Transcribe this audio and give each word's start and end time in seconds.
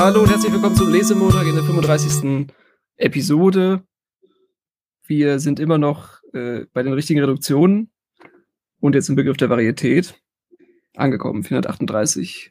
Hallo 0.00 0.22
und 0.22 0.30
herzlich 0.30 0.50
willkommen 0.50 0.76
zum 0.76 0.90
Lesemontag 0.90 1.46
in 1.46 1.56
der 1.56 1.62
35. 1.62 2.46
Episode. 2.96 3.82
Wir 5.06 5.38
sind 5.38 5.60
immer 5.60 5.76
noch 5.76 6.22
äh, 6.32 6.64
bei 6.72 6.82
den 6.82 6.94
richtigen 6.94 7.20
Reduktionen 7.20 7.90
und 8.80 8.94
jetzt 8.94 9.10
im 9.10 9.14
Begriff 9.14 9.36
der 9.36 9.50
Varietät 9.50 10.14
angekommen, 10.96 11.42
438. 11.42 12.50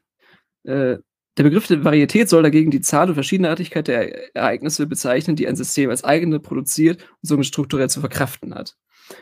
Äh, 0.66 0.98
der 1.38 1.44
Begriff 1.44 1.66
der 1.66 1.84
Varietät 1.84 2.30
soll 2.30 2.44
dagegen 2.44 2.70
die 2.70 2.82
Zahl 2.82 3.08
und 3.08 3.16
Verschiedenartigkeit 3.16 3.88
der 3.88 4.36
Ereignisse 4.36 4.86
bezeichnen, 4.86 5.36
die 5.36 5.48
ein 5.48 5.56
System 5.56 5.90
als 5.90 6.04
eigene 6.04 6.40
produziert 6.40 7.02
und 7.02 7.30
somit 7.30 7.48
strukturell 7.48 7.90
zu 7.90 8.00
verkraften 8.00 8.54
hat. 8.54 8.78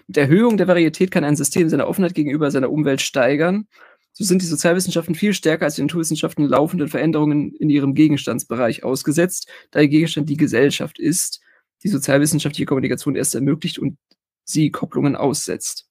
Mit 0.06 0.18
Erhöhung 0.18 0.58
der 0.58 0.68
Varietät 0.68 1.12
kann 1.12 1.24
ein 1.24 1.38
System 1.38 1.70
seine 1.70 1.88
Offenheit 1.88 2.14
gegenüber 2.14 2.52
seiner 2.52 2.72
Umwelt 2.72 3.00
steigern. 3.00 3.70
So 4.18 4.24
sind 4.24 4.42
die 4.42 4.48
Sozialwissenschaften 4.48 5.14
viel 5.14 5.32
stärker 5.36 5.66
als 5.66 5.76
die 5.76 5.84
Naturwissenschaften 5.84 6.44
laufenden 6.44 6.88
Veränderungen 6.88 7.54
in 7.54 7.70
ihrem 7.70 7.94
Gegenstandsbereich 7.94 8.84
ausgesetzt, 8.84 9.48
da 9.70 9.80
ihr 9.80 9.90
Gegenstand 9.90 10.28
die 10.28 10.38
Gesellschaft 10.38 10.98
ist, 10.98 11.40
die 11.84 11.90
sozialwissenschaftliche 11.90 12.66
Kommunikation 12.66 13.16
erst 13.16 13.36
ermöglicht 13.36 13.78
und 13.78 14.00
sie 14.44 14.72
Kopplungen 14.72 15.16
aussetzt. 15.16 15.88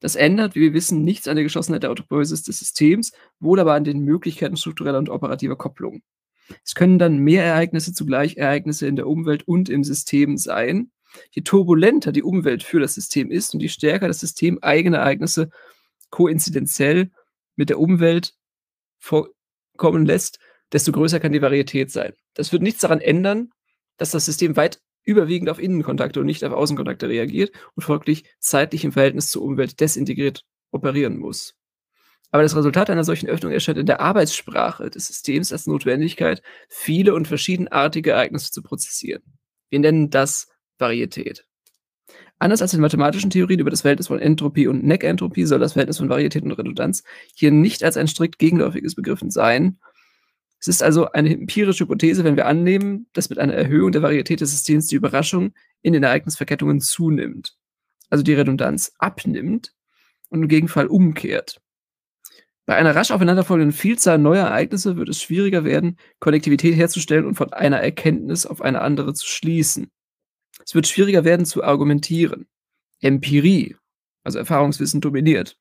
Das 0.00 0.16
ändert, 0.16 0.56
wie 0.56 0.62
wir 0.62 0.74
wissen, 0.74 1.04
nichts 1.04 1.28
an 1.28 1.36
der 1.36 1.44
Geschlossenheit 1.44 1.84
der 1.84 1.92
Autopoiesis 1.92 2.42
des 2.42 2.58
Systems, 2.58 3.12
wohl 3.38 3.60
aber 3.60 3.74
an 3.74 3.84
den 3.84 4.00
Möglichkeiten 4.00 4.56
struktureller 4.56 4.98
und 4.98 5.08
operativer 5.08 5.56
Kopplung. 5.56 6.02
Es 6.64 6.74
können 6.74 6.98
dann 6.98 7.18
mehr 7.18 7.44
Ereignisse 7.44 7.92
zugleich 7.92 8.36
Ereignisse 8.36 8.88
in 8.88 8.96
der 8.96 9.06
Umwelt 9.06 9.46
und 9.46 9.68
im 9.68 9.84
System 9.84 10.38
sein. 10.38 10.90
Je 11.30 11.42
turbulenter 11.42 12.10
die 12.10 12.24
Umwelt 12.24 12.64
für 12.64 12.80
das 12.80 12.96
System 12.96 13.30
ist 13.30 13.54
und 13.54 13.60
je 13.60 13.68
stärker 13.68 14.08
das 14.08 14.18
System 14.18 14.58
eigene 14.60 14.96
Ereignisse 14.96 15.50
koinzidenziell 16.10 17.12
mit 17.60 17.68
der 17.68 17.78
Umwelt 17.78 18.34
vorkommen 18.98 20.06
lässt, 20.06 20.40
desto 20.72 20.92
größer 20.92 21.20
kann 21.20 21.32
die 21.32 21.42
Varietät 21.42 21.90
sein. 21.90 22.14
Das 22.34 22.52
wird 22.52 22.62
nichts 22.62 22.80
daran 22.80 23.00
ändern, 23.00 23.50
dass 23.98 24.10
das 24.10 24.24
System 24.24 24.56
weit 24.56 24.80
überwiegend 25.04 25.50
auf 25.50 25.58
Innenkontakte 25.58 26.20
und 26.20 26.26
nicht 26.26 26.42
auf 26.42 26.52
Außenkontakte 26.52 27.08
reagiert 27.08 27.52
und 27.74 27.82
folglich 27.82 28.24
zeitlich 28.38 28.84
im 28.84 28.92
Verhältnis 28.92 29.30
zur 29.30 29.42
Umwelt 29.42 29.78
desintegriert 29.78 30.42
operieren 30.70 31.18
muss. 31.18 31.54
Aber 32.30 32.42
das 32.42 32.56
Resultat 32.56 32.88
einer 32.88 33.04
solchen 33.04 33.28
Öffnung 33.28 33.52
erscheint 33.52 33.78
in 33.78 33.86
der 33.86 34.00
Arbeitssprache 34.00 34.88
des 34.88 35.08
Systems 35.08 35.52
als 35.52 35.66
Notwendigkeit, 35.66 36.42
viele 36.68 37.12
und 37.14 37.28
verschiedenartige 37.28 38.12
Ereignisse 38.12 38.52
zu 38.52 38.62
prozessieren. 38.62 39.22
Wir 39.68 39.80
nennen 39.80 40.10
das 40.10 40.48
Varietät. 40.78 41.44
Anders 42.40 42.62
als 42.62 42.74
in 42.74 42.80
mathematischen 42.80 43.30
Theorien 43.30 43.60
über 43.60 43.70
das 43.70 43.82
Verhältnis 43.82 44.08
von 44.08 44.18
Entropie 44.18 44.66
und 44.66 44.82
Neckentropie 44.82 45.44
soll 45.44 45.60
das 45.60 45.74
Verhältnis 45.74 45.98
von 45.98 46.08
Varietät 46.08 46.42
und 46.42 46.52
Redundanz 46.52 47.04
hier 47.36 47.52
nicht 47.52 47.84
als 47.84 47.96
ein 47.96 48.08
strikt 48.08 48.40
gegenläufiges 48.40 48.96
begriffen 48.96 49.30
sein, 49.30 49.78
es 50.60 50.68
ist 50.68 50.82
also 50.82 51.10
eine 51.10 51.32
empirische 51.32 51.84
Hypothese, 51.84 52.22
wenn 52.22 52.36
wir 52.36 52.46
annehmen, 52.46 53.06
dass 53.14 53.30
mit 53.30 53.38
einer 53.38 53.54
Erhöhung 53.54 53.92
der 53.92 54.02
Varietät 54.02 54.42
des 54.42 54.50
Systems 54.50 54.88
die 54.88 54.96
Überraschung 54.96 55.54
in 55.80 55.94
den 55.94 56.02
Ereignisverkettungen 56.02 56.80
zunimmt, 56.80 57.56
also 58.10 58.22
die 58.22 58.34
Redundanz 58.34 58.92
abnimmt 58.98 59.74
und 60.28 60.42
im 60.42 60.48
Gegenfall 60.48 60.86
umkehrt. 60.86 61.62
Bei 62.66 62.76
einer 62.76 62.94
rasch 62.94 63.10
aufeinanderfolgenden 63.10 63.72
Vielzahl 63.72 64.18
neuer 64.18 64.46
Ereignisse 64.48 64.96
wird 64.96 65.08
es 65.08 65.22
schwieriger 65.22 65.64
werden, 65.64 65.96
Konnektivität 66.20 66.76
herzustellen 66.76 67.24
und 67.24 67.36
von 67.36 67.54
einer 67.54 67.80
Erkenntnis 67.80 68.44
auf 68.44 68.60
eine 68.60 68.82
andere 68.82 69.14
zu 69.14 69.26
schließen. 69.26 69.90
Es 70.64 70.74
wird 70.74 70.86
schwieriger 70.86 71.24
werden 71.24 71.46
zu 71.46 71.62
argumentieren. 71.64 72.46
Empirie, 73.00 73.76
also 74.24 74.38
Erfahrungswissen, 74.38 75.00
dominiert. 75.00 75.56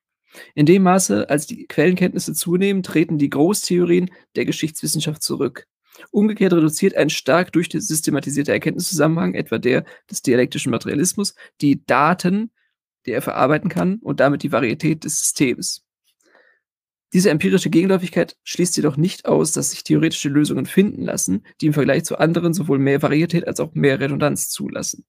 In 0.54 0.66
dem 0.66 0.84
Maße, 0.84 1.30
als 1.30 1.48
die 1.48 1.66
Quellenkenntnisse 1.68 2.34
zunehmen, 2.34 2.84
treten 2.84 3.18
die 3.18 3.30
Großtheorien 3.30 4.12
der 4.36 4.46
Geschichtswissenschaft 4.46 5.24
zurück. 5.24 5.66
Umgekehrt 6.12 6.54
reduziert 6.54 6.96
ein 6.96 7.10
stark 7.10 7.52
durchsystematisierte 7.52 8.52
Erkenntniszusammenhang, 8.52 9.34
etwa 9.34 9.58
der 9.58 9.86
des 10.10 10.22
dialektischen 10.22 10.72
Materialismus, 10.72 11.36
die 11.62 11.84
Daten, 11.86 12.52
die 13.06 13.12
er 13.12 13.22
verarbeiten 13.22 13.70
kann 13.70 13.98
und 14.00 14.20
damit 14.20 14.44
die 14.44 14.52
Varietät 14.52 15.04
des 15.04 15.20
Systems. 15.20 15.84
Diese 17.14 17.32
empirische 17.32 17.70
Gegenläufigkeit 17.70 18.36
schließt 18.44 18.78
jedoch 18.78 18.96
nicht 18.96 19.26
aus, 19.26 19.52
dass 19.52 19.72
sich 19.72 19.84
theoretische 19.84 20.30
Lösungen 20.30 20.66
finden 20.66 21.04
lassen, 21.04 21.44
die 21.60 21.68
im 21.68 21.74
Vergleich 21.74 22.04
zu 22.04 22.20
anderen 22.20 22.54
sowohl 22.54 22.78
mehr 22.78 23.02
Varietät 23.02 23.48
als 23.48 23.60
auch 23.60 23.74
mehr 23.74 24.00
Redundanz 24.00 24.50
zulassen. 24.50 25.06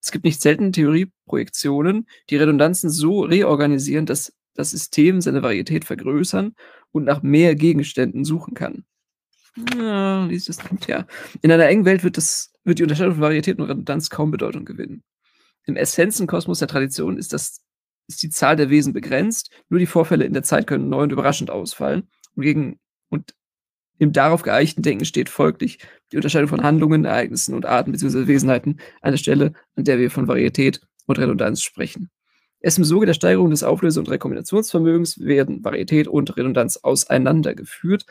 Es 0.00 0.12
gibt 0.12 0.24
nicht 0.24 0.40
selten 0.40 0.72
Theorieprojektionen, 0.72 2.06
die 2.30 2.36
Redundanzen 2.36 2.90
so 2.90 3.22
reorganisieren, 3.22 4.06
dass 4.06 4.32
das 4.54 4.70
System 4.70 5.20
seine 5.20 5.42
Varietät 5.42 5.84
vergrößern 5.84 6.54
und 6.92 7.04
nach 7.04 7.22
mehr 7.22 7.54
Gegenständen 7.54 8.24
suchen 8.24 8.54
kann. 8.54 8.84
Ja, 9.76 10.28
das 10.28 10.58
ja. 10.86 11.06
In 11.42 11.50
einer 11.50 11.66
engen 11.66 11.84
Welt 11.84 12.04
wird, 12.04 12.16
das, 12.16 12.52
wird 12.64 12.78
die 12.78 12.82
Unterscheidung 12.82 13.14
von 13.14 13.22
Varietät 13.22 13.58
und 13.58 13.64
Redundanz 13.64 14.10
kaum 14.10 14.30
Bedeutung 14.30 14.64
gewinnen. 14.64 15.02
Im 15.64 15.76
Essenzenkosmos 15.76 16.58
der 16.58 16.68
Tradition 16.68 17.18
ist, 17.18 17.32
das, 17.32 17.62
ist 18.08 18.22
die 18.22 18.30
Zahl 18.30 18.56
der 18.56 18.70
Wesen 18.70 18.92
begrenzt, 18.92 19.50
nur 19.68 19.80
die 19.80 19.86
Vorfälle 19.86 20.24
in 20.24 20.32
der 20.32 20.42
Zeit 20.42 20.66
können 20.66 20.88
neu 20.88 21.02
und 21.02 21.12
überraschend 21.12 21.50
ausfallen. 21.50 22.08
Und, 22.34 22.42
gegen, 22.42 22.78
und 23.08 23.34
im 23.98 24.12
darauf 24.12 24.42
geeichten 24.42 24.82
Denken 24.82 25.04
steht 25.04 25.28
folglich 25.28 25.78
die 26.12 26.16
Unterscheidung 26.16 26.48
von 26.48 26.62
Handlungen, 26.62 27.04
Ereignissen 27.04 27.54
und 27.54 27.66
Arten 27.66 27.92
bzw. 27.92 28.26
Wesenheiten 28.26 28.80
an 29.00 29.12
der 29.12 29.18
Stelle, 29.18 29.52
an 29.74 29.84
der 29.84 29.98
wir 29.98 30.10
von 30.10 30.28
Varietät 30.28 30.80
und 31.06 31.18
Redundanz 31.18 31.62
sprechen. 31.62 32.10
Erst 32.60 32.78
im 32.78 32.84
Zuge 32.84 33.06
der 33.06 33.14
Steigerung 33.14 33.50
des 33.50 33.62
Auflöse- 33.62 34.00
und 34.00 34.10
Rekombinationsvermögens 34.10 35.20
werden 35.20 35.64
Varietät 35.64 36.08
und 36.08 36.36
Redundanz 36.36 36.78
auseinandergeführt. 36.78 38.06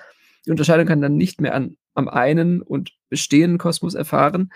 Die 0.46 0.52
Unterscheidung 0.52 0.86
kann 0.86 1.02
dann 1.02 1.18
nicht 1.18 1.42
mehr 1.42 1.56
an, 1.56 1.78
am 1.94 2.08
einen 2.08 2.62
und 2.62 2.92
bestehenden 3.10 3.58
Kosmos 3.58 3.96
erfahren. 3.96 4.52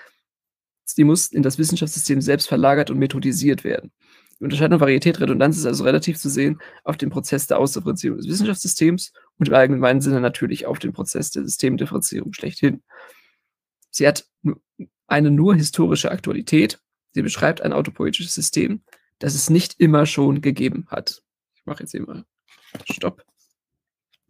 Sie 0.86 1.04
muss 1.04 1.32
in 1.32 1.44
das 1.44 1.58
Wissenschaftssystem 1.58 2.22
selbst 2.22 2.48
verlagert 2.48 2.90
und 2.92 2.98
methodisiert 2.98 3.64
werden. 3.64 3.92
Die 4.40 4.46
Unterscheidung 4.46 4.80
Varietät, 4.80 5.20
Redundanz 5.20 5.58
ist 5.58 5.66
also 5.66 5.84
relativ 5.84 6.18
zu 6.18 6.30
sehen 6.30 6.62
auf 6.86 6.96
den 6.96 7.10
Prozess 7.10 7.48
der 7.48 7.60
Ausdifferenzierung 7.60 8.18
des 8.18 8.28
Wissenschaftssystems 8.28 9.12
und 9.38 9.50
im 9.50 9.54
allgemeinen 9.54 10.00
Sinne 10.00 10.22
natürlich 10.22 10.66
auf 10.66 10.80
den 10.80 10.94
Prozess 10.94 11.32
der 11.32 11.44
Systemdifferenzierung 11.44 12.32
schlechthin. 12.34 12.82
Sie 13.92 14.08
hat 14.08 14.26
eine 15.08 15.32
nur 15.32 15.56
historische 15.56 16.12
Aktualität. 16.12 16.80
Sie 17.12 17.22
beschreibt 17.22 17.62
ein 17.62 17.74
autopoetisches 17.74 18.34
System, 18.34 18.82
das 19.18 19.36
es 19.36 19.50
nicht 19.50 19.80
immer 19.80 20.06
schon 20.06 20.42
gegeben 20.42 20.86
hat. 20.90 21.22
Ich 21.56 21.66
mache 21.66 21.84
jetzt 21.84 21.92
hier 21.92 22.04
mal 22.04 22.24
Stopp. 22.90 23.26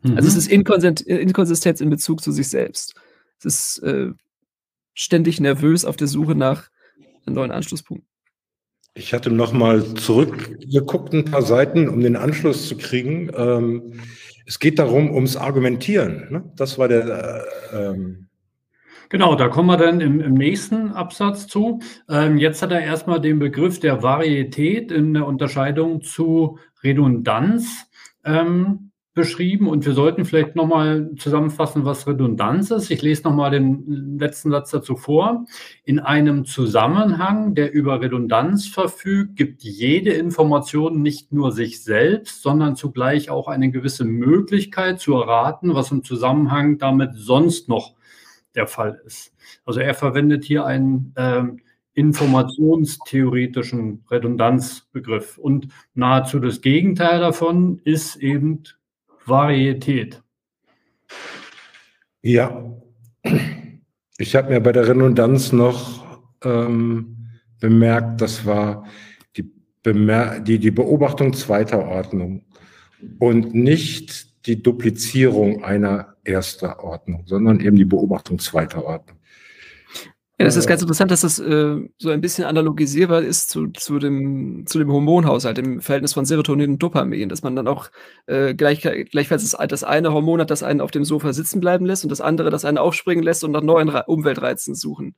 Mhm. 0.02 0.16
Also 0.16 0.28
es 0.28 0.36
ist 0.36 0.48
Inkonsistenz 0.48 1.82
in 1.82 1.90
Bezug 1.90 2.22
zu 2.22 2.32
sich 2.32 2.48
selbst. 2.48 2.96
Es 3.38 3.46
ist 3.46 3.84
äh, 3.84 4.12
ständig 4.94 5.40
nervös 5.40 5.86
auf 5.86 5.98
der 5.98 6.08
Suche 6.08 6.36
nach 6.36 6.70
einem 7.26 7.36
neuen 7.36 7.52
Anschlusspunkt. 7.52 8.06
Ich 9.00 9.14
hatte 9.14 9.32
noch 9.32 9.54
mal 9.54 9.82
zurückgeguckt 9.96 11.14
ein 11.14 11.24
paar 11.24 11.42
Seiten, 11.42 11.88
um 11.88 12.02
den 12.02 12.18
Anschluss 12.18 12.68
zu 12.68 12.76
kriegen. 12.76 13.32
Ähm, 13.34 13.94
es 14.46 14.60
geht 14.60 14.78
darum, 14.78 15.12
ums 15.12 15.38
Argumentieren. 15.38 16.28
Ne? 16.30 16.52
Das 16.58 16.78
war 16.78 16.90
der 16.90 17.46
äh, 17.72 17.92
ähm, 17.92 18.28
Genau, 19.08 19.36
da 19.36 19.48
kommen 19.48 19.70
wir 19.70 19.78
dann 19.78 20.02
im, 20.02 20.20
im 20.20 20.34
nächsten 20.34 20.92
Absatz 20.92 21.48
zu. 21.48 21.80
Ähm, 22.10 22.38
jetzt 22.38 22.62
hat 22.62 22.74
er 22.74 22.82
erstmal 22.82 23.22
den 23.22 23.40
Begriff 23.40 23.80
der 23.80 24.04
Varietät 24.04 24.92
in 24.92 25.14
der 25.14 25.26
Unterscheidung 25.26 26.02
zu 26.02 26.60
Redundanz 26.84 27.88
ähm, 28.26 28.89
beschrieben 29.14 29.68
und 29.68 29.86
wir 29.86 29.94
sollten 29.94 30.24
vielleicht 30.24 30.56
nochmal 30.56 31.12
zusammenfassen, 31.18 31.84
was 31.84 32.08
Redundanz 32.08 32.72
ist. 32.72 32.92
Ich 32.92 33.02
lese 33.02 33.24
nochmal 33.24 33.52
den 33.52 34.18
letzten 34.20 34.52
Satz 34.52 34.72
dazu 34.72 34.96
vor. 34.96 35.46
In 35.84 36.00
einem 36.00 36.46
Zusammenhang, 36.46 37.56
der 37.56 37.74
über 37.74 38.02
Redundanz 38.02 38.68
verfügt, 38.68 39.36
gibt 39.36 39.64
jede 39.64 40.12
Information 40.12 41.02
nicht 41.02 41.34
nur 41.34 41.52
sich 41.52 41.84
selbst, 41.84 42.44
sondern 42.44 42.76
zugleich 42.76 43.30
auch 43.30 43.48
eine 43.48 43.72
gewisse 43.72 44.06
Möglichkeit 44.06 45.00
zu 45.00 45.16
erraten, 45.16 45.74
was 45.74 45.92
im 45.92 46.04
Zusammenhang 46.04 46.78
damit 46.78 47.12
sonst 47.16 47.68
noch 47.68 47.96
der 48.56 48.68
Fall 48.68 49.02
ist. 49.06 49.34
Also 49.66 49.80
er 49.80 49.96
verwendet 49.96 50.44
hier 50.44 50.66
einen 50.66 51.14
ähm, 51.18 51.62
informationstheoretischen 51.94 54.04
Redundanzbegriff 54.10 55.38
und 55.38 55.68
nahezu 55.94 56.40
das 56.40 56.62
Gegenteil 56.62 57.20
davon 57.20 57.80
ist 57.84 58.16
eben 58.16 58.64
Varietät. 59.30 60.22
Ja, 62.22 62.66
ich 64.18 64.36
habe 64.36 64.50
mir 64.50 64.60
bei 64.60 64.72
der 64.72 64.88
Redundanz 64.88 65.52
noch 65.52 66.06
ähm, 66.44 67.30
bemerkt, 67.60 68.22
das 68.22 68.46
war 68.46 68.86
die, 69.38 69.50
Bemer 69.84 70.40
die, 70.40 70.60
die 70.60 70.72
Beobachtung 70.72 71.34
zweiter 71.34 71.80
Ordnung 71.80 72.44
und 73.20 73.54
nicht 73.54 74.46
die 74.46 74.62
Duplizierung 74.62 75.64
einer 75.64 76.16
erster 76.24 76.84
Ordnung, 76.84 77.24
sondern 77.26 77.60
eben 77.60 77.78
die 77.78 77.86
Beobachtung 77.86 78.40
zweiter 78.40 78.84
Ordnung. 78.84 79.19
Ja, 80.40 80.46
das 80.46 80.56
ist 80.56 80.68
ganz 80.68 80.82
interessant, 80.82 81.12
dass 81.12 81.20
das 81.20 81.38
äh, 81.40 81.76
so 81.98 82.10
ein 82.10 82.22
bisschen 82.22 82.46
analogisierbar 82.46 83.24
ist 83.24 83.50
zu, 83.50 83.68
zu, 83.68 84.00
dem, 84.00 84.66
zu 84.66 84.80
dem 84.80 84.90
Hormonhaushalt, 84.90 85.58
dem 85.58 85.82
Verhältnis 85.82 86.14
von 86.14 86.24
Serotonin 86.24 86.72
und 86.72 86.80
Dopamin, 86.82 87.28
dass 87.28 87.44
man 87.44 87.58
dann 87.58 87.68
auch 87.68 87.92
äh, 88.26 88.54
gleich, 88.54 88.80
gleichfalls 88.80 89.52
das, 89.52 89.68
das, 89.68 89.84
eine 89.84 90.14
Hormon 90.14 90.40
hat, 90.40 90.50
das 90.50 90.64
einen 90.64 90.80
auf 90.80 90.92
dem 90.92 91.04
Sofa 91.04 91.34
sitzen 91.34 91.60
bleiben 91.60 91.86
lässt 91.86 92.06
und 92.06 92.10
das 92.10 92.22
andere, 92.22 92.52
das 92.52 92.64
einen 92.64 92.78
aufspringen 92.78 93.22
lässt 93.22 93.44
und 93.44 93.52
nach 93.52 93.62
neuen 93.62 93.90
Re 93.90 94.06
Umweltreizen 94.08 94.76
suchen 94.76 95.16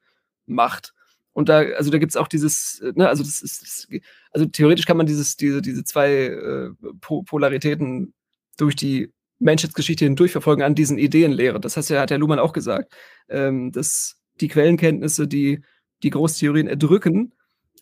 macht. 0.47 0.95
Und 1.33 1.49
da, 1.49 1.59
also 1.59 1.91
da 1.91 1.99
gibt 1.99 2.13
es 2.13 2.17
auch 2.17 2.27
dieses, 2.27 2.81
ne, 2.95 3.07
also 3.07 3.21
das 3.21 3.43
ist, 3.43 3.61
das, 3.61 3.87
also 4.31 4.47
theoretisch 4.47 4.87
kann 4.87 4.97
man 4.97 5.05
dieses, 5.05 5.37
diese, 5.37 5.61
diese 5.61 5.83
zwei 5.83 6.13
äh, 6.13 6.69
Polaritäten 6.99 8.15
durch 8.57 8.75
die 8.75 9.13
Menschheitsgeschichte 9.37 10.05
hindurch 10.05 10.31
verfolgen 10.31 10.63
an 10.63 10.73
diesen 10.73 10.97
Ideenlehren. 10.97 11.61
Das 11.61 11.77
heißt 11.77 11.91
ja, 11.91 12.01
hat 12.01 12.09
der 12.09 12.17
Luhmann 12.17 12.39
auch 12.39 12.53
gesagt, 12.53 12.91
ähm, 13.29 13.71
dass 13.71 14.20
die 14.41 14.47
Quellenkenntnisse, 14.47 15.27
die 15.27 15.61
die 16.03 16.09
Großtheorien 16.09 16.67
erdrücken, 16.67 17.33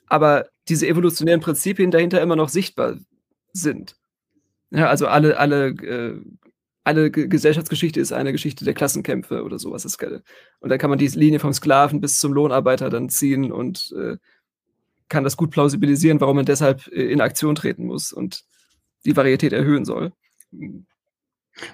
aber 0.07 0.45
diese 0.67 0.87
evolutionären 0.87 1.41
Prinzipien 1.41 1.91
dahinter 1.91 2.21
immer 2.21 2.35
noch 2.35 2.49
sichtbar 2.49 2.97
sind. 3.53 3.95
Ja, 4.71 4.87
also 4.87 5.07
alle, 5.07 5.37
alle, 5.37 5.69
äh, 5.69 6.21
alle 6.83 7.11
Gesellschaftsgeschichte 7.11 7.99
ist 7.99 8.11
eine 8.11 8.31
Geschichte 8.31 8.65
der 8.65 8.73
Klassenkämpfe 8.73 9.43
oder 9.43 9.59
sowas. 9.59 9.85
Und 9.85 10.69
dann 10.69 10.79
kann 10.79 10.89
man 10.89 10.99
die 10.99 11.07
Linie 11.07 11.39
vom 11.39 11.53
Sklaven 11.53 12.01
bis 12.01 12.19
zum 12.19 12.33
Lohnarbeiter 12.33 12.89
dann 12.89 13.09
ziehen 13.09 13.51
und 13.51 13.93
äh, 13.97 14.17
kann 15.07 15.23
das 15.23 15.37
gut 15.37 15.51
plausibilisieren, 15.51 16.21
warum 16.21 16.35
man 16.37 16.45
deshalb 16.45 16.87
äh, 16.87 17.11
in 17.11 17.21
Aktion 17.21 17.55
treten 17.55 17.85
muss 17.85 18.13
und 18.13 18.43
die 19.05 19.15
Varietät 19.15 19.53
erhöhen 19.53 19.85
soll. 19.85 20.13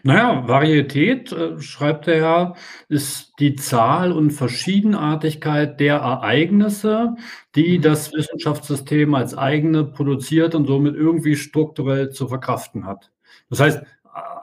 Naja, 0.03 0.47
Varietät, 0.47 1.31
äh, 1.31 1.59
schreibt 1.61 2.07
er 2.07 2.17
ja, 2.17 2.53
ist 2.89 3.33
die 3.39 3.55
Zahl 3.55 4.11
und 4.11 4.31
Verschiedenartigkeit 4.31 5.79
der 5.79 5.95
Ereignisse, 5.97 7.15
die 7.55 7.77
mhm. 7.77 7.81
das 7.81 8.13
Wissenschaftssystem 8.13 9.13
als 9.13 9.37
eigene 9.37 9.83
produziert 9.83 10.55
und 10.55 10.67
somit 10.67 10.95
irgendwie 10.95 11.35
strukturell 11.35 12.09
zu 12.09 12.27
verkraften 12.27 12.85
hat. 12.85 13.11
Das 13.49 13.59
heißt, 13.59 13.83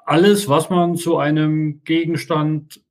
alles, 0.04 0.48
was 0.48 0.70
man 0.70 0.96
zu 0.96 1.16
einem 1.18 1.82
Gegenstand 1.84 2.82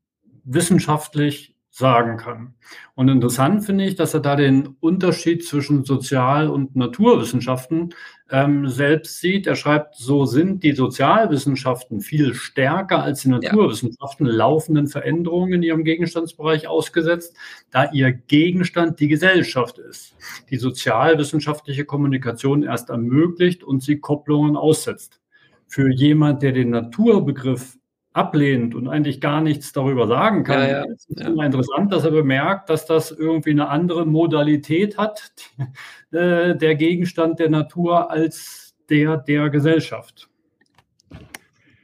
wissenschaftlich 0.44 1.56
sagen 1.69 2.18
kann. 2.18 2.53
Und 2.95 3.07
interessant 3.07 3.65
finde 3.65 3.86
ich, 3.86 3.95
dass 3.95 4.13
er 4.13 4.19
da 4.19 4.36
den 4.36 4.75
Unterschied 4.80 5.45
zwischen 5.45 5.86
Sozial- 5.86 6.50
und 6.50 6.75
Naturwissenschaften 6.75 7.94
ähm, 8.31 8.68
selbst 8.69 9.19
sieht. 9.19 9.45
Er 9.45 9.56
schreibt, 9.56 9.95
so 9.95 10.25
sind 10.25 10.63
die 10.63 10.72
Sozialwissenschaften 10.72 12.00
viel 12.00 12.33
stärker 12.33 13.04
als 13.04 13.22
die 13.22 13.30
Naturwissenschaften 13.30 14.25
ja. 14.25 14.31
laufenden 14.31 14.88
Veränderungen 14.88 15.54
in 15.54 15.63
ihrem 15.63 15.83
Gegenstandsbereich 15.83 16.68
ausgesetzt, 16.68 17.36
da 17.72 17.92
ihr 17.92 18.12
Gegenstand 18.12 19.00
die 19.00 19.10
Gesellschaft 19.10 19.78
ist, 19.78 20.16
die 20.50 20.57
sozialwissenschaftliche 20.57 21.86
Kommunikation 21.86 22.63
erst 22.63 22.89
ermöglicht 22.89 23.63
und 23.63 23.83
sie 23.83 24.00
Kopplungen 24.00 24.56
aussetzt. 24.56 25.19
Für 25.68 25.89
jemand, 25.89 26.42
der 26.42 26.54
den 26.54 26.69
Naturbegriff 26.69 27.77
ablehnt 28.13 28.75
und 28.75 28.88
eigentlich 28.88 29.22
gar 29.22 29.42
nichts 29.42 29.72
darüber 29.72 30.08
sagen 30.08 30.44
kann. 30.44 30.62
Ja, 30.62 30.68
ja. 30.68 30.86
Es 30.86 31.08
ist 31.08 31.22
immer 31.22 31.46
interessant, 31.46 31.94
dass 31.94 32.04
er 32.04 32.12
bemerkt, 32.12 32.69
dass 32.69 32.86
das 32.86 33.12
irgendwie 33.12 33.52
eine 33.52 33.69
andere 33.69 34.06
Modalität 34.06 34.98
hat, 34.98 35.31
äh, 36.12 36.56
der 36.56 36.75
Gegenstand 36.75 37.40
der 37.40 37.50
Natur 37.50 38.12
als 38.12 38.75
der 38.90 39.18
der 39.18 39.50
Gesellschaft. 39.50 40.28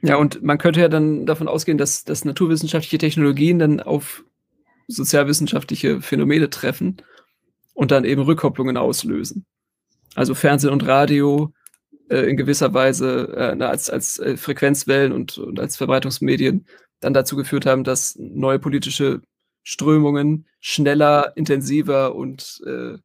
Ja, 0.02 0.16
und 0.16 0.42
man 0.42 0.58
könnte 0.58 0.80
ja 0.80 0.88
dann 0.88 1.26
davon 1.26 1.48
ausgehen, 1.48 1.78
dass, 1.78 2.04
dass 2.04 2.24
naturwissenschaftliche 2.24 2.98
Technologien 2.98 3.58
dann 3.58 3.80
auf 3.80 4.24
sozialwissenschaftliche 4.86 6.00
Phänomene 6.00 6.50
treffen 6.50 6.98
und 7.74 7.90
dann 7.90 8.04
eben 8.04 8.22
Rückkopplungen 8.22 8.76
auslösen. 8.76 9.44
Also 10.14 10.34
Fernsehen 10.34 10.72
und 10.72 10.86
Radio 10.86 11.52
äh, 12.10 12.28
in 12.28 12.36
gewisser 12.36 12.74
Weise 12.74 13.32
äh, 13.36 13.62
als, 13.62 13.90
als 13.90 14.18
äh, 14.18 14.36
Frequenzwellen 14.36 15.12
und, 15.12 15.38
und 15.38 15.60
als 15.60 15.76
Verbreitungsmedien 15.76 16.66
dann 17.00 17.14
dazu 17.14 17.36
geführt 17.36 17.66
haben, 17.66 17.84
dass 17.84 18.16
neue 18.18 18.58
politische 18.58 19.22
Strömungen 19.62 20.46
schneller, 20.60 21.32
intensiver 21.36 22.14
und 22.14 22.60
äh, 22.66 22.96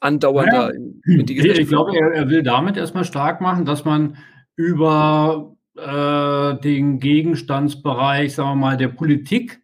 andauernder 0.00 0.68
ja, 0.68 0.76
in, 0.76 1.00
in, 1.04 1.26
die 1.26 1.34
Gesellschaft. 1.34 1.62
Ich 1.62 1.68
glaube, 1.68 1.96
er, 1.96 2.12
er, 2.12 2.28
will 2.28 2.42
damit 2.42 2.76
erstmal 2.76 3.04
stark 3.04 3.40
machen, 3.40 3.64
dass 3.64 3.84
man 3.84 4.18
über 4.56 5.56
äh, 5.76 6.60
den 6.60 6.98
Gegenstandsbereich, 6.98 8.34
sagen 8.34 8.50
wir 8.50 8.56
mal, 8.56 8.76
der 8.76 8.88
Politik 8.88 9.62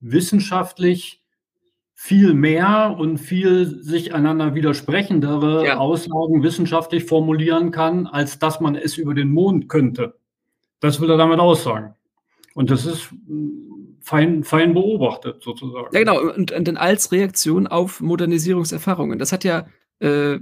wissenschaftlich 0.00 1.22
viel 2.00 2.32
mehr 2.32 2.94
und 2.96 3.18
viel 3.18 3.82
sich 3.82 4.14
einander 4.14 4.54
widersprechendere 4.54 5.66
ja. 5.66 5.78
Aussagen 5.78 6.44
wissenschaftlich 6.44 7.06
formulieren 7.06 7.72
kann, 7.72 8.06
als 8.06 8.38
dass 8.38 8.60
man 8.60 8.76
es 8.76 8.96
über 8.96 9.14
den 9.14 9.32
Mond 9.32 9.68
könnte. 9.68 10.14
Das 10.78 11.00
will 11.00 11.10
er 11.10 11.16
damit 11.16 11.40
aussagen. 11.40 11.96
Und 12.54 12.70
das 12.70 12.86
ist 12.86 13.10
mm, 13.26 13.98
fein, 14.00 14.44
fein 14.44 14.74
beobachtet 14.74 15.42
sozusagen. 15.42 15.88
Ja, 15.92 15.98
genau. 15.98 16.20
Und, 16.20 16.52
und 16.52 16.68
dann 16.68 16.76
als 16.76 17.10
Reaktion 17.10 17.66
auf 17.66 18.00
Modernisierungserfahrungen. 18.00 19.18
Das 19.18 19.32
hat 19.32 19.42
ja 19.42 19.66
äh, 19.98 20.38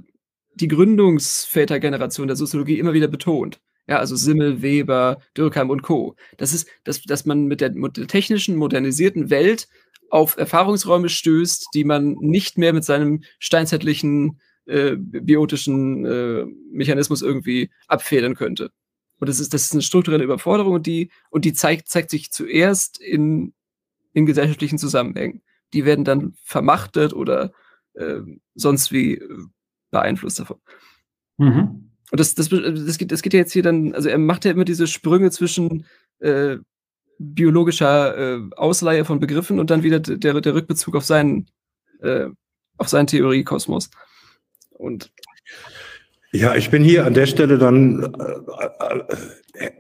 die 0.56 0.68
Gründungsvätergeneration 0.68 2.26
der 2.26 2.36
Soziologie 2.36 2.78
immer 2.78 2.92
wieder 2.92 3.08
betont. 3.08 3.60
Ja, 3.88 3.98
also 3.98 4.14
Simmel, 4.14 4.60
Weber, 4.60 5.20
Dürkheim 5.34 5.70
und 5.70 5.82
Co. 5.82 6.16
Das 6.36 6.52
ist, 6.52 6.68
dass, 6.84 7.00
dass 7.00 7.24
man 7.24 7.46
mit 7.46 7.62
der, 7.62 7.72
mit 7.72 7.96
der 7.96 8.08
technischen, 8.08 8.56
modernisierten 8.56 9.30
Welt 9.30 9.68
auf 10.10 10.36
Erfahrungsräume 10.36 11.08
stößt, 11.08 11.68
die 11.74 11.84
man 11.84 12.16
nicht 12.20 12.58
mehr 12.58 12.72
mit 12.72 12.84
seinem 12.84 13.22
steinzeitlichen 13.38 14.40
äh, 14.66 14.96
biotischen 14.96 16.04
äh, 16.04 16.44
Mechanismus 16.70 17.22
irgendwie 17.22 17.70
abfedern 17.86 18.34
könnte. 18.34 18.70
Und 19.18 19.28
das 19.28 19.40
ist, 19.40 19.54
das 19.54 19.64
ist 19.64 19.72
eine 19.72 19.82
strukturelle 19.82 20.24
Überforderung 20.24 20.74
und 20.74 20.86
die, 20.86 21.10
und 21.30 21.44
die 21.44 21.52
zeigt, 21.52 21.88
zeigt 21.88 22.10
sich 22.10 22.30
zuerst 22.30 23.00
in, 23.00 23.54
in 24.12 24.26
gesellschaftlichen 24.26 24.78
Zusammenhängen. 24.78 25.42
Die 25.72 25.84
werden 25.84 26.04
dann 26.04 26.34
vermachtet 26.42 27.12
oder 27.12 27.52
äh, 27.94 28.20
sonst 28.54 28.92
wie 28.92 29.14
äh, 29.14 29.38
beeinflusst 29.90 30.40
davon. 30.40 30.58
Mhm. 31.38 31.92
Und 32.10 32.20
das, 32.20 32.34
das, 32.34 32.48
das, 32.48 32.98
geht, 32.98 33.10
das 33.10 33.22
geht 33.22 33.32
ja 33.32 33.40
jetzt 33.40 33.52
hier 33.52 33.62
dann, 33.62 33.94
also 33.94 34.08
er 34.08 34.18
macht 34.18 34.44
ja 34.44 34.50
immer 34.50 34.64
diese 34.64 34.86
Sprünge 34.86 35.30
zwischen 35.30 35.86
äh, 36.20 36.58
biologischer 37.18 38.36
äh, 38.36 38.40
Ausleihe 38.56 39.04
von 39.04 39.20
Begriffen 39.20 39.58
und 39.58 39.70
dann 39.70 39.82
wieder 39.82 40.00
der, 40.00 40.40
der 40.40 40.54
Rückbezug 40.54 40.96
auf 40.96 41.04
seinen, 41.04 41.46
äh, 42.00 42.26
auf 42.76 42.88
seinen 42.88 43.06
Theoriekosmos. 43.06 43.90
Und 44.70 45.10
ja, 46.32 46.54
ich 46.54 46.70
bin 46.70 46.84
hier 46.84 47.06
an 47.06 47.14
der 47.14 47.26
Stelle 47.26 47.58
dann, 47.58 48.14
äh, 49.54 49.66
äh, 49.66 49.70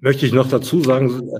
möchte 0.00 0.26
ich 0.26 0.32
noch 0.32 0.48
dazu 0.48 0.82
sagen, 0.82 1.30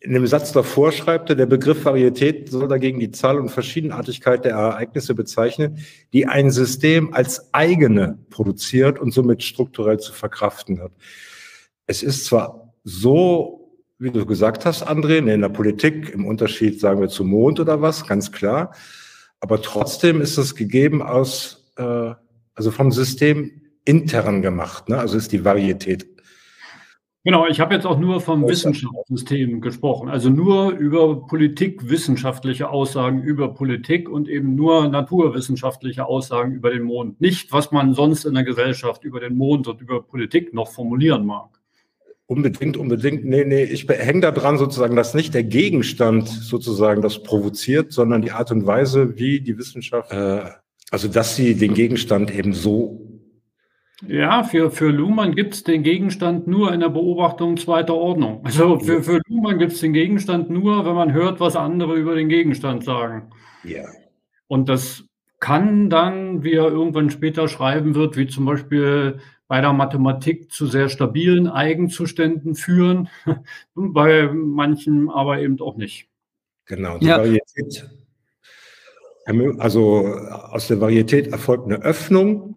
in 0.00 0.12
dem 0.12 0.26
Satz 0.26 0.52
davor 0.52 0.92
schreibt 0.92 1.30
er, 1.30 1.36
der 1.36 1.46
Begriff 1.46 1.84
Varietät 1.84 2.50
soll 2.50 2.68
dagegen 2.68 3.00
die 3.00 3.10
Zahl 3.10 3.38
und 3.38 3.48
Verschiedenartigkeit 3.48 4.44
der 4.44 4.52
Ereignisse 4.52 5.14
bezeichnen, 5.14 5.78
die 6.12 6.26
ein 6.26 6.50
System 6.50 7.12
als 7.12 7.52
eigene 7.52 8.18
produziert 8.30 8.98
und 8.98 9.12
somit 9.12 9.42
strukturell 9.42 9.98
zu 9.98 10.12
verkraften 10.12 10.80
hat. 10.80 10.92
Es 11.86 12.02
ist 12.02 12.24
zwar 12.24 12.74
so 12.84 13.55
wie 13.98 14.10
du 14.10 14.26
gesagt 14.26 14.66
hast, 14.66 14.86
André, 14.86 15.18
in 15.18 15.40
der 15.40 15.48
Politik 15.48 16.10
im 16.10 16.26
Unterschied, 16.26 16.80
sagen 16.80 17.00
wir, 17.00 17.08
zum 17.08 17.28
Mond 17.28 17.60
oder 17.60 17.80
was, 17.80 18.06
ganz 18.06 18.30
klar. 18.30 18.74
Aber 19.40 19.62
trotzdem 19.62 20.20
ist 20.20 20.38
es 20.38 20.54
gegeben 20.54 21.02
aus, 21.02 21.72
äh, 21.76 22.12
also 22.54 22.70
vom 22.70 22.92
System 22.92 23.62
intern 23.84 24.42
gemacht, 24.42 24.88
ne? 24.88 24.98
also 24.98 25.16
ist 25.16 25.32
die 25.32 25.44
Varietät. 25.44 26.06
Genau, 27.24 27.48
ich 27.48 27.58
habe 27.58 27.74
jetzt 27.74 27.86
auch 27.86 27.98
nur 27.98 28.20
vom 28.20 28.46
Wissenschaftssystem 28.46 29.60
gesprochen, 29.60 30.08
also 30.08 30.30
nur 30.30 30.70
über 30.70 31.26
politikwissenschaftliche 31.26 32.68
Aussagen 32.70 33.20
über 33.20 33.52
Politik 33.52 34.08
und 34.08 34.28
eben 34.28 34.54
nur 34.54 34.88
naturwissenschaftliche 34.88 36.06
Aussagen 36.06 36.52
über 36.52 36.70
den 36.70 36.84
Mond. 36.84 37.20
Nicht, 37.20 37.52
was 37.52 37.72
man 37.72 37.94
sonst 37.94 38.26
in 38.26 38.34
der 38.34 38.44
Gesellschaft 38.44 39.02
über 39.02 39.18
den 39.18 39.36
Mond 39.36 39.66
und 39.66 39.80
über 39.80 40.02
Politik 40.02 40.54
noch 40.54 40.68
formulieren 40.68 41.26
mag. 41.26 41.55
Unbedingt, 42.28 42.76
unbedingt. 42.76 43.24
Nee, 43.24 43.44
nee, 43.44 43.62
ich 43.62 43.88
hänge 43.88 44.20
da 44.20 44.32
dran 44.32 44.58
sozusagen, 44.58 44.96
dass 44.96 45.14
nicht 45.14 45.32
der 45.32 45.44
Gegenstand 45.44 46.28
sozusagen 46.28 47.00
das 47.00 47.22
provoziert, 47.22 47.92
sondern 47.92 48.20
die 48.20 48.32
Art 48.32 48.50
und 48.50 48.66
Weise, 48.66 49.16
wie 49.16 49.40
die 49.40 49.56
Wissenschaft, 49.58 50.10
äh, 50.10 50.42
also 50.90 51.06
dass 51.06 51.36
sie 51.36 51.54
den 51.54 51.74
Gegenstand 51.74 52.36
eben 52.36 52.52
so. 52.52 53.00
Ja, 54.06 54.42
für, 54.42 54.72
für 54.72 54.90
Luhmann 54.90 55.36
gibt 55.36 55.54
es 55.54 55.62
den 55.62 55.84
Gegenstand 55.84 56.48
nur 56.48 56.72
in 56.72 56.80
der 56.80 56.88
Beobachtung 56.88 57.56
zweiter 57.56 57.94
Ordnung. 57.94 58.40
Also 58.44 58.80
für, 58.80 59.02
für 59.02 59.20
Luhmann 59.28 59.58
gibt 59.58 59.72
es 59.72 59.80
den 59.80 59.92
Gegenstand 59.92 60.50
nur, 60.50 60.84
wenn 60.84 60.94
man 60.94 61.12
hört, 61.12 61.38
was 61.38 61.54
andere 61.54 61.94
über 61.94 62.16
den 62.16 62.28
Gegenstand 62.28 62.84
sagen. 62.84 63.30
Ja. 63.62 63.84
Und 64.48 64.68
das 64.68 65.04
kann 65.38 65.90
dann, 65.90 66.42
wie 66.42 66.52
er 66.52 66.66
irgendwann 66.66 67.10
später 67.10 67.46
schreiben 67.48 67.94
wird, 67.94 68.16
wie 68.16 68.26
zum 68.26 68.44
Beispiel 68.46 69.18
bei 69.48 69.60
der 69.60 69.72
Mathematik 69.72 70.50
zu 70.50 70.66
sehr 70.66 70.88
stabilen 70.88 71.48
Eigenzuständen 71.48 72.54
führen, 72.54 73.08
bei 73.74 74.28
manchen 74.32 75.08
aber 75.10 75.40
eben 75.40 75.60
auch 75.60 75.76
nicht. 75.76 76.08
Genau, 76.66 76.98
die 76.98 77.06
ja. 77.06 77.18
Varietät. 77.18 77.88
Also 79.58 80.06
aus 80.06 80.68
der 80.68 80.80
Varietät 80.80 81.28
erfolgt 81.28 81.66
eine 81.66 81.82
Öffnung 81.82 82.56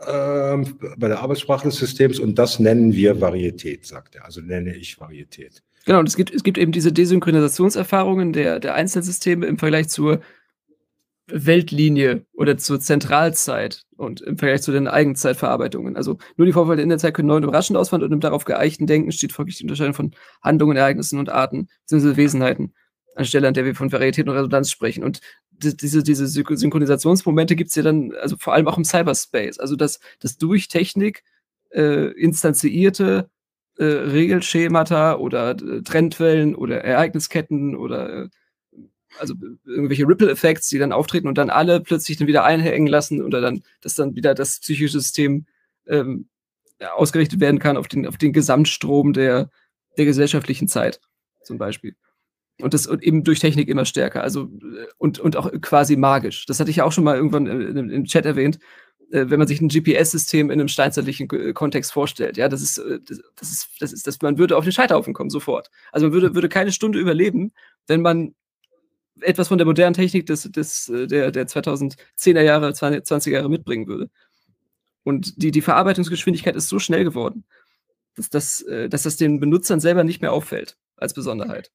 äh, 0.00 0.56
bei 0.96 1.08
der 1.08 1.20
Arbeitssprache 1.20 1.68
des 1.68 1.76
Systems 1.76 2.18
und 2.18 2.38
das 2.38 2.58
nennen 2.58 2.92
wir 2.92 3.20
Varietät, 3.20 3.86
sagt 3.86 4.14
er. 4.14 4.24
Also 4.24 4.40
nenne 4.40 4.74
ich 4.74 5.00
Varietät. 5.00 5.62
Genau, 5.86 5.98
und 6.00 6.08
es 6.08 6.16
gibt, 6.16 6.32
es 6.32 6.42
gibt 6.42 6.58
eben 6.58 6.72
diese 6.72 6.92
Desynchronisationserfahrungen 6.92 8.32
der, 8.32 8.60
der 8.60 8.74
Einzelsysteme 8.74 9.46
im 9.46 9.58
Vergleich 9.58 9.88
zur 9.88 10.20
Weltlinie 11.26 12.26
oder 12.34 12.58
zur 12.58 12.80
Zentralzeit 12.80 13.82
und 13.96 14.20
im 14.20 14.36
Vergleich 14.36 14.62
zu 14.62 14.72
den 14.72 14.88
Eigenzeitverarbeitungen. 14.88 15.96
Also 15.96 16.18
nur 16.36 16.46
die 16.46 16.52
Vorfälle 16.52 16.82
in 16.82 16.90
der 16.90 16.98
Zeit 16.98 17.14
können 17.14 17.28
neu 17.28 17.36
und 17.36 17.44
überraschend 17.44 17.78
ausfallen 17.78 18.02
und 18.02 18.12
im 18.12 18.20
darauf 18.20 18.44
geeichten 18.44 18.86
Denken 18.86 19.12
steht 19.12 19.32
folglich 19.32 19.56
die 19.56 19.64
Unterscheidung 19.64 19.94
von 19.94 20.14
Handlungen, 20.42 20.76
Ereignissen 20.76 21.18
und 21.18 21.30
Arten 21.30 21.68
bzw. 21.88 22.16
Wesenheiten 22.16 22.74
anstelle, 23.16 23.48
an 23.48 23.54
der 23.54 23.64
wir 23.64 23.74
von 23.74 23.92
Varietät 23.92 24.28
und 24.28 24.34
Redundanz 24.34 24.70
sprechen. 24.70 25.04
Und 25.04 25.20
diese, 25.50 26.02
diese 26.02 26.26
Synchronisationsmomente 26.26 27.56
gibt 27.56 27.70
es 27.70 27.76
ja 27.76 27.82
dann, 27.82 28.12
also 28.20 28.36
vor 28.38 28.52
allem 28.52 28.66
auch 28.68 28.76
im 28.76 28.84
Cyberspace. 28.84 29.58
Also 29.58 29.76
dass, 29.76 30.00
dass 30.20 30.36
durch 30.36 30.68
Technik 30.68 31.22
äh, 31.70 32.10
instanzierte 32.20 33.30
äh, 33.78 33.84
Regelschemata 33.84 35.16
oder 35.16 35.50
äh, 35.50 35.82
Trendwellen 35.82 36.54
oder 36.54 36.84
Ereignisketten 36.84 37.76
oder 37.76 38.24
äh, 38.24 38.28
also 39.18 39.34
irgendwelche 39.64 40.06
Ripple-Effekts, 40.06 40.68
die 40.68 40.78
dann 40.78 40.92
auftreten 40.92 41.28
und 41.28 41.38
dann 41.38 41.50
alle 41.50 41.80
plötzlich 41.80 42.16
dann 42.16 42.26
wieder 42.26 42.44
einhängen 42.44 42.88
lassen 42.88 43.22
oder 43.22 43.40
dann, 43.40 43.62
dass 43.80 43.94
dann 43.94 44.16
wieder 44.16 44.34
das 44.34 44.60
psychische 44.60 44.98
System 44.98 45.46
ähm, 45.86 46.28
ausgerichtet 46.80 47.40
werden 47.40 47.58
kann 47.58 47.76
auf 47.76 47.88
den, 47.88 48.06
auf 48.06 48.18
den 48.18 48.32
Gesamtstrom 48.32 49.12
der, 49.12 49.50
der 49.96 50.04
gesellschaftlichen 50.04 50.68
Zeit, 50.68 51.00
zum 51.42 51.58
Beispiel. 51.58 51.94
Und 52.60 52.72
das 52.72 52.86
und 52.86 53.02
eben 53.02 53.24
durch 53.24 53.40
Technik 53.40 53.68
immer 53.68 53.84
stärker, 53.84 54.22
also 54.22 54.48
und, 54.98 55.18
und 55.18 55.36
auch 55.36 55.50
quasi 55.60 55.96
magisch. 55.96 56.46
Das 56.46 56.60
hatte 56.60 56.70
ich 56.70 56.76
ja 56.76 56.84
auch 56.84 56.92
schon 56.92 57.04
mal 57.04 57.16
irgendwann 57.16 57.46
im, 57.46 57.90
im 57.90 58.04
Chat 58.04 58.26
erwähnt, 58.26 58.60
äh, 59.10 59.28
wenn 59.28 59.38
man 59.38 59.48
sich 59.48 59.60
ein 59.60 59.68
GPS-System 59.68 60.50
in 60.50 60.60
einem 60.60 60.68
steinzeitlichen 60.68 61.28
Kontext 61.54 61.92
vorstellt. 61.92 62.36
Ja, 62.36 62.48
das 62.48 62.62
ist, 62.62 62.78
äh, 62.78 63.00
das 63.36 63.50
ist, 63.50 63.68
das 63.80 63.92
ist, 63.92 64.06
das, 64.06 64.22
man 64.22 64.38
würde 64.38 64.56
auf 64.56 64.64
den 64.64 64.72
Scheiterhaufen 64.72 65.14
kommen 65.14 65.30
sofort. 65.30 65.70
Also 65.90 66.06
man 66.06 66.12
würde, 66.12 66.34
würde 66.34 66.48
keine 66.48 66.70
Stunde 66.70 67.00
überleben, 67.00 67.52
wenn 67.86 68.02
man 68.02 68.34
etwas 69.24 69.48
von 69.48 69.58
der 69.58 69.66
modernen 69.66 69.94
Technik 69.94 70.26
des, 70.26 70.44
des, 70.50 70.88
äh, 70.88 71.06
der, 71.06 71.30
der 71.30 71.46
2010er 71.46 72.42
Jahre, 72.42 72.68
20er 72.70 73.30
Jahre 73.30 73.48
mitbringen 73.48 73.86
würde. 73.86 74.10
Und 75.02 75.42
die, 75.42 75.50
die 75.50 75.60
Verarbeitungsgeschwindigkeit 75.60 76.56
ist 76.56 76.68
so 76.68 76.78
schnell 76.78 77.04
geworden, 77.04 77.44
dass 78.16 78.30
das, 78.30 78.62
äh, 78.62 78.88
dass 78.88 79.02
das 79.02 79.16
den 79.16 79.40
Benutzern 79.40 79.80
selber 79.80 80.04
nicht 80.04 80.22
mehr 80.22 80.32
auffällt 80.32 80.76
als 80.96 81.14
Besonderheit. 81.14 81.70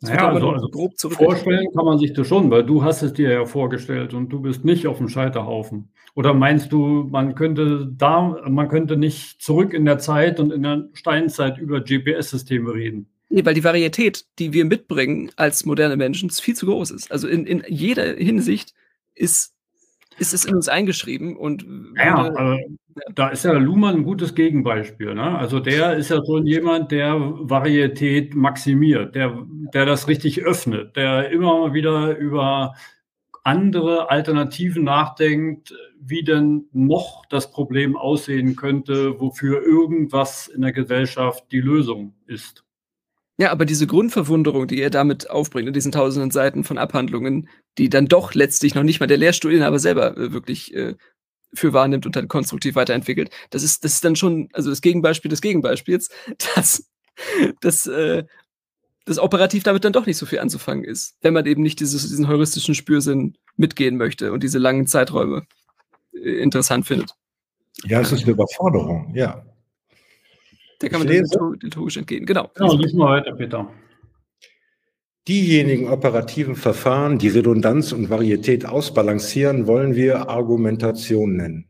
Das 0.00 0.10
naja, 0.10 0.32
also, 0.32 0.50
also 0.50 0.68
grob 0.68 0.98
vorstellen 0.98 1.68
kann 1.76 1.84
man 1.84 1.98
sich 1.98 2.12
das 2.12 2.26
schon, 2.26 2.50
weil 2.50 2.64
du 2.64 2.82
hast 2.82 3.02
es 3.02 3.12
dir 3.12 3.30
ja 3.30 3.44
vorgestellt 3.44 4.14
und 4.14 4.30
du 4.30 4.40
bist 4.40 4.64
nicht 4.64 4.88
auf 4.88 4.98
dem 4.98 5.08
Scheiterhaufen. 5.08 5.92
Oder 6.16 6.34
meinst 6.34 6.72
du, 6.72 7.08
man 7.08 7.36
könnte 7.36 7.88
da, 7.96 8.36
man 8.48 8.68
könnte 8.68 8.96
nicht 8.96 9.40
zurück 9.40 9.72
in 9.72 9.84
der 9.84 9.98
Zeit 9.98 10.40
und 10.40 10.52
in 10.52 10.64
der 10.64 10.88
Steinzeit 10.92 11.56
über 11.56 11.80
GPS-Systeme 11.80 12.74
reden? 12.74 13.08
Nee, 13.32 13.46
weil 13.46 13.54
die 13.54 13.64
Varietät, 13.64 14.26
die 14.38 14.52
wir 14.52 14.66
mitbringen 14.66 15.30
als 15.36 15.64
moderne 15.64 15.96
Menschen, 15.96 16.28
viel 16.28 16.54
zu 16.54 16.66
groß 16.66 16.90
ist. 16.90 17.10
Also 17.10 17.28
in, 17.28 17.46
in 17.46 17.64
jeder 17.66 18.14
Hinsicht 18.14 18.74
ist, 19.14 19.54
ist 20.18 20.34
es 20.34 20.44
in 20.44 20.54
uns 20.54 20.68
eingeschrieben 20.68 21.34
und 21.38 21.64
ja, 21.96 22.24
würde, 22.24 22.58
äh, 22.58 22.76
da 23.14 23.28
ist 23.28 23.46
ja 23.46 23.52
Luhmann 23.52 23.96
ein 23.96 24.04
gutes 24.04 24.34
Gegenbeispiel. 24.34 25.14
Ne? 25.14 25.38
Also 25.38 25.60
der 25.60 25.96
ist 25.96 26.10
ja 26.10 26.22
so 26.22 26.38
jemand, 26.40 26.92
der 26.92 27.14
Varietät 27.18 28.34
maximiert, 28.34 29.14
der, 29.14 29.46
der 29.72 29.86
das 29.86 30.08
richtig 30.08 30.42
öffnet, 30.42 30.94
der 30.96 31.30
immer 31.30 31.58
mal 31.58 31.72
wieder 31.72 32.14
über 32.18 32.74
andere 33.44 34.10
Alternativen 34.10 34.84
nachdenkt, 34.84 35.74
wie 35.98 36.22
denn 36.22 36.66
noch 36.72 37.24
das 37.30 37.50
Problem 37.50 37.96
aussehen 37.96 38.56
könnte, 38.56 39.18
wofür 39.18 39.62
irgendwas 39.62 40.48
in 40.48 40.60
der 40.60 40.72
Gesellschaft 40.72 41.50
die 41.50 41.62
Lösung 41.62 42.12
ist. 42.26 42.62
Ja, 43.38 43.50
aber 43.50 43.64
diese 43.64 43.86
Grundverwunderung, 43.86 44.66
die 44.66 44.80
er 44.80 44.90
damit 44.90 45.30
aufbringt, 45.30 45.68
in 45.68 45.74
diesen 45.74 45.92
tausenden 45.92 46.30
Seiten 46.30 46.64
von 46.64 46.78
Abhandlungen, 46.78 47.48
die 47.78 47.88
dann 47.88 48.06
doch 48.06 48.34
letztlich 48.34 48.74
noch 48.74 48.82
nicht 48.82 49.00
mal 49.00 49.06
der 49.06 49.16
Lehrstuhlinhaber 49.16 49.78
selber 49.78 50.16
äh, 50.16 50.32
wirklich 50.32 50.74
äh, 50.74 50.94
für 51.54 51.72
wahrnimmt 51.72 52.06
und 52.06 52.16
dann 52.16 52.28
konstruktiv 52.28 52.74
weiterentwickelt, 52.74 53.30
das 53.50 53.62
ist, 53.62 53.84
das 53.84 53.94
ist 53.94 54.04
dann 54.04 54.16
schon, 54.16 54.48
also 54.52 54.70
das 54.70 54.80
Gegenbeispiel 54.80 55.30
des 55.30 55.40
Gegenbeispiels, 55.40 56.10
dass, 56.54 56.90
dass, 57.60 57.86
äh, 57.86 58.24
dass 59.06 59.18
operativ 59.18 59.62
damit 59.62 59.84
dann 59.84 59.92
doch 59.92 60.06
nicht 60.06 60.18
so 60.18 60.26
viel 60.26 60.38
anzufangen 60.38 60.84
ist, 60.84 61.16
wenn 61.22 61.34
man 61.34 61.46
eben 61.46 61.62
nicht 61.62 61.80
dieses, 61.80 62.02
diesen 62.02 62.28
heuristischen 62.28 62.74
Spürsinn 62.74 63.36
mitgehen 63.56 63.96
möchte 63.96 64.32
und 64.32 64.42
diese 64.42 64.58
langen 64.58 64.86
Zeiträume 64.86 65.46
äh, 66.12 66.42
interessant 66.42 66.86
findet. 66.86 67.14
Ja, 67.84 68.00
es 68.00 68.12
ist 68.12 68.22
eine 68.22 68.32
Überforderung, 68.32 69.12
ja. 69.14 69.44
Der 70.82 70.90
kann 70.90 71.04
man 71.04 71.08
dann 71.08 71.54
liturgisch 71.60 71.96
entgehen. 71.96 72.26
Genau. 72.26 72.50
Genau, 72.54 72.74
lies 72.74 72.92
mal 72.92 73.20
weiter, 73.20 73.32
Peter. 73.32 73.70
Diejenigen 75.28 75.88
operativen 75.88 76.56
Verfahren, 76.56 77.18
die 77.18 77.28
Redundanz 77.28 77.92
und 77.92 78.10
Varietät 78.10 78.66
ausbalancieren, 78.66 79.68
wollen 79.68 79.94
wir 79.94 80.28
Argumentation 80.28 81.36
nennen. 81.36 81.66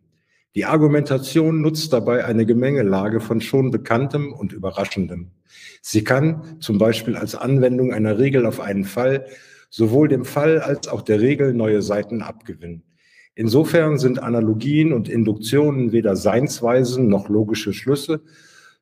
Die 0.55 0.65
Argumentation 0.65 1.61
nutzt 1.61 1.93
dabei 1.93 2.25
eine 2.25 2.47
Gemengelage 2.47 3.21
von 3.21 3.41
schon 3.41 3.71
Bekanntem 3.71 4.33
und 4.33 4.53
Überraschendem. 4.53 5.31
Sie 5.83 6.05
kann 6.05 6.59
zum 6.61 6.79
Beispiel 6.79 7.17
als 7.17 7.35
Anwendung 7.35 7.93
einer 7.93 8.19
Regel 8.19 8.47
auf 8.47 8.61
einen 8.61 8.85
Fall 8.85 9.27
sowohl 9.73 10.09
dem 10.09 10.27
Fall 10.27 10.61
als 10.61 10.89
auch 10.89 11.01
der 11.01 11.21
Regel 11.21 11.55
neue 11.55 11.81
Seiten 11.81 12.21
abgewinnen. 12.21 12.83
Insofern 13.35 13.97
sind 13.97 14.23
Analogien 14.23 14.93
und 14.93 15.09
Induktionen 15.09 15.93
weder 15.93 16.15
Seinsweisen 16.15 17.09
noch 17.09 17.31
logische 17.31 17.73
Schlüsse, 17.73 18.23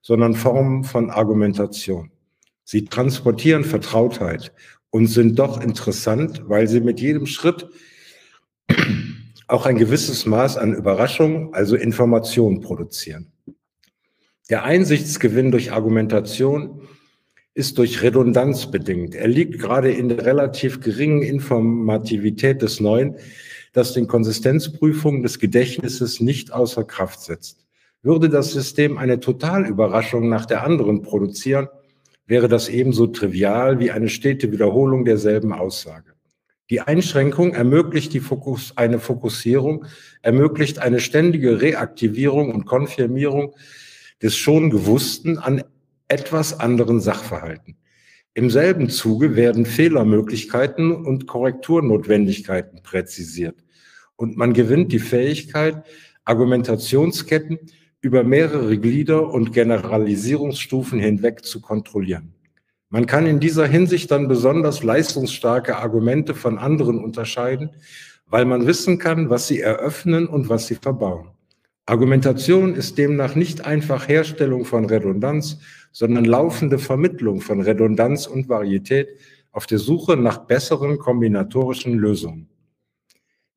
sondern 0.02 0.35
Formen 0.35 0.85
von 0.85 1.11
Argumentation. 1.11 2.11
Sie 2.64 2.85
transportieren 2.85 3.64
Vertrautheit 3.64 4.52
und 4.90 5.07
sind 5.07 5.38
doch 5.38 5.61
interessant, 5.61 6.42
weil 6.47 6.69
sie 6.69 6.80
mit 6.80 7.00
jedem 7.00 7.26
Schritt 7.26 7.69
auch 9.49 9.66
ein 9.66 9.76
gewisses 9.76 10.26
Maß 10.26 10.57
an 10.57 10.75
Überraschung, 10.75 11.54
also 11.54 11.76
Information 11.76 12.61
produzieren. 12.61 13.33
Der 14.49 14.64
Einsichtsgewinn 14.64 15.50
durch 15.50 15.73
Argumentation 15.73 16.83
ist 17.54 17.78
durch 17.78 18.02
Redundanz 18.02 18.71
bedingt. 18.71 19.14
Er 19.14 19.28
liegt 19.28 19.59
gerade 19.59 19.92
in 19.92 20.09
der 20.09 20.25
relativ 20.25 20.80
geringen 20.80 21.23
Informativität 21.23 22.62
des 22.62 22.80
Neuen, 22.80 23.16
das 23.73 23.92
den 23.92 24.07
Konsistenzprüfungen 24.07 25.23
des 25.23 25.38
Gedächtnisses 25.38 26.21
nicht 26.21 26.52
außer 26.52 26.85
Kraft 26.85 27.21
setzt. 27.21 27.64
Würde 28.02 28.28
das 28.28 28.52
System 28.52 28.97
eine 28.97 29.21
Totalüberraschung 29.21 30.28
nach 30.28 30.47
der 30.47 30.64
anderen 30.64 31.02
produzieren, 31.02 31.69
wäre 32.26 32.49
das 32.49 32.69
ebenso 32.69 33.09
trivial 33.09 33.78
wie 33.78 33.90
eine 33.90 34.09
stete 34.09 34.52
Wiederholung 34.52 35.04
derselben 35.04 35.52
Aussage. 35.52 36.12
Die 36.71 36.80
Einschränkung 36.80 37.52
ermöglicht 37.52 38.12
die 38.12 38.21
Fokus, 38.21 38.73
eine 38.76 39.00
Fokussierung, 39.00 39.85
ermöglicht 40.23 40.78
eine 40.78 41.00
ständige 41.00 41.61
Reaktivierung 41.61 42.54
und 42.54 42.64
Konfirmierung 42.64 43.54
des 44.23 44.37
schon 44.37 44.71
Gewussten 44.71 45.38
an 45.38 45.64
etwas 46.07 46.59
anderen 46.59 47.00
Sachverhalten. 47.00 47.76
Im 48.35 48.49
selben 48.49 48.88
Zuge 48.88 49.35
werden 49.35 49.66
Fehlermöglichkeiten 49.66 50.92
und 50.92 51.26
Korrekturnotwendigkeiten 51.26 52.83
präzisiert. 52.83 53.57
Und 54.14 54.37
man 54.37 54.52
gewinnt 54.52 54.92
die 54.92 55.00
Fähigkeit, 55.00 55.85
Argumentationsketten 56.25 57.59
über 58.00 58.25
mehrere 58.25 58.78
Glieder 58.78 59.30
und 59.30 59.52
Generalisierungsstufen 59.52 60.99
hinweg 60.99 61.45
zu 61.45 61.61
kontrollieren. 61.61 62.35
Man 62.88 63.07
kann 63.07 63.26
in 63.26 63.40
dieser 63.40 63.66
Hinsicht 63.66 64.11
dann 64.11 64.26
besonders 64.26 64.83
leistungsstarke 64.83 65.76
Argumente 65.76 66.35
von 66.35 66.59
anderen 66.59 66.99
unterscheiden, 66.99 67.71
weil 68.26 68.45
man 68.45 68.66
wissen 68.66 68.99
kann, 68.99 69.30
was 69.30 69.49
sie 69.49 69.61
eröffnen 69.61 70.26
und 70.26 70.49
was 70.49 70.66
sie 70.66 70.76
verbauen. 70.76 71.28
Argumentation 71.87 72.75
ist 72.75 72.99
demnach 72.99 73.35
nicht 73.35 73.64
einfach 73.64 74.09
Herstellung 74.09 74.64
von 74.64 74.85
Redundanz, 74.87 75.59
sondern 75.92 76.25
laufende 76.25 76.78
Vermittlung 76.78 77.40
von 77.40 77.61
Redundanz 77.61 78.26
und 78.26 78.49
Varietät 78.49 79.09
auf 79.52 79.66
der 79.66 79.78
Suche 79.78 80.16
nach 80.16 80.47
besseren 80.47 80.99
kombinatorischen 80.99 81.95
Lösungen. 81.95 82.49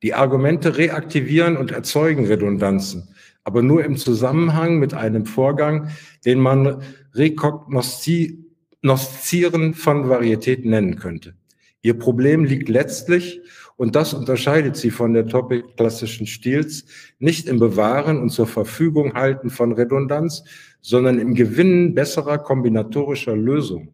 Die 0.02 0.14
Argumente 0.14 0.78
reaktivieren 0.78 1.56
und 1.58 1.72
erzeugen 1.72 2.26
Redundanzen, 2.26 3.13
aber 3.44 3.62
nur 3.62 3.84
im 3.84 3.98
Zusammenhang 3.98 4.80
mit 4.80 4.94
einem 4.94 5.26
Vorgang, 5.26 5.90
den 6.26 6.40
man 6.40 6.82
Rekognoszieren 7.14 9.74
von 9.74 10.10
Varietät 10.10 10.66
nennen 10.66 10.98
könnte. 10.98 11.36
Ihr 11.82 11.98
Problem 11.98 12.46
liegt 12.46 12.70
letztlich, 12.70 13.42
und 13.76 13.96
das 13.96 14.14
unterscheidet 14.14 14.76
sie 14.76 14.92
von 14.92 15.14
der 15.14 15.26
Topic 15.28 15.64
klassischen 15.76 16.28
Stils, 16.28 16.86
nicht 17.20 17.48
im 17.48 17.60
Bewahren 17.60 18.22
und 18.22 18.30
zur 18.30 18.48
Verfügung 18.48 19.16
halten 19.16 19.50
von 19.50 19.74
Redundanz, 19.74 20.44
sondern 20.80 21.20
im 21.20 21.34
Gewinnen 21.34 21.96
besserer 21.96 22.38
kombinatorischer 22.38 23.36
Lösungen. 23.36 23.93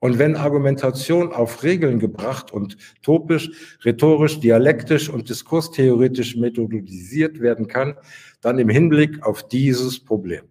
Und 0.00 0.18
wenn 0.18 0.34
Argumentation 0.34 1.32
auf 1.32 1.62
Regeln 1.62 1.98
gebracht 1.98 2.52
und 2.52 2.78
topisch, 3.02 3.50
rhetorisch, 3.84 4.40
dialektisch 4.40 5.10
und 5.10 5.28
diskurstheoretisch 5.28 6.36
methodisiert 6.36 7.40
werden 7.40 7.68
kann, 7.68 7.94
dann 8.40 8.58
im 8.58 8.70
Hinblick 8.70 9.22
auf 9.22 9.46
dieses 9.46 10.02
Problem. 10.02 10.42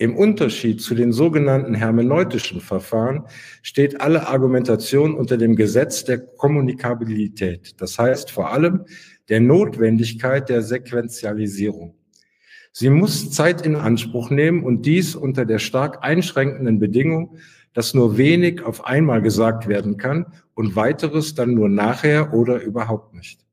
Im 0.00 0.16
Unterschied 0.16 0.80
zu 0.80 0.94
den 0.94 1.12
sogenannten 1.12 1.74
hermeneutischen 1.74 2.60
Verfahren 2.60 3.24
steht 3.62 4.00
alle 4.00 4.28
Argumentation 4.28 5.14
unter 5.14 5.36
dem 5.36 5.56
Gesetz 5.56 6.04
der 6.04 6.18
Kommunikabilität, 6.18 7.80
das 7.80 7.98
heißt 7.98 8.30
vor 8.30 8.52
allem 8.52 8.84
der 9.28 9.40
Notwendigkeit 9.40 10.48
der 10.48 10.62
Sequentialisierung. 10.62 11.94
Sie 12.72 12.90
muss 12.90 13.32
Zeit 13.32 13.66
in 13.66 13.74
Anspruch 13.74 14.30
nehmen 14.30 14.62
und 14.62 14.86
dies 14.86 15.16
unter 15.16 15.44
der 15.44 15.58
stark 15.58 16.04
einschränkenden 16.04 16.78
Bedingung, 16.78 17.36
dass 17.74 17.94
nur 17.94 18.16
wenig 18.16 18.62
auf 18.62 18.84
einmal 18.84 19.22
gesagt 19.22 19.68
werden 19.68 19.96
kann 19.96 20.26
und 20.54 20.76
weiteres 20.76 21.34
dann 21.34 21.54
nur 21.54 21.68
nachher 21.68 22.34
oder 22.34 22.60
überhaupt 22.62 23.14
nicht. 23.14 23.44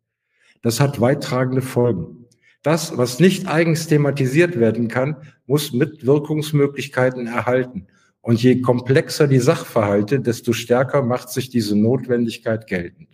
Das 0.62 0.80
hat 0.80 1.00
weittragende 1.00 1.62
Folgen. 1.62 2.26
Das, 2.64 2.98
was 2.98 3.20
nicht 3.20 3.48
eigens 3.48 3.86
thematisiert 3.86 4.60
werden 4.60 4.88
kann, 4.88 5.18
muss 5.46 5.74
Mitwirkungsmöglichkeiten 5.74 7.28
erhalten. 7.28 7.88
Und 8.22 8.42
je 8.42 8.62
komplexer 8.62 9.28
die 9.28 9.40
Sachverhalte, 9.40 10.20
desto 10.20 10.52
stärker 10.52 11.04
macht 11.04 11.30
sich 11.30 11.50
diese 11.50 11.78
Notwendigkeit 11.78 12.66
geltend. 12.66 13.10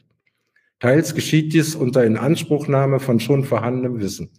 Teils 0.79 1.13
geschieht 1.13 1.53
dies 1.53 1.75
unter 1.75 2.05
Inanspruchnahme 2.05 3.01
von 3.01 3.19
schon 3.19 3.43
vorhandenem 3.43 3.99
Wissen. 3.99 4.29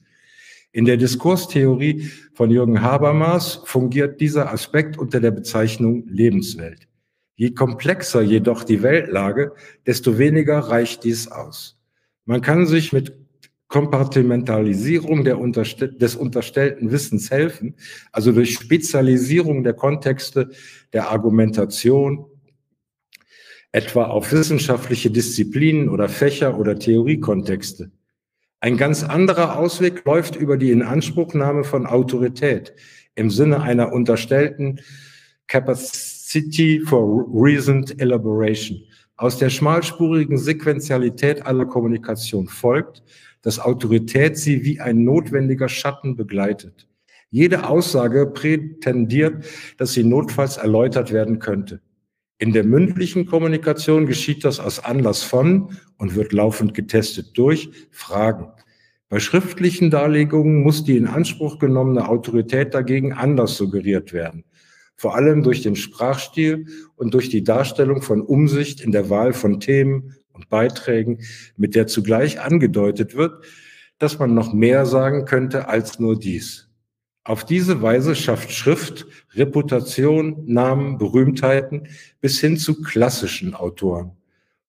In 0.74 0.86
der 0.86 0.96
Diskurstheorie 0.96 2.10
von 2.32 2.50
Jürgen 2.50 2.80
Habermas 2.80 3.60
fungiert 3.66 4.22
dieser 4.22 4.50
Aspekt 4.50 4.96
unter 4.96 5.20
der 5.20 5.30
Bezeichnung 5.30 6.06
Lebenswelt. 6.08 6.88
Je 7.36 7.50
komplexer 7.50 8.22
jedoch 8.22 8.64
die 8.64 8.82
Weltlage, 8.82 9.52
desto 9.86 10.16
weniger 10.16 10.58
reicht 10.58 11.04
dies 11.04 11.28
aus. 11.28 11.78
Man 12.24 12.40
kann 12.40 12.66
sich 12.66 12.90
mit 12.92 13.12
Kompartimentalisierung 13.68 15.24
Unterste 15.38 15.92
des 15.92 16.16
unterstellten 16.16 16.90
Wissens 16.90 17.30
helfen, 17.30 17.74
also 18.10 18.32
durch 18.32 18.54
Spezialisierung 18.54 19.64
der 19.64 19.74
Kontexte 19.74 20.50
der 20.94 21.10
Argumentation, 21.10 22.26
etwa 23.72 24.04
auf 24.04 24.32
wissenschaftliche 24.32 25.10
Disziplinen 25.10 25.90
oder 25.90 26.08
Fächer 26.08 26.58
oder 26.58 26.78
Theoriekontexte. 26.78 27.90
Ein 28.62 28.76
ganz 28.76 29.02
anderer 29.02 29.58
Ausweg 29.58 30.04
läuft 30.04 30.36
über 30.36 30.56
die 30.56 30.70
Inanspruchnahme 30.70 31.64
von 31.64 31.84
Autorität 31.84 32.72
im 33.16 33.28
Sinne 33.28 33.60
einer 33.60 33.92
unterstellten 33.92 34.78
Capacity 35.48 36.78
for 36.86 37.26
Reasoned 37.34 38.00
Elaboration. 38.00 38.80
Aus 39.16 39.36
der 39.36 39.50
schmalspurigen 39.50 40.38
Sequentialität 40.38 41.44
aller 41.44 41.66
Kommunikation 41.66 42.46
folgt, 42.46 43.02
dass 43.42 43.58
Autorität 43.58 44.38
sie 44.38 44.62
wie 44.62 44.78
ein 44.78 45.02
notwendiger 45.02 45.68
Schatten 45.68 46.14
begleitet. 46.14 46.86
Jede 47.30 47.66
Aussage 47.66 48.26
prätendiert, 48.26 49.44
dass 49.76 49.94
sie 49.94 50.04
notfalls 50.04 50.58
erläutert 50.58 51.10
werden 51.10 51.40
könnte. 51.40 51.80
In 52.42 52.52
der 52.52 52.64
mündlichen 52.64 53.24
Kommunikation 53.24 54.06
geschieht 54.06 54.44
das 54.44 54.58
aus 54.58 54.80
Anlass 54.80 55.22
von 55.22 55.78
und 55.96 56.16
wird 56.16 56.32
laufend 56.32 56.74
getestet 56.74 57.38
durch 57.38 57.70
Fragen. 57.92 58.48
Bei 59.08 59.20
schriftlichen 59.20 59.92
Darlegungen 59.92 60.64
muss 60.64 60.82
die 60.82 60.96
in 60.96 61.06
Anspruch 61.06 61.60
genommene 61.60 62.08
Autorität 62.08 62.74
dagegen 62.74 63.12
anders 63.12 63.56
suggeriert 63.56 64.12
werden. 64.12 64.42
Vor 64.96 65.14
allem 65.14 65.44
durch 65.44 65.62
den 65.62 65.76
Sprachstil 65.76 66.66
und 66.96 67.14
durch 67.14 67.28
die 67.28 67.44
Darstellung 67.44 68.02
von 68.02 68.20
Umsicht 68.22 68.80
in 68.80 68.90
der 68.90 69.08
Wahl 69.08 69.34
von 69.34 69.60
Themen 69.60 70.16
und 70.32 70.48
Beiträgen, 70.48 71.20
mit 71.56 71.76
der 71.76 71.86
zugleich 71.86 72.40
angedeutet 72.40 73.14
wird, 73.14 73.44
dass 73.98 74.18
man 74.18 74.34
noch 74.34 74.52
mehr 74.52 74.84
sagen 74.84 75.26
könnte 75.26 75.68
als 75.68 76.00
nur 76.00 76.18
dies. 76.18 76.71
Auf 77.24 77.44
diese 77.44 77.80
Weise 77.82 78.16
schafft 78.16 78.50
Schrift 78.50 79.06
Reputation, 79.34 80.42
Namen, 80.46 80.98
Berühmtheiten 80.98 81.86
bis 82.20 82.40
hin 82.40 82.56
zu 82.56 82.82
klassischen 82.82 83.54
Autoren. 83.54 84.12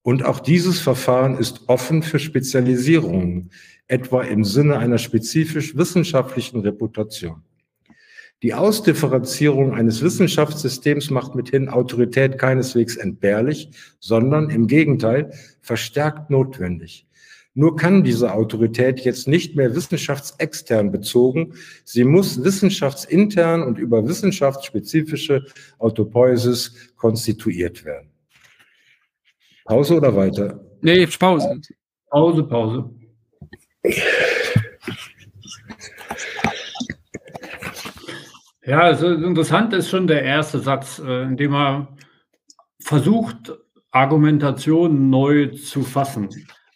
Und 0.03 0.24
auch 0.24 0.39
dieses 0.39 0.79
Verfahren 0.79 1.37
ist 1.37 1.63
offen 1.68 2.03
für 2.03 2.20
Spezialisierungen, 2.20 3.50
etwa 3.87 4.22
im 4.22 4.44
Sinne 4.44 4.77
einer 4.77 5.00
spezifisch 5.00 5.75
wissenschaftlichen 5.75 6.59
Reputation. 6.59 7.42
Die 8.44 8.53
Ausdifferenzierung 8.53 9.74
eines 9.74 10.03
Wissenschaftssystems 10.03 11.09
macht 11.09 11.33
mithin 11.33 11.70
Autorität 11.70 12.37
keineswegs 12.37 12.98
entbehrlich, 12.98 13.70
sondern 14.00 14.50
im 14.50 14.68
Gegenteil 14.68 15.31
verstärkt 15.61 16.29
notwendig. 16.29 17.07
Nur 17.55 17.75
kann 17.75 18.03
diese 18.03 18.33
Autorität 18.33 19.01
jetzt 19.01 19.27
nicht 19.27 19.55
mehr 19.55 19.75
wissenschaftsextern 19.75 20.92
bezogen, 20.92 21.53
sie 21.83 22.03
muss 22.03 22.44
wissenschaftsintern 22.44 23.61
und 23.61 23.77
über 23.77 24.07
wissenschaftsspezifische 24.07 25.46
Autopoiesis 25.77 26.94
konstituiert 26.96 27.85
werden. 27.85 28.09
Pause 29.66 29.98
oder 29.98 30.16
weiter? 30.16 30.66
Nee, 30.81 31.05
Pause. 31.05 31.61
Pause, 32.09 32.44
Pause. 32.44 32.89
Ja, 38.66 38.79
also 38.79 39.11
interessant 39.11 39.74
ist 39.74 39.89
schon 39.89 40.07
der 40.07 40.24
erste 40.24 40.59
Satz, 40.59 41.00
äh, 41.00 41.24
in 41.24 41.35
dem 41.37 41.53
er 41.53 41.96
versucht, 42.79 43.53
Argumentation 43.92 45.09
neu 45.09 45.48
zu 45.48 45.83
fassen. 45.83 46.29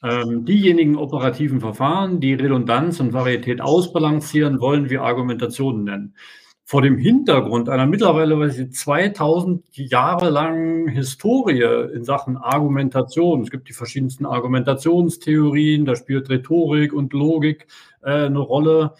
Ähm, 0.03 0.45
diejenigen 0.45 0.95
operativen 0.95 1.59
Verfahren, 1.59 2.19
die 2.19 2.33
Redundanz 2.33 2.99
und 2.99 3.13
Varietät 3.13 3.61
ausbalancieren, 3.61 4.61
wollen 4.61 4.89
wir 4.89 5.01
Argumentationen 5.01 5.85
nennen. 5.85 6.15
Vor 6.63 6.81
dem 6.81 6.97
Hintergrund 6.97 7.69
einer 7.69 7.87
mittlerweile 7.87 8.69
2000 8.69 9.63
Jahre 9.71 10.29
langen 10.29 10.89
Historie 10.89 11.63
in 11.93 12.03
Sachen 12.03 12.37
Argumentation, 12.37 13.41
es 13.41 13.49
gibt 13.49 13.69
die 13.69 13.73
verschiedensten 13.73 14.25
Argumentationstheorien, 14.25 15.85
da 15.85 15.95
spielt 15.95 16.29
Rhetorik 16.29 16.93
und 16.93 17.13
Logik 17.13 17.67
äh, 18.01 18.25
eine 18.25 18.39
Rolle, 18.39 18.93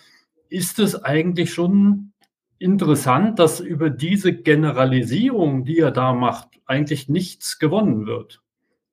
ist 0.50 0.80
es 0.80 1.04
eigentlich 1.04 1.54
schon 1.54 2.14
interessant, 2.58 3.38
dass 3.38 3.60
über 3.60 3.90
diese 3.90 4.34
Generalisierung, 4.34 5.66
die 5.66 5.80
er 5.80 5.92
da 5.92 6.14
macht, 6.14 6.48
eigentlich 6.66 7.10
nichts 7.10 7.60
gewonnen 7.60 8.08
wird. 8.08 8.42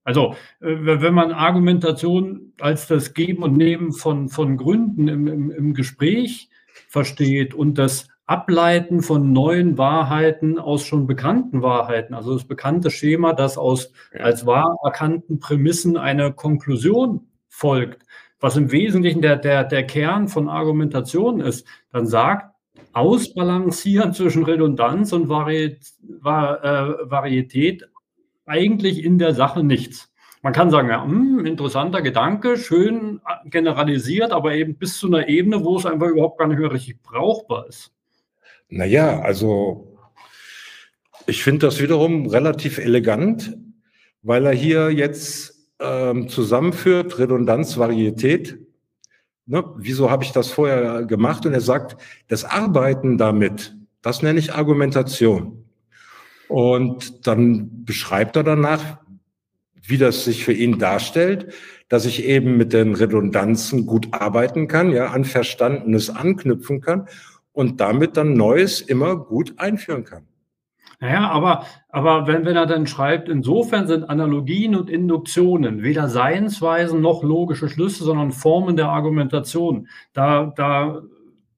Also, 0.04 0.34
äh, 0.60 0.76
wenn 1.00 1.14
man 1.14 1.32
Argumentation 1.32 2.52
als 2.60 2.86
das 2.86 3.14
Geben 3.14 3.42
und 3.42 3.56
Nehmen 3.56 3.92
von, 3.92 4.28
von 4.28 4.56
Gründen 4.56 5.08
im, 5.08 5.26
im, 5.26 5.50
im 5.50 5.74
Gespräch 5.74 6.50
versteht 6.88 7.54
und 7.54 7.78
das 7.78 8.08
Ableiten 8.26 9.02
von 9.02 9.32
neuen 9.32 9.76
Wahrheiten 9.76 10.58
aus 10.58 10.84
schon 10.84 11.06
bekannten 11.06 11.62
Wahrheiten, 11.62 12.14
also 12.14 12.32
das 12.32 12.44
bekannte 12.44 12.90
Schema, 12.90 13.34
das 13.34 13.58
aus 13.58 13.92
als 14.18 14.46
wahr 14.46 14.76
erkannten 14.82 15.40
Prämissen 15.40 15.98
eine 15.98 16.32
Konklusion 16.32 17.28
folgt, 17.48 18.02
was 18.40 18.56
im 18.56 18.72
Wesentlichen 18.72 19.20
der, 19.20 19.36
der, 19.36 19.64
der 19.64 19.86
Kern 19.86 20.28
von 20.28 20.48
Argumentation 20.48 21.40
ist, 21.40 21.66
dann 21.92 22.06
sagt 22.06 22.54
Ausbalancieren 22.92 24.12
zwischen 24.12 24.44
Redundanz 24.44 25.12
und 25.12 25.28
Variet, 25.28 25.80
Var, 26.20 26.64
äh, 26.64 27.10
Varietät 27.10 27.88
eigentlich 28.46 29.02
in 29.02 29.18
der 29.18 29.34
Sache 29.34 29.62
nichts. 29.62 30.12
Man 30.42 30.52
kann 30.52 30.70
sagen, 30.70 30.88
ja, 30.88 31.04
mh, 31.04 31.38
hm, 31.38 31.46
interessanter 31.46 32.02
Gedanke, 32.02 32.56
schön 32.58 33.20
generalisiert, 33.46 34.32
aber 34.32 34.54
eben 34.54 34.76
bis 34.76 34.98
zu 34.98 35.06
einer 35.06 35.28
Ebene, 35.28 35.64
wo 35.64 35.76
es 35.76 35.86
einfach 35.86 36.08
überhaupt 36.08 36.38
gar 36.38 36.48
nicht 36.48 36.58
mehr 36.58 36.72
richtig 36.72 37.02
brauchbar 37.02 37.66
ist. 37.68 37.92
Naja, 38.68 39.20
also 39.20 39.96
ich 41.26 41.42
finde 41.42 41.66
das 41.66 41.80
wiederum 41.80 42.26
relativ 42.26 42.78
elegant, 42.78 43.56
weil 44.22 44.44
er 44.46 44.52
hier 44.52 44.90
jetzt 44.90 45.68
ähm, 45.80 46.28
zusammenführt, 46.28 47.18
Redundanz, 47.18 47.78
Varietät 47.78 48.58
ne, 49.46 49.64
wieso 49.76 50.10
habe 50.10 50.24
ich 50.24 50.32
das 50.32 50.50
vorher 50.50 51.04
gemacht? 51.04 51.46
Und 51.46 51.52
er 51.52 51.60
sagt, 51.60 51.96
das 52.28 52.44
Arbeiten 52.44 53.18
damit, 53.18 53.76
das 54.02 54.22
nenne 54.22 54.38
ich 54.38 54.54
Argumentation. 54.54 55.63
Und 56.48 57.26
dann 57.26 57.84
beschreibt 57.84 58.36
er 58.36 58.42
danach, 58.42 58.98
wie 59.82 59.98
das 59.98 60.24
sich 60.24 60.44
für 60.44 60.52
ihn 60.52 60.78
darstellt, 60.78 61.52
dass 61.88 62.06
ich 62.06 62.24
eben 62.24 62.56
mit 62.56 62.72
den 62.72 62.94
Redundanzen 62.94 63.86
gut 63.86 64.08
arbeiten 64.12 64.68
kann, 64.68 64.92
ja, 64.92 65.08
an 65.08 65.24
Verstandenes 65.24 66.10
anknüpfen 66.10 66.80
kann 66.80 67.06
und 67.52 67.80
damit 67.80 68.16
dann 68.16 68.32
Neues 68.32 68.80
immer 68.80 69.16
gut 69.16 69.54
einführen 69.58 70.04
kann. 70.04 70.26
Naja, 71.00 71.28
aber, 71.28 71.66
aber 71.90 72.26
wenn, 72.26 72.46
wenn 72.46 72.56
er 72.56 72.66
dann 72.66 72.86
schreibt, 72.86 73.28
insofern 73.28 73.86
sind 73.86 74.04
Analogien 74.04 74.74
und 74.74 74.88
Induktionen 74.88 75.82
weder 75.82 76.08
Seinsweisen 76.08 77.00
noch 77.00 77.22
logische 77.22 77.68
Schlüsse, 77.68 78.04
sondern 78.04 78.32
Formen 78.32 78.76
der 78.76 78.88
Argumentation. 78.88 79.88
Da, 80.14 80.52
da, 80.56 81.02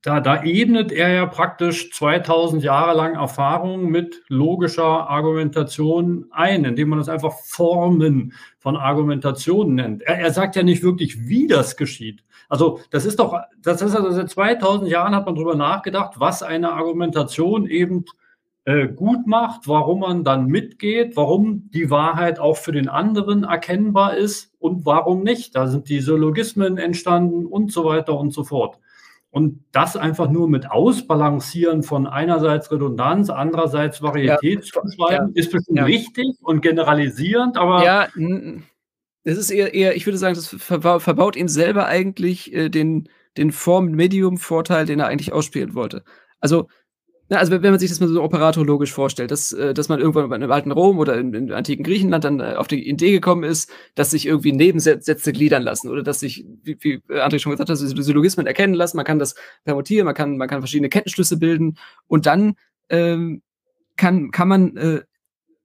da, 0.06 0.20
da 0.20 0.44
ebnet 0.44 0.92
er 0.92 1.08
ja 1.12 1.26
praktisch 1.26 1.90
2000 1.90 2.62
Jahre 2.62 2.96
lang 2.96 3.16
Erfahrung 3.16 3.90
mit 3.90 4.22
logischer 4.28 5.10
Argumentation 5.10 6.26
ein, 6.30 6.64
indem 6.64 6.90
man 6.90 7.00
das 7.00 7.08
einfach 7.08 7.32
Formen 7.44 8.32
von 8.60 8.76
Argumentation 8.76 9.74
nennt. 9.74 10.02
Er, 10.02 10.20
er 10.20 10.32
sagt 10.32 10.54
ja 10.54 10.62
nicht 10.62 10.84
wirklich, 10.84 11.26
wie 11.26 11.48
das 11.48 11.76
geschieht. 11.76 12.22
Also 12.48 12.78
das 12.90 13.04
ist 13.04 13.18
doch, 13.18 13.36
das 13.60 13.82
ist 13.82 13.96
also 13.96 14.12
seit 14.12 14.30
2000 14.30 14.88
Jahren 14.88 15.12
hat 15.12 15.26
man 15.26 15.34
darüber 15.34 15.56
nachgedacht, 15.56 16.20
was 16.20 16.44
eine 16.44 16.74
Argumentation 16.74 17.66
eben 17.66 18.04
äh, 18.64 18.86
gut 18.86 19.26
macht, 19.26 19.66
warum 19.66 19.98
man 20.00 20.22
dann 20.22 20.46
mitgeht, 20.46 21.16
warum 21.16 21.68
die 21.74 21.90
Wahrheit 21.90 22.38
auch 22.38 22.58
für 22.58 22.70
den 22.70 22.88
anderen 22.88 23.42
erkennbar 23.42 24.16
ist 24.16 24.54
und 24.60 24.86
warum 24.86 25.24
nicht. 25.24 25.56
Da 25.56 25.66
sind 25.66 25.88
die 25.88 25.98
Syllogismen 25.98 26.78
entstanden 26.78 27.44
und 27.44 27.72
so 27.72 27.84
weiter 27.84 28.16
und 28.16 28.32
so 28.32 28.44
fort. 28.44 28.78
Und 29.36 29.62
das 29.70 29.98
einfach 29.98 30.30
nur 30.30 30.48
mit 30.48 30.70
Ausbalancieren 30.70 31.82
von 31.82 32.06
einerseits 32.06 32.72
Redundanz, 32.72 33.28
andererseits 33.28 34.00
Varietät 34.00 34.64
ja, 34.64 34.80
zu 34.82 34.96
schreiben, 34.96 35.32
ja, 35.34 35.40
ist 35.42 35.52
bestimmt 35.52 35.76
ja. 35.76 35.84
richtig 35.84 36.38
und 36.40 36.62
generalisierend, 36.62 37.58
aber. 37.58 37.84
Ja, 37.84 38.08
es 39.24 39.36
ist 39.36 39.50
eher, 39.50 39.74
eher, 39.74 39.94
ich 39.94 40.06
würde 40.06 40.16
sagen, 40.16 40.36
das 40.36 40.48
verbaut 40.48 41.36
ihm 41.36 41.48
selber 41.48 41.84
eigentlich 41.84 42.50
äh, 42.54 42.70
den, 42.70 43.10
den 43.36 43.52
Form-Medium-Vorteil, 43.52 44.86
den 44.86 45.00
er 45.00 45.08
eigentlich 45.08 45.34
ausspielen 45.34 45.74
wollte. 45.74 46.02
Also, 46.40 46.68
na, 47.28 47.38
also 47.38 47.50
wenn 47.50 47.70
man 47.70 47.78
sich 47.80 47.90
das 47.90 47.98
mal 47.98 48.08
so 48.08 48.22
operatorlogisch 48.22 48.92
vorstellt, 48.92 49.32
dass, 49.32 49.52
äh, 49.52 49.74
dass 49.74 49.88
man 49.88 49.98
irgendwann 49.98 50.42
im 50.42 50.52
alten 50.52 50.70
Rom 50.70 50.98
oder 50.98 51.18
im, 51.18 51.34
im 51.34 51.52
antiken 51.52 51.84
Griechenland 51.84 52.22
dann 52.24 52.38
äh, 52.38 52.54
auf 52.56 52.68
die 52.68 52.88
Idee 52.88 53.10
gekommen 53.10 53.42
ist, 53.42 53.70
dass 53.96 54.12
sich 54.12 54.26
irgendwie 54.26 54.52
Nebensätze 54.52 55.32
gliedern 55.32 55.62
lassen 55.62 55.88
oder 55.88 56.04
dass 56.04 56.20
sich, 56.20 56.46
wie, 56.62 56.76
wie 56.80 56.98
André 57.08 57.40
schon 57.40 57.50
gesagt 57.50 57.68
hat, 57.68 57.76
Syllogismen 57.76 58.46
erkennen 58.46 58.74
lassen, 58.74 58.96
man 58.96 59.06
kann 59.06 59.18
das 59.18 59.34
permutieren, 59.64 60.04
man 60.04 60.14
kann, 60.14 60.36
man 60.36 60.48
kann 60.48 60.60
verschiedene 60.60 60.88
Kettenschlüsse 60.88 61.36
bilden 61.36 61.78
und 62.06 62.26
dann 62.26 62.54
ähm, 62.90 63.42
kann, 63.96 64.30
kann 64.30 64.48
man 64.48 64.76
äh, 64.76 65.02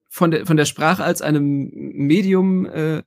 von, 0.09 0.31
der, 0.31 0.45
von 0.47 0.57
der 0.57 0.65
Sprache 0.65 1.03
als 1.03 1.21
einem 1.21 1.69
Medium 1.73 2.65
äh, 2.65 3.03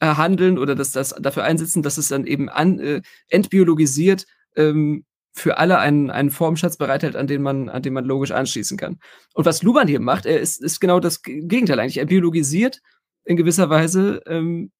handeln 0.00 0.58
oder 0.58 0.74
dass 0.74 0.92
das 0.92 1.14
dafür 1.18 1.44
einsetzen, 1.44 1.82
dass 1.82 1.98
es 1.98 2.08
dann 2.08 2.26
eben 2.26 2.48
an, 2.48 2.78
äh, 2.78 3.02
entbiologisiert 3.28 4.26
ähm, 4.56 5.04
für 5.32 5.58
alle 5.58 5.78
einen, 5.78 6.10
einen 6.10 6.30
Formschatz 6.30 6.76
bereithält, 6.76 7.16
an 7.16 7.26
den 7.26 7.42
man, 7.42 7.68
an 7.68 7.82
den 7.82 7.92
man 7.92 8.04
logisch 8.04 8.32
anschließen 8.32 8.76
kann. 8.76 8.98
Und 9.34 9.46
was 9.46 9.62
Luban 9.62 9.88
hier 9.88 10.00
macht, 10.00 10.26
er 10.26 10.40
ist, 10.40 10.62
ist 10.62 10.80
genau 10.80 11.00
das 11.00 11.22
Gegenteil 11.22 11.78
eigentlich. 11.78 11.98
Er 11.98 12.06
biologisiert 12.06 12.80
in 13.24 13.36
gewisser 13.36 13.70
Weise 13.70 14.22
ähm, 14.26 14.72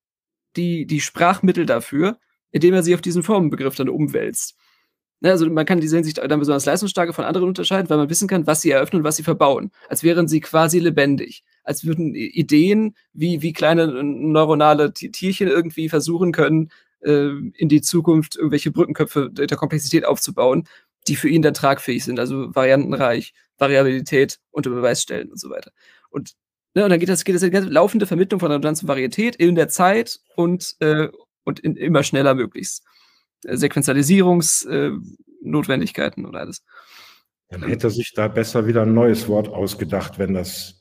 die, 0.56 0.86
die 0.86 1.00
Sprachmittel 1.00 1.66
dafür, 1.66 2.18
indem 2.50 2.74
er 2.74 2.82
sie 2.82 2.94
auf 2.94 3.00
diesen 3.00 3.22
Formenbegriff 3.22 3.76
dann 3.76 3.88
umwälzt. 3.88 4.56
Also 5.22 5.48
man 5.50 5.66
kann 5.66 5.80
diese 5.80 5.96
Hinsicht 5.96 6.18
dann 6.18 6.40
besonders 6.40 6.64
leistungsstarke 6.64 7.12
von 7.12 7.26
anderen 7.26 7.48
unterscheiden, 7.48 7.90
weil 7.90 7.98
man 7.98 8.08
wissen 8.08 8.26
kann, 8.26 8.46
was 8.46 8.62
sie 8.62 8.70
eröffnen 8.70 9.00
und 9.00 9.04
was 9.04 9.16
sie 9.16 9.22
verbauen. 9.22 9.70
Als 9.88 10.02
wären 10.02 10.28
sie 10.28 10.40
quasi 10.40 10.78
lebendig. 10.78 11.44
Als 11.62 11.84
würden 11.84 12.14
Ideen 12.14 12.96
wie, 13.12 13.42
wie 13.42 13.52
kleine 13.52 14.02
neuronale 14.02 14.94
Tierchen 14.94 15.48
irgendwie 15.48 15.90
versuchen 15.90 16.32
können, 16.32 16.70
äh, 17.00 17.30
in 17.54 17.68
die 17.68 17.80
Zukunft 17.80 18.36
irgendwelche 18.36 18.70
Brückenköpfe 18.70 19.30
der 19.30 19.56
Komplexität 19.56 20.04
aufzubauen, 20.04 20.68
die 21.08 21.16
für 21.16 21.28
ihn 21.28 21.42
dann 21.42 21.54
tragfähig 21.54 22.04
sind, 22.04 22.20
also 22.20 22.54
variantenreich, 22.54 23.34
Variabilität 23.58 24.38
unter 24.50 24.70
Beweis 24.70 25.02
stellen 25.02 25.30
und 25.30 25.40
so 25.40 25.50
weiter. 25.50 25.72
Und, 26.10 26.34
ne, 26.74 26.84
und 26.84 26.90
dann 26.90 27.00
geht 27.00 27.08
das, 27.08 27.24
geht 27.24 27.34
das 27.34 27.42
die 27.42 27.50
ganze 27.50 27.70
laufende 27.70 28.06
Vermittlung 28.06 28.38
von 28.40 28.50
Redundanz 28.50 28.82
und 28.82 28.88
Varietät 28.88 29.36
in 29.36 29.54
der 29.54 29.68
Zeit 29.68 30.20
und, 30.36 30.76
äh, 30.80 31.08
und 31.44 31.60
in, 31.60 31.76
immer 31.76 32.02
schneller 32.02 32.34
möglichst. 32.34 32.84
Äh, 33.44 33.56
Sequenzialisierungsnotwendigkeiten 33.56 36.24
äh, 36.24 36.26
und 36.26 36.36
alles. 36.36 36.62
Dann 37.48 37.62
hätte 37.64 37.88
sich 37.90 38.12
da 38.14 38.28
besser 38.28 38.66
wieder 38.66 38.82
ein 38.82 38.94
neues 38.94 39.26
Wort 39.28 39.48
ausgedacht, 39.48 40.18
wenn 40.18 40.34
das 40.34 40.79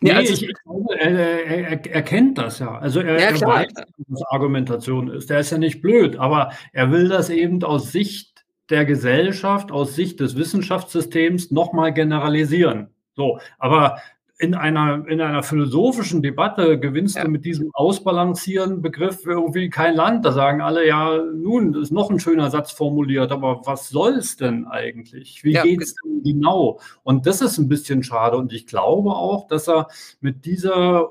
Nee, 0.00 0.10
nee 0.10 0.16
also 0.16 0.32
ich, 0.32 0.48
ich 0.48 0.54
glaube, 0.64 0.98
er, 0.98 1.46
er, 1.46 1.86
er, 1.86 2.02
kennt 2.02 2.38
das 2.38 2.58
ja. 2.58 2.78
Also 2.78 3.00
er, 3.00 3.18
ja, 3.18 3.26
er 3.28 3.40
weiß, 3.40 3.72
was 4.08 4.22
Argumentation 4.30 5.08
ist. 5.08 5.30
Der 5.30 5.40
ist 5.40 5.50
ja 5.50 5.58
nicht 5.58 5.82
blöd, 5.82 6.16
aber 6.16 6.52
er 6.72 6.90
will 6.90 7.08
das 7.08 7.30
eben 7.30 7.62
aus 7.62 7.92
Sicht 7.92 8.44
der 8.70 8.84
Gesellschaft, 8.84 9.70
aus 9.70 9.94
Sicht 9.94 10.20
des 10.20 10.36
Wissenschaftssystems 10.36 11.50
nochmal 11.50 11.92
generalisieren. 11.92 12.88
So, 13.14 13.38
aber 13.58 13.98
in 14.38 14.54
einer, 14.54 15.06
in 15.06 15.20
einer 15.20 15.42
philosophischen 15.44 16.20
Debatte 16.20 16.78
gewinnst 16.80 17.16
ja. 17.16 17.24
du 17.24 17.30
mit 17.30 17.44
diesem 17.44 17.70
Ausbalancieren 17.72 18.82
Begriff 18.82 19.24
irgendwie 19.26 19.70
kein 19.70 19.94
Land. 19.94 20.24
Da 20.24 20.32
sagen 20.32 20.60
alle, 20.60 20.86
ja, 20.86 21.22
nun, 21.22 21.74
ist 21.74 21.92
noch 21.92 22.10
ein 22.10 22.18
schöner 22.18 22.50
Satz 22.50 22.72
formuliert, 22.72 23.30
aber 23.30 23.62
was 23.64 23.90
soll 23.90 24.14
es 24.14 24.36
denn 24.36 24.66
eigentlich? 24.66 25.44
Wie 25.44 25.52
ja. 25.52 25.62
geht 25.62 25.82
es 25.82 25.94
denn 25.94 26.22
genau? 26.24 26.80
Und 27.04 27.26
das 27.26 27.42
ist 27.42 27.58
ein 27.58 27.68
bisschen 27.68 28.02
schade. 28.02 28.36
Und 28.36 28.52
ich 28.52 28.66
glaube 28.66 29.10
auch, 29.10 29.46
dass 29.46 29.68
er 29.68 29.88
mit 30.20 30.44
dieser 30.44 31.10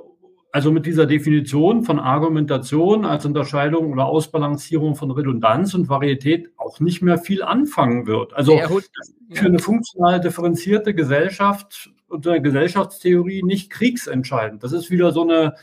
also 0.53 0.71
mit 0.71 0.85
dieser 0.85 1.07
Definition 1.07 1.83
von 1.83 1.99
Argumentation 1.99 3.05
als 3.05 3.25
Unterscheidung 3.25 3.91
oder 3.91 4.05
Ausbalancierung 4.05 4.95
von 4.95 5.09
Redundanz 5.09 5.73
und 5.73 5.89
Varietät 5.89 6.51
auch 6.57 6.79
nicht 6.79 7.01
mehr 7.01 7.17
viel 7.17 7.41
anfangen 7.41 8.05
wird. 8.05 8.35
Also 8.35 8.59
für 9.31 9.45
eine 9.47 9.57
funktional 9.57 10.21
differenzierte 10.21 10.93
Gesellschaft 10.93 11.91
unter 12.13 12.39
Gesellschaftstheorie 12.39 13.43
nicht 13.43 13.69
kriegsentscheidend. 13.69 14.63
Das 14.63 14.71
ist 14.71 14.89
wieder 14.91 15.11
so 15.11 15.23
eine, 15.23 15.55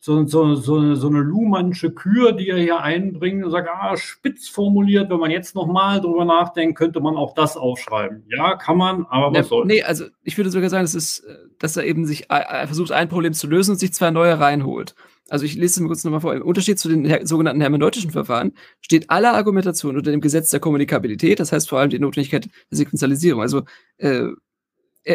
so, 0.00 0.24
so, 0.26 0.54
so, 0.54 0.94
so 0.94 1.08
eine 1.08 1.20
Luhmannsche 1.20 1.90
Kür, 1.90 2.32
die 2.32 2.48
er 2.48 2.58
hier 2.58 2.80
einbringt 2.80 3.44
und 3.44 3.50
sagt, 3.50 3.68
ah, 3.68 3.96
spitz 3.96 4.48
formuliert, 4.48 5.10
wenn 5.10 5.18
man 5.18 5.30
jetzt 5.30 5.54
nochmal 5.54 6.00
drüber 6.00 6.24
nachdenkt, 6.24 6.78
könnte 6.78 7.00
man 7.00 7.16
auch 7.16 7.34
das 7.34 7.56
aufschreiben. 7.56 8.24
Ja, 8.28 8.56
kann 8.56 8.78
man, 8.78 9.06
aber 9.06 9.32
was 9.32 9.38
ne, 9.38 9.44
soll. 9.44 9.66
Nee, 9.66 9.82
also 9.82 10.04
ich 10.22 10.36
würde 10.36 10.50
sogar 10.50 10.70
sagen, 10.70 10.84
es 10.84 10.94
ist, 10.94 11.26
dass 11.58 11.76
er 11.76 11.84
eben 11.84 12.06
sich 12.06 12.30
äh, 12.30 12.66
versucht, 12.66 12.92
ein 12.92 13.08
Problem 13.08 13.32
zu 13.32 13.48
lösen 13.48 13.72
und 13.72 13.78
sich 13.78 13.92
zwei 13.92 14.10
neue 14.10 14.38
reinholt. 14.38 14.94
Also 15.28 15.44
ich 15.44 15.54
lese 15.54 15.74
es 15.74 15.80
mir 15.80 15.88
kurz 15.88 16.04
nochmal 16.04 16.20
vor. 16.20 16.34
Im 16.34 16.42
Unterschied 16.42 16.78
zu 16.78 16.88
den 16.88 17.26
sogenannten 17.26 17.60
hermeneutischen 17.60 18.10
Verfahren 18.10 18.52
steht 18.80 19.10
alle 19.10 19.32
Argumentation 19.32 19.96
unter 19.96 20.10
dem 20.10 20.20
Gesetz 20.20 20.48
der 20.48 20.60
Kommunikabilität, 20.60 21.38
das 21.38 21.52
heißt 21.52 21.68
vor 21.68 21.80
allem 21.80 21.90
die 21.90 21.98
Notwendigkeit 21.98 22.48
der 22.70 22.78
Sequenzialisierung. 22.78 23.42
Also 23.42 23.62
äh, 23.98 24.28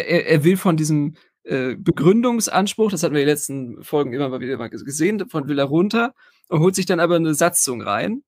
er, 0.02 0.28
er 0.28 0.44
will 0.44 0.58
von 0.58 0.78
diesem 0.78 1.16
äh, 1.44 1.76
Begründungsanspruch, 1.76 2.92
das 2.92 3.04
hatten 3.04 3.14
wir 3.14 3.22
in 3.22 3.28
den 3.28 3.34
letzten 3.34 3.84
Folgen 3.84 4.14
immer 4.14 4.30
mal 4.30 4.40
wieder 4.40 4.58
mal 4.58 4.70
gesehen, 4.70 5.28
von 5.30 5.48
will 5.48 5.60
er 5.60 5.66
runter 5.66 6.14
und 6.48 6.60
holt 6.60 6.76
sich 6.76 6.86
dann 6.86 7.00
aber 7.00 7.16
eine 7.16 7.34
Satzung 7.34 7.82
rein, 7.82 8.24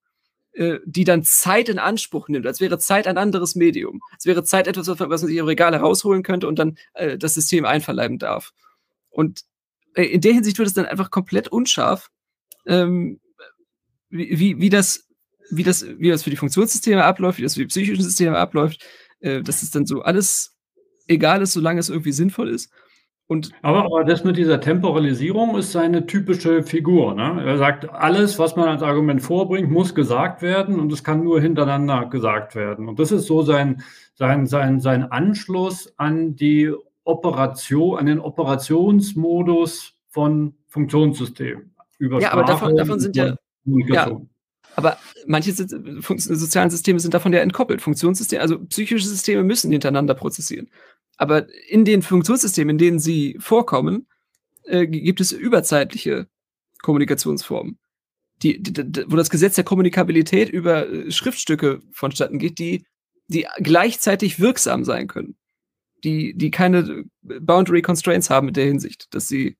äh, 0.53 0.79
die 0.85 1.05
dann 1.05 1.23
Zeit 1.23 1.69
in 1.69 1.79
Anspruch 1.79 2.27
nimmt, 2.27 2.45
als 2.45 2.59
wäre 2.59 2.77
Zeit 2.77 3.07
ein 3.07 3.17
anderes 3.17 3.55
Medium. 3.55 4.01
Als 4.11 4.25
wäre 4.25 4.43
Zeit 4.43 4.67
etwas, 4.67 4.87
was 4.87 4.99
man 4.99 5.17
sich 5.17 5.37
im 5.37 5.45
Regal 5.45 5.73
herausholen 5.73 6.23
könnte 6.23 6.47
und 6.47 6.59
dann 6.59 6.77
äh, 6.93 7.17
das 7.17 7.33
System 7.33 7.65
einverleiben 7.65 8.19
darf. 8.19 8.51
Und 9.09 9.41
äh, 9.95 10.03
in 10.03 10.21
der 10.21 10.33
Hinsicht 10.33 10.57
wird 10.57 10.67
es 10.67 10.73
dann 10.73 10.85
einfach 10.85 11.09
komplett 11.09 11.47
unscharf, 11.47 12.09
ähm, 12.65 13.19
wie, 14.09 14.39
wie, 14.39 14.59
wie, 14.59 14.69
das, 14.69 15.07
wie, 15.51 15.63
das, 15.63 15.85
wie 15.85 16.09
das 16.09 16.23
für 16.23 16.29
die 16.29 16.37
Funktionssysteme 16.37 17.03
abläuft, 17.03 17.37
wie 17.37 17.43
das 17.43 17.53
für 17.53 17.61
die 17.61 17.67
psychischen 17.67 18.03
Systeme 18.03 18.37
abläuft. 18.37 18.85
Äh, 19.19 19.41
das 19.41 19.63
ist 19.63 19.75
dann 19.75 19.85
so 19.85 20.01
alles 20.01 20.54
egal 21.07 21.41
ist, 21.41 21.53
solange 21.53 21.79
es 21.79 21.89
irgendwie 21.89 22.11
sinnvoll 22.11 22.49
ist. 22.49 22.71
Und 23.27 23.51
aber, 23.63 23.85
aber 23.85 24.03
das 24.03 24.23
mit 24.23 24.37
dieser 24.37 24.61
Temporalisierung 24.61 25.57
ist 25.57 25.71
seine 25.71 26.05
typische 26.05 26.61
Figur. 26.61 27.15
Ne? 27.15 27.43
Er 27.43 27.57
sagt, 27.57 27.89
alles, 27.89 28.37
was 28.37 28.55
man 28.55 28.67
als 28.67 28.83
Argument 28.83 29.21
vorbringt, 29.21 29.71
muss 29.71 29.95
gesagt 29.95 30.43
werden 30.43 30.79
und 30.79 30.93
es 30.93 31.03
kann 31.03 31.23
nur 31.23 31.41
hintereinander 31.41 32.05
gesagt 32.05 32.53
werden. 32.53 32.87
Und 32.87 32.99
das 32.99 33.11
ist 33.11 33.25
so 33.25 33.41
sein, 33.41 33.81
sein, 34.13 34.45
sein, 34.45 34.79
sein 34.79 35.11
Anschluss 35.11 35.91
an 35.97 36.35
die 36.35 36.71
Operation, 37.03 37.97
an 37.97 38.05
den 38.05 38.19
Operationsmodus 38.19 39.93
von 40.07 40.53
Funktionssystemen. 40.67 41.73
Über 41.97 42.21
ja, 42.21 42.31
aber 42.31 42.43
davon, 42.43 42.75
davon 42.75 42.99
sind 42.99 43.15
ja, 43.15 43.35
ja, 43.65 44.21
aber 44.75 44.97
manche 45.25 45.53
sozialen 45.53 46.69
Systeme 46.69 46.99
sind 46.99 47.13
davon 47.13 47.33
ja 47.33 47.39
entkoppelt. 47.39 47.81
Funktionssysteme, 47.81 48.41
also 48.41 48.59
psychische 48.65 49.07
Systeme 49.07 49.43
müssen 49.43 49.71
hintereinander 49.71 50.13
prozessieren. 50.13 50.69
Aber 51.17 51.47
in 51.67 51.85
den 51.85 52.01
Funktionssystemen, 52.01 52.75
in 52.75 52.77
denen 52.77 52.99
sie 52.99 53.37
vorkommen, 53.39 54.07
äh, 54.63 54.87
gibt 54.87 55.21
es 55.21 55.31
überzeitliche 55.31 56.27
Kommunikationsformen. 56.81 57.79
Die, 58.43 58.61
die, 58.61 58.73
die, 58.73 59.05
wo 59.07 59.15
das 59.15 59.29
Gesetz 59.29 59.55
der 59.55 59.63
Kommunikabilität 59.63 60.49
über 60.49 60.89
äh, 60.89 61.11
Schriftstücke 61.11 61.81
vonstatten 61.91 62.39
geht, 62.39 62.59
die, 62.59 62.85
die 63.27 63.47
gleichzeitig 63.59 64.39
wirksam 64.39 64.83
sein 64.83 65.07
können. 65.07 65.35
Die, 66.03 66.35
die 66.35 66.51
keine 66.51 67.05
Boundary 67.21 67.81
Constraints 67.81 68.29
haben 68.29 68.49
in 68.49 68.53
der 68.53 68.65
Hinsicht, 68.65 69.13
dass 69.15 69.27
sie 69.27 69.57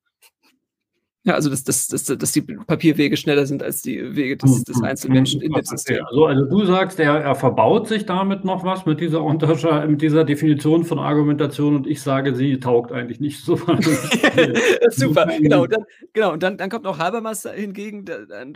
Ja, 1.26 1.34
also 1.34 1.50
dass, 1.50 1.64
dass, 1.64 1.88
dass, 1.88 2.04
dass 2.04 2.32
die 2.34 2.42
Papierwege 2.42 3.18
schneller 3.18 3.48
sind 3.48 3.64
als 3.64 3.82
die 3.82 4.16
Wege 4.16 4.38
des, 4.38 4.64
des 4.64 4.84
einzelnen 4.84 5.16
Menschen 5.16 5.42
in 5.42 5.52
dem 5.54 5.66
System. 5.66 6.06
Also, 6.06 6.28
also 6.28 6.46
du 6.46 6.66
sagst, 6.66 7.00
er, 7.00 7.16
er 7.16 7.34
verbaut 7.34 7.88
sich 7.88 8.06
damit 8.06 8.46
noch 8.46 8.64
was 8.64 8.86
mit 8.86 9.02
dieser 9.02 9.24
Untersche 9.24 9.88
mit 9.88 10.04
dieser 10.04 10.24
Definition 10.24 10.84
von 10.84 11.00
Argumentation 11.00 11.76
und 11.78 11.88
ich 11.88 12.04
sage, 12.04 12.36
sie 12.36 12.60
taugt 12.60 12.92
eigentlich 12.92 13.20
nicht 13.20 13.44
so. 13.44 13.56
Super, 14.90 15.28
genau. 15.40 15.64
Und 15.64 15.74
dann, 15.74 15.84
genau, 16.14 16.34
und 16.34 16.44
dann, 16.44 16.58
dann 16.58 16.70
kommt 16.70 16.84
noch 16.84 17.00
Habermas 17.00 17.48
hingegen 17.52 18.06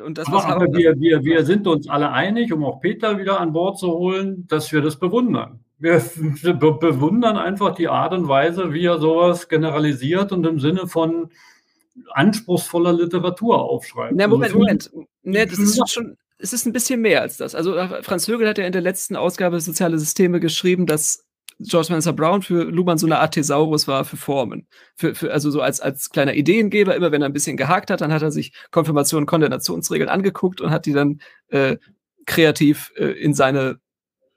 und 0.05 0.19
das, 0.19 0.31
was 0.31 0.45
aber, 0.45 0.65
aber 0.65 0.77
wir, 0.77 0.93
wir, 0.99 1.23
wir 1.23 1.45
sind 1.45 1.65
uns 1.65 1.89
alle 1.89 2.11
einig, 2.11 2.53
um 2.53 2.63
auch 2.63 2.81
Peter 2.81 3.17
wieder 3.17 3.39
an 3.39 3.51
Bord 3.51 3.79
zu 3.79 3.87
holen, 3.87 4.45
dass 4.47 4.71
wir 4.71 4.81
das 4.81 4.97
bewundern. 4.99 5.61
Wir 5.79 5.99
bewundern 6.53 7.37
einfach 7.37 7.73
die 7.73 7.87
Art 7.87 8.13
und 8.13 8.27
Weise, 8.27 8.73
wie 8.73 8.85
er 8.85 8.99
sowas 8.99 9.49
generalisiert 9.49 10.31
und 10.31 10.45
im 10.45 10.59
Sinne 10.59 10.85
von 10.85 11.31
anspruchsvoller 12.13 12.93
Literatur 12.93 13.59
aufschreibt. 13.61 14.15
Na, 14.15 14.27
Moment, 14.27 14.51
also 14.53 14.59
Moment. 14.59 14.91
Nee, 15.23 15.45
das 15.45 15.59
ist 15.59 15.91
schon, 15.91 16.17
es 16.37 16.53
ist 16.53 16.65
ein 16.65 16.73
bisschen 16.73 17.01
mehr 17.01 17.21
als 17.21 17.37
das. 17.37 17.53
Also 17.53 17.75
äh, 17.75 18.01
Franz 18.03 18.27
Lögel 18.27 18.47
hat 18.47 18.57
ja 18.57 18.65
in 18.65 18.71
der 18.71 18.81
letzten 18.81 19.15
Ausgabe 19.15 19.59
Soziale 19.59 19.99
Systeme 19.99 20.39
geschrieben, 20.39 20.85
dass 20.85 21.25
George 21.59 21.87
Spencer 21.87 22.13
Brown 22.13 22.41
für 22.41 22.63
Luhmann 22.63 22.97
so 22.97 23.05
eine 23.05 23.19
Art 23.19 23.33
Thesaurus 23.33 23.87
war 23.87 24.05
für 24.05 24.15
Formen. 24.15 24.67
Für, 24.95 25.13
für, 25.13 25.33
also 25.33 25.51
so 25.51 25.61
als, 25.61 25.81
als 25.81 26.09
kleiner 26.09 26.33
Ideengeber, 26.33 26.95
immer 26.95 27.11
wenn 27.11 27.21
er 27.21 27.27
ein 27.27 27.33
bisschen 27.33 27.57
gehakt 27.57 27.91
hat, 27.91 27.99
dann 27.99 28.13
hat 28.13 28.21
er 28.21 28.31
sich 28.31 28.53
Konfirmation 28.71 29.23
und 29.23 29.25
Kondensationsregeln 29.25 30.09
angeguckt 30.09 30.61
und 30.61 30.71
hat 30.71 30.85
die 30.85 30.93
dann 30.93 31.19
äh, 31.49 31.75
kreativ 32.25 32.93
äh, 32.95 33.07
in 33.07 33.33
seine 33.33 33.79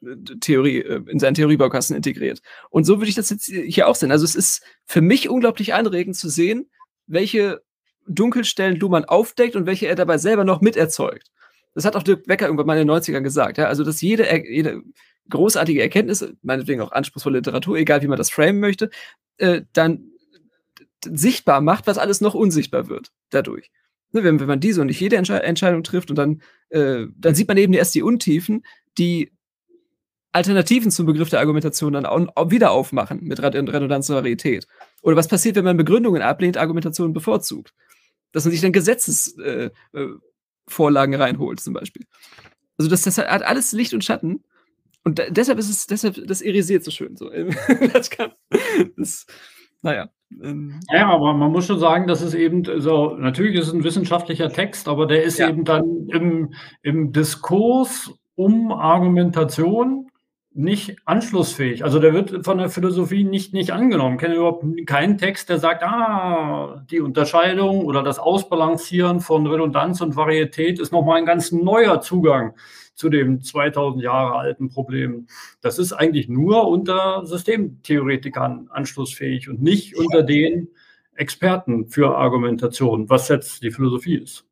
äh, 0.03 0.17
Theorie, 0.41 0.81
äh, 0.81 1.01
in 1.09 1.21
seinen 1.21 1.35
Theoriebaukasten 1.35 1.95
integriert. 1.95 2.41
Und 2.71 2.85
so 2.85 2.99
würde 2.99 3.09
ich 3.09 3.15
das 3.15 3.31
jetzt 3.31 3.45
hier 3.45 3.87
auch 3.87 3.95
sehen. 3.95 4.11
Also 4.11 4.25
es 4.25 4.35
ist 4.35 4.65
für 4.85 5.01
mich 5.01 5.29
unglaublich 5.29 5.75
anregend 5.75 6.17
zu 6.17 6.29
sehen, 6.29 6.71
welche 7.07 7.63
Dunkelstellen 8.07 8.77
Luhmann 8.77 9.05
aufdeckt 9.05 9.57
und 9.57 9.67
welche 9.67 9.87
er 9.87 9.95
dabei 9.95 10.19
selber 10.19 10.45
noch 10.45 10.61
miterzeugt. 10.61 11.31
Das 11.75 11.85
hat 11.85 11.97
auch 11.97 12.03
Dirk 12.03 12.25
Becker 12.27 12.47
irgendwann 12.47 12.67
mal 12.67 12.79
in 12.79 12.87
den 12.87 12.97
90ern 12.97 13.23
gesagt. 13.23 13.59
Ja? 13.59 13.67
Also, 13.67 13.85
dass 13.85 14.01
jede, 14.01 14.27
jede 14.47 14.83
großartige 15.31 15.81
Erkenntnis, 15.81 16.27
meinetwegen 16.43 16.81
auch 16.81 16.93
anspruchsvolle 16.93 17.39
Literatur, 17.39 17.77
egal 17.77 18.03
wie 18.03 18.09
man 18.09 18.19
das 18.19 18.31
framen 18.31 18.61
möchte, 18.61 18.91
äh, 19.39 19.63
dann 19.73 20.11
sichtbar 21.05 21.61
macht, 21.61 21.87
was 21.87 21.99
alles 21.99 22.21
noch 22.21 22.35
unsichtbar 22.35 22.89
wird 22.89 23.13
dadurch. 23.31 23.71
Ne, 24.13 24.25
wenn, 24.25 24.41
wenn 24.41 24.47
man 24.47 24.61
diese 24.61 24.81
und 24.81 24.89
nicht 24.89 25.01
jede 25.01 25.17
Entsche 25.17 25.43
Entscheidung 25.43 25.83
trifft 25.83 26.11
und 26.11 26.17
dann, 26.17 26.43
äh, 26.69 27.07
dann 27.17 27.35
sieht 27.35 27.49
man 27.49 27.57
eben 27.57 27.73
erst 27.73 27.95
die 27.95 28.03
Untiefen, 28.03 28.65
die 28.99 29.33
Alternativen 30.33 30.91
zum 30.91 31.07
Begriff 31.07 31.31
der 31.31 31.41
Argumentation 31.41 31.93
dann 31.93 32.07
auch, 32.07 32.27
auch 32.35 32.51
wieder 32.51 32.71
aufmachen 32.73 33.21
mit 33.23 33.43
Redundanz 33.43 34.09
und 34.09 34.17
Varietät. 34.17 34.67
Oder 35.03 35.17
was 35.17 35.29
passiert, 35.29 35.57
wenn 35.57 35.65
man 35.65 35.77
Begründungen 35.77 36.23
ablehnt, 36.23 36.57
Argumentationen 36.57 37.13
bevorzugt? 37.13 37.75
Dass 38.33 38.45
man 38.45 38.53
sich 38.53 38.61
dann 38.61 38.73
Gesetzesvorlagen 38.73 39.75
äh, 41.15 41.17
reinholt, 41.17 41.61
zum 41.61 41.75
Beispiel. 41.75 42.07
Also 42.79 42.91
das, 42.91 43.03
das 43.03 43.19
hat 43.19 43.43
alles 43.43 43.73
Licht 43.73 43.93
und 43.93 44.05
Schatten. 44.05 44.43
Und 45.05 45.19
da, 45.19 45.25
deshalb 45.29 45.59
ist 45.59 45.69
es, 45.69 45.87
deshalb, 45.87 46.27
das 46.27 46.41
irisiert 46.41 46.85
so 46.85 46.91
schön. 46.91 47.17
So. 47.17 47.31
das 47.93 48.11
kann, 48.11 48.33
das, 48.97 49.27
naja. 49.83 50.09
Ähm. 50.43 50.81
Ja, 50.91 51.09
aber 51.09 51.35
man 51.35 51.51
muss 51.51 51.67
schon 51.67 51.79
sagen, 51.79 52.07
dass 52.07 52.23
es 52.23 52.35
eben 52.35 52.65
so, 52.81 53.17
natürlich 53.17 53.57
ist 53.57 53.69
es 53.69 53.75
ein 53.75 53.85
wissenschaftlicher 53.85 54.49
Text, 54.49 54.89
aber 54.89 55.07
der 55.07 55.25
ist 55.25 55.39
ja. 55.39 55.51
eben 55.51 55.65
dann 55.65 56.09
im, 56.09 56.55
im 56.83 57.13
Diskurs 57.13 58.15
um 58.35 58.73
Argumentation 58.73 60.09
nicht 60.55 60.97
anschlussfähig. 61.05 61.85
Also 61.85 61.99
der 61.99 62.13
wird 62.13 62.45
von 62.45 62.59
der 62.59 62.69
Philosophie 62.69 63.25
nicht, 63.25 63.55
nicht 63.55 63.73
angenommen. 63.73 64.17
Ich 64.17 64.21
kenne 64.21 64.35
überhaupt 64.37 64.65
keinen 64.87 65.19
Text, 65.19 65.49
der 65.49 65.59
sagt, 65.59 65.83
ah, 65.83 66.85
die 66.91 67.01
Unterscheidung 67.01 67.85
oder 67.85 68.03
das 68.03 68.19
Ausbalancieren 68.19 69.21
von 69.21 69.47
Redundanz 69.47 70.01
und 70.01 70.17
Varietät 70.17 70.79
ist 70.79 70.93
nochmal 70.93 71.19
ein 71.19 71.27
ganz 71.27 71.53
neuer 71.53 72.01
Zugang 72.01 72.55
zu 72.95 73.09
dem 73.09 73.43
2000 73.43 74.03
Jahre 74.03 74.37
alten 74.37 74.69
Problem. 74.69 75.27
Das 75.63 75.79
ist 75.79 75.93
eigentlich 75.93 76.29
nur 76.29 76.69
unter 76.69 77.25
Systemtheoretikern 77.25 78.69
anschlussfähig 78.71 79.49
und 79.49 79.63
nicht 79.63 79.97
unter 79.97 80.23
den 80.23 80.69
Experten 81.15 81.89
für 81.89 82.17
Argumentation, 82.17 83.09
was 83.09 83.29
jetzt 83.29 83.63
die 83.63 83.71
Philosophie 83.71 84.17
ist. 84.17 84.47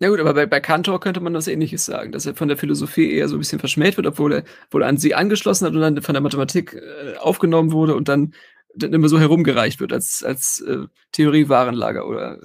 Ja 0.00 0.08
gut, 0.10 0.20
aber 0.20 0.32
bei, 0.32 0.46
bei 0.46 0.60
Kantor 0.60 1.00
könnte 1.00 1.20
man 1.20 1.34
das 1.34 1.48
ähnliches 1.48 1.84
sagen, 1.84 2.12
dass 2.12 2.24
er 2.24 2.36
von 2.36 2.46
der 2.46 2.56
Philosophie 2.56 3.10
eher 3.10 3.28
so 3.28 3.34
ein 3.34 3.40
bisschen 3.40 3.58
verschmäht 3.58 3.96
wird, 3.96 4.06
obwohl 4.06 4.32
er 4.32 4.44
wohl 4.70 4.84
an 4.84 4.96
sie 4.96 5.14
angeschlossen 5.14 5.66
hat 5.66 5.74
und 5.74 5.80
dann 5.80 6.02
von 6.02 6.12
der 6.12 6.22
Mathematik 6.22 6.74
äh, 6.74 7.16
aufgenommen 7.16 7.72
wurde 7.72 7.96
und 7.96 8.08
dann, 8.08 8.32
dann 8.76 8.92
immer 8.92 9.08
so 9.08 9.18
herumgereicht 9.18 9.80
wird 9.80 9.92
als, 9.92 10.22
als 10.22 10.60
äh, 10.60 10.86
Theoriewarenlager 11.10 12.06
oder 12.06 12.38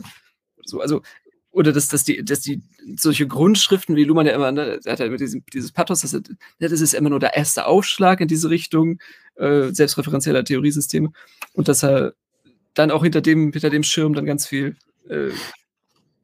so. 0.63 0.81
Also, 0.81 1.03
oder 1.51 1.71
dass, 1.71 1.87
dass, 1.89 2.03
die, 2.03 2.25
dass 2.25 2.39
die 2.39 2.63
solche 2.95 3.27
Grundschriften, 3.27 3.95
wie 3.95 4.03
Luhmann 4.03 4.25
ja 4.25 4.33
immer, 4.33 4.51
ne, 4.51 4.79
er 4.83 4.91
hat 4.91 4.99
ja 4.99 5.05
immer 5.05 5.17
diesen, 5.17 5.45
dieses 5.53 5.71
Pathos, 5.71 6.01
das, 6.01 6.19
das 6.59 6.71
ist 6.71 6.95
immer 6.95 7.11
nur 7.11 7.19
der 7.19 7.35
erste 7.35 7.67
Aufschlag 7.67 8.19
in 8.19 8.27
diese 8.27 8.49
Richtung 8.49 8.97
äh, 9.35 9.69
selbstreferenzieller 9.71 10.43
Theoriesysteme 10.43 11.11
und 11.53 11.67
dass 11.67 11.83
er 11.83 12.15
dann 12.73 12.89
auch 12.89 13.03
hinter 13.03 13.21
dem, 13.21 13.51
hinter 13.51 13.69
dem 13.69 13.83
Schirm 13.83 14.15
dann 14.15 14.25
ganz 14.25 14.47
viel 14.47 14.75
äh, 15.07 15.29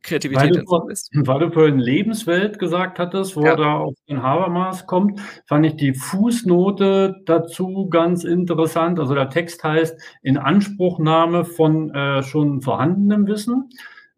Kreativität 0.01 0.55
weil 0.55 0.65
du, 0.65 0.87
ist. 0.87 1.09
Weil 1.13 1.39
du 1.39 1.51
vorhin 1.51 1.79
Lebenswelt 1.79 2.59
gesagt 2.59 2.99
hattest, 2.99 3.35
wo 3.35 3.43
ja. 3.43 3.51
er 3.51 3.57
da 3.57 3.73
auf 3.77 3.95
den 4.07 4.23
Habermas 4.23 4.87
kommt, 4.87 5.19
fand 5.45 5.65
ich 5.65 5.75
die 5.75 5.93
Fußnote 5.93 7.21
dazu 7.25 7.89
ganz 7.89 8.23
interessant. 8.23 8.99
Also 8.99 9.13
der 9.13 9.29
Text 9.29 9.63
heißt 9.63 9.99
in 10.21 10.37
Anspruchnahme 10.37 11.45
von 11.45 11.93
äh, 11.93 12.23
schon 12.23 12.61
vorhandenem 12.61 13.27
Wissen. 13.27 13.69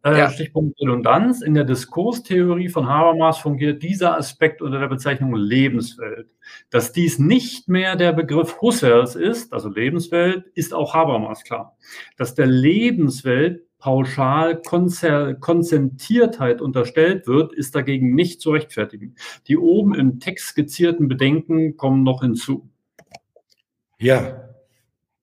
Äh, 0.04 0.18
ja. 0.18 0.30
Stichpunkt 0.30 0.80
Redundanz. 0.82 1.42
In 1.42 1.54
der 1.54 1.64
Diskurstheorie 1.64 2.70
von 2.70 2.88
Habermas 2.88 3.38
fungiert 3.38 3.84
dieser 3.84 4.18
Aspekt 4.18 4.62
unter 4.62 4.80
der 4.80 4.88
Bezeichnung 4.88 5.36
Lebenswelt. 5.36 6.28
Dass 6.72 6.92
dies 6.92 7.20
nicht 7.20 7.70
mehr 7.70 7.96
der 7.96 8.12
Begriff 8.12 8.62
Husserls 8.62 9.16
ist, 9.16 9.54
also 9.54 9.70
Lebenswelt, 9.70 10.46
ist 10.56 10.74
auch 10.74 10.96
Habermas 10.96 11.44
klar. 11.44 11.78
Dass 12.18 12.34
der 12.34 12.48
Lebenswelt 12.48 13.62
pauschal 13.82 14.62
Konzentriertheit 14.62 16.62
unterstellt 16.62 17.28
wird, 17.28 17.52
ist 17.52 17.76
dagegen 17.76 18.16
nicht 18.16 18.40
zu 18.40 18.52
rechtfertigen. 18.52 19.16
Die 19.48 19.58
oben 19.58 19.96
im 19.96 20.20
Text 20.20 20.50
skizzierten 20.50 21.10
Bedenken 21.10 21.76
kommen 21.76 22.04
noch 22.04 22.22
hinzu. 22.22 22.70
Ja. 24.00 24.48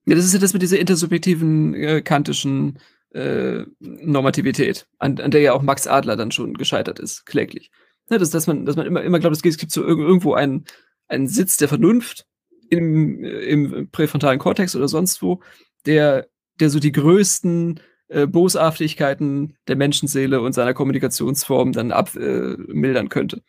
Ja, 0.07 0.15
das 0.15 0.25
ist 0.25 0.35
ja 0.35 0.41
das 0.41 0.53
mit 0.53 0.63
dieser 0.63 0.79
intersubjektiven 0.79 1.75
äh, 1.75 2.03
kantischen 2.03 2.79
äh, 3.11 3.65
Normativität, 3.79 4.87
an, 4.99 5.21
an, 5.21 5.31
der 5.31 5.41
ja 5.41 5.53
auch 5.53 5.63
Max 5.63 5.87
Adler 5.87 6.17
dann 6.17 6.33
schon 6.33 6.55
gescheitert 6.55 6.99
ist, 6.99 7.27
kläglich. 7.27 7.71
Ja, 8.11 8.19
dass, 8.19 8.31
dass, 8.31 8.47
man, 8.47 8.67
dass 8.67 8.77
man 8.77 8.87
immer, 8.87 9.03
immer 9.03 9.21
glaubt, 9.21 9.37
es 9.37 9.59
gibt 9.59 9.73
so 9.73 9.85
irgendwo 9.85 10.35
einen, 10.35 10.65
einen 11.07 11.29
Sitz 11.29 11.59
der 11.59 11.69
Vernunft 11.69 12.27
im, 12.71 13.23
im 13.23 13.91
präfrontalen 13.91 14.39
Kortex 14.39 14.75
oder 14.75 14.89
sonst 14.89 15.23
wo, 15.23 15.41
der, 15.87 16.27
der 16.59 16.71
so 16.71 16.81
die 16.81 16.93
größten 16.93 17.81
äh, 18.09 18.27
Boshaftigkeiten 18.27 19.57
der 19.69 19.77
Menschenseele 19.77 20.41
und 20.41 20.53
seiner 20.53 20.75
Kommunikationsform 20.75 21.73
dann 21.73 21.93
abmildern 21.93 23.07
äh, 23.07 23.09
könnte. 23.09 23.43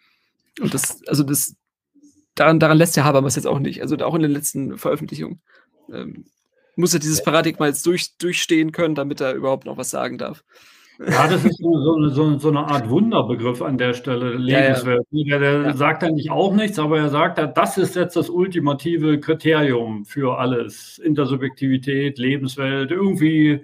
Und 0.60 0.74
das, 0.74 1.02
also 1.08 1.24
das, 1.24 1.56
daran, 2.36 2.60
daran 2.60 2.78
lässt 2.78 2.96
der 2.96 3.06
Habermas 3.06 3.36
jetzt 3.36 3.48
auch 3.48 3.60
nicht. 3.60 3.82
Also 3.82 3.98
auch 3.98 4.16
in 4.16 4.22
den 4.22 4.32
letzten 4.32 4.78
Veröffentlichungen 4.78 5.42
ähm, 5.92 6.26
muss 6.76 6.94
er 6.94 7.00
dieses 7.00 7.24
Paradigma 7.24 7.68
jetzt 7.68 7.86
durch, 7.86 8.18
durchstehen 8.18 8.72
können, 8.72 8.96
damit 8.96 9.22
er 9.22 9.34
überhaupt 9.34 9.66
noch 9.66 9.78
was 9.78 9.90
sagen 9.90 10.18
darf. 10.18 10.44
Ja, 11.00 11.28
das 11.30 11.46
ist 11.46 11.60
so, 11.60 12.10
so, 12.10 12.38
so 12.38 12.50
eine 12.50 12.60
Art 12.60 12.90
Wunderbegriff 12.90 13.62
an 13.62 13.78
der 13.78 13.94
Stelle, 13.94 14.36
Lebenswelt. 14.36 15.08
Ja, 15.12 15.36
ja. 15.36 15.40
Der, 15.40 15.60
der 15.60 15.70
ja. 15.70 15.78
sagt 15.78 16.04
eigentlich 16.04 16.30
auch 16.30 16.54
nichts, 16.54 16.78
aber 16.78 17.00
er 17.00 17.10
sagt, 17.10 17.40
das 17.58 17.78
ist 17.78 17.96
jetzt 17.96 18.18
das 18.18 18.30
ultimative 18.30 19.18
Kriterium 19.22 20.04
für 20.04 20.38
alles. 20.38 21.00
Intersubjektivität, 21.00 22.18
Lebenswelt, 22.18 22.92
irgendwie 22.92 23.62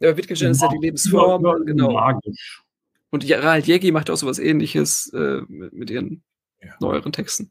ja, 0.00 0.16
Wittgenstein 0.16 0.50
ist 0.50 0.62
ja 0.62 0.68
die 0.68 0.78
Lebensform. 0.78 1.44
Ja, 1.44 1.54
genau. 1.64 1.92
Magisch. 1.92 2.62
Und 3.10 3.24
Harald 3.24 3.66
Jägi 3.66 3.92
macht 3.92 4.10
auch 4.10 4.16
sowas 4.16 4.38
ähnliches 4.38 5.12
äh, 5.14 5.40
mit, 5.48 5.72
mit, 5.72 5.90
ihren 5.90 6.22
ja. 6.62 6.74
neueren 6.80 7.12
Texten. 7.12 7.50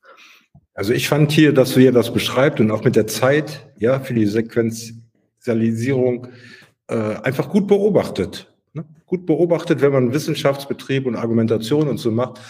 Also 0.74 0.94
ich 0.94 1.08
fand 1.08 1.32
hier, 1.32 1.54
dass 1.54 1.78
wie 1.78 1.86
er 1.86 1.92
das 1.92 2.14
beschreibt 2.14 2.60
und 2.60 2.72
auch 2.72 2.84
mit 2.84 2.96
der 2.96 3.08
Zeit, 3.08 3.72
ja, 3.78 4.00
für 4.00 4.14
die 4.14 4.26
Sequenzialisierung 4.26 6.28
äh, 6.88 6.96
einfach 6.96 7.50
gut 7.50 7.68
beobachtet. 7.68 8.54
Ne? 8.74 8.86
Gut 9.06 9.26
beobachtet, 9.26 9.82
wenn 9.82 9.94
man 9.94 10.14
Wissenschaftsbetrieb 10.14 11.06
und 11.06 11.16
Argumentation 11.16 11.88
und 11.88 11.98
so 11.98 12.12
macht. 12.12 12.42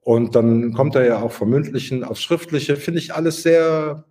Und 0.00 0.36
dann 0.36 0.72
kommt 0.72 0.94
er 0.94 1.06
ja 1.06 1.20
auch 1.20 1.32
vom 1.32 1.50
Mündlichen 1.50 2.04
aufs 2.04 2.22
Schriftliche, 2.22 2.76
finde 2.76 3.00
ich 3.00 3.14
alles 3.14 3.42
sehr 3.42 4.04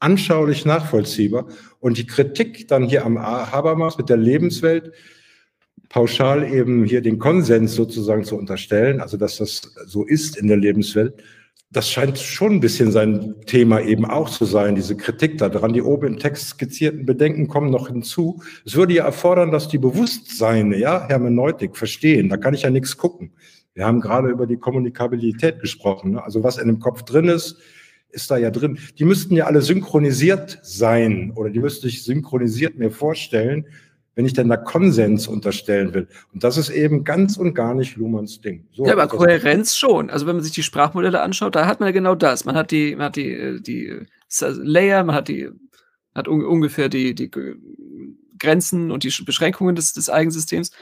anschaulich 0.00 0.64
nachvollziehbar. 0.64 1.46
Und 1.78 1.98
die 1.98 2.06
Kritik 2.06 2.68
dann 2.68 2.84
hier 2.84 3.06
am 3.06 3.18
Habermas 3.18 3.96
mit 3.96 4.08
der 4.08 4.16
Lebenswelt, 4.16 4.92
pauschal 5.88 6.50
eben 6.50 6.84
hier 6.84 7.02
den 7.02 7.18
Konsens 7.18 7.74
sozusagen 7.74 8.24
zu 8.24 8.36
unterstellen, 8.36 9.00
also 9.00 9.16
dass 9.16 9.38
das 9.38 9.74
so 9.86 10.04
ist 10.04 10.36
in 10.36 10.46
der 10.46 10.56
Lebenswelt, 10.56 11.22
das 11.72 11.88
scheint 11.88 12.18
schon 12.18 12.54
ein 12.54 12.60
bisschen 12.60 12.90
sein 12.90 13.36
Thema 13.46 13.80
eben 13.80 14.04
auch 14.04 14.28
zu 14.28 14.44
sein, 14.44 14.74
diese 14.74 14.96
Kritik 14.96 15.38
daran. 15.38 15.72
Die 15.72 15.82
oben 15.82 16.08
im 16.08 16.18
Text 16.18 16.48
skizzierten 16.48 17.06
Bedenken 17.06 17.46
kommen 17.46 17.70
noch 17.70 17.86
hinzu. 17.86 18.42
Es 18.64 18.74
würde 18.74 18.94
ja 18.94 19.04
erfordern, 19.04 19.52
dass 19.52 19.68
die 19.68 19.78
Bewusstseine, 19.78 20.76
ja, 20.78 21.06
Hermeneutik 21.06 21.76
verstehen. 21.76 22.28
Da 22.28 22.38
kann 22.38 22.54
ich 22.54 22.62
ja 22.62 22.70
nichts 22.70 22.96
gucken. 22.96 23.34
Wir 23.74 23.86
haben 23.86 24.00
gerade 24.00 24.30
über 24.30 24.48
die 24.48 24.56
Kommunikabilität 24.56 25.60
gesprochen. 25.60 26.12
Ne? 26.12 26.24
Also 26.24 26.42
was 26.42 26.58
in 26.58 26.66
dem 26.66 26.80
Kopf 26.80 27.04
drin 27.04 27.28
ist, 27.28 27.56
ist 28.12 28.30
da 28.30 28.36
ja 28.36 28.50
drin. 28.50 28.78
Die 28.98 29.04
müssten 29.04 29.34
ja 29.34 29.46
alle 29.46 29.62
synchronisiert 29.62 30.58
sein 30.62 31.32
oder 31.34 31.50
die 31.50 31.60
müsste 31.60 31.88
ich 31.88 32.04
synchronisiert 32.04 32.76
mir 32.76 32.90
vorstellen 32.90 33.66
wenn 34.20 34.26
ich 34.26 34.34
denn 34.34 34.50
da 34.50 34.58
Konsens 34.58 35.28
unterstellen 35.28 35.94
will. 35.94 36.06
Und 36.32 36.44
das 36.44 36.58
ist 36.58 36.68
eben 36.68 37.04
ganz 37.04 37.38
und 37.38 37.54
gar 37.54 37.74
nicht 37.74 37.96
Luhmanns 37.96 38.42
Ding. 38.42 38.66
So 38.70 38.84
ja, 38.84 38.92
aber 38.92 39.06
Kohärenz 39.06 39.76
schon. 39.76 40.10
Also 40.10 40.26
wenn 40.26 40.36
man 40.36 40.44
sich 40.44 40.52
die 40.52 40.62
Sprachmodelle 40.62 41.22
anschaut, 41.22 41.54
da 41.54 41.66
hat 41.66 41.80
man 41.80 41.88
ja 41.88 41.92
genau 41.92 42.14
das. 42.14 42.44
Man 42.44 42.56
hat 42.56 42.70
die, 42.70 42.96
man 42.96 43.06
hat 43.06 43.16
die, 43.16 43.32
äh, 43.32 43.60
die 43.60 43.86
äh, 43.86 44.06
Layer, 44.40 45.04
man 45.04 45.14
hat 45.14 45.28
die, 45.28 45.48
hat 46.14 46.28
un 46.28 46.44
ungefähr 46.44 46.90
die, 46.90 47.14
die 47.14 47.30
Grenzen 48.38 48.90
und 48.90 49.04
die 49.04 49.24
Beschränkungen 49.24 49.74
des, 49.74 49.92
des 49.92 50.10
Eigensystems. 50.10 50.72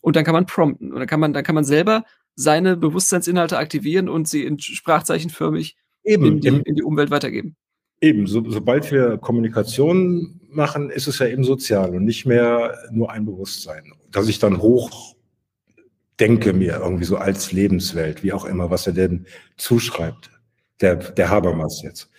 Und 0.00 0.16
dann 0.16 0.24
kann 0.24 0.34
man 0.34 0.46
prompten. 0.46 0.92
Und 0.92 0.98
dann 0.98 1.08
kann 1.08 1.20
man, 1.20 1.32
dann 1.32 1.44
kann 1.44 1.54
man 1.54 1.64
selber 1.64 2.04
seine 2.34 2.76
Bewusstseinsinhalte 2.76 3.58
aktivieren 3.58 4.08
und 4.08 4.28
sie 4.28 4.44
in 4.44 4.58
Sprachzeichenförmig 4.58 5.76
Eben, 6.08 6.24
in, 6.24 6.40
die, 6.40 6.48
in 6.48 6.74
die 6.74 6.82
Umwelt 6.82 7.10
weitergeben. 7.10 7.54
Eben, 8.00 8.26
so, 8.26 8.48
sobald 8.48 8.90
wir 8.90 9.18
Kommunikation 9.18 10.40
machen, 10.48 10.90
ist 10.90 11.06
es 11.06 11.18
ja 11.18 11.26
eben 11.26 11.44
sozial 11.44 11.94
und 11.94 12.04
nicht 12.04 12.26
mehr 12.26 12.76
nur 12.90 13.10
ein 13.10 13.26
Bewusstsein. 13.26 13.92
Dass 14.10 14.28
ich 14.28 14.38
dann 14.38 14.58
hoch 14.62 15.14
denke 16.20 16.52
mir 16.52 16.80
irgendwie 16.82 17.04
so 17.04 17.16
als 17.16 17.52
Lebenswelt, 17.52 18.22
wie 18.22 18.32
auch 18.32 18.44
immer, 18.44 18.70
was 18.70 18.86
er 18.86 18.92
denn 18.92 19.26
zuschreibt, 19.56 20.30
der, 20.80 20.96
der 20.96 21.28
Habermas 21.28 21.82
jetzt. 21.82 22.10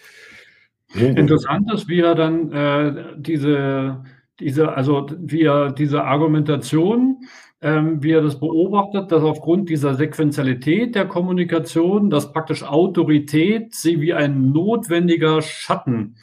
Interessant 0.93 1.71
ist, 1.73 1.87
wie 1.87 1.99
er 1.99 2.15
dann 2.15 2.51
äh, 2.51 3.03
diese, 3.17 4.03
diese, 4.39 4.73
also 4.73 5.07
wie 5.19 5.43
er 5.43 5.71
diese 5.71 6.03
Argumentation 6.03 7.17
ähm, 7.61 8.01
wie 8.01 8.11
er 8.11 8.21
das 8.21 8.39
beobachtet, 8.39 9.11
dass 9.11 9.23
aufgrund 9.23 9.69
dieser 9.69 9.95
Sequenzialität 9.95 10.95
der 10.95 11.05
Kommunikation, 11.05 12.09
dass 12.09 12.31
praktisch 12.31 12.63
Autorität 12.63 13.75
sie 13.75 13.99
wie 13.99 14.13
ein 14.13 14.51
notwendiger 14.51 15.41
Schatten 15.41 16.15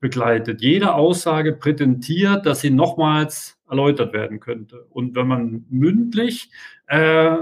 begleitet. 0.00 0.60
Jede 0.60 0.94
Aussage 0.94 1.52
prätentiert, 1.54 2.44
dass 2.44 2.60
sie 2.60 2.70
nochmals 2.70 3.58
erläutert 3.70 4.12
werden 4.12 4.40
könnte. 4.40 4.86
Und 4.90 5.14
wenn 5.14 5.28
man 5.28 5.64
mündlich 5.70 6.50
äh, 6.88 7.36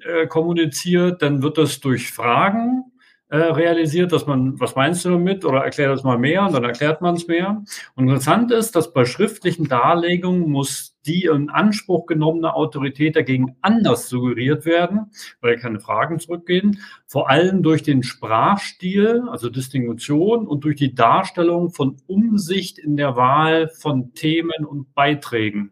äh, 0.00 0.26
kommuniziert, 0.28 1.22
dann 1.22 1.42
wird 1.42 1.58
das 1.58 1.80
durch 1.80 2.12
Fragen 2.12 2.91
äh, 3.32 3.36
realisiert, 3.36 4.12
dass 4.12 4.26
man, 4.26 4.60
was 4.60 4.76
meinst 4.76 5.06
du 5.06 5.10
damit? 5.12 5.46
Oder 5.46 5.64
erklär 5.64 5.88
das 5.88 6.04
mal 6.04 6.18
mehr 6.18 6.44
und 6.44 6.52
dann 6.52 6.64
erklärt 6.64 7.00
man 7.00 7.14
es 7.14 7.26
mehr. 7.28 7.64
Und 7.94 8.04
interessant 8.04 8.52
ist, 8.52 8.76
dass 8.76 8.92
bei 8.92 9.06
schriftlichen 9.06 9.68
Darlegungen 9.68 10.50
muss 10.50 10.98
die 11.06 11.24
in 11.24 11.48
Anspruch 11.48 12.04
genommene 12.04 12.54
Autorität 12.54 13.16
dagegen 13.16 13.56
anders 13.62 14.10
suggeriert 14.10 14.66
werden, 14.66 15.10
weil 15.40 15.56
keine 15.56 15.80
Fragen 15.80 16.18
zurückgehen, 16.18 16.80
vor 17.06 17.30
allem 17.30 17.62
durch 17.62 17.82
den 17.82 18.02
Sprachstil, 18.02 19.22
also 19.30 19.48
Distingution 19.48 20.46
und 20.46 20.64
durch 20.64 20.76
die 20.76 20.94
Darstellung 20.94 21.70
von 21.70 21.96
Umsicht 22.06 22.78
in 22.78 22.98
der 22.98 23.16
Wahl 23.16 23.68
von 23.68 24.12
Themen 24.12 24.66
und 24.66 24.94
Beiträgen 24.94 25.70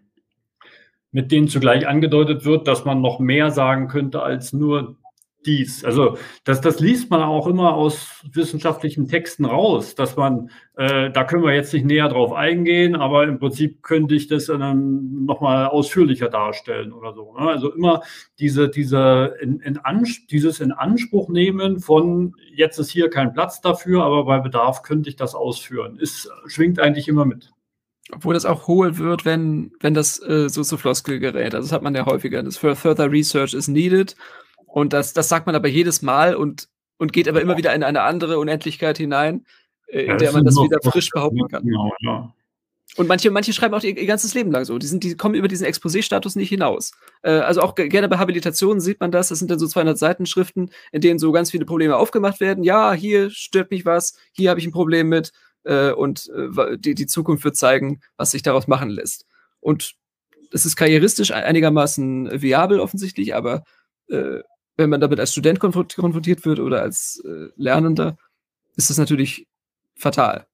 mit 1.13 1.33
denen 1.33 1.49
zugleich 1.49 1.89
angedeutet 1.89 2.45
wird, 2.45 2.69
dass 2.69 2.85
man 2.85 3.01
noch 3.01 3.19
mehr 3.19 3.51
sagen 3.51 3.89
könnte 3.89 4.23
als 4.23 4.53
nur 4.53 4.97
dies. 5.47 5.85
Also 5.85 6.19
das, 6.45 6.61
das 6.61 6.81
liest 6.81 7.11
man 7.11 7.23
auch 7.23 7.47
immer 7.47 7.75
aus 7.75 8.25
wissenschaftlichen 8.33 9.09
Texten 9.09 9.45
raus, 9.45 9.95
dass 9.95 10.17
man, 10.17 10.51
äh, 10.77 11.11
da 11.11 11.25
können 11.25 11.43
wir 11.43 11.55
jetzt 11.55 11.73
nicht 11.73 11.87
näher 11.87 12.09
drauf 12.09 12.33
eingehen, 12.33 12.95
aber 12.95 13.25
im 13.25 13.39
Prinzip 13.39 13.83
könnte 13.83 14.15
ich 14.15 14.29
das 14.29 14.47
dann 14.47 15.25
nochmal 15.25 15.67
ausführlicher 15.67 16.29
darstellen 16.29 16.93
oder 16.93 17.15
so. 17.15 17.33
Ne? 17.33 17.49
Also 17.49 17.73
immer 17.73 18.03
diese, 18.39 18.69
diese 18.69 19.37
in, 19.41 19.61
in 19.61 19.79
dieses 20.31 20.61
in 20.61 20.73
Anspruch 20.73 21.29
nehmen 21.29 21.81
von, 21.81 22.35
jetzt 22.55 22.79
ist 22.79 22.91
hier 22.91 23.09
kein 23.09 23.33
Platz 23.33 23.61
dafür, 23.61 24.05
aber 24.05 24.25
bei 24.25 24.41
Bedarf 24.41 24.83
könnte 24.83 25.09
ich 25.09 25.17
das 25.17 25.35
ausführen, 25.35 25.99
ist, 25.99 26.31
schwingt 26.47 26.79
eigentlich 26.79 27.09
immer 27.09 27.25
mit. 27.25 27.51
Obwohl 28.13 28.35
das 28.35 28.45
auch 28.45 28.67
hohl 28.67 28.99
wird, 28.99 29.25
wenn, 29.25 29.73
wenn 29.81 29.95
das 29.95 30.21
äh, 30.23 30.49
so 30.49 30.65
zu 30.65 30.77
Floskel 30.77 31.21
gerät. 31.21 31.55
Also 31.55 31.67
das 31.69 31.73
hat 31.73 31.83
man 31.83 31.95
ja 31.95 32.07
häufiger. 32.07 32.43
Das 32.43 32.57
Further 32.57 33.11
Research 33.11 33.55
is 33.55 33.69
needed. 33.69 34.17
Und 34.73 34.93
das, 34.93 35.13
das 35.13 35.29
sagt 35.29 35.47
man 35.47 35.55
aber 35.55 35.69
jedes 35.69 36.03
Mal 36.03 36.35
und, 36.35 36.69
und 36.99 37.13
geht 37.13 37.29
aber 37.29 37.41
immer 37.41 37.57
wieder 37.57 37.75
in 37.75 37.83
eine 37.83 38.03
andere 38.03 38.39
Unendlichkeit 38.39 38.99
hinein, 38.99 39.45
äh, 39.89 40.03
in 40.03 40.11
ja, 40.11 40.17
der 40.17 40.33
man 40.33 40.45
das 40.45 40.57
wieder 40.57 40.79
frisch 40.83 41.11
behaupten 41.11 41.49
kann. 41.49 41.65
Genau, 41.65 41.93
ja. 42.01 42.33
Und 42.97 43.07
manche, 43.07 43.31
manche 43.31 43.53
schreiben 43.53 43.75
auch 43.75 43.83
ihr, 43.83 43.97
ihr, 43.97 44.07
ganzes 44.07 44.35
Leben 44.35 44.51
lang 44.51 44.65
so. 44.65 44.77
Die, 44.77 44.87
sind, 44.87 45.05
die 45.05 45.17
kommen 45.17 45.37
über 45.37 45.47
diesen 45.47 45.67
Exposé-Status 45.67 46.35
nicht 46.35 46.49
hinaus. 46.49 46.93
Äh, 47.23 47.31
also 47.31 47.63
auch 47.63 47.75
gerne 47.77 48.09
bei 48.09 48.19
Habilitationen 48.19 48.81
sieht 48.81 49.01
man 49.01 49.13
das. 49.13 49.29
Das 49.29 49.39
sind 49.39 49.51
dann 49.51 49.61
so 49.61 49.69
200 49.69 49.97
Seiten 49.97 50.27
Schriften, 50.27 50.71
in 50.91 51.01
denen 51.01 51.19
so 51.19 51.31
ganz 51.31 51.53
viele 51.53 51.65
Probleme 51.65 51.97
aufgemacht 51.97 52.41
werden. 52.41 52.65
Ja, 52.65 52.93
hier 52.93 53.31
stört 53.31 53.71
mich 53.71 53.85
was, 53.85 54.17
hier 54.33 54.51
habe 54.51 54.59
ich 54.59 54.67
ein 54.67 54.73
Problem 54.73 55.09
mit. 55.09 55.33
Äh, 55.63 55.93
und 55.93 56.31
äh, 56.35 56.79
die, 56.79 56.95
die 56.95 57.07
Zukunft 57.07 57.45
wird 57.45 57.57
zeigen, 57.57 58.01
was 58.17 58.33
sich 58.33 58.43
daraus 58.43 58.67
machen 58.67 58.91
lässt. 58.91 59.25
Und 59.61 59.95
es 60.53 60.67
ist 60.67 60.75
karrieristisch 60.75 61.31
einigermaßen 61.31 62.43
viabel 62.43 62.81
offensichtlich, 62.81 63.35
aber 63.37 63.63
äh, 64.09 64.41
wenn 64.81 64.91
man 64.91 65.01
damit 65.01 65.21
als 65.21 65.33
Student 65.33 65.61
konfrontiert 65.61 66.45
wird 66.45 66.59
oder 66.59 66.83
als 66.83 67.23
äh, 67.25 67.49
Lernender, 67.57 68.17
ist 68.77 68.91
das 68.91 68.99
natürlich 68.99 69.47
fatal. 69.95 70.47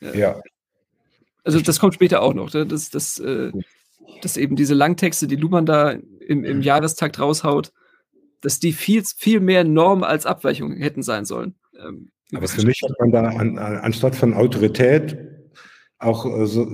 Ja. 0.00 0.40
Also 1.44 1.60
das 1.60 1.80
kommt 1.80 1.94
später 1.94 2.22
auch 2.22 2.34
noch, 2.34 2.52
ne? 2.52 2.66
dass, 2.66 2.90
dass, 2.90 3.18
äh, 3.18 3.50
dass 4.20 4.36
eben 4.36 4.54
diese 4.54 4.74
Langtexte, 4.74 5.26
die 5.26 5.36
Luhmann 5.36 5.66
da 5.66 5.90
im, 5.90 6.44
im 6.44 6.62
Jahrestakt 6.62 7.18
raushaut, 7.18 7.72
dass 8.42 8.60
die 8.60 8.72
viel, 8.72 9.02
viel 9.04 9.40
mehr 9.40 9.64
Norm 9.64 10.02
als 10.02 10.26
Abweichung 10.26 10.76
hätten 10.76 11.02
sein 11.02 11.24
sollen. 11.24 11.54
Ähm, 11.80 12.10
Aber 12.34 12.46
für 12.46 12.66
mich 12.66 12.80
hat 12.82 12.92
man 13.00 13.10
da 13.10 13.22
an, 13.24 13.58
an, 13.58 13.78
anstatt 13.78 14.14
von 14.14 14.34
Autorität 14.34 15.16
auch 15.98 16.26
äh, 16.26 16.46
so 16.46 16.68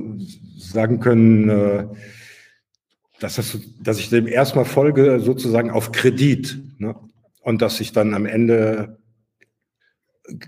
sagen 0.59 1.01
können, 1.01 1.49
äh, 1.49 1.87
dass, 3.21 3.37
das, 3.37 3.59
dass 3.83 3.99
ich 3.99 4.11
dem 4.11 4.27
erstmal 4.27 4.65
folge 4.65 5.21
sozusagen 5.21 5.71
auf 5.71 5.93
Kredit 5.93 6.59
ne? 6.79 6.95
und 7.43 7.63
dass 7.63 7.81
ich 7.81 7.93
dann 7.93 8.15
am 8.15 8.27
Ende 8.27 8.99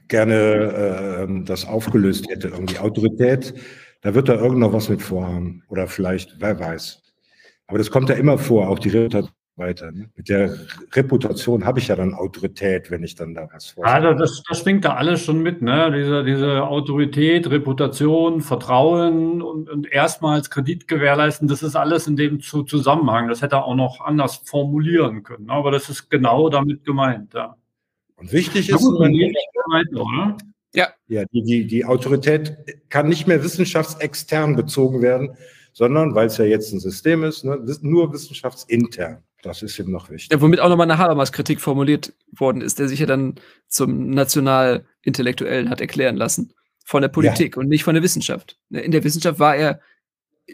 gerne 0.09 1.27
äh, 1.29 1.45
das 1.45 1.67
aufgelöst 1.67 2.29
hätte, 2.29 2.49
irgendwie 2.49 2.79
Autorität, 2.79 3.55
da 4.03 4.15
wird 4.15 4.29
da 4.29 4.35
irgend 4.35 4.59
noch 4.59 4.73
was 4.73 4.89
mit 4.89 5.03
vorhaben 5.03 5.63
oder 5.69 5.87
vielleicht, 5.87 6.37
wer 6.41 6.59
weiß. 6.59 7.03
Aber 7.67 7.79
das 7.79 7.91
kommt 7.91 8.09
ja 8.09 8.17
immer 8.17 8.39
vor, 8.39 8.69
auch 8.69 8.79
die 8.79 8.91
Reputation 8.91 9.35
weiter. 9.61 9.93
Ne? 9.93 10.11
Mit 10.17 10.29
der 10.29 10.57
Reputation 10.93 11.65
habe 11.65 11.79
ich 11.79 11.87
ja 11.87 11.95
dann 11.95 12.15
Autorität, 12.15 12.91
wenn 12.91 13.05
ich 13.05 13.15
dann 13.15 13.35
da 13.35 13.49
was 13.53 13.71
vor. 13.71 13.87
Also 13.87 14.15
das, 14.15 14.43
das 14.49 14.61
schwingt 14.61 14.85
da 14.85 14.95
alles 14.95 15.25
schon 15.25 15.41
mit, 15.41 15.63
ne? 15.63 15.93
Diese, 15.97 16.25
diese 16.25 16.65
Autorität, 16.65 17.49
Reputation, 17.49 18.41
Vertrauen 18.41 19.41
und, 19.41 19.71
und 19.71 19.93
erstmals 19.93 20.51
Kredit 20.51 20.89
gewährleisten, 20.89 21.47
das 21.47 21.63
ist 21.63 21.77
alles 21.77 22.09
in 22.09 22.17
dem 22.17 22.41
zu 22.41 22.65
Zusammenhang. 22.65 23.29
Das 23.29 23.43
hätte 23.43 23.57
er 23.57 23.65
auch 23.67 23.77
noch 23.77 24.01
anders 24.01 24.43
formulieren 24.45 25.23
können. 25.23 25.47
Ne? 25.47 25.53
Aber 25.53 25.71
das 25.71 25.89
ist 25.89 26.11
genau 26.11 26.49
damit 26.49 26.85
gemeint, 26.85 27.35
ja. 27.35 27.57
Und 28.17 28.33
wichtig 28.33 28.69
ist, 28.69 28.83
ja. 30.75 30.89
ja 31.09 31.25
die, 31.33 31.43
die, 31.43 31.67
die 31.67 31.85
Autorität 31.85 32.57
kann 32.89 33.09
nicht 33.09 33.27
mehr 33.27 33.43
wissenschaftsextern 33.43 34.57
bezogen 34.57 35.01
werden, 35.01 35.37
sondern 35.73 36.15
weil 36.15 36.27
es 36.27 36.37
ja 36.37 36.45
jetzt 36.45 36.73
ein 36.73 36.81
System 36.81 37.25
ist, 37.25 37.45
ne, 37.45 37.59
nur 37.83 38.13
wissenschaftsintern. 38.13 39.23
Das 39.43 39.63
ist 39.63 39.79
eben 39.79 39.91
noch 39.91 40.11
wichtig. 40.11 40.31
Ja, 40.33 40.41
womit 40.41 40.61
auch 40.61 40.69
nochmal 40.69 40.91
eine 40.91 40.99
Habermas-Kritik 40.99 41.61
formuliert 41.61 42.13
worden 42.33 42.61
ist, 42.61 42.79
der 42.79 42.89
sich 42.89 43.01
ja 43.01 43.07
dann 43.07 43.37
zum 43.69 44.11
Nationalintellektuellen 44.11 45.71
hat 45.71 45.81
erklären 45.81 46.17
lassen. 46.17 46.53
Von 46.85 47.03
der 47.03 47.09
Politik 47.09 47.57
ja. 47.57 47.61
und 47.61 47.69
nicht 47.69 47.85
von 47.85 47.95
der 47.95 48.03
Wissenschaft. 48.03 48.59
In 48.71 48.91
der 48.91 49.05
Wissenschaft 49.05 49.39
war 49.39 49.57
er 49.57 49.81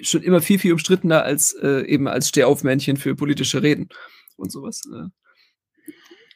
schon 0.03 0.23
immer 0.23 0.41
viel, 0.41 0.59
viel 0.59 0.73
umstrittener 0.73 1.23
als 1.23 1.53
äh, 1.55 1.87
eben 1.87 2.09
als 2.09 2.29
Stehaufmännchen 2.29 2.97
für 2.97 3.15
politische 3.15 3.63
Reden 3.63 3.89
und 4.37 4.53
sowas. 4.53 4.83
Ne. 4.89 5.11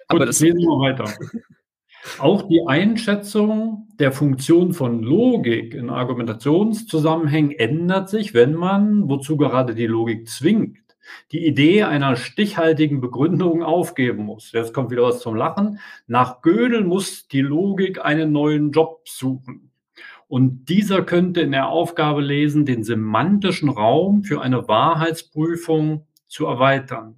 Aber 0.08 0.20
Gut, 0.20 0.28
das 0.28 0.40
lesen 0.40 0.60
wir 0.60 0.80
weiter. 0.80 1.04
Auch 2.18 2.48
die 2.48 2.62
Einschätzung 2.66 3.88
der 3.98 4.10
Funktion 4.10 4.72
von 4.72 5.02
Logik 5.02 5.74
in 5.74 5.90
Argumentationszusammenhängen 5.90 7.52
ändert 7.52 8.08
sich, 8.08 8.32
wenn 8.32 8.54
man, 8.54 9.08
wozu 9.08 9.36
gerade 9.36 9.74
die 9.74 9.86
Logik 9.86 10.26
zwingt, 10.26 10.78
die 11.32 11.46
Idee 11.46 11.84
einer 11.84 12.16
stichhaltigen 12.16 13.00
Begründung 13.00 13.62
aufgeben 13.62 14.24
muss. 14.24 14.52
Jetzt 14.52 14.74
kommt 14.74 14.90
wieder 14.90 15.04
was 15.04 15.20
zum 15.20 15.34
Lachen. 15.34 15.78
Nach 16.06 16.42
Gödel 16.42 16.84
muss 16.84 17.28
die 17.28 17.42
Logik 17.42 18.04
einen 18.04 18.32
neuen 18.32 18.72
Job 18.72 19.02
suchen. 19.08 19.70
Und 20.28 20.68
dieser 20.68 21.02
könnte 21.02 21.40
in 21.40 21.50
der 21.50 21.68
Aufgabe 21.68 22.20
lesen, 22.20 22.64
den 22.64 22.84
semantischen 22.84 23.68
Raum 23.68 24.22
für 24.22 24.40
eine 24.40 24.68
Wahrheitsprüfung 24.68 26.06
zu 26.28 26.46
erweitern. 26.46 27.16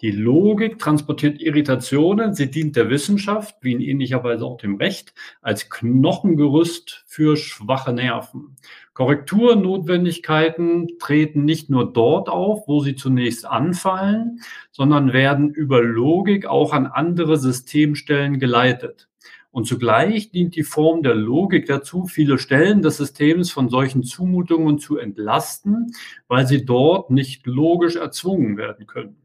Die 0.00 0.10
Logik 0.10 0.78
transportiert 0.78 1.40
Irritationen, 1.40 2.34
sie 2.34 2.50
dient 2.50 2.76
der 2.76 2.90
Wissenschaft, 2.90 3.56
wie 3.62 3.72
in 3.72 3.80
ähnlicher 3.80 4.24
Weise 4.24 4.44
auch 4.44 4.58
dem 4.58 4.76
Recht, 4.76 5.14
als 5.40 5.70
Knochengerüst 5.70 7.04
für 7.06 7.36
schwache 7.36 7.92
Nerven. 7.92 8.56
Korrekturnotwendigkeiten 8.94 10.98
treten 10.98 11.44
nicht 11.44 11.68
nur 11.68 11.92
dort 11.92 12.28
auf, 12.28 12.68
wo 12.68 12.80
sie 12.80 12.94
zunächst 12.94 13.44
anfallen, 13.44 14.40
sondern 14.70 15.12
werden 15.12 15.50
über 15.50 15.82
Logik 15.82 16.46
auch 16.46 16.72
an 16.72 16.86
andere 16.86 17.36
Systemstellen 17.36 18.38
geleitet. 18.38 19.08
Und 19.50 19.66
zugleich 19.66 20.30
dient 20.30 20.56
die 20.56 20.62
Form 20.62 21.02
der 21.02 21.14
Logik 21.14 21.66
dazu, 21.66 22.06
viele 22.06 22.38
Stellen 22.38 22.82
des 22.82 22.96
Systems 22.96 23.52
von 23.52 23.68
solchen 23.68 24.02
Zumutungen 24.02 24.78
zu 24.78 24.96
entlasten, 24.96 25.92
weil 26.28 26.46
sie 26.46 26.64
dort 26.64 27.10
nicht 27.10 27.46
logisch 27.46 27.96
erzwungen 27.96 28.56
werden 28.56 28.86
können. 28.86 29.16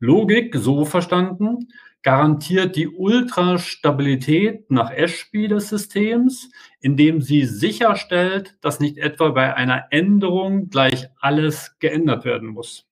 Logik, 0.00 0.54
so 0.56 0.84
verstanden, 0.84 1.68
garantiert 2.02 2.76
die 2.76 2.88
Ultrastabilität 2.88 4.70
nach 4.70 4.90
Ashby 4.90 5.48
des 5.48 5.68
Systems, 5.68 6.50
indem 6.80 7.20
sie 7.20 7.44
sicherstellt, 7.44 8.56
dass 8.60 8.80
nicht 8.80 8.98
etwa 8.98 9.30
bei 9.30 9.54
einer 9.54 9.86
Änderung 9.90 10.68
gleich 10.68 11.08
alles 11.20 11.76
geändert 11.80 12.24
werden 12.24 12.48
muss. 12.48 12.86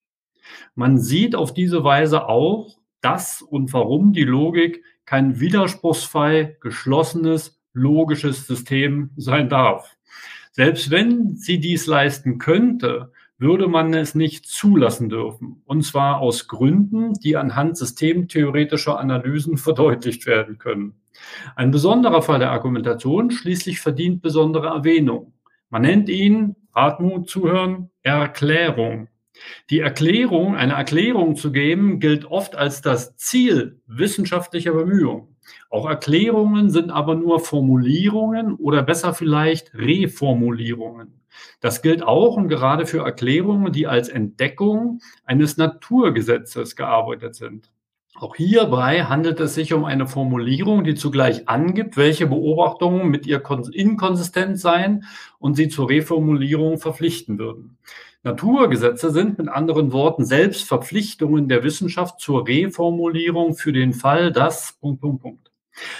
Man 0.74 0.98
sieht 0.98 1.34
auf 1.34 1.54
diese 1.54 1.84
Weise 1.84 2.28
auch, 2.28 2.78
dass 3.00 3.42
und 3.42 3.72
warum 3.72 4.12
die 4.12 4.24
Logik 4.24 4.82
kein 5.04 5.38
widerspruchsfrei 5.38 6.56
geschlossenes 6.60 7.60
logisches 7.72 8.46
System 8.46 9.10
sein 9.16 9.48
darf. 9.48 9.96
Selbst 10.52 10.90
wenn 10.90 11.36
sie 11.36 11.60
dies 11.60 11.86
leisten 11.86 12.38
könnte, 12.38 13.12
würde 13.38 13.68
man 13.68 13.92
es 13.94 14.14
nicht 14.14 14.46
zulassen 14.46 15.08
dürfen. 15.08 15.62
Und 15.66 15.82
zwar 15.82 16.20
aus 16.20 16.48
Gründen, 16.48 17.12
die 17.14 17.36
anhand 17.36 17.76
systemtheoretischer 17.76 18.98
Analysen 18.98 19.56
verdeutlicht 19.58 20.26
werden 20.26 20.58
können. 20.58 21.00
Ein 21.54 21.70
besonderer 21.70 22.22
Fall 22.22 22.38
der 22.38 22.50
Argumentation 22.50 23.30
schließlich 23.30 23.80
verdient 23.80 24.22
besondere 24.22 24.68
Erwähnung. 24.68 25.32
Man 25.70 25.82
nennt 25.82 26.08
ihn, 26.08 26.56
Hartmut 26.74 27.28
zuhören, 27.28 27.90
Erklärung. 28.02 29.08
Die 29.70 29.80
Erklärung, 29.80 30.56
eine 30.56 30.74
Erklärung 30.74 31.36
zu 31.36 31.52
geben, 31.52 32.00
gilt 32.00 32.24
oft 32.24 32.56
als 32.56 32.82
das 32.82 33.16
Ziel 33.16 33.80
wissenschaftlicher 33.86 34.72
Bemühungen. 34.72 35.36
Auch 35.70 35.88
Erklärungen 35.88 36.70
sind 36.70 36.90
aber 36.90 37.14
nur 37.14 37.40
Formulierungen 37.40 38.54
oder 38.54 38.82
besser 38.82 39.14
vielleicht 39.14 39.74
Reformulierungen. 39.74 41.20
Das 41.60 41.82
gilt 41.82 42.02
auch 42.02 42.36
und 42.36 42.48
gerade 42.48 42.86
für 42.86 43.04
Erklärungen, 43.04 43.72
die 43.72 43.86
als 43.86 44.08
Entdeckung 44.08 45.00
eines 45.24 45.56
Naturgesetzes 45.56 46.76
gearbeitet 46.76 47.34
sind. 47.34 47.70
Auch 48.18 48.34
hierbei 48.34 49.04
handelt 49.04 49.40
es 49.40 49.54
sich 49.54 49.74
um 49.74 49.84
eine 49.84 50.06
Formulierung, 50.06 50.84
die 50.84 50.94
zugleich 50.94 51.50
angibt, 51.50 51.98
welche 51.98 52.26
Beobachtungen 52.26 53.08
mit 53.08 53.26
ihr 53.26 53.42
inkonsistent 53.72 54.58
seien 54.58 55.04
und 55.38 55.54
sie 55.54 55.68
zur 55.68 55.90
Reformulierung 55.90 56.78
verpflichten 56.78 57.38
würden. 57.38 57.76
Naturgesetze 58.26 59.12
sind 59.12 59.38
mit 59.38 59.48
anderen 59.48 59.92
Worten 59.92 60.24
selbst 60.24 60.66
Verpflichtungen 60.66 61.48
der 61.48 61.62
Wissenschaft 61.62 62.18
zur 62.18 62.48
Reformulierung 62.48 63.54
für 63.54 63.72
den 63.72 63.92
Fall, 63.92 64.32
dass 64.32 64.72
Punkt, 64.80 65.00
Punkt, 65.00 65.22
Punkt. 65.22 65.52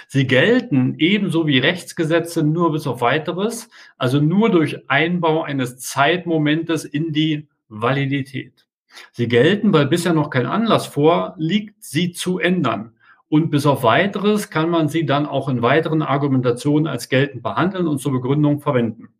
Sie 0.08 0.26
gelten 0.26 0.96
ebenso 0.98 1.46
wie 1.46 1.60
Rechtsgesetze 1.60 2.42
nur 2.42 2.72
bis 2.72 2.88
auf 2.88 3.00
weiteres, 3.00 3.68
also 3.96 4.20
nur 4.20 4.50
durch 4.50 4.90
Einbau 4.90 5.44
eines 5.44 5.78
Zeitmomentes 5.78 6.84
in 6.84 7.12
die 7.12 7.46
Validität. 7.68 8.66
Sie 9.12 9.28
gelten, 9.28 9.72
weil 9.72 9.86
bisher 9.86 10.12
noch 10.12 10.30
kein 10.30 10.46
Anlass 10.46 10.88
vorliegt, 10.88 11.76
sie 11.78 12.10
zu 12.10 12.40
ändern. 12.40 12.94
Und 13.28 13.50
bis 13.50 13.66
auf 13.66 13.84
weiteres 13.84 14.50
kann 14.50 14.68
man 14.68 14.88
sie 14.88 15.06
dann 15.06 15.26
auch 15.26 15.48
in 15.48 15.62
weiteren 15.62 16.02
Argumentationen 16.02 16.88
als 16.88 17.08
geltend 17.08 17.44
behandeln 17.44 17.86
und 17.86 18.00
zur 18.00 18.10
Begründung 18.10 18.58
verwenden. 18.58 19.10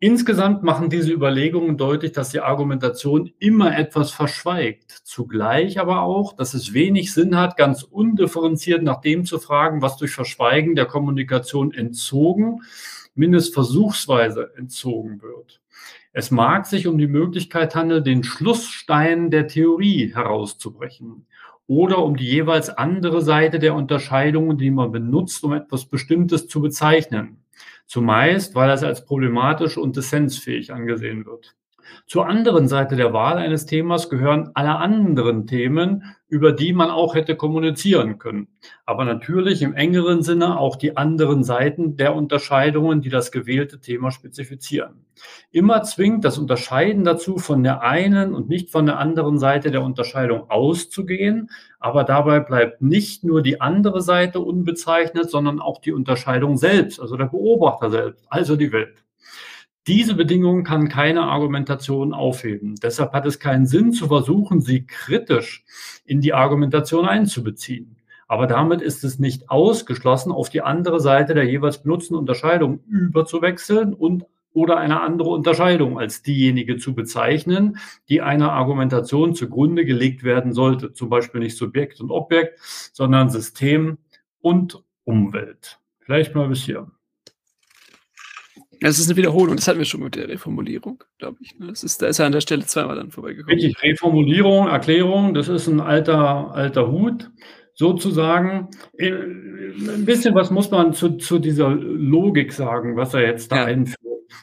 Insgesamt 0.00 0.62
machen 0.62 0.90
diese 0.90 1.12
Überlegungen 1.12 1.76
deutlich, 1.76 2.12
dass 2.12 2.28
die 2.30 2.38
Argumentation 2.38 3.32
immer 3.40 3.76
etwas 3.76 4.12
verschweigt. 4.12 4.92
Zugleich 4.92 5.80
aber 5.80 6.02
auch, 6.02 6.34
dass 6.36 6.54
es 6.54 6.72
wenig 6.72 7.12
Sinn 7.12 7.36
hat, 7.36 7.56
ganz 7.56 7.82
undifferenziert 7.82 8.84
nach 8.84 9.00
dem 9.00 9.24
zu 9.24 9.40
fragen, 9.40 9.82
was 9.82 9.96
durch 9.96 10.12
Verschweigen 10.12 10.76
der 10.76 10.86
Kommunikation 10.86 11.72
entzogen, 11.72 12.60
mindestens 13.16 13.54
versuchsweise 13.54 14.52
entzogen 14.56 15.20
wird. 15.20 15.60
Es 16.12 16.30
mag 16.30 16.66
sich 16.66 16.86
um 16.86 16.96
die 16.96 17.08
Möglichkeit 17.08 17.74
handeln, 17.74 18.04
den 18.04 18.22
Schlussstein 18.22 19.32
der 19.32 19.48
Theorie 19.48 20.14
herauszubrechen 20.14 21.26
oder 21.66 21.98
um 22.04 22.16
die 22.16 22.26
jeweils 22.26 22.70
andere 22.70 23.20
Seite 23.20 23.58
der 23.58 23.74
Unterscheidungen, 23.74 24.58
die 24.58 24.70
man 24.70 24.92
benutzt, 24.92 25.42
um 25.42 25.54
etwas 25.54 25.86
Bestimmtes 25.86 26.46
zu 26.46 26.60
bezeichnen. 26.60 27.42
Zumeist, 27.88 28.54
weil 28.54 28.68
das 28.68 28.84
als 28.84 29.04
problematisch 29.04 29.76
und 29.76 29.96
dissensfähig 29.96 30.72
angesehen 30.72 31.26
wird. 31.26 31.57
Zur 32.06 32.26
anderen 32.26 32.68
Seite 32.68 32.96
der 32.96 33.12
Wahl 33.12 33.38
eines 33.38 33.66
Themas 33.66 34.08
gehören 34.08 34.50
alle 34.54 34.76
anderen 34.76 35.46
Themen, 35.46 36.04
über 36.28 36.52
die 36.52 36.72
man 36.72 36.90
auch 36.90 37.14
hätte 37.14 37.36
kommunizieren 37.36 38.18
können. 38.18 38.48
Aber 38.84 39.04
natürlich 39.04 39.62
im 39.62 39.74
engeren 39.74 40.22
Sinne 40.22 40.58
auch 40.58 40.76
die 40.76 40.96
anderen 40.96 41.42
Seiten 41.42 41.96
der 41.96 42.14
Unterscheidungen, 42.14 43.00
die 43.00 43.08
das 43.08 43.32
gewählte 43.32 43.80
Thema 43.80 44.10
spezifizieren. 44.10 45.06
Immer 45.50 45.82
zwingt 45.82 46.24
das 46.24 46.38
Unterscheiden 46.38 47.04
dazu, 47.04 47.38
von 47.38 47.62
der 47.62 47.82
einen 47.82 48.34
und 48.34 48.48
nicht 48.48 48.70
von 48.70 48.86
der 48.86 48.98
anderen 48.98 49.38
Seite 49.38 49.70
der 49.70 49.82
Unterscheidung 49.82 50.50
auszugehen. 50.50 51.50
Aber 51.80 52.04
dabei 52.04 52.40
bleibt 52.40 52.82
nicht 52.82 53.24
nur 53.24 53.42
die 53.42 53.60
andere 53.60 54.02
Seite 54.02 54.40
unbezeichnet, 54.40 55.30
sondern 55.30 55.60
auch 55.60 55.80
die 55.80 55.92
Unterscheidung 55.92 56.56
selbst, 56.56 57.00
also 57.00 57.16
der 57.16 57.26
Beobachter 57.26 57.90
selbst, 57.90 58.26
also 58.28 58.56
die 58.56 58.72
Welt. 58.72 59.02
Diese 59.88 60.14
Bedingung 60.14 60.64
kann 60.64 60.90
keine 60.90 61.22
Argumentation 61.22 62.12
aufheben. 62.12 62.74
Deshalb 62.82 63.14
hat 63.14 63.24
es 63.24 63.40
keinen 63.40 63.64
Sinn 63.64 63.92
zu 63.92 64.08
versuchen, 64.08 64.60
sie 64.60 64.86
kritisch 64.86 65.64
in 66.04 66.20
die 66.20 66.34
Argumentation 66.34 67.08
einzubeziehen. 67.08 67.96
Aber 68.26 68.46
damit 68.46 68.82
ist 68.82 69.02
es 69.02 69.18
nicht 69.18 69.48
ausgeschlossen, 69.48 70.30
auf 70.30 70.50
die 70.50 70.60
andere 70.60 71.00
Seite 71.00 71.32
der 71.32 71.44
jeweils 71.44 71.82
benutzten 71.82 72.16
Unterscheidung 72.16 72.80
überzuwechseln 72.86 73.94
und 73.94 74.26
oder 74.52 74.76
eine 74.76 75.00
andere 75.00 75.30
Unterscheidung 75.30 75.98
als 75.98 76.22
diejenige 76.22 76.76
zu 76.76 76.94
bezeichnen, 76.94 77.78
die 78.10 78.20
einer 78.20 78.52
Argumentation 78.52 79.34
zugrunde 79.34 79.86
gelegt 79.86 80.22
werden 80.22 80.52
sollte. 80.52 80.92
Zum 80.92 81.08
Beispiel 81.08 81.40
nicht 81.40 81.56
Subjekt 81.56 81.98
und 82.02 82.10
Objekt, 82.10 82.58
sondern 82.92 83.30
System 83.30 83.96
und 84.40 84.82
Umwelt. 85.04 85.80
Vielleicht 86.00 86.34
mal 86.34 86.48
bis 86.48 86.64
hier. 86.64 86.90
Das 88.80 88.98
ist 88.98 89.08
eine 89.08 89.16
Wiederholung, 89.16 89.56
das 89.56 89.66
hatten 89.66 89.78
wir 89.78 89.84
schon 89.84 90.02
mit 90.02 90.14
der 90.14 90.28
Reformulierung, 90.28 91.02
glaube 91.18 91.38
ich. 91.40 91.58
Ne? 91.58 91.66
Das 91.66 91.82
ist, 91.82 92.00
da 92.00 92.06
ist 92.06 92.18
er 92.18 92.26
an 92.26 92.32
der 92.32 92.40
Stelle 92.40 92.64
zweimal 92.64 92.96
dann 92.96 93.10
vorbeigekommen. 93.10 93.58
Richtig, 93.58 93.82
Reformulierung, 93.82 94.68
Erklärung, 94.68 95.34
das 95.34 95.48
ist 95.48 95.66
ein 95.66 95.80
alter, 95.80 96.52
alter 96.52 96.90
Hut, 96.90 97.30
sozusagen. 97.74 98.68
Äh, 98.96 99.10
ein 99.10 100.04
bisschen 100.04 100.34
was 100.34 100.50
muss 100.50 100.70
man 100.70 100.92
zu, 100.92 101.16
zu 101.16 101.38
dieser 101.38 101.70
Logik 101.70 102.52
sagen, 102.52 102.96
was 102.96 103.14
er 103.14 103.22
jetzt 103.22 103.50
da 103.50 103.56
ja. 103.56 103.64
einführt. 103.64 103.98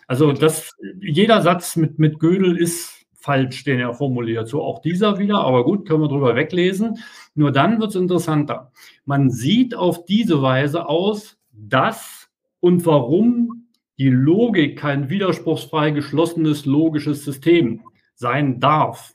Also 0.07 0.33
das, 0.33 0.71
jeder 0.99 1.41
Satz 1.41 1.75
mit, 1.75 1.99
mit 1.99 2.19
Gödel 2.19 2.57
ist 2.57 3.05
falsch, 3.13 3.63
den 3.63 3.79
er 3.79 3.93
formuliert. 3.93 4.47
So 4.47 4.61
auch 4.61 4.79
dieser 4.81 5.17
wieder, 5.17 5.39
aber 5.39 5.63
gut, 5.63 5.88
können 5.88 6.01
wir 6.01 6.07
drüber 6.07 6.36
weglesen. 6.36 6.99
Nur 7.33 7.51
dann 7.51 7.79
wird 7.79 7.89
es 7.89 7.95
interessanter. 7.95 8.71
Man 9.05 9.29
sieht 9.29 9.75
auf 9.75 10.05
diese 10.05 10.41
Weise 10.41 10.88
aus, 10.88 11.38
dass 11.51 12.29
und 12.59 12.86
warum 12.86 13.64
die 13.98 14.10
Logik 14.10 14.78
kein 14.78 15.10
widerspruchsfrei 15.10 15.91
geschlossenes 15.91 16.66
logisches 16.66 17.24
System 17.24 17.82
sein 18.16 18.60
darf. 18.60 19.14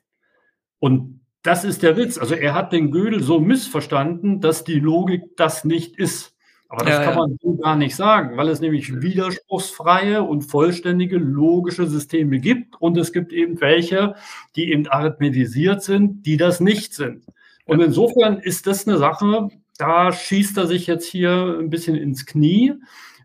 Und 0.78 1.20
das 1.42 1.64
ist 1.64 1.82
der 1.82 1.96
Witz. 1.96 2.18
Also 2.18 2.34
er 2.34 2.54
hat 2.54 2.72
den 2.72 2.90
Gödel 2.90 3.22
so 3.22 3.40
missverstanden, 3.40 4.40
dass 4.40 4.64
die 4.64 4.80
Logik 4.80 5.36
das 5.36 5.64
nicht 5.64 5.98
ist. 5.98 6.34
Aber 6.68 6.84
das 6.84 6.98
ja, 6.98 7.04
kann 7.04 7.16
man 7.16 7.36
so 7.42 7.56
gar 7.56 7.74
nicht 7.74 7.96
sagen, 7.96 8.36
weil 8.36 8.48
es 8.48 8.60
nämlich 8.60 9.02
widerspruchsfreie 9.02 10.22
und 10.22 10.42
vollständige 10.42 11.16
logische 11.16 11.86
Systeme 11.86 12.38
gibt. 12.38 12.80
Und 12.80 12.96
es 12.96 13.12
gibt 13.12 13.32
eben 13.32 13.60
welche, 13.60 14.14
die 14.54 14.70
eben 14.70 14.86
arithmetisiert 14.86 15.82
sind, 15.82 16.24
die 16.26 16.36
das 16.36 16.60
nicht 16.60 16.94
sind. 16.94 17.26
Und 17.64 17.80
insofern 17.80 18.38
ist 18.38 18.66
das 18.66 18.86
eine 18.86 18.98
Sache, 18.98 19.48
da 19.78 20.12
schießt 20.12 20.58
er 20.58 20.66
sich 20.66 20.86
jetzt 20.86 21.06
hier 21.06 21.56
ein 21.58 21.70
bisschen 21.70 21.96
ins 21.96 22.26
Knie 22.26 22.74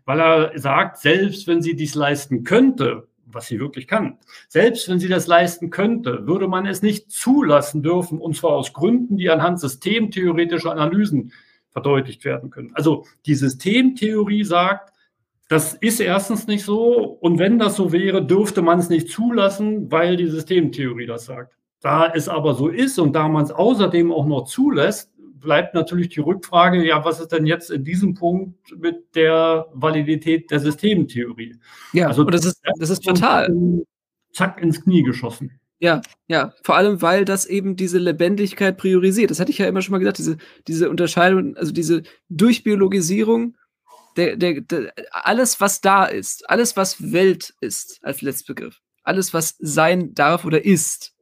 weil 0.06 0.20
er 0.20 0.58
sagt, 0.58 0.98
selbst 0.98 1.46
wenn 1.46 1.60
sie 1.60 1.76
dies 1.76 1.94
leisten 1.94 2.44
könnte, 2.44 3.08
was 3.26 3.48
sie 3.48 3.60
wirklich 3.60 3.86
kann, 3.86 4.18
selbst 4.48 4.88
wenn 4.88 5.00
sie 5.00 5.08
das 5.08 5.26
leisten 5.26 5.68
könnte, 5.68 6.26
würde 6.26 6.48
man 6.48 6.64
es 6.64 6.80
nicht 6.80 7.10
zulassen 7.10 7.82
dürfen, 7.82 8.18
und 8.18 8.36
zwar 8.36 8.52
aus 8.52 8.72
Gründen, 8.72 9.18
die 9.18 9.28
anhand 9.28 9.60
systemtheoretischer 9.60 10.70
Analysen 10.70 11.32
verdeutlicht 11.70 12.24
werden 12.24 12.50
können. 12.50 12.70
Also 12.74 13.04
die 13.26 13.34
Systemtheorie 13.34 14.44
sagt, 14.44 14.94
das 15.48 15.74
ist 15.74 16.00
erstens 16.00 16.46
nicht 16.46 16.64
so 16.64 17.02
und 17.02 17.38
wenn 17.38 17.58
das 17.58 17.76
so 17.76 17.92
wäre, 17.92 18.24
dürfte 18.24 18.62
man 18.62 18.78
es 18.78 18.88
nicht 18.88 19.10
zulassen, 19.10 19.90
weil 19.90 20.16
die 20.16 20.28
Systemtheorie 20.28 21.06
das 21.06 21.26
sagt. 21.26 21.55
Da 21.80 22.10
es 22.12 22.28
aber 22.28 22.54
so 22.54 22.68
ist 22.68 22.98
und 22.98 23.12
da 23.12 23.28
man 23.28 23.44
es 23.44 23.50
außerdem 23.50 24.10
auch 24.12 24.26
noch 24.26 24.44
zulässt, 24.44 25.12
bleibt 25.46 25.74
natürlich 25.74 26.08
die 26.08 26.20
Rückfrage, 26.20 26.84
ja, 26.84 27.04
was 27.04 27.20
ist 27.20 27.32
denn 27.32 27.46
jetzt 27.46 27.70
in 27.70 27.84
diesem 27.84 28.14
Punkt 28.14 28.56
mit 28.78 29.14
der 29.14 29.66
Validität 29.72 30.50
der 30.50 30.60
Systemtheorie? 30.60 31.56
Ja, 31.92 32.08
also 32.08 32.24
das 32.24 32.44
ist, 32.44 32.60
das 32.78 32.90
ist 32.90 33.04
fatal. 33.04 33.54
Zack 34.32 34.60
ins 34.60 34.82
Knie 34.82 35.02
geschossen. 35.02 35.60
Ja, 35.78 36.00
ja, 36.26 36.52
vor 36.62 36.76
allem, 36.76 37.02
weil 37.02 37.24
das 37.24 37.44
eben 37.44 37.76
diese 37.76 37.98
Lebendigkeit 37.98 38.78
priorisiert. 38.78 39.30
Das 39.30 39.40
hatte 39.40 39.50
ich 39.50 39.58
ja 39.58 39.68
immer 39.68 39.82
schon 39.82 39.92
mal 39.92 39.98
gesagt, 39.98 40.18
diese, 40.18 40.38
diese 40.66 40.88
Unterscheidung, 40.88 41.54
also 41.56 41.70
diese 41.72 42.02
Durchbiologisierung, 42.30 43.56
der, 44.16 44.36
der, 44.36 44.62
der, 44.62 44.92
alles, 45.12 45.60
was 45.60 45.82
da 45.82 46.06
ist, 46.06 46.48
alles, 46.48 46.76
was 46.76 47.12
Welt 47.12 47.54
ist, 47.60 48.00
als 48.02 48.22
Letztbegriff, 48.22 48.80
alles, 49.02 49.34
was 49.34 49.56
sein 49.58 50.14
darf 50.14 50.46
oder 50.46 50.64
ist. 50.64 51.14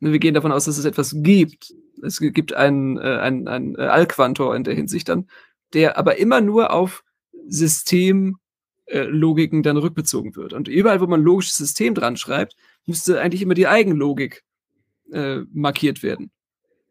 Wir 0.00 0.18
gehen 0.18 0.34
davon 0.34 0.52
aus, 0.52 0.64
dass 0.64 0.78
es 0.78 0.84
etwas 0.84 1.14
gibt. 1.16 1.74
Es 2.02 2.20
gibt 2.20 2.52
einen, 2.52 2.98
äh, 2.98 3.18
einen, 3.20 3.48
einen 3.48 3.74
äh, 3.74 3.82
Allquantor 3.82 4.54
in 4.54 4.64
der 4.64 4.74
Hinsicht 4.74 5.08
dann, 5.08 5.28
der 5.72 5.98
aber 5.98 6.18
immer 6.18 6.40
nur 6.40 6.72
auf 6.72 7.02
Systemlogiken 7.48 8.38
äh, 9.60 9.62
dann 9.62 9.76
rückbezogen 9.76 10.36
wird. 10.36 10.52
Und 10.52 10.68
überall, 10.68 11.00
wo 11.00 11.06
man 11.06 11.22
logisches 11.22 11.56
System 11.56 11.94
dran 11.94 12.16
schreibt, 12.16 12.56
müsste 12.86 13.20
eigentlich 13.20 13.42
immer 13.42 13.54
die 13.54 13.66
Eigenlogik 13.66 14.44
äh, 15.12 15.40
markiert 15.52 16.02
werden. 16.02 16.30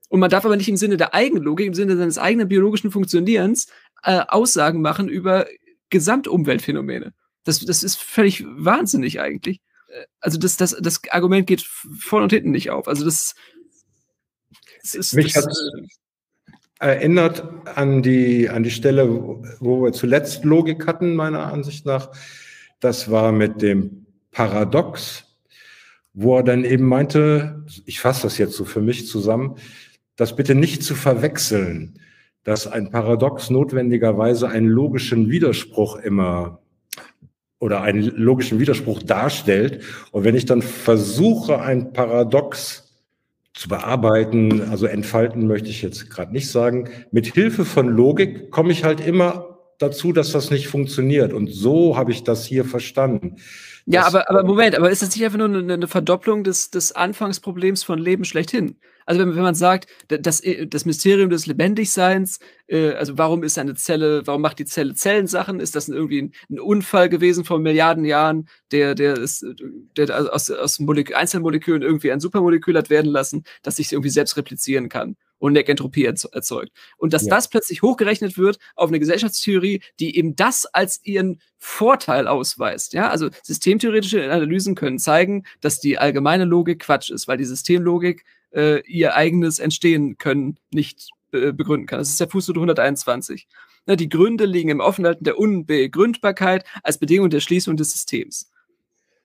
Und 0.10 0.20
man 0.20 0.30
darf 0.30 0.46
aber 0.46 0.56
nicht 0.56 0.70
im 0.70 0.78
Sinne 0.78 0.98
der 0.98 1.14
Eigenlogik, 1.14 1.68
im 1.68 1.74
Sinne 1.74 1.98
seines 1.98 2.18
eigenen 2.18 2.48
biologischen 2.48 2.92
Funktionierens 2.92 3.68
äh, 4.04 4.22
Aussagen 4.28 4.82
machen 4.82 5.10
über 5.10 5.48
Gesamtumweltphänomene. 5.90 7.14
Das, 7.44 7.60
das 7.60 7.84
ist 7.84 8.02
völlig 8.02 8.46
wahnsinnig 8.46 9.20
eigentlich. 9.20 9.62
Äh, 9.88 10.06
also 10.20 10.38
das, 10.38 10.58
das, 10.58 10.76
das 10.80 11.02
Argument 11.10 11.48
geht 11.48 11.62
vorne 11.62 12.24
und 12.24 12.34
hinten 12.34 12.52
nicht 12.52 12.70
auf. 12.70 12.88
Also 12.88 13.06
das, 13.06 13.36
das 14.82 14.96
ist. 14.96 15.14
Mich 15.14 15.34
das, 15.34 15.46
hat 15.46 15.54
erinnert 16.80 17.44
an 17.76 18.04
die, 18.04 18.50
an 18.50 18.62
die 18.62 18.70
Stelle, 18.70 19.10
wo 19.10 19.84
wir 19.84 19.94
zuletzt 19.94 20.44
Logik 20.44 20.86
hatten, 20.86 21.16
meiner 21.16 21.52
Ansicht 21.52 21.88
nach. 21.88 22.12
Das 22.80 23.10
war 23.10 23.32
mit 23.32 23.64
dem 23.64 24.06
Paradox 24.30 25.28
wo 26.20 26.38
er 26.38 26.44
dann 26.44 26.66
eben 26.66 26.86
meinte, 26.86 27.64
ich 27.86 28.00
fasse 28.00 28.24
das 28.24 28.40
jetzt 28.40 28.54
so 28.54 28.66
für 28.66 28.82
mich 28.82 29.06
zusammen, 29.06 29.56
das 30.16 30.36
bitte 30.36 30.56
nicht 30.56 30.82
zu 30.82 30.96
verwechseln, 30.96 32.00
dass 32.44 32.66
ein 32.66 32.90
Paradox 32.90 33.52
notwendigerweise 33.52 34.50
einen 34.50 34.68
logischen 34.68 35.30
Widerspruch 35.30 35.98
immer 35.98 36.60
oder 37.60 37.82
einen 37.82 38.04
logischen 38.16 38.60
Widerspruch 38.60 39.02
darstellt. 39.04 39.84
Und 40.12 40.24
wenn 40.24 40.36
ich 40.36 40.46
dann 40.46 40.62
versuche, 40.62 41.62
ein 41.62 41.94
Paradox 41.94 42.94
zu 43.54 43.70
bearbeiten, 43.70 44.70
also 44.70 44.86
entfalten 44.86 45.48
möchte 45.48 45.70
ich 45.70 45.82
jetzt 45.82 46.10
gerade 46.10 46.32
nicht 46.32 46.50
sagen, 46.50 46.90
mit 47.12 47.34
Hilfe 47.34 47.66
von 47.66 47.88
Logik 47.88 48.52
komme 48.52 48.72
ich 48.72 48.84
halt 48.84 49.00
immer 49.06 49.58
dazu, 49.80 50.14
dass 50.14 50.32
das 50.32 50.52
nicht 50.52 50.68
funktioniert. 50.68 51.34
Und 51.34 51.48
so 51.48 51.98
habe 51.98 52.12
ich 52.12 52.24
das 52.24 52.46
hier 52.46 52.66
verstanden. 52.66 53.38
Ja, 53.90 54.06
aber, 54.06 54.30
aber 54.30 54.44
Moment, 54.44 54.76
aber 54.76 54.92
ist 54.92 55.02
das 55.02 55.16
nicht 55.16 55.24
einfach 55.24 55.38
nur 55.38 55.48
eine, 55.48 55.74
eine 55.74 55.88
Verdopplung 55.88 56.44
des, 56.44 56.72
des 56.72 56.92
Anfangsproblems 56.92 57.84
von 57.84 57.98
Leben 58.00 58.26
schlechthin? 58.26 58.78
Also 59.06 59.22
wenn, 59.22 59.34
wenn 59.34 59.44
man 59.44 59.56
sagt, 59.56 59.88
das, 60.10 60.42
äh, 60.42 60.68
das 60.68 60.84
Mysterium 60.84 61.30
des 61.30 61.46
Lebendigseins, 61.46 62.40
äh, 62.68 62.92
also 62.92 63.18
warum 63.18 63.44
ist 63.44 63.58
eine 63.58 63.76
Zelle, 63.76 64.28
warum 64.28 64.42
macht 64.42 64.60
die 64.60 64.66
Zelle 64.66 64.94
Zellensachen? 64.94 65.62
Ist 65.62 65.74
das 65.78 65.88
irgendwie 65.88 66.24
ein, 66.24 66.34
ein 66.50 66.60
Unfall 66.60 67.08
gewesen 67.08 67.46
vor 67.46 67.60
Milliarden 67.60 68.04
Jahren, 68.04 68.50
der, 68.74 68.94
der, 68.94 69.18
ist, 69.18 69.46
der 69.96 70.34
aus, 70.34 70.52
aus 70.52 70.80
Molek 70.80 71.16
Einzelmolekülen 71.16 71.82
irgendwie 71.82 72.12
ein 72.12 72.20
Supermolekül 72.20 72.78
hat 72.78 72.90
werden 72.90 73.10
lassen, 73.10 73.46
das 73.64 73.78
sich 73.78 73.94
irgendwie 73.94 74.10
selbst 74.10 74.36
replizieren 74.36 74.90
kann? 74.90 75.16
Und 75.40 75.56
Entropie 75.56 76.06
erzeugt. 76.06 76.72
Und 76.98 77.14
dass 77.14 77.26
ja. 77.26 77.30
das 77.30 77.50
plötzlich 77.50 77.82
hochgerechnet 77.82 78.38
wird 78.38 78.58
auf 78.76 78.90
eine 78.90 79.00
Gesellschaftstheorie, 79.00 79.82
die 80.00 80.18
eben 80.18 80.36
das 80.36 80.66
als 80.66 81.00
ihren 81.04 81.42
Vorteil 81.58 82.28
ausweist. 82.28 82.94
Ja, 82.94 83.10
also 83.10 83.30
systemtheoretische 83.44 84.32
Analysen 84.32 84.76
können 84.76 85.00
zeigen, 85.00 85.44
dass 85.62 85.80
die 85.80 85.98
allgemeine 85.98 86.46
Logik 86.46 86.80
Quatsch 86.80 87.10
ist, 87.10 87.28
weil 87.28 87.38
die 87.38 87.46
Systemlogik 87.46 88.24
äh, 88.52 88.82
ihr 88.88 89.16
eigenes 89.16 89.60
Entstehen 89.60 90.18
können 90.18 90.58
nicht 90.72 91.10
äh, 91.32 91.52
begründen 91.52 91.88
kann. 91.88 92.00
Das 92.00 92.10
ist 92.10 92.20
der 92.20 92.30
Fußnote 92.30 92.60
121. 92.60 93.48
Ja, 93.88 93.96
die 93.96 94.10
Gründe 94.10 94.46
liegen 94.46 94.70
im 94.70 94.80
Offenhalten 94.82 95.24
der 95.24 95.40
Unbegründbarkeit 95.40 96.66
als 96.84 96.98
Bedingung 96.98 97.30
der 97.30 97.40
Schließung 97.40 97.78
des 97.78 97.94
Systems. 97.94 98.52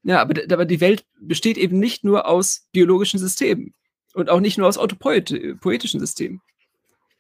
Ja, 0.04 0.20
aber, 0.20 0.40
aber 0.52 0.64
die 0.64 0.80
Welt 0.80 1.04
besteht 1.20 1.58
eben 1.58 1.78
nicht 1.78 2.04
nur 2.04 2.26
aus 2.26 2.68
biologischen 2.72 3.18
Systemen. 3.18 3.74
Und 4.14 4.30
auch 4.30 4.40
nicht 4.40 4.58
nur 4.58 4.68
aus 4.68 4.78
autopoetischen 4.78 6.00
Systemen. 6.00 6.42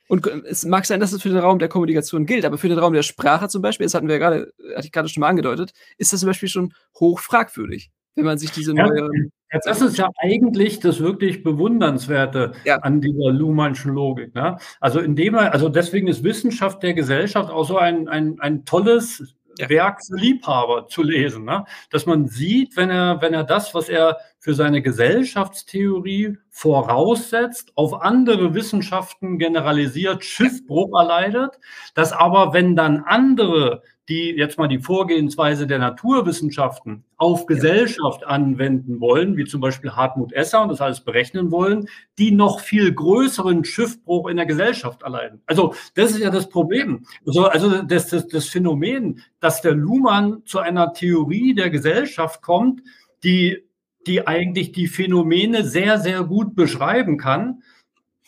Und 0.08 0.26
es 0.26 0.66
mag 0.66 0.84
sein, 0.84 1.00
dass 1.00 1.12
es 1.12 1.22
für 1.22 1.30
den 1.30 1.38
Raum 1.38 1.58
der 1.58 1.68
Kommunikation 1.68 2.26
gilt, 2.26 2.44
aber 2.44 2.58
für 2.58 2.68
den 2.68 2.78
Raum 2.78 2.92
der 2.92 3.02
Sprache 3.02 3.48
zum 3.48 3.62
Beispiel, 3.62 3.86
das 3.86 3.94
hatten 3.94 4.08
wir 4.08 4.18
gerade, 4.18 4.52
hatte 4.74 4.86
ich 4.86 4.92
gerade 4.92 5.08
schon 5.08 5.22
mal 5.22 5.28
angedeutet, 5.28 5.72
ist 5.96 6.12
das 6.12 6.20
zum 6.20 6.26
Beispiel 6.26 6.50
schon 6.50 6.74
hoch 7.00 7.18
fragwürdig, 7.18 7.90
wenn 8.14 8.26
man 8.26 8.36
sich 8.36 8.50
diese 8.50 8.74
neue. 8.74 9.08
Ja, 9.52 9.60
das 9.64 9.80
ist 9.80 9.98
ja 9.98 10.10
eigentlich 10.18 10.80
das 10.80 11.00
wirklich 11.00 11.42
Bewundernswerte 11.42 12.52
ja. 12.64 12.76
an 12.76 13.00
dieser 13.00 13.32
Luhmannschen 13.32 13.92
Logik. 13.92 14.34
Ne? 14.34 14.56
Also 14.80 15.00
indem 15.00 15.34
er, 15.34 15.52
also 15.52 15.68
deswegen 15.68 16.08
ist 16.08 16.24
Wissenschaft 16.24 16.82
der 16.82 16.94
Gesellschaft 16.94 17.50
auch 17.50 17.64
so 17.64 17.76
ein, 17.76 18.08
ein, 18.08 18.40
ein 18.40 18.64
tolles 18.64 19.34
ja. 19.58 19.68
Werk 19.68 20.00
für 20.06 20.16
Liebhaber 20.16 20.88
zu 20.88 21.02
lesen. 21.02 21.44
Ne? 21.44 21.64
Dass 21.90 22.06
man 22.06 22.28
sieht, 22.28 22.76
wenn 22.76 22.88
er, 22.88 23.20
wenn 23.20 23.34
er 23.34 23.44
das, 23.44 23.74
was 23.74 23.90
er 23.90 24.18
für 24.42 24.54
seine 24.54 24.82
Gesellschaftstheorie 24.82 26.36
voraussetzt, 26.50 27.70
auf 27.76 28.02
andere 28.02 28.54
Wissenschaften 28.54 29.38
generalisiert, 29.38 30.24
Schiffbruch 30.24 30.98
erleidet, 30.98 31.60
dass 31.94 32.12
aber, 32.12 32.52
wenn 32.52 32.74
dann 32.74 33.04
andere 33.06 33.82
die 34.08 34.34
jetzt 34.36 34.58
mal 34.58 34.66
die 34.66 34.80
Vorgehensweise 34.80 35.68
der 35.68 35.78
Naturwissenschaften 35.78 37.04
auf 37.16 37.46
Gesellschaft 37.46 38.24
anwenden 38.24 39.00
wollen, 39.00 39.36
wie 39.36 39.44
zum 39.44 39.60
Beispiel 39.60 39.92
Hartmut 39.92 40.32
Esser 40.32 40.60
und 40.60 40.70
das 40.70 40.80
alles 40.80 41.04
berechnen 41.04 41.52
wollen, 41.52 41.88
die 42.18 42.32
noch 42.32 42.58
viel 42.58 42.92
größeren 42.92 43.64
Schiffbruch 43.64 44.28
in 44.28 44.38
der 44.38 44.46
Gesellschaft 44.46 45.02
erleiden. 45.02 45.40
Also 45.46 45.74
das 45.94 46.10
ist 46.10 46.18
ja 46.18 46.30
das 46.30 46.48
Problem. 46.48 47.06
Also, 47.24 47.46
also 47.46 47.82
das, 47.82 48.08
das, 48.08 48.26
das 48.26 48.48
Phänomen, 48.48 49.22
dass 49.38 49.62
der 49.62 49.74
Luhmann 49.74 50.42
zu 50.46 50.58
einer 50.58 50.92
Theorie 50.92 51.54
der 51.54 51.70
Gesellschaft 51.70 52.42
kommt, 52.42 52.82
die, 53.22 53.68
die 54.06 54.26
eigentlich 54.26 54.72
die 54.72 54.86
Phänomene 54.86 55.64
sehr, 55.64 55.98
sehr 55.98 56.24
gut 56.24 56.54
beschreiben 56.54 57.18
kann, 57.18 57.62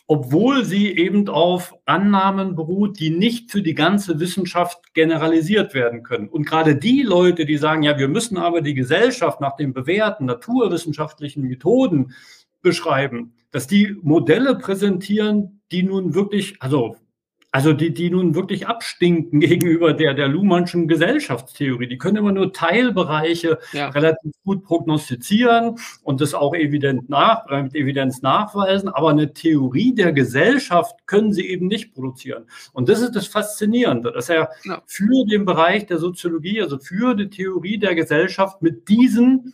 obwohl 0.07 0.63
sie 0.63 0.95
eben 0.95 1.27
auf 1.29 1.73
Annahmen 1.85 2.55
beruht, 2.55 2.99
die 2.99 3.09
nicht 3.09 3.51
für 3.51 3.63
die 3.63 3.73
ganze 3.73 4.19
Wissenschaft 4.19 4.93
generalisiert 4.93 5.73
werden 5.73 6.03
können. 6.03 6.29
Und 6.29 6.45
gerade 6.45 6.75
die 6.75 7.01
Leute, 7.01 7.45
die 7.45 7.57
sagen, 7.57 7.81
ja, 7.81 7.97
wir 7.97 8.07
müssen 8.07 8.37
aber 8.37 8.61
die 8.61 8.75
Gesellschaft 8.75 9.41
nach 9.41 9.55
den 9.55 9.73
bewährten 9.73 10.27
naturwissenschaftlichen 10.27 11.43
Methoden 11.43 12.13
beschreiben, 12.61 13.33
dass 13.49 13.65
die 13.65 13.97
Modelle 14.01 14.55
präsentieren, 14.55 15.61
die 15.71 15.81
nun 15.81 16.13
wirklich, 16.13 16.61
also 16.61 16.97
also 17.55 17.71
die, 17.71 17.93
die 17.93 18.09
nun 18.09 18.35
wirklich 18.35 18.67
abstinken 18.67 19.39
gegenüber 19.39 19.93
der, 19.93 20.13
der 20.13 20.27
Luhmannschen 20.27 20.89
Gesellschaftstheorie. 20.89 21.87
Die 21.87 21.97
können 21.97 22.17
immer 22.17 22.33
nur 22.33 22.51
Teilbereiche 22.51 23.59
ja. 23.71 23.87
relativ 23.87 24.33
gut 24.43 24.65
prognostizieren 24.65 25.77
und 26.03 26.19
das 26.19 26.33
auch 26.33 26.53
evident 26.53 27.07
nach, 27.07 27.47
äh, 27.49 27.63
mit 27.63 27.73
Evidenz 27.73 28.21
nachweisen, 28.21 28.89
aber 28.89 29.11
eine 29.11 29.33
Theorie 29.33 29.95
der 29.95 30.11
Gesellschaft 30.11 31.07
können 31.07 31.31
sie 31.31 31.47
eben 31.47 31.67
nicht 31.67 31.93
produzieren. 31.93 32.43
Und 32.73 32.89
das 32.89 32.99
ist 32.99 33.15
das 33.15 33.27
Faszinierende, 33.27 34.11
dass 34.11 34.27
er 34.27 34.49
ja. 34.65 34.81
für 34.85 35.25
den 35.25 35.45
Bereich 35.45 35.85
der 35.85 35.99
Soziologie, 35.99 36.61
also 36.61 36.77
für 36.77 37.15
die 37.15 37.29
Theorie 37.29 37.77
der 37.77 37.95
Gesellschaft 37.95 38.61
mit 38.61 38.89
diesen 38.89 39.53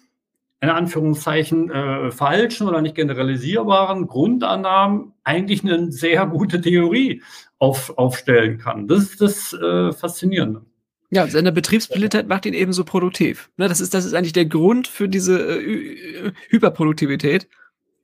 in 0.59 0.69
Anführungszeichen 0.69 1.69
äh, 1.71 2.11
falschen 2.11 2.67
oder 2.67 2.81
nicht 2.81 2.95
generalisierbaren 2.95 4.07
Grundannahmen 4.07 5.13
eigentlich 5.23 5.63
eine 5.63 5.91
sehr 5.91 6.25
gute 6.27 6.61
Theorie 6.61 7.21
auf, 7.61 7.95
aufstellen 7.97 8.57
kann. 8.57 8.87
Das 8.87 9.03
ist 9.03 9.21
das 9.21 9.53
äh, 9.53 9.91
Faszinierende. 9.93 10.65
Ja, 11.11 11.27
seine 11.27 11.51
Betriebspolität 11.51 12.27
macht 12.27 12.47
ihn 12.47 12.55
eben 12.55 12.73
so 12.73 12.83
produktiv. 12.83 13.51
Ne, 13.57 13.67
das, 13.67 13.81
ist, 13.81 13.93
das 13.93 14.05
ist 14.05 14.15
eigentlich 14.15 14.33
der 14.33 14.45
Grund 14.45 14.87
für 14.87 15.07
diese 15.07 15.61
äh, 15.61 16.31
Hyperproduktivität 16.49 17.47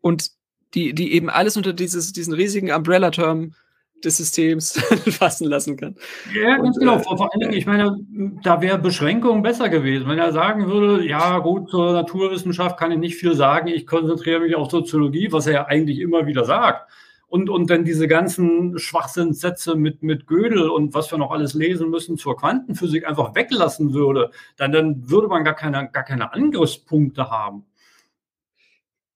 und 0.01 0.29
die, 0.75 0.93
die 0.93 1.13
eben 1.13 1.29
alles 1.29 1.57
unter 1.57 1.73
dieses, 1.73 2.13
diesen 2.13 2.33
riesigen 2.33 2.71
Umbrella-Term 2.71 3.55
des 4.03 4.17
Systems 4.17 4.73
fassen 5.09 5.47
lassen 5.47 5.75
kann. 5.75 5.95
Ja, 6.35 6.57
ganz 6.57 6.75
und, 6.75 6.81
genau. 6.81 6.97
Äh, 6.97 7.03
Vor 7.03 7.33
allen 7.33 7.39
Dingen, 7.39 7.53
ich 7.53 7.65
meine, 7.65 7.97
da 8.43 8.61
wäre 8.61 8.77
Beschränkung 8.77 9.41
besser 9.41 9.69
gewesen. 9.69 10.07
Wenn 10.07 10.19
er 10.19 10.33
sagen 10.33 10.67
würde, 10.67 11.03
ja 11.03 11.39
gut, 11.39 11.71
zur 11.71 11.93
Naturwissenschaft 11.93 12.77
kann 12.77 12.91
ich 12.91 12.99
nicht 12.99 13.15
viel 13.15 13.33
sagen, 13.33 13.69
ich 13.69 13.87
konzentriere 13.87 14.41
mich 14.41 14.55
auf 14.55 14.69
Soziologie, 14.69 15.31
was 15.31 15.47
er 15.47 15.53
ja 15.53 15.65
eigentlich 15.65 15.99
immer 15.99 16.27
wieder 16.27 16.45
sagt 16.45 16.91
und, 17.27 17.49
und 17.49 17.69
dann 17.69 17.83
diese 17.83 18.07
ganzen 18.07 18.79
Schwachsinnssätze 18.79 19.75
mit, 19.75 20.01
mit 20.01 20.27
Gödel 20.27 20.69
und 20.69 20.93
was 20.93 21.11
wir 21.11 21.17
noch 21.17 21.31
alles 21.31 21.53
lesen 21.53 21.89
müssen 21.89 22.17
zur 22.17 22.37
Quantenphysik 22.37 23.05
einfach 23.07 23.35
weglassen 23.35 23.93
würde, 23.93 24.31
dann, 24.55 24.71
dann 24.71 25.09
würde 25.09 25.27
man 25.27 25.43
gar 25.43 25.55
keine, 25.55 25.89
gar 25.91 26.03
keine 26.03 26.33
Angriffspunkte 26.33 27.29
haben. 27.29 27.65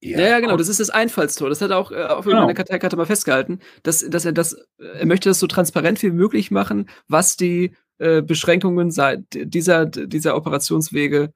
Ja, 0.03 0.20
ja, 0.20 0.39
genau, 0.39 0.57
das 0.57 0.68
ist 0.68 0.80
das 0.80 0.89
Einfallstor. 0.89 1.47
Das 1.49 1.62
hat 1.62 1.70
er 1.70 1.78
auch 1.78 1.91
äh, 1.91 2.03
auf 2.03 2.26
genau. 2.26 2.38
irgendeiner 2.38 2.55
Karteikarte 2.55 2.97
mal 2.97 3.05
festgehalten, 3.05 3.59
dass, 3.84 3.99
dass 4.09 4.26
er 4.26 4.32
das, 4.32 4.57
er 4.80 5.05
möchte 5.05 5.30
das 5.30 5.39
so 5.39 5.45
transparent 5.45 6.01
wie 6.01 6.09
möglich 6.09 6.49
machen, 6.49 6.89
was 7.07 7.38
die 7.38 7.74
äh, 7.99 8.24
Beschränkungen 8.24 8.91
dieser, 9.32 9.86
dieser 9.86 10.36
Operationswege 10.36 11.34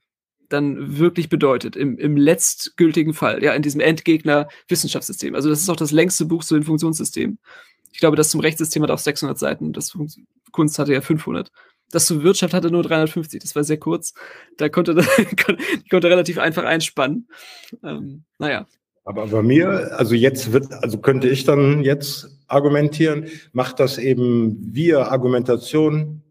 dann 0.49 0.97
wirklich 0.97 1.29
bedeutet, 1.29 1.75
im, 1.75 1.97
im 1.97 2.17
letztgültigen 2.17 3.13
Fall, 3.13 3.43
ja, 3.43 3.53
in 3.53 3.61
diesem 3.61 3.81
Endgegner-Wissenschaftssystem. 3.81 5.35
Also 5.35 5.49
das 5.49 5.61
ist 5.61 5.69
auch 5.69 5.75
das 5.75 5.91
längste 5.91 6.25
Buch 6.25 6.43
zu 6.43 6.55
den 6.55 6.63
Funktionssystemen. 6.63 7.39
Ich 7.91 7.99
glaube, 7.99 8.17
das 8.17 8.29
zum 8.29 8.41
Rechtssystem 8.41 8.83
hat 8.83 8.91
auch 8.91 8.99
600 8.99 9.39
Seiten, 9.39 9.73
das 9.73 9.97
Kunst 10.51 10.79
hatte 10.79 10.93
ja 10.93 11.01
500. 11.01 11.51
Das 11.91 12.05
zur 12.05 12.23
Wirtschaft 12.23 12.53
hatte 12.53 12.71
nur 12.71 12.83
350, 12.83 13.41
das 13.41 13.55
war 13.55 13.63
sehr 13.63 13.77
kurz. 13.77 14.13
Da 14.57 14.69
konnte, 14.69 14.95
konnte 15.89 16.09
relativ 16.09 16.37
einfach 16.37 16.63
einspannen. 16.63 17.27
Ähm, 17.83 18.23
naja. 18.37 18.67
Aber 19.05 19.27
bei 19.27 19.43
mir, 19.43 19.97
also 19.97 20.15
jetzt 20.15 20.51
wird, 20.51 20.71
also 20.71 20.97
könnte 20.97 21.29
ich 21.29 21.43
dann 21.43 21.83
jetzt 21.83 22.27
argumentieren, 22.47 23.27
macht 23.53 23.79
das 23.79 23.99
eben 23.99 24.57
via 24.73 25.03
Argumentation 25.03 26.23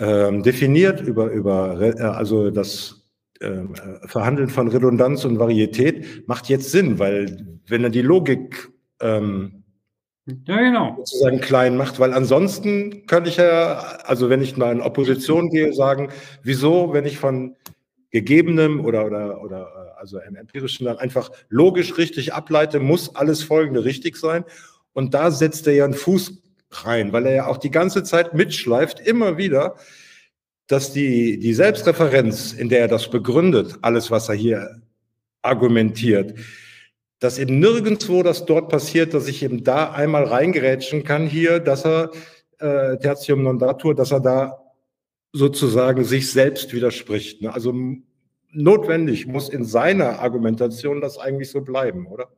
ähm, 0.00 0.42
definiert 0.42 1.00
über, 1.00 1.30
über 1.30 1.80
äh, 1.80 2.00
also 2.00 2.50
das 2.50 3.06
äh, 3.40 3.62
Verhandeln 4.06 4.48
von 4.48 4.68
Redundanz 4.68 5.24
und 5.24 5.38
Varietät 5.38 6.26
macht 6.26 6.48
jetzt 6.48 6.70
Sinn, 6.72 6.98
weil 6.98 7.46
wenn 7.68 7.84
er 7.84 7.90
die 7.90 8.02
Logik 8.02 8.70
ähm, 9.00 9.64
ja, 10.46 10.58
genau. 10.58 10.96
sozusagen 10.98 11.40
klein 11.40 11.76
macht, 11.76 12.00
weil 12.00 12.12
ansonsten 12.12 13.06
könnte 13.06 13.30
ich 13.30 13.36
ja, 13.36 13.78
also 14.04 14.30
wenn 14.30 14.42
ich 14.42 14.56
mal 14.56 14.72
in 14.72 14.80
Opposition 14.80 15.50
gehe, 15.50 15.72
sagen, 15.72 16.08
wieso, 16.42 16.92
wenn 16.92 17.04
ich 17.04 17.18
von 17.18 17.56
gegebenem 18.10 18.84
oder, 18.84 19.06
oder, 19.06 19.42
oder 19.42 19.62
äh, 19.62 20.00
also 20.00 20.18
einem 20.18 20.36
empirischen 20.36 20.86
dann 20.86 20.98
einfach 20.98 21.30
logisch 21.48 21.98
richtig 21.98 22.32
ableite, 22.32 22.80
muss 22.80 23.14
alles 23.14 23.42
Folgende 23.42 23.84
richtig 23.84 24.16
sein. 24.16 24.44
Und 24.92 25.14
da 25.14 25.30
setzt 25.30 25.66
er 25.66 25.74
ja 25.74 25.84
einen 25.84 25.94
Fuß 25.94 26.42
rein, 26.70 27.12
weil 27.12 27.26
er 27.26 27.34
ja 27.34 27.46
auch 27.46 27.58
die 27.58 27.70
ganze 27.70 28.02
Zeit 28.02 28.34
mitschleift, 28.34 29.00
immer 29.00 29.36
wieder, 29.36 29.76
dass 30.66 30.92
die, 30.92 31.38
die 31.38 31.54
Selbstreferenz, 31.54 32.52
in 32.52 32.68
der 32.68 32.80
er 32.80 32.88
das 32.88 33.10
begründet, 33.10 33.78
alles, 33.82 34.10
was 34.10 34.28
er 34.28 34.36
hier 34.36 34.80
argumentiert, 35.42 36.38
dass 37.18 37.38
eben 37.38 37.58
nirgendwo 37.58 38.22
das 38.22 38.46
dort 38.46 38.68
passiert, 38.68 39.12
dass 39.12 39.26
ich 39.26 39.42
eben 39.42 39.64
da 39.64 39.90
einmal 39.92 40.24
reingerätschen 40.24 41.04
kann 41.04 41.26
hier, 41.26 41.58
dass 41.58 41.84
er 41.84 42.10
äh, 42.58 42.98
Tertium 42.98 43.42
non 43.42 43.58
datur, 43.58 43.94
dass 43.94 44.12
er 44.12 44.20
da 44.20 44.58
sozusagen 45.32 46.04
sich 46.04 46.30
selbst 46.30 46.72
widerspricht. 46.72 47.42
Ne? 47.42 47.52
Also 47.52 47.74
notwendig 48.52 49.26
muss 49.26 49.48
in 49.48 49.64
seiner 49.64 50.20
Argumentation 50.20 51.00
das 51.00 51.18
eigentlich 51.18 51.50
so 51.50 51.60
bleiben, 51.60 52.06
oder? 52.06 52.28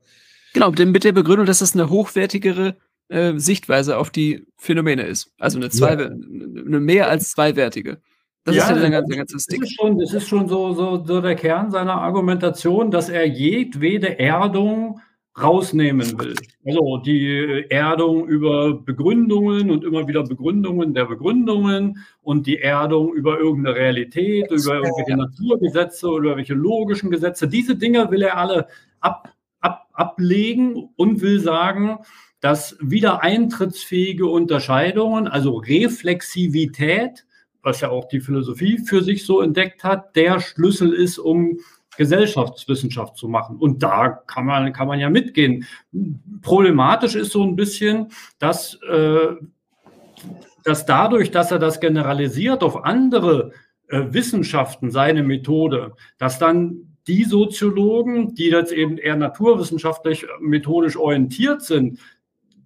Genau, 0.53 0.71
mit 0.71 1.05
der 1.05 1.13
Begründung, 1.13 1.47
dass 1.47 1.61
das 1.61 1.75
eine 1.75 1.89
hochwertigere 1.89 2.77
äh, 3.09 3.39
Sichtweise 3.39 3.99
auf 3.99 4.11
die 4.11 4.47
Phänomene 4.57 5.03
ist. 5.03 5.33
Also 5.39 5.59
eine, 5.59 5.71
zwei, 5.71 5.95
ja. 5.95 6.07
eine 6.07 6.81
mehr 6.81 7.09
als 7.09 7.31
zweiwertige. 7.31 8.01
Das 8.45 8.57
ja, 8.57 8.65
ist 8.65 8.71
ja 8.71 8.79
der 8.79 8.91
ganze, 8.91 9.17
ganze 9.17 9.39
Stick. 9.39 9.61
Das 9.61 9.71
ist 9.71 9.77
schon, 9.77 9.99
das 9.99 10.13
ist 10.13 10.29
schon 10.29 10.49
so, 10.49 10.73
so, 10.73 11.05
so 11.05 11.21
der 11.21 11.37
Kern 11.37 11.71
seiner 11.71 11.95
Argumentation, 11.95 12.91
dass 12.91 13.09
er 13.09 13.27
jedwede 13.27 14.19
Erdung 14.19 15.01
rausnehmen 15.41 16.19
will. 16.19 16.35
Also 16.67 16.99
die 16.99 17.65
Erdung 17.71 18.27
über 18.27 18.75
Begründungen 18.75 19.71
und 19.71 19.85
immer 19.85 20.07
wieder 20.07 20.25
Begründungen 20.25 20.93
der 20.93 21.07
Begründungen 21.07 22.05
und 22.21 22.47
die 22.47 22.59
Erdung 22.59 23.15
über 23.15 23.39
irgendeine 23.39 23.77
Realität, 23.77 24.51
über 24.51 24.77
irgendwelche 24.77 25.17
Naturgesetze 25.17 26.09
oder 26.09 26.31
irgendwelche 26.31 26.55
logischen 26.55 27.11
Gesetze. 27.11 27.49
Diese 27.49 27.77
Dinge 27.77 28.11
will 28.11 28.23
er 28.23 28.37
alle 28.37 28.67
ab, 29.01 29.33
ab, 29.61 29.89
ablegen 29.93 30.91
und 30.97 31.23
will 31.23 31.41
sagen, 31.41 31.99
dass 32.43 32.77
wiedereintrittsfähige 32.81 34.27
Unterscheidungen, 34.27 35.29
also 35.29 35.59
Reflexivität, 35.59 37.25
was 37.63 37.81
ja 37.81 37.89
auch 37.89 38.09
die 38.09 38.21
Philosophie 38.21 38.79
für 38.79 39.01
sich 39.01 39.25
so 39.25 39.41
entdeckt 39.41 39.85
hat, 39.85 40.17
der 40.17 40.41
Schlüssel 40.41 40.93
ist, 40.93 41.19
um 41.19 41.61
Gesellschaftswissenschaft 41.97 43.17
zu 43.17 43.29
machen. 43.29 43.59
Und 43.59 43.85
da 43.85 44.09
kann 44.09 44.45
man, 44.45 44.73
kann 44.73 44.89
man 44.89 44.99
ja 44.99 45.09
mitgehen. 45.09 45.67
Problematisch 46.41 47.15
ist 47.15 47.31
so 47.31 47.45
ein 47.45 47.55
bisschen, 47.55 48.09
dass, 48.41 48.75
äh, 48.91 49.29
dass 50.65 50.85
dadurch, 50.85 51.31
dass 51.31 51.53
er 51.53 51.61
das 51.61 51.79
generalisiert 51.79 52.65
auf 52.65 52.85
andere 52.85 53.53
äh, 53.87 54.07
Wissenschaften, 54.09 54.91
seine 54.91 55.23
Methode, 55.23 55.93
dass 56.19 56.41
dann 56.41 56.97
die 57.07 57.25
Soziologen, 57.25 58.35
die 58.35 58.49
jetzt 58.49 58.73
eben 58.73 58.99
eher 58.99 59.17
naturwissenschaftlich 59.17 60.27
methodisch 60.41 60.97
orientiert 60.97 61.63
sind, 61.63 61.99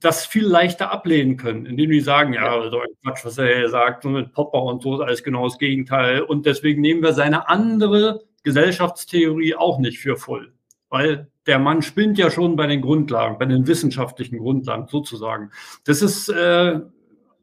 das 0.01 0.27
viel 0.27 0.47
leichter 0.47 0.91
ablehnen 0.91 1.37
können, 1.37 1.67
indem 1.67 1.91
die 1.91 2.01
sagen, 2.01 2.33
ja, 2.33 2.71
so 2.71 2.81
ein 2.81 2.89
Quatsch, 3.03 3.25
was 3.25 3.39
er 3.39 3.57
hier 3.57 3.69
sagt, 3.69 4.03
so 4.03 4.11
mit 4.11 4.33
Popper 4.33 4.63
und 4.63 4.83
so 4.83 4.95
ist 4.95 5.01
alles 5.01 5.23
genau 5.23 5.45
das 5.45 5.59
Gegenteil. 5.59 6.23
Und 6.23 6.47
deswegen 6.47 6.81
nehmen 6.81 7.03
wir 7.03 7.13
seine 7.13 7.49
andere 7.49 8.25
Gesellschaftstheorie 8.43 9.55
auch 9.55 9.79
nicht 9.79 9.99
für 9.99 10.17
voll. 10.17 10.53
Weil 10.89 11.29
der 11.47 11.59
Mann 11.59 11.83
spinnt 11.83 12.19
ja 12.19 12.31
schon 12.31 12.57
bei 12.57 12.67
den 12.67 12.83
Grundlagen, 12.83 13.39
bei 13.39 13.47
den 13.47 13.67
wissenschaftlichen 13.67 14.39
Grundlagen 14.39 14.87
sozusagen. 14.89 15.51
Das 15.85 16.03
ist 16.03 16.29
äh, 16.29 16.81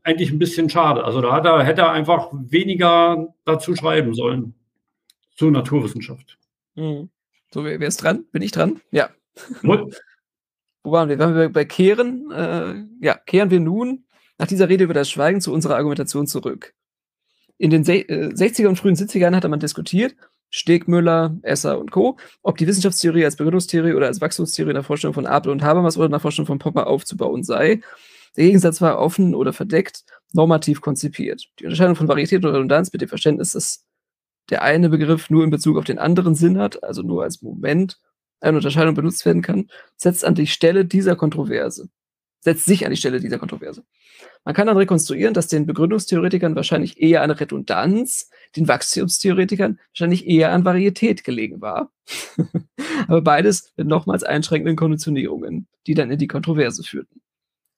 eigentlich 0.03 0.31
ein 0.31 0.39
bisschen 0.39 0.69
schade. 0.69 1.03
Also 1.03 1.21
da 1.21 1.37
er, 1.37 1.63
hätte 1.63 1.81
er 1.81 1.91
einfach 1.91 2.29
weniger 2.31 3.33
dazu 3.45 3.75
schreiben 3.75 4.13
sollen 4.13 4.53
zur 5.35 5.51
Naturwissenschaft. 5.51 6.37
Mhm. 6.75 7.09
So, 7.51 7.63
wer, 7.63 7.79
wer 7.79 7.87
ist 7.87 7.97
dran? 7.97 8.25
Bin 8.31 8.41
ich 8.41 8.51
dran? 8.51 8.81
Ja 8.91 9.09
wo 10.83 10.91
waren 10.91 11.09
wir? 11.09 11.17
Waren 11.19 11.35
wir 11.35 11.49
bei 11.49 11.65
Kehren? 11.65 12.29
Äh, 12.31 13.05
ja, 13.05 13.15
kehren 13.15 13.49
wir 13.49 13.59
nun 13.59 14.05
nach 14.37 14.47
dieser 14.47 14.69
Rede 14.69 14.83
über 14.83 14.93
das 14.93 15.09
Schweigen 15.09 15.41
zu 15.41 15.53
unserer 15.53 15.75
Argumentation 15.75 16.27
zurück. 16.27 16.73
In 17.57 17.69
den 17.69 17.83
Se 17.83 17.95
äh, 18.09 18.29
60er 18.33 18.67
und 18.67 18.77
frühen 18.77 18.95
70ern 18.95 19.35
hatte 19.35 19.47
man 19.47 19.59
diskutiert, 19.59 20.15
Stegmüller, 20.49 21.37
Esser 21.41 21.79
und 21.79 21.91
Co., 21.91 22.17
ob 22.41 22.57
die 22.57 22.67
Wissenschaftstheorie 22.67 23.25
als 23.25 23.37
Begründungstheorie 23.37 23.93
oder 23.93 24.07
als 24.07 24.21
Wachstumstheorie 24.21 24.71
in 24.71 24.75
der 24.75 24.83
Vorstellung 24.83 25.13
von 25.13 25.25
Abel 25.25 25.51
und 25.51 25.63
Habermas 25.63 25.97
oder 25.97 26.05
in 26.07 26.11
der 26.11 26.19
Vorstellung 26.19 26.47
von 26.47 26.59
Popper 26.59 26.87
aufzubauen 26.87 27.43
sei. 27.43 27.81
Der 28.35 28.45
Gegensatz 28.45 28.81
war 28.81 28.99
offen 28.99 29.35
oder 29.35 29.53
verdeckt, 29.53 30.03
normativ 30.33 30.81
konzipiert. 30.81 31.47
Die 31.59 31.65
Unterscheidung 31.65 31.95
von 31.95 32.07
Varietät 32.07 32.43
oder 32.43 32.53
Redundanz 32.53 32.91
mit 32.91 33.01
dem 33.01 33.09
Verständnis, 33.09 33.53
dass 33.53 33.85
der 34.49 34.63
eine 34.63 34.89
Begriff 34.89 35.29
nur 35.29 35.43
in 35.43 35.49
Bezug 35.49 35.77
auf 35.77 35.85
den 35.85 35.99
anderen 35.99 36.35
Sinn 36.35 36.57
hat, 36.57 36.83
also 36.83 37.01
nur 37.01 37.23
als 37.23 37.41
Moment 37.41 37.99
eine 38.43 38.57
Unterscheidung 38.57 38.95
benutzt 38.95 39.25
werden 39.25 39.41
kann, 39.41 39.69
setzt 39.95 40.25
an 40.25 40.35
die 40.35 40.47
Stelle 40.47 40.85
dieser 40.85 41.15
Kontroverse. 41.15 41.89
Setzt 42.41 42.65
sich 42.65 42.85
an 42.85 42.91
die 42.91 42.97
Stelle 42.97 43.21
dieser 43.21 43.39
Kontroverse. 43.39 43.85
Man 44.43 44.53
kann 44.53 44.67
dann 44.67 44.75
rekonstruieren, 44.75 45.33
dass 45.33 45.47
den 45.47 45.65
Begründungstheoretikern 45.65 46.55
wahrscheinlich 46.57 47.01
eher 47.01 47.21
an 47.21 47.31
Redundanz, 47.31 48.29
den 48.57 48.67
Wachstumstheoretikern 48.67 49.79
wahrscheinlich 49.91 50.27
eher 50.27 50.51
an 50.51 50.65
Varietät 50.65 51.23
gelegen 51.23 51.61
war. 51.61 51.91
Aber 53.07 53.21
beides 53.21 53.71
mit 53.77 53.87
nochmals 53.87 54.23
einschränkenden 54.23 54.75
Konditionierungen, 54.75 55.67
die 55.87 55.93
dann 55.93 56.11
in 56.11 56.19
die 56.19 56.27
Kontroverse 56.27 56.83
führten. 56.83 57.21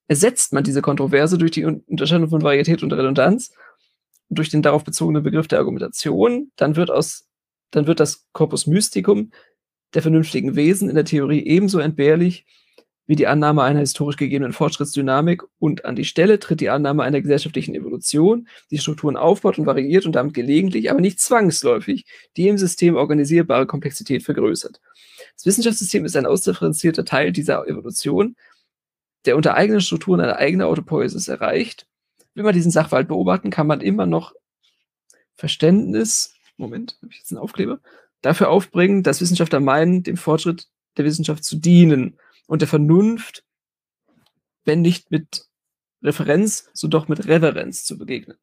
Ersetzt 0.07 0.53
man 0.53 0.63
diese 0.63 0.81
Kontroverse 0.81 1.37
durch 1.37 1.51
die 1.51 1.65
Unterscheidung 1.65 2.29
von 2.29 2.41
Varietät 2.41 2.81
und 2.81 2.93
Redundanz 2.93 3.51
und 4.29 4.39
durch 4.39 4.49
den 4.49 4.63
darauf 4.63 4.83
bezogenen 4.83 5.21
Begriff 5.21 5.47
der 5.47 5.59
Argumentation, 5.59 6.51
dann 6.55 6.75
wird 6.75 6.89
aus, 6.89 7.27
dann 7.69 7.85
wird 7.85 7.99
das 7.99 8.27
Corpus 8.33 8.65
Mysticum 8.65 9.31
der 9.93 10.01
vernünftigen 10.01 10.55
Wesen 10.55 10.89
in 10.89 10.95
der 10.95 11.05
Theorie 11.05 11.45
ebenso 11.45 11.79
entbehrlich 11.79 12.45
wie 13.07 13.15
die 13.15 13.27
Annahme 13.27 13.63
einer 13.63 13.81
historisch 13.81 14.17
gegebenen 14.17 14.53
Fortschrittsdynamik 14.53 15.43
und 15.59 15.85
an 15.85 15.95
die 15.95 16.05
Stelle 16.05 16.39
tritt 16.39 16.59
die 16.59 16.69
Annahme 16.69 17.03
einer 17.03 17.21
gesellschaftlichen 17.21 17.75
Evolution, 17.75 18.47
die 18.71 18.79
Strukturen 18.79 19.15
aufbaut 19.15 19.59
und 19.59 19.65
variiert 19.65 20.05
und 20.05 20.13
damit 20.13 20.33
gelegentlich, 20.33 20.89
aber 20.89 21.01
nicht 21.01 21.19
zwangsläufig, 21.19 22.05
die 22.35 22.47
im 22.47 22.57
System 22.57 22.95
organisierbare 22.95 23.67
Komplexität 23.67 24.23
vergrößert. 24.23 24.81
Das 25.35 25.45
Wissenschaftssystem 25.45 26.05
ist 26.05 26.17
ein 26.17 26.25
ausdifferenzierter 26.25 27.05
Teil 27.05 27.31
dieser 27.31 27.67
Evolution, 27.67 28.35
der 29.25 29.35
unter 29.35 29.55
eigenen 29.55 29.81
Strukturen 29.81 30.21
eine 30.21 30.37
eigene 30.37 30.65
Autopoiesis 30.65 31.27
erreicht. 31.27 31.87
Wenn 32.33 32.45
man 32.45 32.53
diesen 32.53 32.71
Sachverhalt 32.71 33.07
beobachten, 33.07 33.49
kann 33.49 33.67
man 33.67 33.81
immer 33.81 34.05
noch 34.05 34.33
Verständnis, 35.35 36.33
Moment, 36.57 36.97
habe 37.01 37.11
ich 37.11 37.19
jetzt 37.19 37.31
einen 37.31 37.39
Aufkleber? 37.39 37.79
Dafür 38.25 38.49
aufbringen, 38.49 39.03
dass 39.03 39.21
Wissenschaftler 39.21 39.59
meinen, 39.59 40.03
dem 40.03 40.17
Fortschritt 40.17 40.67
der 40.97 41.05
Wissenschaft 41.05 41.43
zu 41.43 41.57
dienen 41.57 42.17
und 42.47 42.61
der 42.61 42.67
Vernunft, 42.67 43.43
wenn 44.63 44.81
nicht 44.81 45.11
mit 45.11 45.45
Referenz, 46.03 46.69
so 46.73 46.87
doch 46.87 47.07
mit 47.07 47.27
Reverenz 47.27 47.83
zu 47.85 47.97
begegnen. 47.97 48.37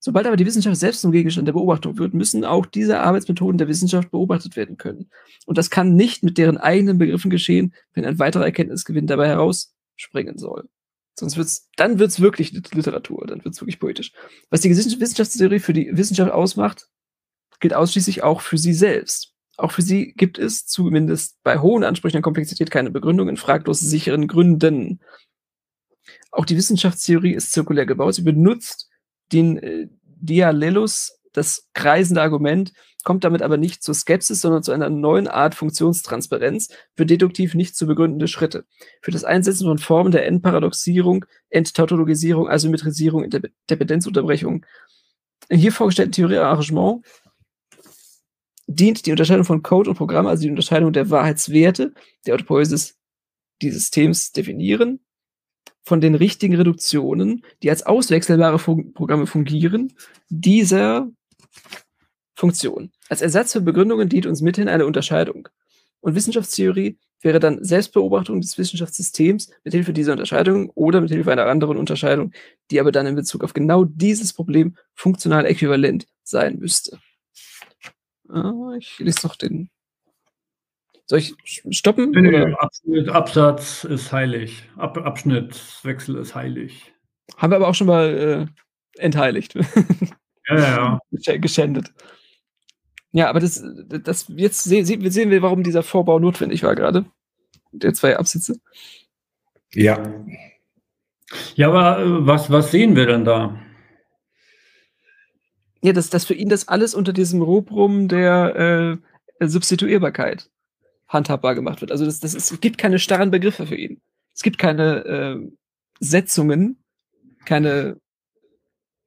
Sobald 0.00 0.26
aber 0.26 0.36
die 0.36 0.46
Wissenschaft 0.46 0.76
selbst 0.76 1.00
zum 1.00 1.10
Gegenstand 1.10 1.48
der 1.48 1.54
Beobachtung 1.54 1.98
wird, 1.98 2.14
müssen 2.14 2.44
auch 2.44 2.66
diese 2.66 3.00
Arbeitsmethoden 3.00 3.58
der 3.58 3.66
Wissenschaft 3.66 4.12
beobachtet 4.12 4.54
werden 4.54 4.76
können. 4.76 5.10
Und 5.44 5.58
das 5.58 5.70
kann 5.70 5.96
nicht 5.96 6.22
mit 6.22 6.38
deren 6.38 6.56
eigenen 6.56 6.98
Begriffen 6.98 7.30
geschehen, 7.30 7.74
wenn 7.94 8.04
ein 8.04 8.20
weiterer 8.20 8.44
Erkenntnisgewinn 8.44 9.08
dabei 9.08 9.26
herausspringen 9.26 10.38
soll. 10.38 10.68
Sonst 11.18 11.36
wird's, 11.36 11.68
dann 11.74 11.98
wird's 11.98 12.20
wirklich 12.20 12.52
Literatur, 12.52 13.26
dann 13.26 13.44
wird's 13.44 13.60
wirklich 13.60 13.80
poetisch. 13.80 14.12
Was 14.50 14.60
die 14.60 14.70
Wissenschaftstheorie 14.70 15.58
für 15.58 15.72
die 15.72 15.90
Wissenschaft 15.96 16.30
ausmacht, 16.30 16.88
gilt 17.60 17.74
ausschließlich 17.74 18.22
auch 18.22 18.40
für 18.40 18.58
sie 18.58 18.74
selbst. 18.74 19.34
Auch 19.56 19.72
für 19.72 19.82
sie 19.82 20.12
gibt 20.12 20.38
es 20.38 20.66
zumindest 20.66 21.42
bei 21.42 21.58
hohen 21.58 21.82
Ansprüchen 21.82 22.18
an 22.18 22.22
Komplexität 22.22 22.70
keine 22.70 22.90
Begründung 22.90 23.28
in 23.28 23.36
fraglos 23.36 23.80
sicheren 23.80 24.28
Gründen. 24.28 25.00
Auch 26.30 26.44
die 26.44 26.56
Wissenschaftstheorie 26.56 27.34
ist 27.34 27.52
zirkulär 27.52 27.84
gebaut. 27.86 28.14
Sie 28.14 28.22
benutzt 28.22 28.88
den 29.32 29.58
äh, 29.58 29.88
Dialelus, 30.04 31.18
das 31.32 31.68
kreisende 31.74 32.22
Argument, 32.22 32.72
kommt 33.04 33.24
damit 33.24 33.42
aber 33.42 33.56
nicht 33.56 33.82
zur 33.82 33.94
Skepsis, 33.94 34.40
sondern 34.40 34.62
zu 34.62 34.72
einer 34.72 34.90
neuen 34.90 35.28
Art 35.28 35.54
Funktionstransparenz 35.54 36.68
für 36.94 37.06
deduktiv 37.06 37.54
nicht 37.54 37.76
zu 37.76 37.86
begründende 37.86 38.28
Schritte. 38.28 38.64
Für 39.02 39.10
das 39.10 39.24
Einsetzen 39.24 39.66
von 39.66 39.78
Formen 39.78 40.12
der 40.12 40.26
Endparadoxierung, 40.26 41.24
Enttautologisierung, 41.48 42.48
Asymmetrisierung, 42.48 43.28
Dependenzunterbrechung. 43.70 44.66
Im 45.48 45.58
hier 45.58 45.72
vorgestellten 45.72 46.12
Theoriearrangement 46.12 47.04
dient 48.68 49.06
die 49.06 49.10
Unterscheidung 49.10 49.44
von 49.44 49.62
Code 49.62 49.90
und 49.90 49.96
Programm, 49.96 50.26
also 50.26 50.42
die 50.42 50.50
Unterscheidung 50.50 50.92
der 50.92 51.10
Wahrheitswerte 51.10 51.94
der 52.26 52.34
Autopoiesis 52.34 52.96
dieses 53.60 53.80
Systems 53.82 54.30
definieren, 54.30 55.00
von 55.82 56.00
den 56.00 56.14
richtigen 56.14 56.54
Reduktionen, 56.54 57.44
die 57.62 57.70
als 57.70 57.84
auswechselbare 57.84 58.58
Fun 58.58 58.92
Programme 58.92 59.26
fungieren, 59.26 59.94
dieser 60.28 61.10
Funktion. 62.36 62.92
Als 63.08 63.22
Ersatz 63.22 63.54
für 63.54 63.62
Begründungen 63.62 64.08
dient 64.08 64.26
uns 64.26 64.42
mithin 64.42 64.68
eine 64.68 64.86
Unterscheidung. 64.86 65.48
Und 66.00 66.14
Wissenschaftstheorie 66.14 66.98
wäre 67.22 67.40
dann 67.40 67.64
Selbstbeobachtung 67.64 68.40
des 68.40 68.58
Wissenschaftssystems 68.58 69.50
mit 69.64 69.72
Hilfe 69.72 69.92
dieser 69.92 70.12
Unterscheidung 70.12 70.70
oder 70.74 71.00
mit 71.00 71.10
Hilfe 71.10 71.32
einer 71.32 71.46
anderen 71.46 71.78
Unterscheidung, 71.78 72.32
die 72.70 72.78
aber 72.78 72.92
dann 72.92 73.06
in 73.06 73.16
Bezug 73.16 73.42
auf 73.42 73.54
genau 73.54 73.84
dieses 73.84 74.32
Problem 74.32 74.76
funktional 74.94 75.46
äquivalent 75.46 76.06
sein 76.22 76.58
müsste. 76.58 77.00
Ah, 78.28 78.74
ich 78.78 78.98
lese 78.98 79.26
noch 79.26 79.36
den. 79.36 79.70
Soll 81.06 81.20
ich 81.20 81.34
stoppen? 81.70 82.10
Nee, 82.10 82.20
nee, 82.20 82.54
Abschnitt, 82.54 83.08
Absatz 83.08 83.84
ist 83.84 84.12
heilig. 84.12 84.68
Ab, 84.76 84.98
Abschnittswechsel 84.98 86.16
ist 86.16 86.34
heilig. 86.34 86.92
Haben 87.36 87.52
wir 87.52 87.56
aber 87.56 87.68
auch 87.68 87.74
schon 87.74 87.86
mal 87.86 88.50
äh, 88.96 89.00
entheiligt. 89.02 89.54
Ja, 90.48 90.58
ja. 90.58 91.00
Geschändet. 91.38 91.92
Ja, 93.12 93.30
aber 93.30 93.40
das, 93.40 93.64
das 93.86 94.26
jetzt 94.28 94.64
sehen, 94.64 94.84
sehen 94.84 95.30
wir, 95.30 95.42
warum 95.42 95.62
dieser 95.62 95.82
Vorbau 95.82 96.18
notwendig 96.18 96.62
war 96.62 96.74
gerade. 96.74 97.06
Der 97.72 97.94
zwei 97.94 98.18
Absätze. 98.18 98.60
Ja. 99.72 100.02
Ja, 101.54 101.68
aber 101.68 102.00
äh, 102.00 102.26
was, 102.26 102.50
was 102.50 102.70
sehen 102.70 102.96
wir 102.96 103.06
denn 103.06 103.24
da? 103.24 103.58
Ja, 105.82 105.92
dass, 105.92 106.10
dass 106.10 106.24
für 106.24 106.34
ihn 106.34 106.48
das 106.48 106.68
alles 106.68 106.94
unter 106.94 107.12
diesem 107.12 107.40
Rubrum 107.40 108.08
der 108.08 109.00
äh, 109.40 109.46
Substituierbarkeit 109.48 110.50
handhabbar 111.06 111.54
gemacht 111.54 111.80
wird. 111.80 111.92
Also 111.92 112.04
das, 112.04 112.20
das 112.20 112.34
ist, 112.34 112.50
es 112.50 112.60
gibt 112.60 112.78
keine 112.78 112.98
starren 112.98 113.30
Begriffe 113.30 113.66
für 113.66 113.76
ihn. 113.76 114.00
Es 114.34 114.42
gibt 114.42 114.58
keine 114.58 115.04
äh, 115.04 115.50
Setzungen, 116.00 116.78
keine, 117.44 117.98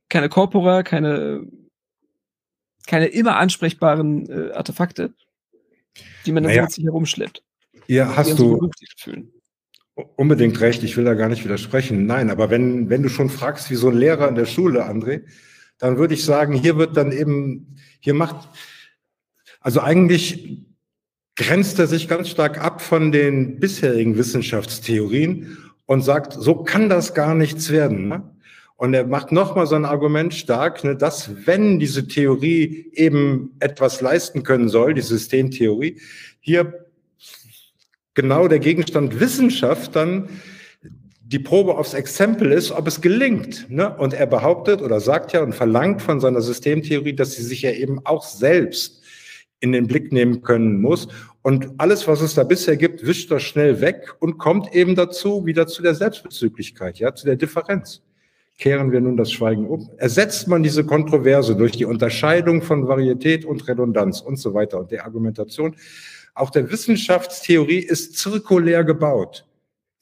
keine 0.09 0.29
Corpora, 0.29 0.83
keine, 0.83 1.45
keine 2.87 3.07
immer 3.07 3.37
ansprechbaren 3.37 4.29
äh, 4.29 4.51
Artefakte, 4.53 5.13
die 6.25 6.31
man 6.31 6.43
dann 6.43 6.51
naja. 6.51 6.63
mit 6.63 6.71
sich 6.71 6.83
herumschleppt. 6.85 7.43
Ja, 7.87 8.15
hast 8.15 8.39
du 8.39 8.69
unbedingt 10.15 10.59
recht. 10.61 10.83
Ich 10.83 10.97
will 10.97 11.05
da 11.05 11.13
gar 11.13 11.29
nicht 11.29 11.43
widersprechen. 11.43 12.05
Nein, 12.05 12.29
aber 12.29 12.49
wenn, 12.49 12.89
wenn 12.89 13.03
du 13.03 13.09
schon 13.09 13.29
fragst, 13.29 13.69
wie 13.69 13.75
so 13.75 13.89
ein 13.89 13.97
Lehrer 13.97 14.27
in 14.27 14.35
der 14.35 14.45
Schule, 14.45 14.85
André, 14.85 15.23
dann 15.81 15.97
würde 15.97 16.13
ich 16.13 16.23
sagen, 16.23 16.53
hier 16.53 16.77
wird 16.77 16.95
dann 16.95 17.11
eben, 17.11 17.75
hier 17.99 18.13
macht, 18.13 18.47
also 19.59 19.81
eigentlich 19.81 20.63
grenzt 21.35 21.79
er 21.79 21.87
sich 21.87 22.07
ganz 22.07 22.29
stark 22.29 22.63
ab 22.63 22.81
von 22.81 23.11
den 23.11 23.59
bisherigen 23.59 24.15
Wissenschaftstheorien 24.15 25.57
und 25.87 26.01
sagt, 26.03 26.33
so 26.33 26.55
kann 26.55 26.87
das 26.87 27.15
gar 27.15 27.33
nichts 27.33 27.71
werden. 27.71 28.09
Ne? 28.09 28.23
Und 28.75 28.93
er 28.93 29.07
macht 29.07 29.31
nochmal 29.31 29.65
so 29.65 29.73
ein 29.73 29.85
Argument 29.85 30.35
stark, 30.35 30.83
ne, 30.83 30.95
dass 30.95 31.47
wenn 31.47 31.79
diese 31.79 32.07
Theorie 32.07 32.91
eben 32.93 33.55
etwas 33.59 34.01
leisten 34.01 34.43
können 34.43 34.69
soll, 34.69 34.93
die 34.93 35.01
Systemtheorie, 35.01 35.99
hier 36.39 36.85
genau 38.13 38.47
der 38.47 38.59
Gegenstand 38.59 39.19
Wissenschaft 39.19 39.95
dann 39.95 40.29
die 41.31 41.39
Probe 41.39 41.77
aufs 41.77 41.93
Exempel 41.93 42.51
ist, 42.51 42.71
ob 42.71 42.87
es 42.87 42.99
gelingt. 42.99 43.69
Ne? 43.69 43.95
Und 43.97 44.13
er 44.13 44.25
behauptet 44.25 44.81
oder 44.81 44.99
sagt 44.99 45.31
ja 45.31 45.41
und 45.41 45.55
verlangt 45.55 46.01
von 46.01 46.19
seiner 46.19 46.41
Systemtheorie, 46.41 47.13
dass 47.13 47.33
sie 47.33 47.43
sich 47.43 47.61
ja 47.61 47.71
eben 47.71 48.05
auch 48.05 48.23
selbst 48.23 49.01
in 49.61 49.71
den 49.71 49.87
Blick 49.87 50.11
nehmen 50.11 50.41
können 50.41 50.81
muss. 50.81 51.07
Und 51.41 51.69
alles, 51.77 52.07
was 52.07 52.21
es 52.21 52.33
da 52.33 52.43
bisher 52.43 52.75
gibt, 52.75 53.05
wischt 53.05 53.31
er 53.31 53.39
schnell 53.39 53.79
weg 53.79 54.13
und 54.19 54.39
kommt 54.39 54.75
eben 54.75 54.95
dazu, 54.95 55.45
wieder 55.45 55.67
zu 55.67 55.81
der 55.81 55.95
Selbstbezüglichkeit, 55.95 56.99
ja, 56.99 57.15
zu 57.15 57.25
der 57.25 57.37
Differenz. 57.37 58.01
Kehren 58.57 58.91
wir 58.91 58.99
nun 58.99 59.15
das 59.15 59.31
Schweigen 59.31 59.67
um. 59.67 59.89
Ersetzt 59.97 60.47
man 60.47 60.61
diese 60.61 60.85
Kontroverse 60.85 61.55
durch 61.55 61.71
die 61.71 61.85
Unterscheidung 61.85 62.61
von 62.61 62.87
Varietät 62.87 63.45
und 63.45 63.67
Redundanz 63.67 64.19
und 64.19 64.37
so 64.37 64.53
weiter 64.53 64.79
und 64.79 64.91
der 64.91 65.05
Argumentation. 65.05 65.75
Auch 66.35 66.49
der 66.49 66.69
Wissenschaftstheorie 66.69 67.79
ist 67.79 68.17
zirkulär 68.17 68.83
gebaut. 68.83 69.45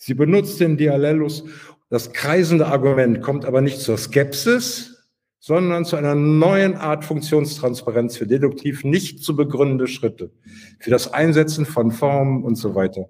Sie 0.02 0.14
benutzt 0.14 0.62
den 0.62 0.78
Dialellus. 0.78 1.44
Das 1.90 2.14
kreisende 2.14 2.68
Argument 2.68 3.22
kommt 3.22 3.44
aber 3.44 3.60
nicht 3.60 3.82
zur 3.82 3.98
Skepsis, 3.98 5.12
sondern 5.40 5.84
zu 5.84 5.98
einer 5.98 6.16
neuen 6.16 6.76
Art 6.76 7.04
Funktionstransparenz 7.04 8.16
für 8.16 8.26
deduktiv 8.26 8.86
nicht 8.86 9.22
zu 9.22 9.36
begründende 9.36 9.88
Schritte, 9.88 10.32
für 10.80 10.90
das 10.90 11.14
Einsetzen 11.14 11.66
von 11.66 11.92
Formen 11.92 12.44
und 12.44 12.56
so 12.56 12.76
weiter. 12.76 13.10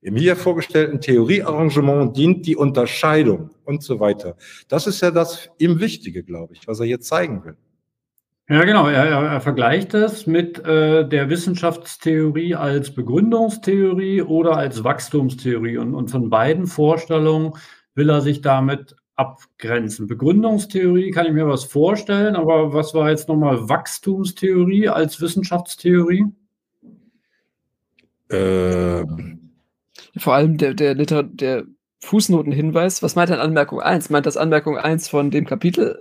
Im 0.00 0.14
hier 0.14 0.36
vorgestellten 0.36 1.00
Theoriearrangement 1.00 2.16
dient 2.16 2.46
die 2.46 2.54
Unterscheidung 2.54 3.50
und 3.64 3.82
so 3.82 3.98
weiter. 3.98 4.36
Das 4.68 4.86
ist 4.86 5.00
ja 5.00 5.10
das 5.10 5.50
ihm 5.58 5.80
Wichtige, 5.80 6.22
glaube 6.22 6.54
ich, 6.54 6.68
was 6.68 6.78
er 6.78 6.86
hier 6.86 7.00
zeigen 7.00 7.44
will. 7.44 7.56
Ja, 8.50 8.64
genau. 8.64 8.88
Er, 8.88 9.04
er 9.04 9.40
vergleicht 9.42 9.92
es 9.92 10.26
mit 10.26 10.58
äh, 10.64 11.06
der 11.06 11.28
Wissenschaftstheorie 11.28 12.54
als 12.54 12.94
Begründungstheorie 12.94 14.22
oder 14.22 14.56
als 14.56 14.82
Wachstumstheorie. 14.82 15.76
Und, 15.76 15.94
und 15.94 16.10
von 16.10 16.30
beiden 16.30 16.66
Vorstellungen 16.66 17.52
will 17.94 18.08
er 18.08 18.22
sich 18.22 18.40
damit 18.40 18.96
abgrenzen. 19.16 20.06
Begründungstheorie 20.06 21.10
kann 21.10 21.26
ich 21.26 21.32
mir 21.32 21.46
was 21.46 21.64
vorstellen, 21.64 22.36
aber 22.36 22.72
was 22.72 22.94
war 22.94 23.10
jetzt 23.10 23.28
nochmal 23.28 23.68
Wachstumstheorie 23.68 24.88
als 24.88 25.20
Wissenschaftstheorie? 25.20 26.24
Äh, 28.30 29.04
Vor 30.16 30.34
allem 30.34 30.56
der, 30.56 30.72
der, 30.72 30.94
der 30.94 31.64
Fußnotenhinweis. 32.00 33.02
Was 33.02 33.14
meint 33.14 33.28
denn 33.28 33.40
Anmerkung 33.40 33.80
1? 33.82 34.08
Meint 34.08 34.24
das 34.24 34.38
Anmerkung 34.38 34.78
1 34.78 35.08
von 35.08 35.30
dem 35.30 35.44
Kapitel 35.44 35.98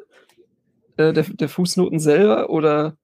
äh, 0.97 1.13
der, 1.13 1.23
der 1.23 1.49
Fußnoten 1.49 1.99
selber 1.99 2.49
oder 2.49 2.97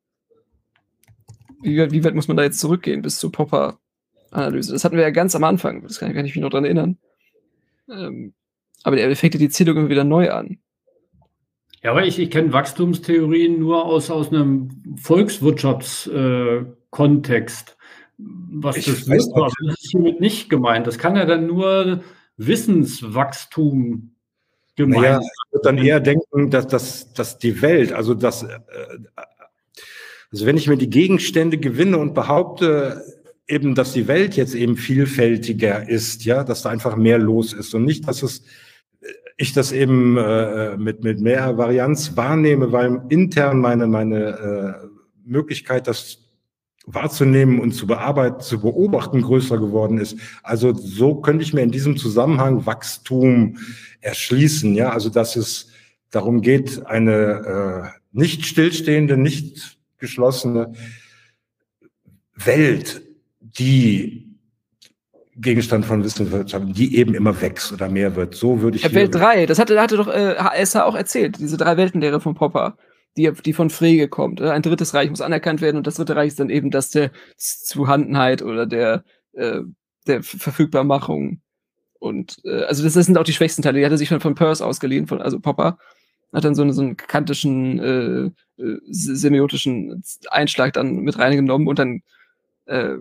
wie, 1.62 1.92
wie 1.92 2.04
weit 2.04 2.16
muss 2.16 2.28
man 2.28 2.38
da 2.38 2.44
jetzt 2.44 2.60
zurückgehen 2.60 3.02
bis 3.02 3.18
zur 3.18 3.32
Popper-Analyse? 3.32 4.74
Das 4.74 4.84
hatten 4.84 4.98
wir 4.98 5.04
ja 5.04 5.12
ganz 5.12 5.36
am 5.36 5.44
Anfang, 5.44 5.84
das 5.84 6.00
kann, 6.00 6.14
kann 6.14 6.26
ich 6.26 6.36
mich 6.36 6.42
noch 6.42 6.50
daran 6.50 6.66
erinnern. 6.66 6.98
Ähm, 7.90 8.34
aber 8.84 8.98
der 8.98 9.16
fängt 9.16 9.34
ja 9.34 9.40
die 9.40 9.50
Zählung 9.50 9.78
immer 9.78 9.90
wieder 9.90 10.04
neu 10.04 10.32
an. 10.32 10.60
Ja, 11.82 11.90
aber 11.92 12.06
ich, 12.06 12.20
ich 12.20 12.32
kenne 12.32 12.52
Wachstumstheorien 12.54 13.60
nur 13.60 13.86
aus, 13.86 14.10
aus 14.10 14.30
einem 14.30 14.98
Volkswirtschaftskontext. 15.02 17.70
Äh, 17.70 17.74
was 18.18 18.78
ich 18.78 18.86
das 18.86 19.10
weiß, 19.10 19.28
wird, 19.28 19.54
das 19.68 19.82
ist 19.82 19.92
hiermit 19.92 20.22
nicht 20.22 20.50
gemeint. 20.50 20.88
Das 20.88 20.98
kann 20.98 21.16
ja 21.16 21.26
dann 21.26 21.46
nur 21.48 22.04
Wissenswachstum 22.38 24.13
gemeint. 24.76 25.02
Naja, 25.02 25.20
ich 25.20 25.54
würde 25.54 25.64
dann 25.64 25.78
eher 25.78 26.00
denken, 26.00 26.50
dass, 26.50 26.68
dass, 26.68 27.14
dass 27.14 27.38
die 27.38 27.62
Welt, 27.62 27.94
also 27.94 28.14
dass, 28.14 28.44
äh, 28.44 28.60
also 30.32 30.46
wenn 30.46 30.58
ich 30.58 30.68
mir 30.68 30.78
die 30.78 30.90
Gegenstände 30.90 31.58
gewinne 31.58 31.98
und 31.98 32.14
behaupte, 32.14 33.04
eben, 33.48 33.76
dass 33.76 33.94
die 33.94 34.08
Welt 34.08 34.36
jetzt 34.36 34.56
eben 34.56 34.78
vielfältiger 34.78 35.88
ist, 35.88 36.26
ja, 36.26 36.44
dass 36.44 36.62
da 36.62 36.70
einfach 36.70 36.96
mehr 36.96 37.20
los 37.20 37.54
ist 37.54 37.74
und 37.76 37.86
nicht, 37.86 38.08
dass 38.08 38.24
es 38.24 38.44
ich 39.38 39.54
das 39.54 39.72
eben 39.72 40.18
äh, 40.18 40.78
mit, 40.78 41.04
mit 41.04 41.20
mehr 41.20 41.58
Varianz 41.58 42.16
wahrnehme, 42.16 42.72
weil 42.72 43.02
intern 43.10 43.60
meine, 43.60 43.88
meine 43.88 44.84
äh, 44.84 44.88
Möglichkeit, 45.26 45.88
das 45.88 46.23
wahrzunehmen 46.86 47.60
und 47.60 47.74
zu 47.74 47.88
bearbeiten, 47.88 48.42
zu 48.42 48.60
beobachten 48.60 49.22
größer 49.22 49.58
geworden 49.58 49.98
ist. 49.98 50.18
Also 50.44 50.74
so 50.74 51.16
könnte 51.16 51.44
ich 51.44 51.54
mir 51.54 51.62
in 51.62 51.72
diesem 51.72 51.98
Zusammenhang 51.98 52.66
Wachstum 52.66 53.58
erschließen, 54.02 54.76
ja, 54.76 54.90
also 54.90 55.10
dass 55.10 55.36
es 55.36 55.70
darum 56.12 56.42
geht, 56.42 56.86
eine 56.86 57.94
äh, 57.94 58.00
nicht 58.12 58.46
stillstehende, 58.46 59.18
nicht 59.18 59.78
geschlossene 59.98 60.74
Welt, 62.36 63.02
die 63.40 64.24
Gegenstand 65.36 65.86
von 65.86 66.04
Wissenschaft, 66.04 66.66
die 66.78 66.98
eben 66.98 67.16
immer 67.16 67.42
wächst 67.42 67.72
oder 67.72 67.90
mehr 67.90 68.16
wird. 68.16 68.36
So 68.36 68.62
würde 68.62 68.78
ich. 68.78 68.84
Ja, 68.84 68.94
Welt 68.94 69.16
3, 69.16 69.46
das 69.48 69.58
hatte, 69.58 69.80
hatte 69.82 69.98
doch 69.98 70.08
äh, 70.08 70.36
HSH 70.36 70.76
auch 70.76 70.96
erzählt, 70.96 71.40
diese 71.40 71.58
drei 71.58 71.78
Weltenlehre 71.78 72.20
von 72.20 72.36
Popper. 72.36 72.78
Die, 73.18 73.32
die 73.46 73.54
von 73.54 73.70
Frege 73.70 74.08
kommt. 74.08 74.42
Ein 74.42 74.62
drittes 74.62 74.94
Reich 74.94 75.10
muss 75.10 75.22
anerkannt 75.22 75.62
werden 75.62 75.78
und 75.78 75.88
das 75.88 75.96
dritte 75.96 76.16
Reich 76.16 76.30
ist 76.30 76.40
dann 76.40 76.50
eben 76.50 76.72
das 76.72 76.90
der 76.90 77.12
Zuhandenheit 77.38 78.42
oder 78.42 78.66
der, 78.66 79.04
äh, 79.34 79.62
der 80.08 80.24
Verfügbarmachung. 80.24 81.42
Und 82.00 82.38
äh, 82.44 82.64
also 82.64 82.84
das, 82.84 82.94
das 82.94 83.06
sind 83.06 83.18
auch 83.18 83.24
die 83.24 83.34
schwächsten 83.34 83.62
Teile. 83.62 83.80
Die 83.80 83.86
hat 83.86 83.92
er 83.92 83.98
sich 83.98 84.10
schon 84.10 84.20
von 84.20 84.36
Peirce 84.36 84.62
ausgeliehen, 84.62 85.08
von, 85.08 85.22
also 85.22 85.40
Popper. 85.40 85.78
Hat 86.34 86.44
dann 86.44 86.56
so, 86.56 86.64
eine, 86.64 86.74
so 86.74 86.82
einen 86.82 86.98
kantischen, 86.98 87.80
äh, 87.80 88.62
äh, 88.62 88.78
semiotischen 88.88 90.04
Einschlag 90.30 90.74
dann 90.74 90.98
mit 90.98 91.20
reingenommen 91.20 91.68
und 91.68 91.78
dann 91.78 92.02
äh, 92.66 92.98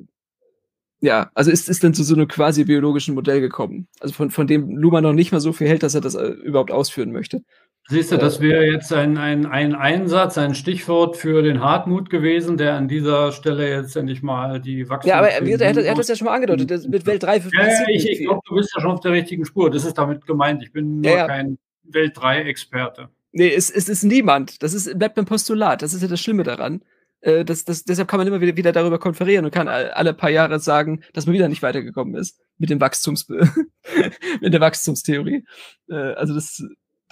ja, 1.03 1.33
also 1.35 1.51
ist, 1.51 1.69
ist 1.69 1.83
dann 1.83 1.95
zu 1.95 2.05
so 2.05 2.15
einem 2.15 2.29
quasi 2.29 2.65
biologischen 2.65 3.17
Modell 3.17 3.41
gekommen. 3.41 3.89
Also 3.99 4.15
von, 4.15 4.31
von 4.31 4.47
dem 4.47 4.77
Luhmann 4.77 5.03
noch 5.03 5.13
nicht 5.13 5.33
mal 5.33 5.41
so 5.41 5.53
viel 5.53 5.67
hält, 5.67 5.83
dass 5.83 5.97
er 5.97 6.01
das 6.01 6.15
äh, 6.15 6.29
überhaupt 6.29 6.71
ausführen 6.71 7.11
möchte. 7.11 7.43
Siehst 7.89 8.13
du, 8.13 8.17
das 8.17 8.41
wäre 8.41 8.65
jetzt 8.65 8.93
ein, 8.93 9.19
ein, 9.19 9.45
ein 9.45 9.75
Einsatz, 9.75 10.39
ein 10.39 10.55
Stichwort 10.55 11.17
für 11.17 11.43
den 11.43 11.61
Hartmut 11.61 12.11
gewesen, 12.11 12.57
der 12.57 12.75
an 12.75 12.87
dieser 12.87 13.33
Stelle 13.33 13.69
jetzt 13.69 13.97
endlich 13.97 14.23
mal 14.23 14.61
die 14.61 14.89
Wachstum. 14.89 15.11
Ja, 15.11 15.19
aber 15.19 15.31
er, 15.31 15.43
er, 15.43 15.69
hat, 15.69 15.77
er 15.77 15.91
hat 15.91 15.99
das 15.99 16.09
ja 16.09 16.15
schon 16.15 16.27
mal 16.27 16.35
angedeutet, 16.35 16.71
das 16.71 16.87
mit 16.87 17.05
Welt 17.07 17.25
3 17.25 17.41
für 17.41 17.51
Ja, 17.53 17.67
ja 17.67 17.89
ich, 17.89 18.09
ich 18.09 18.21
glaube, 18.21 18.41
du 18.47 18.55
bist 18.55 18.73
ja 18.75 18.81
schon 18.81 18.93
auf 18.93 19.01
der 19.01 19.13
richtigen 19.13 19.45
Spur. 19.45 19.69
Das 19.69 19.85
ist 19.85 19.99
damit 19.99 20.27
gemeint. 20.27 20.63
Ich 20.63 20.73
bin 20.73 21.01
nur 21.01 21.11
ja, 21.11 21.19
ja. 21.19 21.27
kein 21.27 21.59
Welt 21.83 22.17
3-Experte. 22.17 23.09
Nee, 23.33 23.53
es, 23.53 23.69
es 23.69 23.89
ist 23.89 24.05
niemand. 24.05 24.63
Das 24.63 24.75
ist, 24.75 24.97
bleibt 24.99 25.17
beim 25.17 25.25
Postulat. 25.25 25.83
Das 25.83 25.93
ist 25.93 26.03
ja 26.03 26.09
das 26.09 26.21
Schlimme 26.21 26.45
daran. 26.45 26.83
Äh, 27.21 27.45
das, 27.45 27.65
das, 27.65 27.85
deshalb 27.85 28.09
kann 28.09 28.19
man 28.19 28.27
immer 28.27 28.41
wieder, 28.41 28.57
wieder 28.57 28.73
darüber 28.73 28.99
konferieren 28.99 29.45
und 29.45 29.51
kann 29.53 29.69
alle 29.69 30.13
paar 30.13 30.31
Jahre 30.31 30.61
sagen, 30.61 31.03
dass 31.15 31.27
man 31.27 31.35
wieder 31.35 31.49
nicht 31.49 31.63
weitergekommen 31.63 32.15
ist 32.15 32.39
mit 32.59 32.71
dem 32.71 32.81
Wachstums, 32.81 33.29
mit 34.41 34.53
der 34.53 34.61
Wachstumstheorie. 34.61 35.45
Äh, 35.89 35.95
also 35.95 36.35
das, 36.35 36.63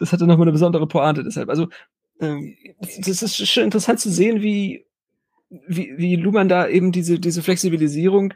das 0.00 0.12
hatte 0.12 0.26
nochmal 0.26 0.46
eine 0.46 0.52
besondere 0.52 0.86
Pointe 0.86 1.22
deshalb. 1.22 1.48
Also 1.48 1.68
ähm, 2.20 2.56
das 2.80 3.22
ist 3.22 3.46
schon 3.48 3.64
interessant 3.64 4.00
zu 4.00 4.10
sehen, 4.10 4.42
wie, 4.42 4.86
wie, 5.48 5.96
wie 5.96 6.16
Luhmann 6.16 6.48
da 6.48 6.66
eben 6.66 6.90
diese, 6.90 7.20
diese 7.20 7.42
Flexibilisierung 7.42 8.34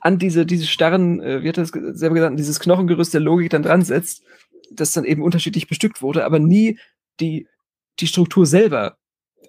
an 0.00 0.18
diese, 0.18 0.46
diese 0.46 0.66
starren, 0.66 1.20
äh, 1.20 1.42
wie 1.42 1.48
hat 1.48 1.58
er 1.58 1.64
das 1.64 1.98
selber 1.98 2.16
gesagt, 2.16 2.38
dieses 2.38 2.60
Knochengerüst 2.60 3.14
der 3.14 3.20
Logik 3.20 3.50
dann 3.50 3.62
dran 3.62 3.82
setzt, 3.82 4.22
das 4.70 4.92
dann 4.92 5.04
eben 5.04 5.22
unterschiedlich 5.22 5.66
bestückt 5.66 6.02
wurde, 6.02 6.24
aber 6.24 6.38
nie 6.38 6.78
die, 7.20 7.48
die 8.00 8.06
Struktur 8.06 8.46
selber 8.46 8.96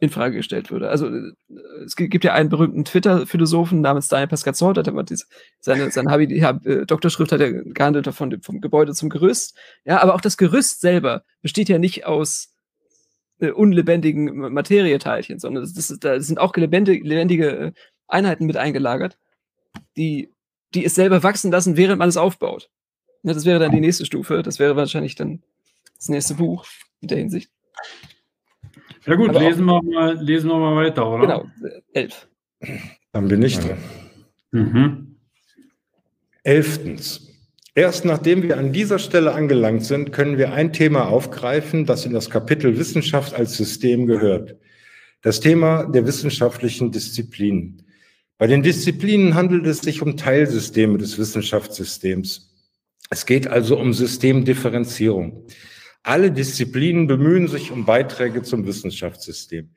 in 0.02 0.10
Frage 0.10 0.38
gestellt 0.38 0.72
würde. 0.72 0.90
Also 0.90 1.08
äh, 1.08 1.34
es 1.84 1.96
gibt 1.96 2.24
ja 2.24 2.34
einen 2.34 2.50
berühmten 2.50 2.86
Twitter-Philosophen 2.86 3.82
namens 3.82 4.08
Daniel 4.08 4.28
Pascazor, 4.28 4.74
der 4.74 4.84
hat 4.84 4.88
immer 4.88 5.04
diese, 5.04 5.26
seine, 5.60 5.92
seine 5.92 6.10
Habi, 6.10 6.34
ja, 6.38 6.60
äh, 6.64 6.86
Doktorschrift 6.86 7.32
hat 7.32 7.42
er 7.42 7.52
gehandelt 7.52 8.08
davon, 8.08 8.42
vom 8.42 8.62
Gebäude 8.62 8.94
zum 8.94 9.10
Gerüst. 9.10 9.58
Ja, 9.86 10.02
aber 10.02 10.16
auch 10.16 10.22
das 10.22 10.38
Gerüst 10.38 10.82
selber 10.82 11.24
besteht 11.42 11.70
ja 11.70 11.78
nicht 11.78 12.06
aus 12.06 12.54
äh, 13.40 13.52
unlebendigen 13.52 14.54
Materieteilchen, 14.54 15.40
sondern 15.40 15.64
das, 15.64 15.74
das, 15.74 16.00
da 16.00 16.20
sind 16.20 16.40
auch 16.40 16.56
lebendige, 16.56 17.08
lebendige 17.08 17.50
äh, 17.50 17.72
Einheiten 18.08 18.46
mit 18.46 18.58
eingelagert, 18.58 19.18
die, 19.98 20.34
die 20.74 20.86
es 20.86 20.96
selber 20.96 21.24
wachsen 21.24 21.52
lassen, 21.52 21.78
während 21.78 22.00
man 22.00 22.10
es 22.10 22.18
aufbaut. 22.18 22.70
Ja, 23.24 23.34
das 23.34 23.46
wäre 23.46 23.60
dann 23.60 23.72
die 23.72 23.82
nächste 23.82 24.06
Stufe. 24.06 24.44
Das 24.44 24.60
wäre 24.60 24.76
wahrscheinlich 24.76 25.16
dann 25.16 25.44
das 25.98 26.10
nächste 26.10 26.36
Buch 26.36 26.66
in 27.02 27.10
der 27.10 27.18
Hinsicht. 27.18 27.52
Ja 29.10 29.16
gut, 29.16 29.34
lesen 29.34 29.66
wir, 29.66 29.82
mal, 29.82 30.24
lesen 30.24 30.50
wir 30.50 30.58
mal 30.60 30.76
weiter, 30.76 31.10
oder? 31.10 31.22
Genau, 31.22 31.46
elf. 31.94 32.28
Dann 33.12 33.28
bin 33.28 33.42
ich 33.42 33.58
dran. 33.58 33.80
Mhm. 34.52 35.16
Elftens. 36.44 37.28
Erst 37.74 38.06
nachdem 38.06 38.44
wir 38.44 38.60
an 38.60 38.72
dieser 38.72 39.00
Stelle 39.00 39.34
angelangt 39.34 39.84
sind, 39.84 40.12
können 40.12 40.38
wir 40.38 40.54
ein 40.54 40.74
Thema 40.74 41.08
aufgreifen, 41.08 41.88
das 41.88 42.06
in 42.06 42.14
das 42.14 42.30
Kapitel 42.30 42.78
Wissenschaft 42.78 43.34
als 43.34 43.58
System 43.58 44.06
gehört. 44.06 44.58
Das 45.24 45.40
Thema 45.40 45.86
der 45.86 46.06
wissenschaftlichen 46.06 46.92
Disziplinen. 46.92 47.82
Bei 48.38 48.46
den 48.46 48.62
Disziplinen 48.62 49.34
handelt 49.34 49.66
es 49.66 49.80
sich 49.80 50.04
um 50.04 50.18
Teilsysteme 50.18 51.00
des 51.00 51.18
Wissenschaftssystems. 51.18 52.54
Es 53.10 53.26
geht 53.26 53.48
also 53.48 53.80
um 53.80 53.92
Systemdifferenzierung. 53.92 55.48
Alle 56.04 56.32
Disziplinen 56.32 57.08
bemühen 57.08 57.48
sich 57.48 57.72
um 57.72 57.86
Beiträge 57.86 58.42
zum 58.42 58.66
Wissenschaftssystem. 58.66 59.70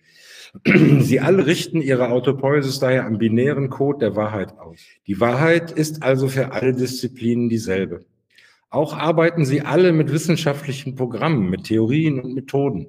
Sie 1.00 1.20
alle 1.20 1.46
richten 1.46 1.80
ihre 1.80 2.10
Autopoiesis 2.10 2.78
daher 2.78 3.06
am 3.06 3.18
binären 3.18 3.70
Code 3.70 4.00
der 4.00 4.16
Wahrheit 4.16 4.58
aus. 4.58 4.78
Die 5.06 5.18
Wahrheit 5.18 5.72
ist 5.72 6.02
also 6.02 6.28
für 6.28 6.52
alle 6.52 6.74
Disziplinen 6.74 7.48
dieselbe. 7.48 8.04
Auch 8.68 8.96
arbeiten 8.96 9.44
sie 9.44 9.60
alle 9.60 9.92
mit 9.92 10.10
wissenschaftlichen 10.10 10.94
Programmen, 10.94 11.50
mit 11.50 11.64
Theorien 11.64 12.20
und 12.20 12.34
Methoden. 12.34 12.86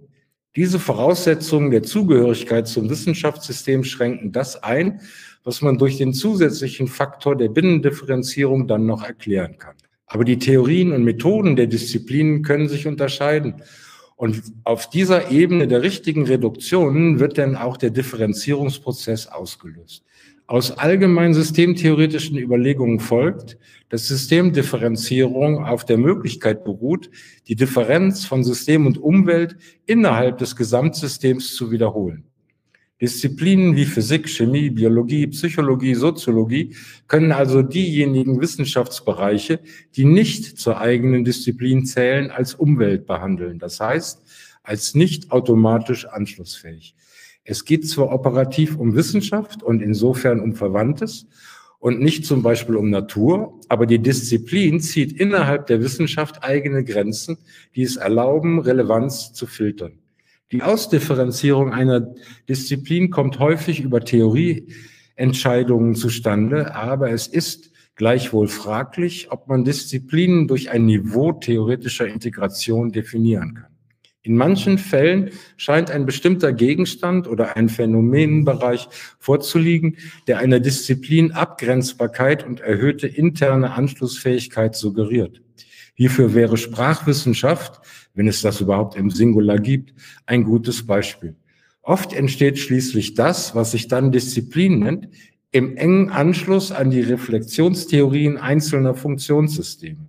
Diese 0.56 0.80
Voraussetzungen 0.80 1.72
der 1.72 1.84
Zugehörigkeit 1.84 2.68
zum 2.68 2.90
Wissenschaftssystem 2.90 3.84
schränken 3.84 4.32
das 4.32 4.64
ein, 4.64 5.02
was 5.44 5.62
man 5.62 5.78
durch 5.78 5.98
den 5.98 6.14
zusätzlichen 6.14 6.88
Faktor 6.88 7.36
der 7.36 7.50
Binnendifferenzierung 7.50 8.68
dann 8.68 8.86
noch 8.86 9.04
erklären 9.04 9.58
kann. 9.58 9.76
Aber 10.14 10.26
die 10.26 10.38
Theorien 10.38 10.92
und 10.92 11.04
Methoden 11.04 11.56
der 11.56 11.66
Disziplinen 11.66 12.44
können 12.44 12.70
sich 12.70 12.86
unterscheiden. 12.86 13.64
Und 14.16 14.44
auf 14.64 14.88
dieser 14.88 15.32
Ebene 15.32 15.68
der 15.68 15.82
richtigen 15.82 16.28
Reduktionen 16.28 17.20
wird 17.20 17.40
dann 17.40 17.56
auch 17.56 17.78
der 17.78 17.90
Differenzierungsprozess 17.90 19.26
ausgelöst. 19.26 20.06
Aus 20.46 20.70
allgemein 20.70 21.34
systemtheoretischen 21.34 22.38
Überlegungen 22.38 23.00
folgt, 23.00 23.58
dass 23.90 24.08
Systemdifferenzierung 24.08 25.66
auf 25.66 25.84
der 25.84 25.98
Möglichkeit 25.98 26.64
beruht, 26.64 27.10
die 27.48 27.56
Differenz 27.56 28.24
von 28.24 28.44
System 28.44 28.86
und 28.86 29.00
Umwelt 29.00 29.56
innerhalb 29.88 30.38
des 30.38 30.56
Gesamtsystems 30.56 31.56
zu 31.56 31.72
wiederholen. 31.72 32.26
Disziplinen 33.04 33.76
wie 33.76 33.84
Physik, 33.84 34.30
Chemie, 34.30 34.70
Biologie, 34.70 35.28
Psychologie, 35.28 35.94
Soziologie 35.94 36.74
können 37.10 37.34
also 37.34 37.62
diejenigen 37.62 38.40
Wissenschaftsbereiche, 38.40 39.60
die 39.98 40.06
nicht 40.06 40.58
zur 40.58 40.80
eigenen 40.80 41.26
Disziplin 41.26 41.86
zählen, 41.86 42.32
als 42.32 42.54
Umwelt 42.54 43.06
behandeln. 43.06 43.60
Das 43.60 43.82
heißt, 43.82 44.22
als 44.64 44.96
nicht 44.96 45.34
automatisch 45.34 46.06
anschlussfähig. 46.06 46.96
Es 47.44 47.66
geht 47.66 47.90
zwar 47.90 48.10
operativ 48.10 48.78
um 48.78 48.96
Wissenschaft 48.96 49.64
und 49.64 49.82
insofern 49.82 50.40
um 50.40 50.56
Verwandtes 50.56 51.28
und 51.80 52.00
nicht 52.00 52.26
zum 52.26 52.42
Beispiel 52.42 52.78
um 52.78 52.90
Natur, 52.90 53.60
aber 53.68 53.86
die 53.86 54.00
Disziplin 54.00 54.80
zieht 54.80 55.12
innerhalb 55.20 55.68
der 55.68 55.82
Wissenschaft 55.82 56.42
eigene 56.42 56.86
Grenzen, 56.86 57.38
die 57.76 57.84
es 57.84 57.98
erlauben, 57.98 58.60
Relevanz 58.60 59.34
zu 59.34 59.46
filtern. 59.46 60.00
Die 60.54 60.62
Ausdifferenzierung 60.62 61.74
einer 61.74 62.14
Disziplin 62.48 63.10
kommt 63.10 63.40
häufig 63.40 63.80
über 63.80 64.02
Theorieentscheidungen 64.02 65.96
zustande, 65.96 66.76
aber 66.76 67.10
es 67.10 67.26
ist 67.26 67.72
gleichwohl 67.96 68.48
fraglich, 68.48 69.32
ob 69.32 69.48
man 69.48 69.64
Disziplinen 69.64 70.48
durch 70.48 70.70
ein 70.70 70.86
Niveau 70.86 71.32
theoretischer 71.32 72.08
Integration 72.08 72.92
definieren 72.92 73.56
kann. 73.56 73.72
In 74.22 74.38
manchen 74.38 74.78
Fällen 74.78 75.32
scheint 75.58 75.90
ein 75.90 76.06
bestimmter 76.06 76.54
Gegenstand 76.54 77.28
oder 77.28 77.58
ein 77.58 77.68
Phänomenbereich 77.68 78.90
vorzuliegen, 79.18 79.98
der 80.28 80.38
einer 80.38 80.60
Disziplin 80.60 81.32
Abgrenzbarkeit 81.32 82.46
und 82.46 82.62
erhöhte 82.62 83.08
interne 83.08 83.72
Anschlussfähigkeit 83.72 84.76
suggeriert. 84.76 85.42
Hierfür 85.96 86.34
wäre 86.34 86.58
Sprachwissenschaft 86.58 87.82
wenn 88.14 88.28
es 88.28 88.42
das 88.42 88.62
überhaupt 88.62 88.96
im 88.96 89.10
Singular 89.10 89.60
gibt, 89.60 89.94
ein 90.26 90.44
gutes 90.44 90.86
Beispiel. 90.86 91.36
Oft 91.82 92.14
entsteht 92.14 92.60
schließlich 92.60 93.14
das, 93.14 93.56
was 93.56 93.72
sich 93.72 93.88
dann 93.88 94.12
Disziplin 94.12 94.80
nennt, 94.80 95.10
im 95.52 95.76
engen 95.78 96.10
Anschluss 96.10 96.72
an 96.72 96.90
die 96.90 97.02
Reflexionstheorien 97.02 98.38
einzelner 98.38 98.96
Funktionssysteme. 98.96 100.08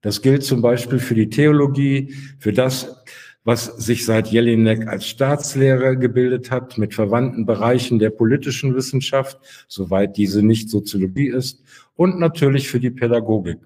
Das 0.00 0.22
gilt 0.22 0.44
zum 0.44 0.60
Beispiel 0.60 0.98
für 0.98 1.14
die 1.14 1.30
Theologie, 1.30 2.14
für 2.38 2.52
das, 2.52 2.94
was 3.42 3.64
sich 3.64 4.04
seit 4.04 4.28
Jelinek 4.28 4.86
als 4.86 5.06
Staatslehrer 5.06 5.96
gebildet 5.96 6.50
hat, 6.50 6.78
mit 6.78 6.94
verwandten 6.94 7.46
Bereichen 7.46 7.98
der 7.98 8.10
politischen 8.10 8.74
Wissenschaft, 8.74 9.38
soweit 9.66 10.16
diese 10.16 10.42
nicht 10.42 10.70
Soziologie 10.70 11.28
ist, 11.28 11.62
und 11.96 12.18
natürlich 12.18 12.68
für 12.68 12.80
die 12.80 12.90
Pädagogik. 12.90 13.58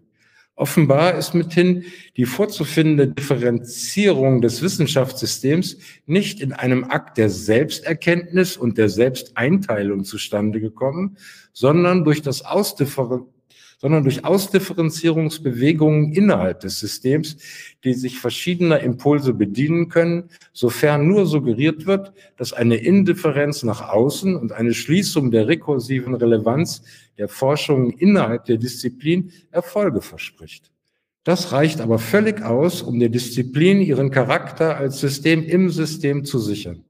Offenbar 0.59 1.15
ist 1.15 1.35
mithin 1.35 1.85
die 2.17 2.25
vorzufindende 2.25 3.07
Differenzierung 3.07 4.41
des 4.41 4.61
Wissenschaftssystems 4.61 5.79
nicht 6.05 6.41
in 6.41 6.53
einem 6.53 6.83
Akt 6.83 7.17
der 7.17 7.31
Selbsterkenntnis 7.31 8.57
und 8.57 8.77
der 8.77 8.89
Selbsteinteilung 8.89 10.03
zustande 10.03 10.61
gekommen, 10.61 11.17
sondern 11.53 12.03
durch 12.03 12.23
das 12.23 12.45
Ausdiffer 12.45 13.25
sondern 13.79 14.03
durch 14.03 14.25
Ausdifferenzierungsbewegungen 14.25 16.13
innerhalb 16.13 16.61
des 16.61 16.81
Systems, 16.81 17.37
die 17.85 17.95
sich 17.95 18.19
verschiedener 18.19 18.81
Impulse 18.81 19.33
bedienen 19.33 19.89
können, 19.89 20.25
sofern 20.53 21.07
nur 21.07 21.27
suggeriert 21.27 21.87
wird, 21.87 22.13
dass 22.37 22.53
eine 22.53 22.77
Indifferenz 22.77 23.63
nach 23.63 23.89
außen 23.89 24.37
und 24.37 24.53
eine 24.53 24.75
Schließung 24.75 25.31
der 25.31 25.49
rekursiven 25.49 26.15
Relevanz 26.15 26.83
der 27.17 27.29
Forschung 27.29 27.91
innerhalb 27.91 28.45
der 28.45 28.59
Disziplin 28.59 29.33
Erfolge 29.51 30.03
verspricht. 30.03 30.71
Das 31.25 31.53
reicht 31.53 31.81
aber 31.81 31.99
völlig 31.99 32.43
aus, 32.43 32.83
um 32.83 32.99
der 32.99 33.11
Disziplin 33.11 33.81
ihren 33.81 34.11
Charakter 34.11 34.77
als 34.77 34.99
System 35.01 35.45
im 35.45 35.69
System 35.69 36.25
zu 36.25 36.39
sichern. 36.39 36.85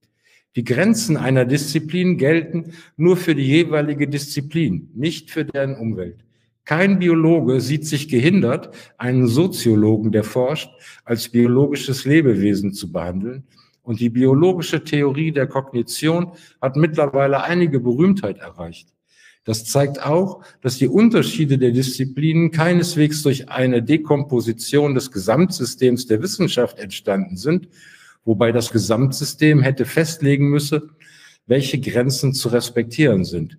Die 0.57 0.65
Grenzen 0.65 1.17
einer 1.17 1.45
Disziplin 1.45 2.17
gelten 2.17 2.73
nur 2.97 3.17
für 3.17 3.35
die 3.35 3.47
jeweilige 3.47 4.09
Disziplin, 4.09 4.91
nicht 4.95 5.31
für 5.31 5.45
deren 5.45 5.77
Umwelt. 5.77 6.25
Kein 6.69 6.99
Biologe 6.99 7.63
sieht 7.63 7.87
sich 7.87 8.09
gehindert, 8.09 8.69
einen 8.99 9.27
Soziologen, 9.27 10.13
der 10.13 10.23
forscht, 10.23 10.69
als 11.03 11.31
biologisches 11.31 12.05
Lebewesen 12.05 12.75
zu 12.75 12.93
behandeln. 12.93 13.45
Und 13.81 14.01
die 14.01 14.11
biologische 14.11 14.85
Theorie 14.85 15.33
der 15.33 15.47
Kognition 15.47 16.33
hat 16.61 16.77
mittlerweile 16.77 17.43
einige 17.43 17.81
Berühmtheit 17.81 18.37
erreicht. 18.37 18.93
Das 19.45 19.65
zeigt 19.65 20.05
auch, 20.05 20.45
dass 20.61 20.77
die 20.77 20.89
Unterschiede 20.89 21.57
der 21.57 21.71
Disziplinen 21.71 22.51
keineswegs 22.51 23.23
durch 23.23 23.49
eine 23.49 23.83
Dekomposition 23.83 24.95
des 24.95 25.11
Gesamtsystems 25.11 26.07
der 26.07 26.21
Wissenschaft 26.21 26.79
entstanden 26.79 27.39
sind, 27.39 27.71
wobei 28.27 28.53
das 28.53 28.71
Gesamtsystem 28.71 29.63
hätte 29.63 29.87
festlegen 29.87 30.51
müssen, 30.51 30.83
welche 31.47 31.81
Grenzen 31.81 32.35
zu 32.35 32.51
respektieren 32.51 33.25
sind. 33.25 33.57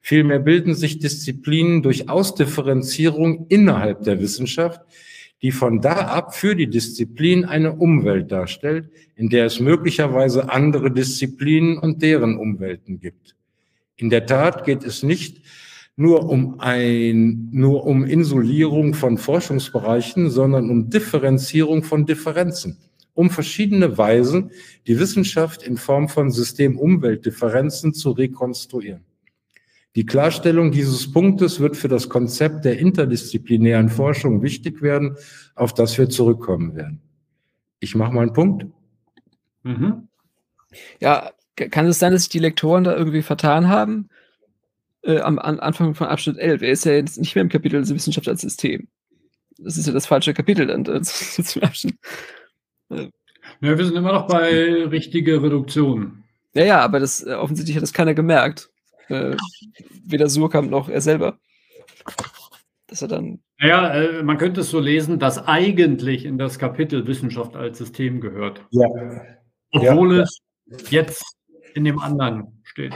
Vielmehr 0.00 0.38
bilden 0.38 0.74
sich 0.74 0.98
Disziplinen 0.98 1.82
durch 1.82 2.08
Ausdifferenzierung 2.08 3.46
innerhalb 3.48 4.02
der 4.02 4.20
Wissenschaft, 4.20 4.80
die 5.42 5.52
von 5.52 5.80
da 5.80 5.92
ab 5.92 6.34
für 6.34 6.56
die 6.56 6.68
Disziplin 6.68 7.44
eine 7.44 7.74
Umwelt 7.74 8.32
darstellt, 8.32 8.90
in 9.14 9.28
der 9.28 9.46
es 9.46 9.60
möglicherweise 9.60 10.50
andere 10.50 10.90
Disziplinen 10.90 11.78
und 11.78 12.02
deren 12.02 12.36
Umwelten 12.36 13.00
gibt. 13.00 13.36
In 13.96 14.10
der 14.10 14.26
Tat 14.26 14.64
geht 14.64 14.84
es 14.84 15.02
nicht 15.02 15.42
nur 15.96 16.28
um 16.28 16.60
ein, 16.60 17.48
nur 17.50 17.84
um 17.84 18.04
Insulierung 18.04 18.94
von 18.94 19.18
Forschungsbereichen, 19.18 20.30
sondern 20.30 20.70
um 20.70 20.90
Differenzierung 20.90 21.82
von 21.82 22.06
Differenzen, 22.06 22.78
um 23.14 23.30
verschiedene 23.30 23.98
Weisen, 23.98 24.52
die 24.86 24.98
Wissenschaft 24.98 25.64
in 25.64 25.76
Form 25.76 26.08
von 26.08 26.30
System-Umwelt-Differenzen 26.30 27.94
zu 27.94 28.12
rekonstruieren. 28.12 29.07
Die 29.98 30.06
Klarstellung 30.06 30.70
dieses 30.70 31.10
Punktes 31.10 31.58
wird 31.58 31.76
für 31.76 31.88
das 31.88 32.08
Konzept 32.08 32.64
der 32.64 32.78
interdisziplinären 32.78 33.88
Forschung 33.88 34.42
wichtig 34.42 34.80
werden, 34.80 35.16
auf 35.56 35.74
das 35.74 35.98
wir 35.98 36.08
zurückkommen 36.08 36.76
werden. 36.76 37.02
Ich 37.80 37.96
mache 37.96 38.12
mal 38.12 38.20
einen 38.20 38.32
Punkt. 38.32 38.66
Mhm. 39.64 40.06
Ja, 41.00 41.32
kann 41.56 41.86
es 41.86 41.98
sein, 41.98 42.12
dass 42.12 42.22
sich 42.22 42.28
die 42.28 42.38
Lektoren 42.38 42.84
da 42.84 42.94
irgendwie 42.94 43.22
vertan 43.22 43.66
haben? 43.66 44.08
Äh, 45.02 45.18
am, 45.18 45.40
am, 45.40 45.58
Anfang 45.58 45.96
von 45.96 46.06
Abschnitt 46.06 46.38
11. 46.38 46.62
Er 46.62 46.70
ist 46.70 46.84
ja 46.84 46.92
jetzt 46.92 47.18
nicht 47.18 47.34
mehr 47.34 47.42
im 47.42 47.48
Kapitel 47.48 47.80
Wissenschaft 47.88 48.28
als 48.28 48.42
System. 48.42 48.86
Das 49.58 49.76
ist 49.76 49.88
ja 49.88 49.92
das 49.92 50.06
falsche 50.06 50.32
Kapitel 50.32 50.68
dann 50.68 50.86
äh, 50.86 51.02
zum 51.02 51.62
Abschnitt. 51.64 51.96
Äh. 52.90 53.08
Ja, 53.60 53.76
wir 53.76 53.84
sind 53.84 53.96
immer 53.96 54.12
noch 54.12 54.28
bei 54.28 54.84
richtige 54.84 55.42
Reduktion. 55.42 56.22
Ja, 56.54 56.64
ja, 56.64 56.80
aber 56.82 57.00
das 57.00 57.26
äh, 57.26 57.32
offensichtlich 57.32 57.74
hat 57.74 57.82
das 57.82 57.92
keiner 57.92 58.14
gemerkt. 58.14 58.70
Äh, 59.08 59.36
weder 60.04 60.28
Surkamp 60.28 60.70
noch 60.70 60.88
er 60.88 61.00
selber. 61.00 61.38
Dass 62.86 63.02
er 63.02 63.08
dann. 63.08 63.40
Naja, 63.60 63.94
äh, 63.94 64.22
man 64.22 64.38
könnte 64.38 64.62
es 64.62 64.70
so 64.70 64.80
lesen, 64.80 65.18
dass 65.18 65.46
eigentlich 65.46 66.24
in 66.24 66.38
das 66.38 66.58
Kapitel 66.58 67.06
Wissenschaft 67.06 67.56
als 67.56 67.78
System 67.78 68.20
gehört. 68.20 68.64
Ja. 68.70 68.86
Obwohl 69.72 70.18
ja. 70.18 70.22
es 70.22 70.40
jetzt 70.90 71.24
in 71.74 71.84
dem 71.84 71.98
anderen 71.98 72.60
steht. 72.64 72.94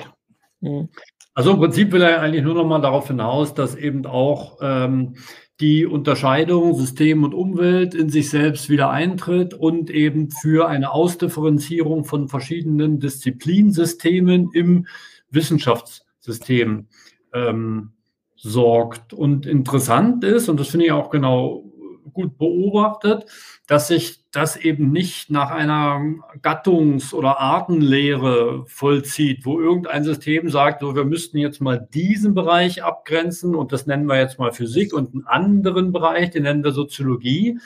Mhm. 0.60 0.88
Also 1.34 1.52
im 1.52 1.58
Prinzip 1.58 1.92
will 1.92 2.02
er 2.02 2.20
eigentlich 2.20 2.44
nur 2.44 2.54
noch 2.54 2.66
mal 2.66 2.80
darauf 2.80 3.08
hinaus, 3.08 3.54
dass 3.54 3.74
eben 3.74 4.04
auch 4.04 4.58
ähm, 4.60 5.16
die 5.60 5.86
Unterscheidung 5.86 6.74
System 6.74 7.24
und 7.24 7.34
Umwelt 7.34 7.94
in 7.94 8.10
sich 8.10 8.28
selbst 8.28 8.68
wieder 8.68 8.90
eintritt 8.90 9.54
und 9.54 9.90
eben 9.90 10.30
für 10.30 10.68
eine 10.68 10.92
Ausdifferenzierung 10.92 12.04
von 12.04 12.28
verschiedenen 12.28 13.00
Disziplinsystemen 13.00 14.50
im 14.52 14.86
Wissenschaftssystem 15.32 16.86
ähm, 17.32 17.92
sorgt. 18.36 19.12
Und 19.12 19.46
interessant 19.46 20.24
ist, 20.24 20.48
und 20.48 20.58
das 20.58 20.68
finde 20.68 20.86
ich 20.86 20.92
auch 20.92 21.10
genau 21.10 21.64
gut 22.12 22.36
beobachtet, 22.38 23.26
dass 23.66 23.88
sich 23.88 24.22
das 24.32 24.56
eben 24.56 24.90
nicht 24.90 25.30
nach 25.30 25.50
einer 25.50 26.00
Gattungs- 26.42 27.14
oder 27.14 27.38
Artenlehre 27.38 28.64
vollzieht, 28.66 29.44
wo 29.44 29.60
irgendein 29.60 30.04
System 30.04 30.50
sagt, 30.50 30.80
so, 30.80 30.94
wir 30.94 31.04
müssten 31.04 31.38
jetzt 31.38 31.60
mal 31.60 31.88
diesen 31.94 32.34
Bereich 32.34 32.82
abgrenzen 32.82 33.54
und 33.54 33.72
das 33.72 33.86
nennen 33.86 34.06
wir 34.06 34.18
jetzt 34.18 34.38
mal 34.38 34.52
Physik 34.52 34.92
und 34.92 35.14
einen 35.14 35.26
anderen 35.26 35.92
Bereich, 35.92 36.30
den 36.30 36.42
nennen 36.44 36.64
wir 36.64 36.72
Soziologie, 36.72 37.58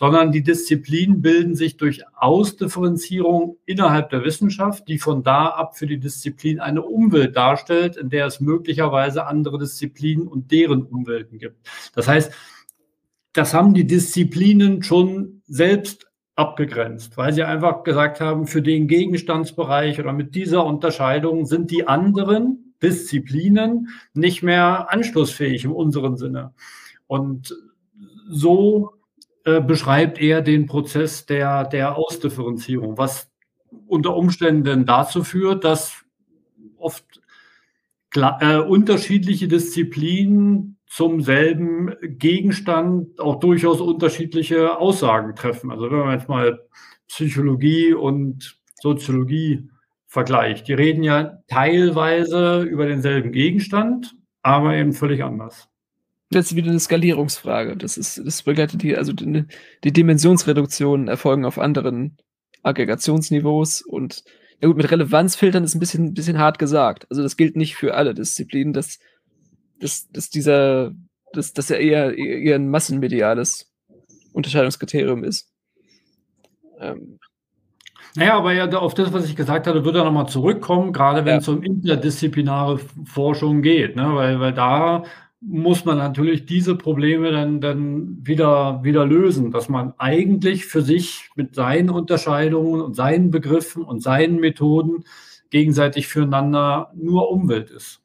sondern 0.00 0.32
die 0.32 0.42
Disziplinen 0.42 1.20
bilden 1.20 1.54
sich 1.54 1.76
durch 1.76 2.04
Ausdifferenzierung 2.16 3.58
innerhalb 3.66 4.08
der 4.08 4.24
Wissenschaft, 4.24 4.88
die 4.88 4.98
von 4.98 5.22
da 5.22 5.48
ab 5.48 5.76
für 5.76 5.86
die 5.86 6.00
Disziplin 6.00 6.58
eine 6.58 6.80
Umwelt 6.80 7.36
darstellt, 7.36 7.98
in 7.98 8.08
der 8.08 8.24
es 8.24 8.40
möglicherweise 8.40 9.26
andere 9.26 9.58
Disziplinen 9.58 10.26
und 10.26 10.52
deren 10.52 10.84
Umwelten 10.84 11.36
gibt. 11.36 11.68
Das 11.94 12.08
heißt, 12.08 12.32
das 13.34 13.52
haben 13.52 13.74
die 13.74 13.86
Disziplinen 13.86 14.82
schon 14.82 15.42
selbst 15.46 16.06
abgegrenzt, 16.34 17.18
weil 17.18 17.34
sie 17.34 17.42
einfach 17.42 17.82
gesagt 17.82 18.22
haben, 18.22 18.46
für 18.46 18.62
den 18.62 18.88
Gegenstandsbereich 18.88 20.00
oder 20.00 20.14
mit 20.14 20.34
dieser 20.34 20.64
Unterscheidung 20.64 21.44
sind 21.44 21.70
die 21.70 21.86
anderen 21.86 22.74
Disziplinen 22.82 23.90
nicht 24.14 24.42
mehr 24.42 24.90
anschlussfähig 24.90 25.66
im 25.66 25.72
unseren 25.72 26.16
Sinne. 26.16 26.54
Und 27.06 27.54
so 28.30 28.94
äh, 29.44 29.60
beschreibt 29.60 30.20
er 30.20 30.42
den 30.42 30.66
Prozess 30.66 31.26
der, 31.26 31.64
der 31.64 31.96
Ausdifferenzierung, 31.96 32.98
was 32.98 33.30
unter 33.86 34.16
Umständen 34.16 34.84
dazu 34.84 35.24
führt, 35.24 35.64
dass 35.64 36.04
oft 36.76 37.20
äh, 38.14 38.58
unterschiedliche 38.58 39.48
Disziplinen 39.48 40.78
zum 40.86 41.20
selben 41.20 41.94
Gegenstand 42.02 43.20
auch 43.20 43.38
durchaus 43.38 43.80
unterschiedliche 43.80 44.76
Aussagen 44.78 45.36
treffen. 45.36 45.70
Also 45.70 45.90
wenn 45.90 46.00
man 46.00 46.18
jetzt 46.18 46.28
mal 46.28 46.60
Psychologie 47.06 47.94
und 47.94 48.58
Soziologie 48.74 49.70
vergleicht, 50.06 50.66
die 50.66 50.74
reden 50.74 51.04
ja 51.04 51.38
teilweise 51.46 52.62
über 52.62 52.86
denselben 52.86 53.30
Gegenstand, 53.30 54.16
aber 54.42 54.74
eben 54.74 54.92
völlig 54.92 55.22
anders. 55.22 55.69
Das 56.30 56.46
ist 56.46 56.56
wieder 56.56 56.70
eine 56.70 56.80
Skalierungsfrage. 56.80 57.76
Das 57.76 57.96
ist, 57.96 58.22
das 58.24 58.42
begleitet 58.42 58.82
die, 58.82 58.96
also 58.96 59.12
die, 59.12 59.44
die 59.82 59.92
Dimensionsreduktionen 59.92 61.08
erfolgen 61.08 61.44
auf 61.44 61.58
anderen 61.58 62.16
Aggregationsniveaus 62.62 63.82
und 63.82 64.22
ja 64.60 64.68
gut, 64.68 64.76
mit 64.76 64.90
Relevanzfiltern 64.90 65.64
ist 65.64 65.74
ein 65.74 65.80
bisschen, 65.80 66.04
ein 66.06 66.14
bisschen 66.14 66.38
hart 66.38 66.58
gesagt. 66.58 67.06
Also 67.10 67.22
das 67.22 67.36
gilt 67.36 67.56
nicht 67.56 67.76
für 67.76 67.94
alle 67.94 68.14
Disziplinen, 68.14 68.74
dass 68.74 68.98
dass, 69.80 70.08
dass 70.10 70.30
dieser, 70.30 70.92
dass, 71.32 71.52
dass 71.52 71.70
er 71.70 71.80
eher, 71.80 72.16
eher 72.16 72.54
ein 72.54 72.68
massenmediales 72.68 73.72
Unterscheidungskriterium 74.32 75.24
ist. 75.24 75.50
Ähm. 76.78 77.18
Naja, 78.16 78.36
aber 78.36 78.52
ja, 78.52 78.68
auf 78.68 78.94
das, 78.94 79.12
was 79.12 79.26
ich 79.26 79.36
gesagt 79.36 79.66
hatte, 79.66 79.84
würde 79.84 80.00
er 80.00 80.04
nochmal 80.04 80.28
zurückkommen, 80.28 80.92
gerade 80.92 81.24
wenn 81.24 81.34
ja. 81.34 81.38
es 81.38 81.48
um 81.48 81.62
interdisziplinare 81.62 82.78
Forschung 83.04 83.62
geht, 83.62 83.96
ne? 83.96 84.14
weil, 84.14 84.40
weil 84.40 84.52
da 84.52 85.04
muss 85.40 85.84
man 85.84 85.96
natürlich 85.96 86.44
diese 86.44 86.76
Probleme 86.76 87.32
dann, 87.32 87.60
dann 87.60 88.18
wieder, 88.22 88.80
wieder 88.82 89.06
lösen, 89.06 89.50
dass 89.50 89.68
man 89.68 89.94
eigentlich 89.96 90.66
für 90.66 90.82
sich 90.82 91.30
mit 91.34 91.54
seinen 91.54 91.88
Unterscheidungen 91.88 92.82
und 92.82 92.94
seinen 92.94 93.30
Begriffen 93.30 93.82
und 93.82 94.02
seinen 94.02 94.38
Methoden 94.38 95.04
gegenseitig 95.48 96.08
füreinander 96.08 96.92
nur 96.94 97.30
Umwelt 97.30 97.70
ist. 97.70 98.00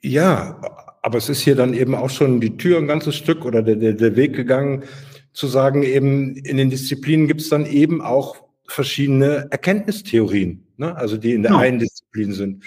Ja, 0.00 0.60
aber 1.02 1.18
es 1.18 1.28
ist 1.28 1.40
hier 1.40 1.56
dann 1.56 1.74
eben 1.74 1.94
auch 1.94 2.10
schon 2.10 2.40
die 2.40 2.56
Tür 2.56 2.78
ein 2.78 2.86
ganzes 2.86 3.16
Stück 3.16 3.44
oder 3.44 3.62
der, 3.62 3.76
der, 3.76 3.94
der 3.94 4.16
Weg 4.16 4.34
gegangen, 4.34 4.84
zu 5.32 5.46
sagen, 5.46 5.82
eben 5.82 6.36
in 6.36 6.56
den 6.56 6.70
Disziplinen 6.70 7.26
gibt 7.26 7.40
es 7.40 7.48
dann 7.48 7.66
eben 7.66 8.00
auch 8.02 8.36
verschiedene 8.66 9.48
Erkenntnistheorien, 9.50 10.66
ne? 10.76 10.96
also 10.96 11.16
die 11.16 11.32
in 11.32 11.42
der 11.42 11.52
ja. 11.52 11.58
einen 11.58 11.78
Disziplin 11.78 12.32
sind. 12.32 12.64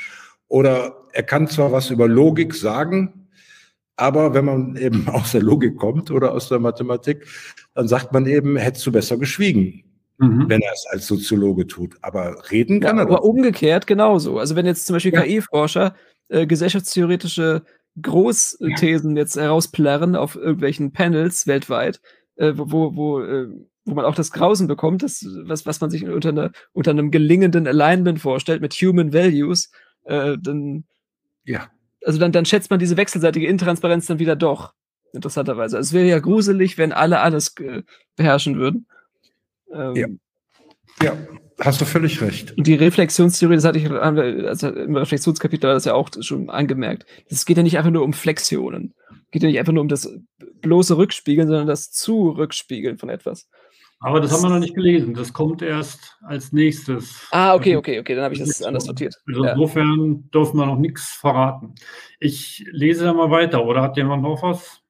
Oder 0.47 0.95
er 1.13 1.23
kann 1.23 1.47
zwar 1.47 1.71
was 1.71 1.89
über 1.89 2.07
Logik 2.07 2.53
sagen, 2.53 3.22
aber 3.95 4.33
wenn 4.33 4.45
man 4.45 4.75
eben 4.77 5.07
aus 5.07 5.31
der 5.31 5.41
Logik 5.41 5.77
kommt 5.77 6.11
oder 6.11 6.33
aus 6.33 6.49
der 6.49 6.59
Mathematik, 6.59 7.27
dann 7.73 7.87
sagt 7.87 8.13
man 8.13 8.25
eben, 8.25 8.57
hättest 8.57 8.85
du 8.85 8.91
besser 8.91 9.17
geschwiegen. 9.17 9.83
Mhm. 10.19 10.47
wenn 10.47 10.61
er 10.61 10.71
es 10.71 10.85
als 10.91 11.07
Soziologe 11.07 11.65
tut. 11.65 11.95
Aber 12.01 12.35
reden 12.51 12.79
kann 12.79 12.97
ja, 12.97 13.03
er. 13.03 13.07
Aber 13.09 13.23
umgekehrt 13.23 13.87
genauso. 13.87 14.37
Also 14.37 14.55
wenn 14.55 14.65
jetzt 14.67 14.85
zum 14.85 14.95
Beispiel 14.95 15.11
ja. 15.11 15.21
KI-Forscher 15.21 15.95
äh, 16.29 16.45
gesellschaftstheoretische 16.45 17.63
Großthesen 18.01 19.17
jetzt 19.17 19.35
herausplärren 19.35 20.15
auf 20.15 20.35
irgendwelchen 20.35 20.93
Panels 20.93 21.47
weltweit, 21.47 21.99
äh, 22.35 22.53
wo, 22.55 22.95
wo, 22.95 23.21
äh, 23.21 23.47
wo 23.85 23.93
man 23.93 24.05
auch 24.05 24.15
das 24.15 24.31
Grausen 24.31 24.67
bekommt, 24.67 25.03
das, 25.03 25.25
was, 25.43 25.65
was 25.65 25.81
man 25.81 25.89
sich 25.89 26.07
unter, 26.07 26.29
eine, 26.29 26.51
unter 26.71 26.91
einem 26.91 27.11
gelingenden 27.11 27.67
Alignment 27.67 28.19
vorstellt 28.19 28.61
mit 28.61 28.73
Human 28.73 29.13
Values, 29.13 29.71
äh, 30.05 30.37
dann, 30.41 30.85
ja. 31.43 31.69
Also 32.05 32.19
dann, 32.19 32.31
dann 32.31 32.45
schätzt 32.45 32.69
man 32.69 32.79
diese 32.79 32.97
wechselseitige 32.97 33.47
Intransparenz 33.47 34.07
dann 34.07 34.19
wieder 34.19 34.35
doch, 34.35 34.73
interessanterweise. 35.13 35.77
Also 35.77 35.87
es 35.87 35.93
wäre 35.93 36.07
ja 36.07 36.19
gruselig, 36.19 36.77
wenn 36.77 36.91
alle 36.91 37.19
alles 37.19 37.55
äh, 37.59 37.83
beherrschen 38.15 38.57
würden. 38.57 38.87
Ähm, 39.71 39.95
ja. 39.95 40.07
Ja. 41.01 41.17
hast 41.59 41.81
du 41.81 41.85
völlig 41.85 42.21
recht. 42.21 42.55
Und 42.57 42.67
die 42.67 42.75
Reflexionstheorie, 42.75 43.55
das 43.55 43.65
hatte 43.65 43.79
ich 43.79 43.89
also 43.89 44.69
im 44.69 44.95
Reflexionskapitel 44.95 45.69
das 45.71 45.85
ja 45.85 45.93
auch 45.93 46.09
schon 46.21 46.49
angemerkt. 46.49 47.05
Es 47.27 47.45
geht 47.45 47.57
ja 47.57 47.63
nicht 47.63 47.77
einfach 47.77 47.91
nur 47.91 48.03
um 48.03 48.13
Flexionen. 48.13 48.93
Es 49.09 49.31
geht 49.31 49.43
ja 49.43 49.49
nicht 49.49 49.59
einfach 49.59 49.73
nur 49.73 49.81
um 49.81 49.89
das 49.89 50.07
bloße 50.61 50.97
Rückspiegeln, 50.97 51.47
sondern 51.47 51.67
das 51.67 51.91
Zurückspiegeln 51.91 52.97
von 52.97 53.09
etwas. 53.09 53.47
Aber 54.03 54.19
das, 54.19 54.33
haben 54.33 54.43
wir 54.43 54.49
noch 54.49 54.59
nicht 54.59 54.75
gelesen. 54.75 55.13
Das 55.13 55.31
kommt 55.31 55.61
erst 55.61 56.17
als 56.23 56.51
nächstes. 56.51 57.25
Ah, 57.31 57.55
okay, 57.55 57.77
okay, 57.77 58.01
okay. 58.01 58.15
Dann 58.15 58.25
habe 58.25 58.33
ich 58.33 58.41
das 58.41 58.61
anders 58.61 58.83
sortiert. 58.83 59.15
Also 59.25 59.45
insofern 59.45 60.15
ja. 60.15 60.29
dürfen 60.33 60.57
wir 60.57 60.65
noch 60.65 60.77
nichts 60.77 61.13
verraten. 61.13 61.73
Ich 62.19 62.65
lese 62.69 63.05
da 63.05 63.13
mal 63.13 63.31
weiter. 63.31 63.65
Oder 63.65 63.81
hat 63.81 63.95
jemand 63.95 64.23
noch 64.23 64.43
was? 64.43 64.81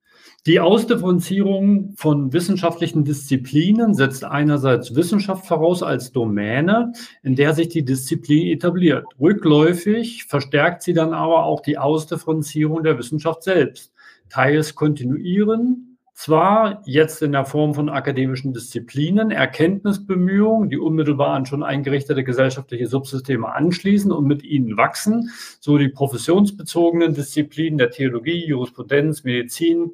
Die 0.47 0.59
Ausdifferenzierung 0.59 1.93
von 1.95 2.34
wissenschaftlichen 2.34 3.05
Disziplinen 3.05 3.93
setzt 3.93 4.26
einerseits 4.26 4.95
Wissenschaft 4.95 5.45
voraus 5.45 5.84
als 5.84 6.11
Domäne, 6.11 6.91
in 7.22 7.36
der 7.36 7.53
sich 7.53 7.70
die 7.70 7.86
Disziplin 7.86 8.47
etabliert. 8.47 9.05
Rückläufig 9.20 10.26
verstärkt 10.26 10.82
sie 10.82 10.93
dann 10.93 11.14
aber 11.14 11.45
auch 11.45 11.61
die 11.61 11.78
Ausdifferenzierung 11.78 12.82
der 12.82 12.97
Wissenschaft 12.97 13.43
selbst. 13.43 13.93
Teils 14.30 14.74
kontinuieren, 14.74 15.93
zwar 16.14 16.82
jetzt 16.86 17.22
in 17.22 17.32
der 17.32 17.45
Form 17.45 17.74
von 17.74 17.89
akademischen 17.89 18.53
Disziplinen, 18.53 19.32
Erkenntnisbemühungen, 19.32 20.70
die 20.70 20.78
unmittelbar 20.78 21.34
an 21.34 21.45
schon 21.45 21.64
eingerichtete 21.64 22.24
gesellschaftliche 22.24 22.88
Subsysteme 22.88 23.53
anschließen 23.53 24.11
und 24.11 24.26
mit 24.26 24.43
ihnen 24.43 24.78
wachsen, 24.78 25.30
so 25.59 25.78
die 25.78 25.89
professionsbezogenen 25.89 27.16
Disziplinen 27.16 27.78
der 27.78 27.89
Theologie, 27.89 28.45
Jurisprudenz, 28.45 29.24
Medizin, 29.24 29.91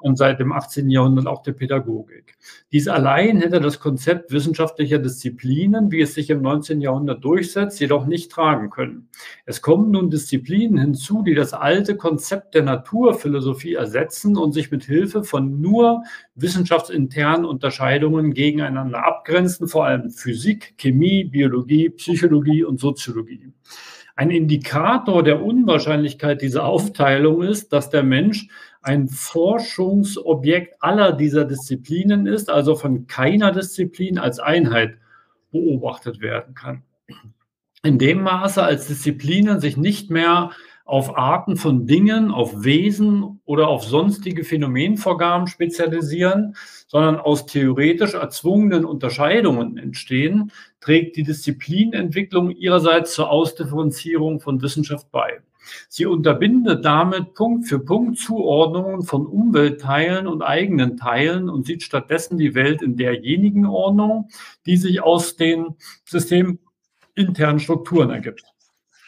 und 0.00 0.16
seit 0.16 0.38
dem 0.38 0.52
18. 0.52 0.90
Jahrhundert 0.90 1.26
auch 1.26 1.42
der 1.42 1.52
Pädagogik. 1.52 2.36
Dies 2.72 2.88
allein 2.88 3.40
hätte 3.40 3.60
das 3.60 3.80
Konzept 3.80 4.32
wissenschaftlicher 4.32 4.98
Disziplinen, 4.98 5.90
wie 5.90 6.00
es 6.00 6.14
sich 6.14 6.30
im 6.30 6.40
19. 6.40 6.80
Jahrhundert 6.80 7.24
durchsetzt, 7.24 7.80
jedoch 7.80 8.06
nicht 8.06 8.30
tragen 8.30 8.70
können. 8.70 9.08
Es 9.44 9.60
kommen 9.60 9.90
nun 9.90 10.10
Disziplinen 10.10 10.78
hinzu, 10.78 11.22
die 11.22 11.34
das 11.34 11.52
alte 11.52 11.96
Konzept 11.96 12.54
der 12.54 12.62
Naturphilosophie 12.62 13.74
ersetzen 13.74 14.36
und 14.36 14.52
sich 14.52 14.70
mit 14.70 14.84
Hilfe 14.84 15.24
von 15.24 15.60
nur 15.60 16.02
wissenschaftsinternen 16.36 17.44
Unterscheidungen 17.44 18.34
gegeneinander 18.34 19.04
abgrenzen, 19.04 19.66
vor 19.66 19.86
allem 19.86 20.10
Physik, 20.10 20.74
Chemie, 20.78 21.24
Biologie, 21.24 21.90
Psychologie 21.90 22.62
und 22.62 22.78
Soziologie. 22.78 23.52
Ein 24.18 24.32
Indikator 24.32 25.22
der 25.22 25.44
Unwahrscheinlichkeit 25.44 26.42
dieser 26.42 26.64
Aufteilung 26.64 27.42
ist, 27.42 27.72
dass 27.72 27.88
der 27.88 28.02
Mensch 28.02 28.48
ein 28.82 29.08
Forschungsobjekt 29.08 30.82
aller 30.82 31.12
dieser 31.12 31.44
Disziplinen 31.44 32.26
ist, 32.26 32.50
also 32.50 32.76
von 32.76 33.06
keiner 33.06 33.52
Disziplin 33.52 34.18
als 34.18 34.38
Einheit 34.38 34.98
beobachtet 35.50 36.20
werden 36.20 36.54
kann. 36.54 36.82
In 37.82 37.98
dem 37.98 38.22
Maße, 38.22 38.62
als 38.62 38.86
Disziplinen 38.88 39.60
sich 39.60 39.76
nicht 39.76 40.10
mehr 40.10 40.50
auf 40.84 41.18
Arten 41.18 41.56
von 41.56 41.86
Dingen, 41.86 42.30
auf 42.30 42.64
Wesen 42.64 43.40
oder 43.44 43.68
auf 43.68 43.84
sonstige 43.84 44.42
Phänomenvorgaben 44.42 45.46
spezialisieren, 45.46 46.56
sondern 46.86 47.16
aus 47.16 47.44
theoretisch 47.44 48.14
erzwungenen 48.14 48.86
Unterscheidungen 48.86 49.76
entstehen, 49.76 50.50
trägt 50.80 51.16
die 51.16 51.24
Disziplinentwicklung 51.24 52.50
ihrerseits 52.50 53.12
zur 53.12 53.30
Ausdifferenzierung 53.30 54.40
von 54.40 54.62
Wissenschaft 54.62 55.10
bei. 55.10 55.42
Sie 55.88 56.06
unterbindet 56.06 56.84
damit 56.84 57.34
Punkt 57.34 57.66
für 57.66 57.78
Punkt 57.78 58.18
Zuordnungen 58.18 59.02
von 59.02 59.26
Umweltteilen 59.26 60.26
und 60.26 60.42
eigenen 60.42 60.96
Teilen 60.96 61.48
und 61.48 61.66
sieht 61.66 61.82
stattdessen 61.82 62.38
die 62.38 62.54
Welt 62.54 62.82
in 62.82 62.96
derjenigen 62.96 63.66
Ordnung, 63.66 64.28
die 64.66 64.76
sich 64.76 65.02
aus 65.02 65.36
den 65.36 65.76
systeminternen 66.04 67.60
Strukturen 67.60 68.10
ergibt. 68.10 68.44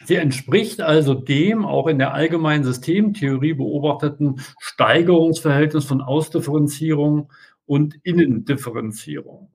Sie 0.05 0.15
entspricht 0.15 0.81
also 0.81 1.13
dem 1.13 1.65
auch 1.65 1.87
in 1.87 1.99
der 1.99 2.13
allgemeinen 2.13 2.63
Systemtheorie 2.63 3.53
beobachteten 3.53 4.41
Steigerungsverhältnis 4.59 5.85
von 5.85 6.01
Ausdifferenzierung 6.01 7.31
und 7.65 7.95
Innendifferenzierung. 8.03 9.51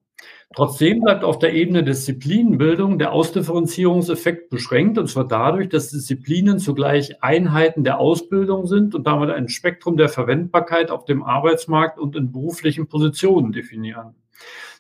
Trotzdem 0.54 1.00
bleibt 1.00 1.24
auf 1.24 1.38
der 1.38 1.52
Ebene 1.54 1.82
Disziplinenbildung 1.84 2.98
der 2.98 3.12
Ausdifferenzierungseffekt 3.12 4.48
beschränkt, 4.48 4.96
und 4.96 5.08
zwar 5.08 5.26
dadurch, 5.26 5.68
dass 5.68 5.90
Disziplinen 5.90 6.58
zugleich 6.58 7.22
Einheiten 7.22 7.84
der 7.84 7.98
Ausbildung 7.98 8.66
sind 8.66 8.94
und 8.94 9.06
damit 9.06 9.30
ein 9.30 9.48
Spektrum 9.48 9.96
der 9.96 10.08
Verwendbarkeit 10.08 10.90
auf 10.90 11.04
dem 11.04 11.22
Arbeitsmarkt 11.22 11.98
und 11.98 12.16
in 12.16 12.32
beruflichen 12.32 12.86
Positionen 12.86 13.52
definieren. 13.52 14.14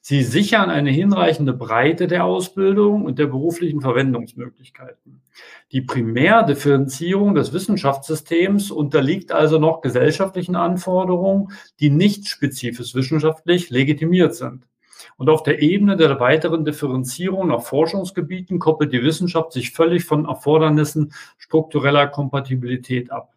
Sie 0.00 0.22
sichern 0.22 0.70
eine 0.70 0.90
hinreichende 0.90 1.52
Breite 1.52 2.06
der 2.06 2.24
Ausbildung 2.24 3.04
und 3.04 3.18
der 3.18 3.26
beruflichen 3.26 3.80
Verwendungsmöglichkeiten. 3.80 5.20
Die 5.72 5.80
Primärdifferenzierung 5.80 7.34
des 7.34 7.52
Wissenschaftssystems 7.52 8.70
unterliegt 8.70 9.32
also 9.32 9.58
noch 9.58 9.80
gesellschaftlichen 9.80 10.54
Anforderungen, 10.54 11.48
die 11.80 11.90
nicht 11.90 12.28
spezifisch 12.28 12.94
wissenschaftlich 12.94 13.70
legitimiert 13.70 14.36
sind. 14.36 14.62
Und 15.16 15.30
auf 15.30 15.42
der 15.42 15.62
Ebene 15.62 15.96
der 15.96 16.20
weiteren 16.20 16.64
Differenzierung 16.64 17.48
nach 17.48 17.62
Forschungsgebieten 17.62 18.58
koppelt 18.58 18.92
die 18.92 19.02
Wissenschaft 19.02 19.52
sich 19.52 19.70
völlig 19.70 20.04
von 20.04 20.26
Erfordernissen 20.26 21.12
struktureller 21.38 22.06
Kompatibilität 22.06 23.10
ab. 23.10 23.32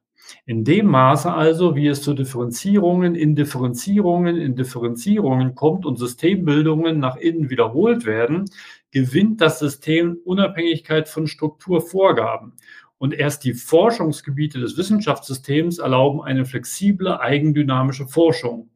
In 0.45 0.63
dem 0.63 0.88
Maße 0.88 1.32
also, 1.32 1.75
wie 1.75 1.88
es 1.88 2.01
zu 2.01 2.13
Differenzierungen 2.13 3.15
in 3.15 3.36
Differenzierungen 3.36 4.38
in 4.38 4.55
Differenzierungen 4.55 5.55
kommt 5.55 5.86
und 5.86 5.97
Systembildungen 5.97 6.99
nach 6.99 7.15
innen 7.15 7.49
wiederholt 7.49 8.05
werden, 8.05 8.45
gewinnt 8.91 9.41
das 9.41 9.59
System 9.59 10.17
Unabhängigkeit 10.25 11.07
von 11.07 11.27
Strukturvorgaben. 11.27 12.53
Und 12.97 13.13
erst 13.13 13.45
die 13.45 13.53
Forschungsgebiete 13.53 14.59
des 14.59 14.77
Wissenschaftssystems 14.77 15.80
erlauben 15.80 16.21
eine 16.21 16.45
flexible, 16.45 17.17
eigendynamische 17.19 18.07
Forschung 18.07 18.69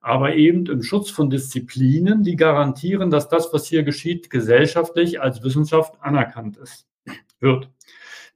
aber 0.00 0.34
eben 0.34 0.66
im 0.66 0.82
Schutz 0.82 1.10
von 1.10 1.30
Disziplinen, 1.30 2.22
die 2.22 2.36
garantieren, 2.36 3.10
dass 3.10 3.28
das, 3.28 3.52
was 3.52 3.66
hier 3.66 3.82
geschieht, 3.82 4.30
gesellschaftlich 4.30 5.20
als 5.20 5.42
Wissenschaft 5.42 5.94
anerkannt 6.00 6.56
ist, 6.56 6.86
wird. 7.38 7.70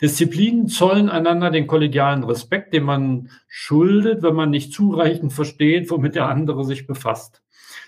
Disziplinen 0.02 0.68
zollen 0.68 1.08
einander 1.08 1.50
den 1.50 1.66
kollegialen 1.66 2.24
Respekt, 2.24 2.74
den 2.74 2.84
man 2.84 3.30
schuldet, 3.46 4.22
wenn 4.22 4.34
man 4.34 4.50
nicht 4.50 4.72
zureichend 4.72 5.32
versteht, 5.32 5.90
womit 5.90 6.14
der 6.14 6.28
andere 6.28 6.64
sich 6.64 6.86
befasst. 6.86 7.42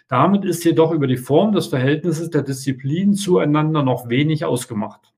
Damit 0.08 0.44
ist 0.44 0.64
jedoch 0.64 0.92
über 0.92 1.08
die 1.08 1.16
Form 1.16 1.52
des 1.52 1.66
Verhältnisses 1.66 2.30
der 2.30 2.42
Disziplinen 2.42 3.14
zueinander 3.14 3.82
noch 3.82 4.08
wenig 4.08 4.44
ausgemacht. 4.44 5.12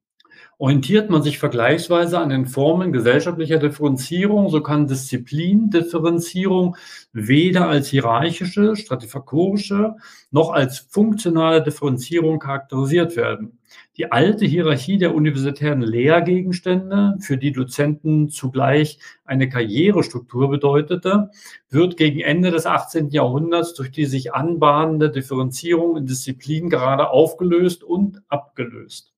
Orientiert 0.60 1.08
man 1.08 1.22
sich 1.22 1.38
vergleichsweise 1.38 2.18
an 2.18 2.30
den 2.30 2.46
Formen 2.46 2.92
gesellschaftlicher 2.92 3.60
Differenzierung, 3.60 4.48
so 4.48 4.60
kann 4.60 4.88
Disziplindifferenzierung 4.88 6.76
weder 7.12 7.68
als 7.68 7.86
hierarchische, 7.86 8.74
stratifikatorische 8.74 9.94
noch 10.32 10.50
als 10.50 10.80
funktionale 10.80 11.62
Differenzierung 11.62 12.40
charakterisiert 12.40 13.14
werden. 13.14 13.60
Die 13.96 14.10
alte 14.10 14.46
Hierarchie 14.46 14.98
der 14.98 15.14
universitären 15.14 15.80
Lehrgegenstände, 15.80 17.14
für 17.20 17.36
die 17.36 17.52
Dozenten 17.52 18.28
zugleich 18.28 18.98
eine 19.24 19.48
Karrierestruktur 19.48 20.50
bedeutete, 20.50 21.30
wird 21.70 21.96
gegen 21.96 22.18
Ende 22.18 22.50
des 22.50 22.66
18. 22.66 23.10
Jahrhunderts 23.10 23.74
durch 23.74 23.92
die 23.92 24.06
sich 24.06 24.34
anbahnende 24.34 25.10
Differenzierung 25.10 25.96
in 25.96 26.06
Disziplinen 26.06 26.68
gerade 26.68 27.10
aufgelöst 27.10 27.84
und 27.84 28.22
abgelöst. 28.28 29.12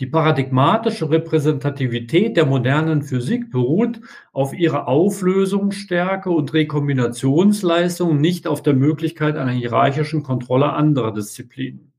Die 0.00 0.06
paradigmatische 0.06 1.10
Repräsentativität 1.10 2.36
der 2.36 2.46
modernen 2.46 3.02
Physik 3.02 3.50
beruht 3.50 4.00
auf 4.32 4.52
ihrer 4.52 4.88
Auflösungsstärke 4.88 6.30
und 6.30 6.52
Rekombinationsleistung, 6.52 8.20
nicht 8.20 8.46
auf 8.46 8.62
der 8.62 8.74
Möglichkeit 8.74 9.36
einer 9.36 9.52
hierarchischen 9.52 10.22
Kontrolle 10.22 10.72
anderer 10.72 11.12
Disziplinen. 11.12 11.91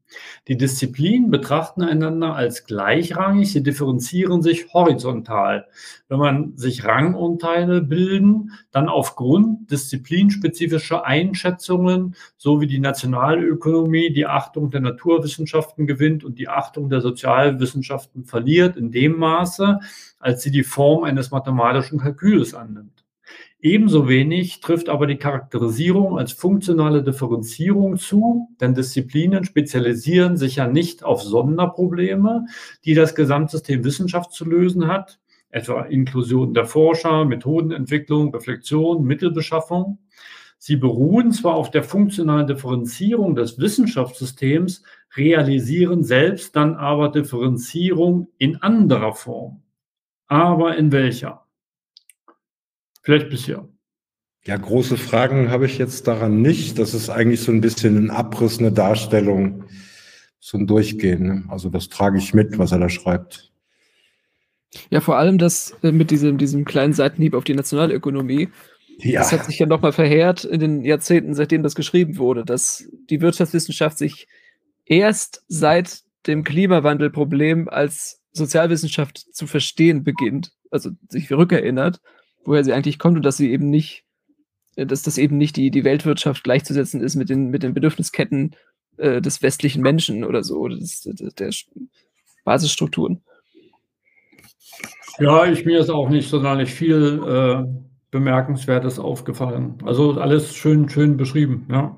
Die 0.48 0.58
Disziplinen 0.58 1.32
betrachten 1.32 1.82
einander 1.82 2.36
als 2.36 2.66
gleichrangig, 2.66 3.52
sie 3.52 3.64
differenzieren 3.64 4.42
sich 4.42 4.74
horizontal. 4.74 5.68
Wenn 6.10 6.20
man 6.20 6.58
sich 6.58 6.86
Rangunteile 6.86 7.82
bilden, 7.82 8.52
dann 8.72 8.90
aufgrund 8.90 9.72
disziplinspezifischer 9.72 11.06
Einschätzungen, 11.06 12.16
so 12.38 12.62
wie 12.62 12.68
die 12.68 12.80
Nationalökonomie 12.80 14.12
die 14.12 14.26
Achtung 14.26 14.70
der 14.70 14.82
Naturwissenschaften 14.82 15.88
gewinnt 15.88 16.24
und 16.24 16.38
die 16.40 16.50
Achtung 16.50 16.90
der 16.90 17.02
Sozialwissenschaften 17.02 18.26
verliert, 18.26 18.78
in 18.78 18.92
dem 18.92 19.18
Maße, 19.18 19.80
als 20.20 20.44
sie 20.44 20.52
die 20.52 20.64
Form 20.64 21.04
eines 21.04 21.32
mathematischen 21.32 22.00
Kalküls 22.00 22.54
annimmt. 22.54 22.93
Ebenso 23.64 24.10
wenig 24.10 24.60
trifft 24.60 24.90
aber 24.90 25.08
die 25.08 25.16
Charakterisierung 25.16 26.20
als 26.20 26.34
funktionale 26.34 27.02
Differenzierung 27.02 27.96
zu, 27.98 28.50
denn 28.60 28.76
Disziplinen 28.76 29.46
spezialisieren 29.46 30.36
sich 30.36 30.58
ja 30.58 30.68
nicht 30.68 31.06
auf 31.06 31.24
Sonderprobleme, 31.24 32.46
die 32.84 32.94
das 32.94 33.16
Gesamtsystem 33.16 33.86
Wissenschaft 33.86 34.34
zu 34.34 34.44
lösen 34.44 34.88
hat, 34.88 35.18
etwa 35.50 35.84
Inklusion 35.84 36.54
der 36.54 36.66
Forscher, 36.66 37.24
Methodenentwicklung, 37.24 38.36
Reflexion, 38.36 39.06
Mittelbeschaffung, 39.06 39.98
Sie 40.66 40.78
beruhen 40.78 41.34
zwar 41.34 41.56
auf 41.56 41.72
der 41.72 41.84
funktionalen 41.84 42.48
Differenzierung 42.48 43.36
des 43.36 43.60
Wissenschaftssystems, 43.60 44.82
realisieren 45.14 46.06
selbst 46.06 46.56
dann 46.56 46.76
aber 46.76 47.10
Differenzierung 47.10 48.30
in 48.38 48.62
anderer 48.62 49.14
Form. 49.14 49.62
Aber 50.28 50.78
in 50.78 50.94
welcher? 50.94 51.43
Vielleicht 53.04 53.30
bisher. 53.30 53.68
Ja, 54.46 54.58
große 54.58 54.98
Fragen 54.98 55.52
habe 55.52 55.66
ich 55.66 55.78
jetzt 55.78 56.08
daran 56.08 56.42
nicht. 56.42 56.80
Das 56.80 56.94
ist 56.94 57.10
eigentlich 57.10 57.42
so 57.42 57.52
ein 57.52 57.62
bisschen 57.62 57.98
ein 57.98 58.10
Abriss, 58.10 58.60
eine 58.60 58.72
Darstellung, 58.72 59.66
so 60.40 60.58
ein 60.58 60.68
Durchgehen. 60.68 61.28
Ne? 61.28 61.44
Also 61.50 61.70
das 61.70 61.90
trage 61.90 62.18
ich 62.18 62.34
mit, 62.34 62.58
was 62.58 62.72
er 62.72 62.80
da 62.80 62.90
schreibt. 62.90 63.52
Ja, 64.90 65.02
vor 65.02 65.18
allem 65.18 65.38
das 65.38 65.76
äh, 65.84 65.92
mit 65.92 66.12
diesem, 66.12 66.38
diesem 66.38 66.66
kleinen 66.66 66.94
Seitenhieb 66.94 67.36
auf 67.36 67.44
die 67.44 67.54
Nationalökonomie. 67.54 68.50
Ja. 68.98 69.22
Das 69.22 69.32
hat 69.32 69.46
sich 69.46 69.60
ja 69.60 69.66
nochmal 69.66 69.94
verheert 69.94 70.44
in 70.44 70.60
den 70.60 70.84
Jahrzehnten, 70.84 71.36
seitdem 71.36 71.64
das 71.64 71.76
geschrieben 71.76 72.18
wurde, 72.18 72.44
dass 72.44 72.88
die 73.10 73.22
Wirtschaftswissenschaft 73.22 73.98
sich 73.98 74.28
erst 74.86 75.44
seit 75.48 76.02
dem 76.28 76.44
Klimawandelproblem 76.44 77.70
als 77.70 78.22
Sozialwissenschaft 78.32 79.18
zu 79.18 79.48
verstehen 79.48 80.04
beginnt, 80.04 80.52
also 80.70 80.92
sich 81.10 81.32
rückerinnert, 81.32 82.02
woher 82.46 82.64
sie 82.64 82.74
eigentlich 82.74 83.00
kommt 83.00 83.18
und 83.18 83.24
dass 83.24 83.38
sie 83.38 83.52
eben 83.52 83.70
nicht, 83.70 84.04
äh, 84.76 84.86
dass 84.86 85.04
das 85.04 85.18
eben 85.18 85.38
nicht 85.38 85.56
die, 85.56 85.72
die 85.72 85.84
Weltwirtschaft 85.84 86.44
gleichzusetzen 86.44 87.02
ist 87.02 87.16
mit 87.16 87.30
den, 87.30 87.50
mit 87.50 87.64
den 87.64 87.74
Bedürfnisketten 87.74 88.56
äh, 88.98 89.22
des 89.22 89.42
westlichen 89.42 89.82
Menschen 89.82 90.24
oder 90.24 90.44
so, 90.44 90.60
oder 90.60 90.78
des, 90.78 91.02
des, 91.02 91.36
der 91.36 91.52
Basisstrukturen. 92.44 93.22
Ja, 95.20 95.46
ich 95.46 95.66
mir 95.66 95.80
ist 95.80 95.90
auch 95.90 96.10
nicht 96.10 96.30
sonderlich 96.30 96.74
viel 96.74 97.22
äh, 97.26 97.64
Bemerkenswertes 98.12 99.00
aufgefallen. 99.00 99.78
Also 99.86 100.14
alles 100.14 100.56
schön, 100.56 100.90
schön 100.90 101.18
beschrieben, 101.18 101.68
ja. 101.70 101.98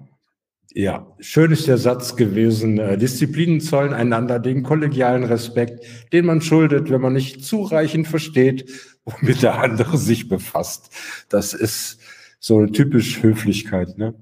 Ja, 0.77 1.07
schön 1.21 1.53
ist 1.53 1.69
der 1.69 1.77
Satz 1.77 2.17
gewesen, 2.17 2.79
äh, 2.79 2.97
Disziplinen 2.97 3.61
zollen 3.61 3.93
einander 3.93 4.39
den 4.39 4.61
kollegialen 4.61 5.23
Respekt, 5.23 5.85
den 6.11 6.25
man 6.25 6.41
schuldet, 6.41 6.89
wenn 6.89 6.99
man 6.99 7.13
nicht 7.13 7.45
zureichend 7.45 8.09
versteht, 8.09 8.69
womit 9.05 9.41
der 9.41 9.57
andere 9.61 9.97
sich 9.97 10.27
befasst. 10.27 10.91
Das 11.29 11.53
ist 11.53 11.99
so 12.39 12.65
typisch 12.65 13.23
Höflichkeit, 13.23 13.97
ne? 13.97 14.15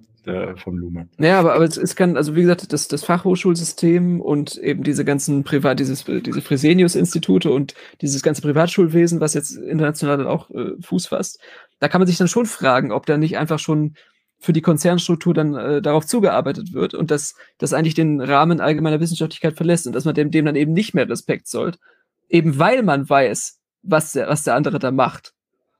Von 0.55 0.77
Luhmann. 0.77 1.09
Ja, 1.17 1.37
aber, 1.37 1.53
aber 1.53 1.65
es, 1.65 1.75
es 1.75 1.97
kann, 1.97 2.15
also 2.15 2.33
wie 2.33 2.43
gesagt, 2.43 2.71
das, 2.71 2.87
das 2.87 3.03
Fachhochschulsystem 3.03 4.21
und 4.21 4.55
eben 4.55 4.83
diese 4.83 5.03
ganzen 5.03 5.43
Privat, 5.43 5.81
dieses, 5.81 6.05
diese 6.05 6.41
Fresenius-Institute 6.41 7.51
und 7.51 7.73
dieses 7.99 8.23
ganze 8.23 8.41
Privatschulwesen, 8.41 9.19
was 9.19 9.33
jetzt 9.33 9.57
international 9.57 10.19
dann 10.19 10.27
auch 10.27 10.49
äh, 10.51 10.75
Fuß 10.79 11.07
fasst, 11.07 11.39
da 11.79 11.89
kann 11.89 11.99
man 11.99 12.07
sich 12.07 12.17
dann 12.17 12.29
schon 12.29 12.45
fragen, 12.45 12.93
ob 12.93 13.05
da 13.05 13.17
nicht 13.17 13.37
einfach 13.37 13.59
schon 13.59 13.95
für 14.43 14.51
die 14.51 14.61
Konzernstruktur 14.61 15.33
dann 15.33 15.55
äh, 15.55 15.81
darauf 15.81 16.05
zugearbeitet 16.05 16.73
wird 16.73 16.93
und 16.93 17.11
dass 17.11 17.35
das 17.59 17.71
eigentlich 17.71 17.93
den 17.93 18.19
Rahmen 18.19 18.59
allgemeiner 18.59 18.99
Wissenschaftlichkeit 18.99 19.55
verlässt 19.55 19.87
und 19.87 19.93
dass 19.93 20.03
man 20.03 20.15
dem, 20.15 20.31
dem 20.31 20.43
dann 20.43 20.57
eben 20.57 20.73
nicht 20.73 20.93
mehr 20.93 21.07
Respekt 21.07 21.47
zollt, 21.47 21.79
eben 22.27 22.59
weil 22.59 22.83
man 22.83 23.09
weiß, 23.09 23.61
was 23.83 24.11
der, 24.11 24.27
was 24.27 24.43
der 24.43 24.55
andere 24.55 24.79
da 24.79 24.91
macht. 24.91 25.33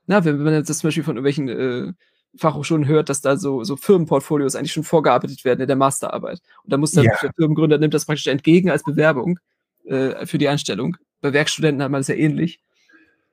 Na, 0.06 0.24
wenn, 0.24 0.38
wenn 0.38 0.46
man 0.46 0.54
jetzt 0.54 0.74
zum 0.74 0.88
Beispiel 0.88 1.04
von 1.04 1.18
irgendwelchen 1.18 1.50
äh, 1.50 1.94
Fachhochschulen 2.38 2.88
hört, 2.88 3.10
dass 3.10 3.20
da 3.20 3.36
so, 3.36 3.66
so 3.66 3.76
Firmenportfolios 3.76 4.56
eigentlich 4.56 4.72
schon 4.72 4.84
vorgearbeitet 4.84 5.44
werden 5.44 5.60
in 5.60 5.68
der 5.68 5.76
Masterarbeit. 5.76 6.40
Und 6.64 6.72
da 6.72 6.78
muss 6.78 6.92
dann 6.92 7.04
ja. 7.04 7.12
der 7.22 7.34
Firmengründer 7.36 7.78
nimmt 7.80 7.94
das 7.94 8.06
praktisch 8.06 8.28
entgegen 8.28 8.70
als 8.70 8.84
Bewerbung 8.84 9.40
äh, 9.84 10.26
für 10.26 10.38
die 10.38 10.48
Einstellung. 10.48 10.96
Bei 11.20 11.34
Werkstudenten 11.34 11.84
hat 11.84 11.92
man 11.92 12.00
das 12.00 12.08
ja 12.08 12.16
ähnlich. 12.16 12.62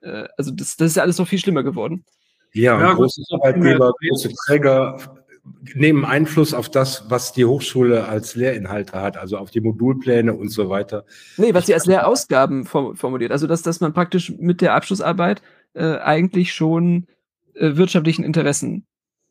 Äh, 0.01 0.27
also 0.37 0.51
das, 0.51 0.77
das 0.77 0.89
ist 0.89 0.97
ja 0.97 1.05
alles 1.05 1.19
noch 1.19 1.29
viel 1.29 1.39
schlimmer 1.39 1.63
geworden. 1.63 2.05
Ja, 2.53 2.81
ja 2.81 2.95
große 2.95 3.23
Arbeitgeber, 3.31 3.93
große 4.09 4.33
Träger 4.47 5.20
nehmen 5.75 6.05
Einfluss 6.05 6.55
auf 6.55 6.69
das, 6.69 7.05
was 7.09 7.33
die 7.33 7.45
Hochschule 7.45 8.07
als 8.07 8.35
Lehrinhalte 8.35 9.01
hat, 9.01 9.17
also 9.17 9.39
auf 9.39 9.51
die 9.51 9.61
Modulpläne 9.61 10.35
und 10.35 10.49
so 10.49 10.69
weiter. 10.69 11.05
Nee, 11.37 11.55
was 11.55 11.67
sie 11.67 11.75
als 11.75 11.87
Lehrausgaben 11.87 12.67
formuliert. 12.67 13.33
Also, 13.33 13.47
dass, 13.47 13.63
dass 13.63 13.81
man 13.81 13.93
praktisch 13.93 14.33
mit 14.39 14.61
der 14.61 14.75
Abschlussarbeit 14.75 15.43
äh, 15.75 15.97
eigentlich 15.99 16.53
schon 16.53 17.07
äh, 17.55 17.77
wirtschaftlichen 17.77 18.25
Interessen 18.25 18.87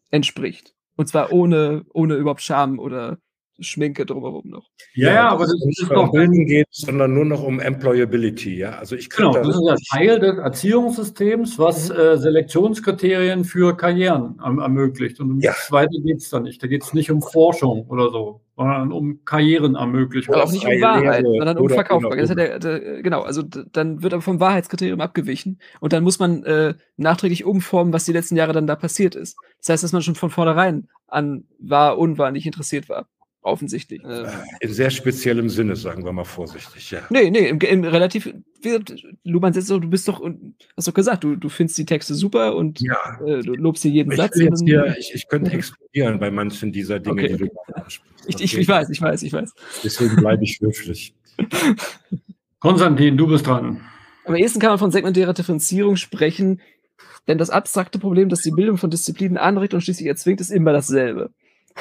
entspricht. 0.10 0.74
Und 0.96 1.08
zwar 1.08 1.32
ohne, 1.32 1.86
ohne 1.94 2.16
überhaupt 2.16 2.42
Scham 2.42 2.80
oder 2.80 3.20
Schminke 3.62 4.06
drumherum 4.06 4.50
noch. 4.50 4.70
Ja, 4.94 5.14
ja 5.14 5.30
aber 5.30 5.44
das 5.44 5.54
ist 5.54 5.66
nicht 5.66 5.92
um 5.92 6.12
Bilden 6.12 6.46
geht, 6.46 6.68
sondern 6.72 7.14
nur 7.14 7.26
noch 7.26 7.44
um 7.44 7.60
Employability. 7.60 8.58
Ja, 8.58 8.72
also 8.72 8.96
ich 8.96 9.10
genau, 9.10 9.34
das 9.34 9.48
ist 9.48 9.62
ja 9.66 9.76
Teil 9.92 10.20
des 10.20 10.38
Erziehungssystems, 10.38 11.60
was 11.60 11.90
mhm. 11.90 11.96
äh, 11.96 12.18
Selektionskriterien 12.18 13.44
für 13.46 13.76
Karrieren 13.76 14.40
erm 14.44 14.60
ermöglicht. 14.60 15.20
Und 15.20 15.42
ja. 15.42 15.54
weiter 15.70 15.98
geht 16.04 16.18
es 16.18 16.30
da 16.30 16.40
nicht. 16.40 16.62
Da 16.62 16.68
geht 16.68 16.84
es 16.84 16.94
nicht 16.94 17.12
um 17.12 17.22
Forschung 17.22 17.86
oder 17.88 18.10
so, 18.10 18.42
sondern 18.56 18.92
um 18.92 19.24
Karrieren 19.26 19.76
ermöglichen. 19.76 20.32
Oder 20.32 20.44
auch 20.44 20.52
nicht 20.52 20.66
um 20.66 20.82
Wahrheit, 20.82 21.24
Lehre 21.24 21.38
sondern 21.38 21.58
um 21.58 21.70
Verkaufbarkeit. 21.70 22.28
Genau, 22.28 22.42
ja 22.44 23.02
genau, 23.02 23.22
also 23.22 23.42
dann 23.44 24.04
wird 24.04 24.14
aber 24.14 24.22
vom 24.22 24.40
Wahrheitskriterium 24.40 25.02
abgewichen 25.02 25.60
und 25.80 25.94
dann 25.94 26.04
muss 26.04 26.20
man 26.20 26.44
äh, 26.44 26.74
nachträglich 26.98 27.46
umformen, 27.46 27.94
was 27.94 28.06
die 28.06 28.14
letzten 28.14 28.36
Jahre 28.36 28.54
dann 28.54 28.68
da 28.68 28.76
passiert 28.76 29.16
ist. 29.16 29.38
Das 29.60 29.70
heißt, 29.70 29.84
dass 29.84 29.94
man 29.94 30.02
schon 30.02 30.16
von 30.16 30.30
vornherein 30.30 30.90
an 31.08 31.46
wahr, 31.60 31.98
unwahr 31.98 32.32
nicht 32.32 32.46
interessiert 32.46 32.90
war 32.90 33.08
offensichtlich. 33.42 34.04
Äh, 34.04 34.28
in 34.60 34.74
sehr 34.74 34.90
speziellem 34.90 35.50
Sinne, 35.50 35.76
sagen 35.76 36.04
wir 36.04 36.12
mal 36.12 36.24
vorsichtig, 36.24 36.92
ja. 36.92 37.02
Nee, 37.10 37.30
nee, 37.30 37.48
im, 37.50 37.60
im 37.60 37.84
relativ, 37.84 38.34
doch, 38.64 39.80
du 39.80 39.90
bist 39.90 40.08
doch, 40.08 40.22
hast 40.76 40.88
doch 40.88 40.94
gesagt, 40.94 41.24
du, 41.24 41.36
du 41.36 41.50
findest 41.50 41.78
die 41.78 41.86
Texte 41.86 42.16
super 42.16 42.56
und 42.56 42.82
ja. 42.82 43.20
äh, 43.26 43.42
du 43.42 43.54
lobst 43.54 43.84
dir 43.84 43.92
jeden 43.92 44.12
ich 44.12 44.18
Satz. 44.18 44.38
Jetzt 44.38 44.64
hier, 44.64 44.96
ich, 44.98 45.14
ich 45.14 45.28
könnte 45.28 45.52
explodieren 45.52 46.20
bei 46.20 46.32
manchen 46.32 46.72
dieser 46.72 47.00
Dinge, 47.00 47.24
okay, 47.24 47.28
die 47.38 47.44
okay. 47.46 47.52
du 47.66 47.74
ansprichst. 47.74 48.26
Ich, 48.28 48.42
ich, 48.42 48.58
ich 48.58 48.68
weiß, 48.68 48.90
ich 48.90 49.02
weiß, 49.02 49.24
ich 49.24 49.34
weiß. 49.34 49.54
Deswegen 49.84 50.16
bleibe 50.18 50.44
ich 50.44 50.60
höflich. 50.60 51.16
Konstantin, 52.60 53.18
du 53.18 53.28
bist 53.28 53.48
dran. 53.48 53.82
Am 54.26 54.36
ehesten 54.36 54.60
kann 54.60 54.72
man 54.72 54.80
von 54.80 54.92
segmentärer 54.92 55.34
Differenzierung 55.34 55.96
sprechen, 55.96 56.62
denn 57.28 57.38
das 57.38 57.50
abstrakte 57.50 57.98
Problem, 57.98 58.28
das 58.28 58.42
die 58.42 58.52
Bildung 58.52 58.78
von 58.78 58.90
Disziplinen 58.90 59.38
anregt 59.38 59.74
und 59.74 59.82
schließlich 59.82 60.08
erzwingt, 60.08 60.42
ist 60.42 60.52
immer 60.52 60.74
dasselbe 60.74 61.32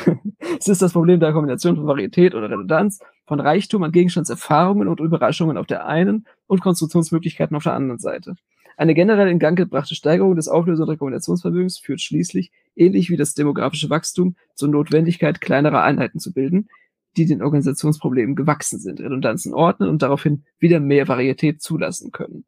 es 0.59 0.69
ist 0.69 0.83
das 0.83 0.93
Problem 0.93 1.20
der 1.20 1.33
Kombination 1.33 1.77
von 1.77 1.87
Varietät 1.87 2.35
oder 2.35 2.51
Redundanz, 2.51 3.01
von 3.27 3.41
Reichtum 3.41 3.83
an 3.83 3.93
Gegenstandserfahrungen 3.93 4.89
und 4.89 5.01
Überraschungen 5.01 5.57
auf 5.57 5.66
der 5.66 5.87
einen 5.87 6.27
und 6.47 6.61
Konstruktionsmöglichkeiten 6.61 7.57
auf 7.57 7.65
der 7.65 7.75
anderen 7.75 7.99
Seite. 7.99 8.35
Eine 8.77 8.95
generell 8.95 9.29
in 9.29 9.41
Gang 9.41 9.59
gebrachte 9.59 9.97
Steigerung 9.97 10.37
des 10.37 10.49
Auflösungs- 10.49 10.83
und 10.83 10.91
Rekombinationsvermögens 10.91 11.79
führt 11.79 12.01
schließlich, 12.01 12.53
ähnlich 12.77 13.11
wie 13.11 13.16
das 13.16 13.35
demografische 13.35 13.91
Wachstum, 13.91 14.37
zur 14.55 14.69
Notwendigkeit 14.69 15.41
kleinerer 15.41 15.83
Einheiten 15.83 16.20
zu 16.20 16.33
bilden, 16.33 16.69
die 17.16 17.27
den 17.27 17.43
Organisationsproblemen 17.43 18.37
gewachsen 18.37 18.79
sind, 18.79 19.01
Redundanzen 19.01 19.53
ordnen 19.53 19.89
und 19.89 20.03
daraufhin 20.03 20.45
wieder 20.61 20.79
mehr 20.79 21.09
Varietät 21.09 21.61
zulassen 21.61 22.12
können. 22.12 22.45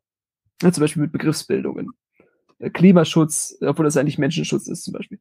Ja, 0.63 0.71
zum 0.71 0.83
Beispiel 0.83 1.03
mit 1.03 1.13
Begriffsbildungen. 1.13 1.91
Klimaschutz, 2.69 3.57
obwohl 3.63 3.87
das 3.87 3.97
eigentlich 3.97 4.19
Menschenschutz 4.19 4.67
ist 4.67 4.85
zum 4.85 4.93
Beispiel. 4.93 5.19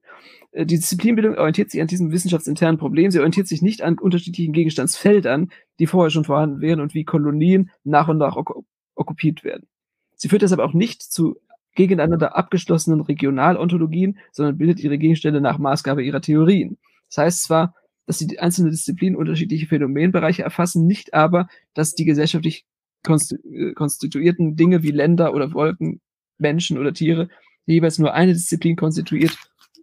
Äh, 0.52 0.66
die 0.66 0.76
Disziplinbildung 0.76 1.36
orientiert 1.36 1.72
sich 1.72 1.80
an 1.80 1.88
diesem 1.88 2.12
wissenschaftsinternen 2.12 2.78
Problem. 2.78 3.12
Sie 3.12 3.20
orientiert 3.20 3.48
sich 3.48 3.62
nicht 3.62 3.82
an 3.82 3.98
unterschiedlichen 3.98 4.52
Gegenstandsfeldern, 4.52 5.50
die 5.80 5.88
vorher 5.88 6.10
schon 6.10 6.26
vorhanden 6.26 6.60
wären 6.60 6.82
und 6.82 6.94
wie 6.94 7.06
Kolonien 7.06 7.72
nach 7.84 8.10
und 8.10 8.18
nach 8.18 8.36
ok 8.36 8.64
okkupiert 8.96 9.46
werden. 9.46 9.70
Sie 10.16 10.28
führt 10.28 10.42
deshalb 10.42 10.60
auch 10.60 10.74
nicht 10.74 11.02
zu 11.02 11.38
gegeneinander 11.76 12.36
abgeschlossenen 12.36 13.00
Regionalontologien, 13.00 14.18
sondern 14.34 14.58
bildet 14.58 14.82
ihre 14.82 14.98
Gegenstände 14.98 15.40
nach 15.40 15.58
Maßgabe 15.58 16.04
ihrer 16.04 16.20
Theorien. 16.20 16.78
Das 17.08 17.20
heißt 17.20 17.44
zwar, 17.44 17.74
dass 18.06 18.18
die 18.18 18.40
einzelnen 18.40 18.72
Disziplinen 18.72 19.16
unterschiedliche 19.16 19.68
Phänomenbereiche 19.68 20.44
erfassen, 20.44 20.86
nicht 20.86 21.14
aber, 21.14 21.48
dass 21.74 21.94
die 21.94 22.04
gesellschaftlich 22.04 22.66
äh, 23.08 23.74
konstituierten 23.74 24.58
Dinge 24.58 24.84
wie 24.84 24.92
Länder 24.92 25.34
oder 25.34 25.54
Wolken 25.54 26.02
Menschen 26.40 26.78
oder 26.78 26.94
Tiere, 26.94 27.30
die 27.68 27.74
jeweils 27.74 28.00
nur 28.00 28.14
eine 28.14 28.34
Disziplin 28.34 28.76
konstituiert, 28.76 29.38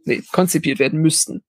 nee, 0.05 0.23
konzipiert 0.33 0.79
werden 0.79 1.01
müssten. 1.01 1.43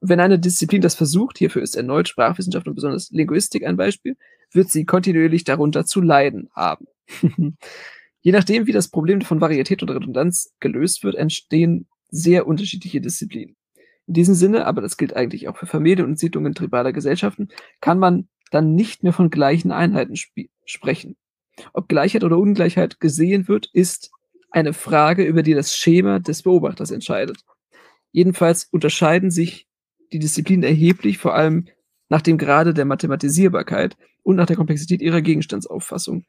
Und 0.00 0.08
wenn 0.08 0.20
eine 0.20 0.38
Disziplin 0.38 0.82
das 0.82 0.94
versucht, 0.94 1.38
hierfür 1.38 1.62
ist 1.62 1.76
erneut 1.76 2.08
Sprachwissenschaft 2.08 2.68
und 2.68 2.74
besonders 2.74 3.10
Linguistik 3.10 3.64
ein 3.64 3.76
Beispiel, 3.76 4.16
wird 4.52 4.70
sie 4.70 4.84
kontinuierlich 4.84 5.44
darunter 5.44 5.84
zu 5.84 6.00
leiden 6.00 6.48
haben. 6.54 6.86
Je 8.20 8.32
nachdem, 8.32 8.66
wie 8.66 8.72
das 8.72 8.88
Problem 8.88 9.20
von 9.20 9.40
Varietät 9.40 9.82
und 9.82 9.90
Redundanz 9.90 10.54
gelöst 10.60 11.04
wird, 11.04 11.14
entstehen 11.14 11.86
sehr 12.10 12.46
unterschiedliche 12.46 13.00
Disziplinen. 13.00 13.56
In 14.06 14.14
diesem 14.14 14.34
Sinne, 14.34 14.66
aber 14.66 14.80
das 14.80 14.96
gilt 14.96 15.16
eigentlich 15.16 15.48
auch 15.48 15.56
für 15.56 15.66
Familien 15.66 16.06
und 16.06 16.18
Siedlungen 16.18 16.54
tribaler 16.54 16.92
Gesellschaften, 16.92 17.48
kann 17.80 17.98
man 17.98 18.28
dann 18.50 18.74
nicht 18.74 19.02
mehr 19.02 19.12
von 19.12 19.30
gleichen 19.30 19.72
Einheiten 19.72 20.14
sprechen. 20.64 21.16
Ob 21.72 21.88
Gleichheit 21.88 22.24
oder 22.24 22.38
Ungleichheit 22.38 23.00
gesehen 23.00 23.48
wird, 23.48 23.68
ist 23.72 24.10
eine 24.54 24.72
Frage, 24.72 25.24
über 25.24 25.42
die 25.42 25.54
das 25.54 25.76
Schema 25.76 26.20
des 26.20 26.42
Beobachters 26.42 26.92
entscheidet. 26.92 27.38
Jedenfalls 28.12 28.68
unterscheiden 28.70 29.30
sich 29.30 29.66
die 30.12 30.20
Disziplinen 30.20 30.62
erheblich, 30.62 31.18
vor 31.18 31.34
allem 31.34 31.66
nach 32.08 32.22
dem 32.22 32.38
Grade 32.38 32.72
der 32.72 32.84
Mathematisierbarkeit 32.84 33.96
und 34.22 34.36
nach 34.36 34.46
der 34.46 34.56
Komplexität 34.56 35.02
ihrer 35.02 35.22
Gegenstandsauffassung. 35.22 36.24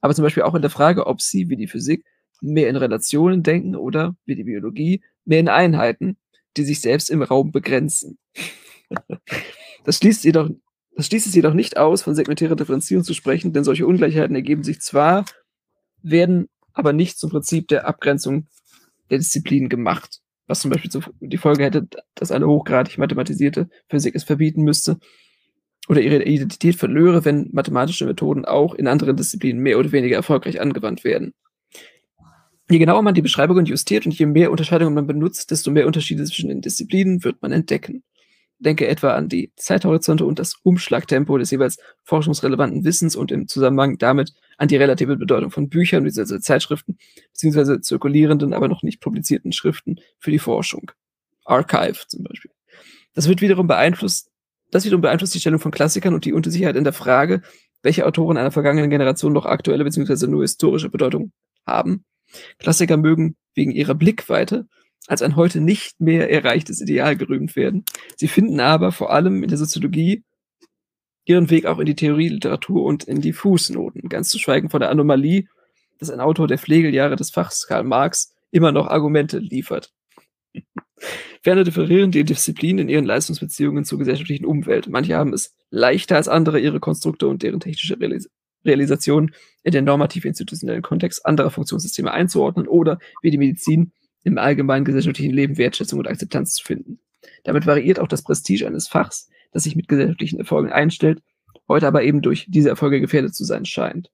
Aber 0.00 0.12
zum 0.14 0.24
Beispiel 0.24 0.42
auch 0.42 0.56
in 0.56 0.62
der 0.62 0.70
Frage, 0.70 1.06
ob 1.06 1.20
sie, 1.20 1.48
wie 1.48 1.56
die 1.56 1.68
Physik, 1.68 2.04
mehr 2.40 2.68
in 2.68 2.76
Relationen 2.76 3.44
denken 3.44 3.76
oder, 3.76 4.16
wie 4.24 4.34
die 4.34 4.44
Biologie, 4.44 5.02
mehr 5.24 5.40
in 5.40 5.48
Einheiten, 5.48 6.16
die 6.56 6.64
sich 6.64 6.80
selbst 6.80 7.10
im 7.10 7.22
Raum 7.22 7.52
begrenzen. 7.52 8.18
Das 9.84 9.98
schließt 9.98 10.24
jedoch, 10.24 10.50
das 10.96 11.06
schließt 11.06 11.26
es 11.28 11.34
jedoch 11.34 11.54
nicht 11.54 11.78
aus, 11.78 12.02
von 12.02 12.14
segmentärer 12.14 12.56
Differenzierung 12.56 13.04
zu 13.04 13.14
sprechen, 13.14 13.54
denn 13.54 13.64
solche 13.64 13.86
Ungleichheiten 13.86 14.34
ergeben 14.34 14.64
sich 14.64 14.80
zwar, 14.80 15.24
werden 16.02 16.48
aber 16.78 16.92
nicht 16.92 17.18
zum 17.18 17.30
Prinzip 17.30 17.68
der 17.68 17.86
Abgrenzung 17.86 18.46
der 19.10 19.18
Disziplinen 19.18 19.68
gemacht. 19.68 20.20
Was 20.46 20.60
zum 20.60 20.70
Beispiel 20.70 20.90
die 21.20 21.36
Folge 21.36 21.64
hätte, 21.64 21.88
dass 22.14 22.30
eine 22.30 22.46
hochgradig 22.46 22.96
mathematisierte 22.96 23.68
Physik 23.88 24.14
es 24.14 24.24
verbieten 24.24 24.62
müsste 24.62 24.98
oder 25.88 26.00
ihre 26.00 26.22
Identität 26.22 26.76
verlöre, 26.76 27.24
wenn 27.24 27.50
mathematische 27.52 28.06
Methoden 28.06 28.44
auch 28.44 28.74
in 28.74 28.86
anderen 28.86 29.16
Disziplinen 29.16 29.62
mehr 29.62 29.78
oder 29.78 29.92
weniger 29.92 30.16
erfolgreich 30.16 30.60
angewandt 30.60 31.04
werden. 31.04 31.34
Je 32.70 32.78
genauer 32.78 33.02
man 33.02 33.14
die 33.14 33.22
Beschreibungen 33.22 33.66
justiert 33.66 34.06
und 34.06 34.16
je 34.16 34.26
mehr 34.26 34.50
Unterscheidungen 34.50 34.94
man 34.94 35.06
benutzt, 35.06 35.50
desto 35.50 35.70
mehr 35.70 35.86
Unterschiede 35.86 36.24
zwischen 36.24 36.48
den 36.48 36.60
Disziplinen 36.60 37.24
wird 37.24 37.42
man 37.42 37.52
entdecken. 37.52 38.02
Denke 38.60 38.88
etwa 38.88 39.14
an 39.14 39.28
die 39.28 39.52
Zeithorizonte 39.56 40.24
und 40.24 40.38
das 40.38 40.54
Umschlagtempo 40.62 41.38
des 41.38 41.50
jeweils 41.50 41.78
forschungsrelevanten 42.02 42.84
Wissens 42.84 43.14
und 43.14 43.30
im 43.30 43.46
Zusammenhang 43.46 43.98
damit 43.98 44.32
an 44.56 44.66
die 44.66 44.76
relative 44.76 45.16
Bedeutung 45.16 45.50
von 45.50 45.68
Büchern 45.68 46.02
bzw. 46.02 46.40
Zeitschriften 46.40 46.98
bzw. 47.32 47.80
zirkulierenden, 47.80 48.52
aber 48.52 48.66
noch 48.68 48.82
nicht 48.82 49.00
publizierten 49.00 49.52
Schriften 49.52 50.00
für 50.18 50.32
die 50.32 50.40
Forschung. 50.40 50.90
Archive 51.44 52.06
zum 52.08 52.24
Beispiel. 52.24 52.50
Das 53.14 53.28
wird 53.28 53.40
wiederum 53.40 53.66
beeinflusst, 53.66 54.30
das 54.70 54.84
wiederum 54.84 55.02
beeinflusst 55.02 55.34
die 55.34 55.40
Stellung 55.40 55.60
von 55.60 55.70
Klassikern 55.70 56.14
und 56.14 56.24
die 56.24 56.32
Unsicherheit 56.32 56.76
in 56.76 56.84
der 56.84 56.92
Frage, 56.92 57.42
welche 57.82 58.06
Autoren 58.06 58.36
einer 58.36 58.50
vergangenen 58.50 58.90
Generation 58.90 59.32
noch 59.32 59.46
aktuelle 59.46 59.84
bzw. 59.84 60.26
nur 60.26 60.42
historische 60.42 60.90
Bedeutung 60.90 61.32
haben. 61.66 62.04
Klassiker 62.58 62.96
mögen 62.96 63.36
wegen 63.54 63.70
ihrer 63.70 63.94
Blickweite 63.94 64.66
als 65.06 65.22
ein 65.22 65.36
heute 65.36 65.60
nicht 65.60 66.00
mehr 66.00 66.30
erreichtes 66.30 66.80
Ideal 66.80 67.16
gerühmt 67.16 67.56
werden. 67.56 67.84
Sie 68.16 68.28
finden 68.28 68.60
aber 68.60 68.92
vor 68.92 69.12
allem 69.12 69.42
in 69.42 69.48
der 69.48 69.58
Soziologie 69.58 70.22
ihren 71.24 71.50
Weg 71.50 71.66
auch 71.66 71.78
in 71.78 71.86
die 71.86 71.94
Theorieliteratur 71.94 72.84
und 72.84 73.04
in 73.04 73.20
die 73.20 73.32
Fußnoten, 73.32 74.08
ganz 74.08 74.28
zu 74.30 74.38
schweigen 74.38 74.70
von 74.70 74.80
der 74.80 74.90
Anomalie, 74.90 75.46
dass 75.98 76.10
ein 76.10 76.20
Autor 76.20 76.48
der 76.48 76.58
Pflegeljahre 76.58 77.16
des 77.16 77.30
Fachs 77.30 77.66
Karl 77.66 77.84
Marx 77.84 78.34
immer 78.50 78.72
noch 78.72 78.86
Argumente 78.86 79.38
liefert. 79.38 79.92
Ferner 81.42 81.64
differieren 81.64 82.10
die 82.10 82.24
Disziplinen 82.24 82.80
in 82.80 82.88
ihren 82.88 83.04
Leistungsbeziehungen 83.04 83.84
zur 83.84 83.98
gesellschaftlichen 83.98 84.46
Umwelt. 84.46 84.88
Manche 84.88 85.16
haben 85.16 85.32
es 85.32 85.54
leichter 85.70 86.16
als 86.16 86.28
andere, 86.28 86.58
ihre 86.60 86.80
Konstrukte 86.80 87.28
und 87.28 87.42
deren 87.42 87.60
technische 87.60 87.98
Realis 88.00 88.28
Realisation 88.64 89.32
in 89.62 89.72
den 89.72 89.84
normativ-institutionellen 89.84 90.82
Kontext 90.82 91.24
anderer 91.24 91.50
Funktionssysteme 91.50 92.10
einzuordnen 92.10 92.66
oder, 92.66 92.98
wie 93.22 93.30
die 93.30 93.38
Medizin, 93.38 93.92
im 94.24 94.38
allgemeinen 94.38 94.84
gesellschaftlichen 94.84 95.32
Leben 95.32 95.58
Wertschätzung 95.58 95.98
und 95.98 96.08
Akzeptanz 96.08 96.54
zu 96.54 96.64
finden. 96.64 97.00
Damit 97.44 97.66
variiert 97.66 98.00
auch 98.00 98.08
das 98.08 98.22
Prestige 98.22 98.66
eines 98.66 98.88
Fachs, 98.88 99.28
das 99.52 99.64
sich 99.64 99.76
mit 99.76 99.88
gesellschaftlichen 99.88 100.38
Erfolgen 100.38 100.70
einstellt, 100.70 101.22
heute 101.68 101.86
aber 101.86 102.02
eben 102.02 102.22
durch 102.22 102.46
diese 102.48 102.68
Erfolge 102.68 103.00
gefährdet 103.00 103.34
zu 103.34 103.44
sein 103.44 103.64
scheint. 103.64 104.10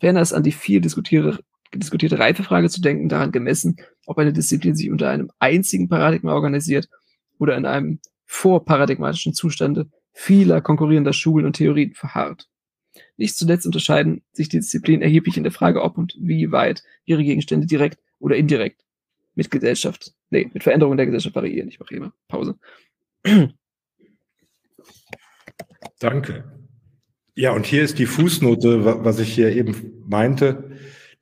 Ferner 0.00 0.22
ist 0.22 0.32
an 0.32 0.42
die 0.42 0.52
viel 0.52 0.80
diskutierte, 0.80 1.40
diskutierte 1.74 2.18
Reifefrage 2.18 2.68
zu 2.68 2.80
denken, 2.80 3.08
daran 3.08 3.32
gemessen, 3.32 3.76
ob 4.06 4.18
eine 4.18 4.32
Disziplin 4.32 4.76
sich 4.76 4.90
unter 4.90 5.10
einem 5.10 5.30
einzigen 5.38 5.88
Paradigma 5.88 6.32
organisiert 6.32 6.88
oder 7.38 7.56
in 7.56 7.66
einem 7.66 8.00
vorparadigmatischen 8.24 9.34
Zustande 9.34 9.88
vieler 10.12 10.60
konkurrierender 10.60 11.12
Schulen 11.12 11.46
und 11.46 11.54
Theorien 11.54 11.94
verharrt. 11.94 12.48
Nicht 13.16 13.36
zuletzt 13.36 13.66
unterscheiden 13.66 14.22
sich 14.32 14.48
die 14.48 14.58
Disziplinen 14.58 15.02
erheblich 15.02 15.36
in 15.36 15.44
der 15.44 15.52
Frage, 15.52 15.82
ob 15.82 15.98
und 15.98 16.16
wie 16.20 16.50
weit 16.52 16.82
ihre 17.04 17.22
Gegenstände 17.22 17.66
direkt 17.66 17.98
oder 18.18 18.36
indirekt 18.36 18.82
mit 19.38 19.52
Gesellschaft, 19.52 20.12
nee, 20.30 20.50
mit 20.52 20.64
Veränderungen 20.64 20.96
der 20.96 21.06
Gesellschaft 21.06 21.36
variieren. 21.36 21.68
Ich 21.68 21.78
mache 21.78 21.90
hier 21.90 22.00
mal 22.00 22.12
Pause. 22.26 22.58
Danke. 26.00 26.44
Ja, 27.36 27.52
und 27.52 27.64
hier 27.64 27.84
ist 27.84 28.00
die 28.00 28.06
Fußnote, 28.06 29.04
was 29.04 29.20
ich 29.20 29.32
hier 29.32 29.54
eben 29.54 30.02
meinte. 30.04 30.72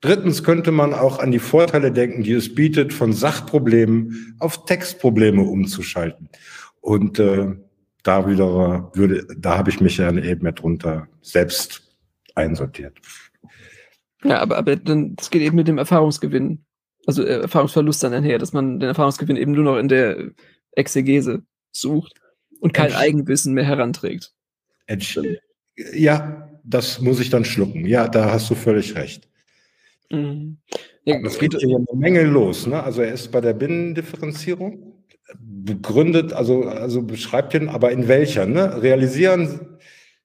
Drittens 0.01 0.43
könnte 0.43 0.71
man 0.71 0.95
auch 0.95 1.19
an 1.19 1.31
die 1.31 1.37
Vorteile 1.37 1.91
denken, 1.91 2.23
die 2.23 2.33
es 2.33 2.55
bietet, 2.55 2.91
von 2.91 3.13
Sachproblemen 3.13 4.35
auf 4.39 4.65
Textprobleme 4.65 5.43
umzuschalten. 5.43 6.29
Und 6.81 7.19
äh, 7.19 7.55
da 8.01 8.27
wieder 8.27 8.91
würde, 8.95 9.27
da 9.37 9.59
habe 9.59 9.69
ich 9.69 9.79
mich 9.79 9.97
ja 9.97 10.11
eben 10.11 10.41
mehr 10.41 10.53
drunter 10.53 11.07
selbst 11.21 11.95
einsortiert. 12.33 12.97
Ja, 14.23 14.39
aber, 14.39 14.57
aber 14.57 14.75
dann, 14.75 15.15
das 15.15 15.29
geht 15.29 15.43
eben 15.43 15.55
mit 15.55 15.67
dem 15.67 15.77
Erfahrungsgewinn 15.77 16.63
also 17.07 17.23
äh, 17.23 17.41
Erfahrungsverlust 17.41 18.03
dann 18.03 18.13
einher, 18.13 18.37
dass 18.37 18.53
man 18.53 18.79
den 18.79 18.89
Erfahrungsgewinn 18.89 19.37
eben 19.37 19.53
nur 19.53 19.63
noch 19.63 19.77
in 19.77 19.87
der 19.87 20.31
Exegese 20.73 21.41
sucht 21.71 22.13
und 22.59 22.73
kein 22.73 22.87
Entsch 22.87 22.97
Eigenwissen 22.97 23.53
mehr 23.53 23.63
heranträgt. 23.63 24.33
Entsch 24.85 25.19
ja, 25.93 26.49
das 26.63 27.01
muss 27.01 27.19
ich 27.19 27.29
dann 27.29 27.45
schlucken. 27.45 27.85
Ja, 27.85 28.07
da 28.07 28.31
hast 28.31 28.49
du 28.49 28.55
völlig 28.55 28.95
recht. 28.95 29.27
Mhm. 30.11 30.57
Ja, 31.05 31.21
das 31.21 31.39
geht 31.39 31.55
hier 31.57 31.77
eine 31.77 31.99
Menge 31.99 32.23
los. 32.23 32.67
Ne? 32.67 32.81
Also 32.81 33.01
er 33.01 33.13
ist 33.13 33.31
bei 33.31 33.41
der 33.41 33.53
Binnendifferenzierung 33.53 34.93
begründet, 35.39 36.33
also, 36.33 36.63
also 36.63 37.01
beschreibt 37.01 37.53
ihn, 37.53 37.69
aber 37.69 37.91
in 37.91 38.07
welcher? 38.07 38.45
Ne? 38.45 38.81
Realisieren 38.81 39.76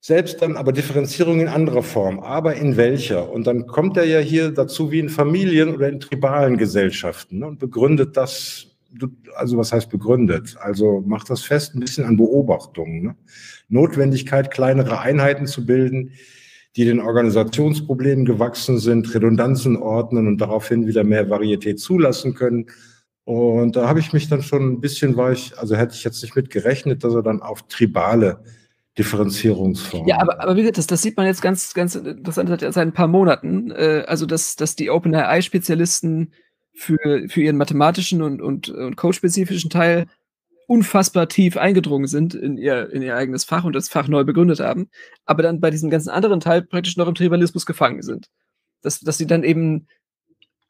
selbst 0.04 0.42
dann 0.42 0.56
aber 0.56 0.72
Differenzierung 0.72 1.38
in 1.38 1.46
anderer 1.46 1.84
Form, 1.84 2.18
aber 2.18 2.56
in 2.56 2.76
welcher? 2.76 3.30
Und 3.30 3.46
dann 3.46 3.68
kommt 3.68 3.96
er 3.96 4.04
ja 4.04 4.18
hier 4.18 4.50
dazu 4.50 4.90
wie 4.90 4.98
in 4.98 5.08
Familien 5.08 5.72
oder 5.72 5.88
in 5.88 6.00
tribalen 6.00 6.56
Gesellschaften 6.56 7.38
ne, 7.38 7.46
und 7.46 7.60
begründet 7.60 8.16
das, 8.16 8.66
also 9.36 9.56
was 9.56 9.72
heißt 9.72 9.90
begründet? 9.90 10.56
Also 10.60 11.04
macht 11.06 11.30
das 11.30 11.42
fest 11.42 11.76
ein 11.76 11.80
bisschen 11.80 12.04
an 12.04 12.16
Beobachtungen. 12.16 13.02
Ne? 13.02 13.16
Notwendigkeit, 13.68 14.50
kleinere 14.50 14.98
Einheiten 14.98 15.46
zu 15.46 15.64
bilden, 15.64 16.10
die 16.74 16.84
den 16.84 16.98
Organisationsproblemen 16.98 18.24
gewachsen 18.24 18.78
sind, 18.78 19.14
Redundanzen 19.14 19.76
ordnen 19.76 20.26
und 20.26 20.38
daraufhin 20.40 20.88
wieder 20.88 21.04
mehr 21.04 21.30
Varietät 21.30 21.78
zulassen 21.78 22.34
können. 22.34 22.66
Und 23.22 23.76
da 23.76 23.88
habe 23.88 24.00
ich 24.00 24.12
mich 24.12 24.28
dann 24.28 24.42
schon 24.42 24.68
ein 24.68 24.80
bisschen, 24.80 25.16
war 25.16 25.30
ich, 25.30 25.56
also 25.56 25.76
hätte 25.76 25.94
ich 25.94 26.02
jetzt 26.02 26.22
nicht 26.22 26.34
mit 26.34 26.50
gerechnet, 26.50 27.04
dass 27.04 27.14
er 27.14 27.22
dann 27.22 27.40
auf 27.40 27.68
tribale 27.68 28.42
Differenzierungsform. 28.98 30.06
Ja, 30.06 30.20
aber, 30.20 30.40
aber 30.40 30.56
wie 30.56 30.60
gesagt, 30.60 30.78
das, 30.78 30.86
das 30.86 31.02
sieht 31.02 31.16
man 31.16 31.26
jetzt 31.26 31.40
ganz, 31.40 31.72
ganz 31.72 31.94
interessant 31.94 32.48
seit, 32.50 32.60
seit 32.60 32.76
ein 32.76 32.92
paar 32.92 33.08
Monaten. 33.08 33.70
Äh, 33.70 34.04
also, 34.06 34.26
dass, 34.26 34.56
dass 34.56 34.76
die 34.76 34.90
OpenAI-Spezialisten 34.90 36.32
für, 36.74 37.26
für 37.28 37.42
ihren 37.42 37.56
mathematischen 37.56 38.22
und, 38.22 38.42
und, 38.42 38.68
und 38.68 38.96
code-spezifischen 38.96 39.70
Teil 39.70 40.06
unfassbar 40.66 41.28
tief 41.28 41.56
eingedrungen 41.56 42.06
sind 42.06 42.34
in 42.34 42.56
ihr, 42.56 42.90
in 42.92 43.02
ihr 43.02 43.16
eigenes 43.16 43.44
Fach 43.44 43.64
und 43.64 43.74
das 43.74 43.88
Fach 43.88 44.08
neu 44.08 44.24
begründet 44.24 44.60
haben, 44.60 44.88
aber 45.24 45.42
dann 45.42 45.60
bei 45.60 45.70
diesem 45.70 45.90
ganzen 45.90 46.08
anderen 46.08 46.40
Teil 46.40 46.62
praktisch 46.62 46.96
noch 46.96 47.08
im 47.08 47.14
Tribalismus 47.14 47.66
gefangen 47.66 48.02
sind. 48.02 48.28
Dass, 48.82 49.00
dass 49.00 49.18
sie 49.18 49.26
dann 49.26 49.44
eben 49.44 49.86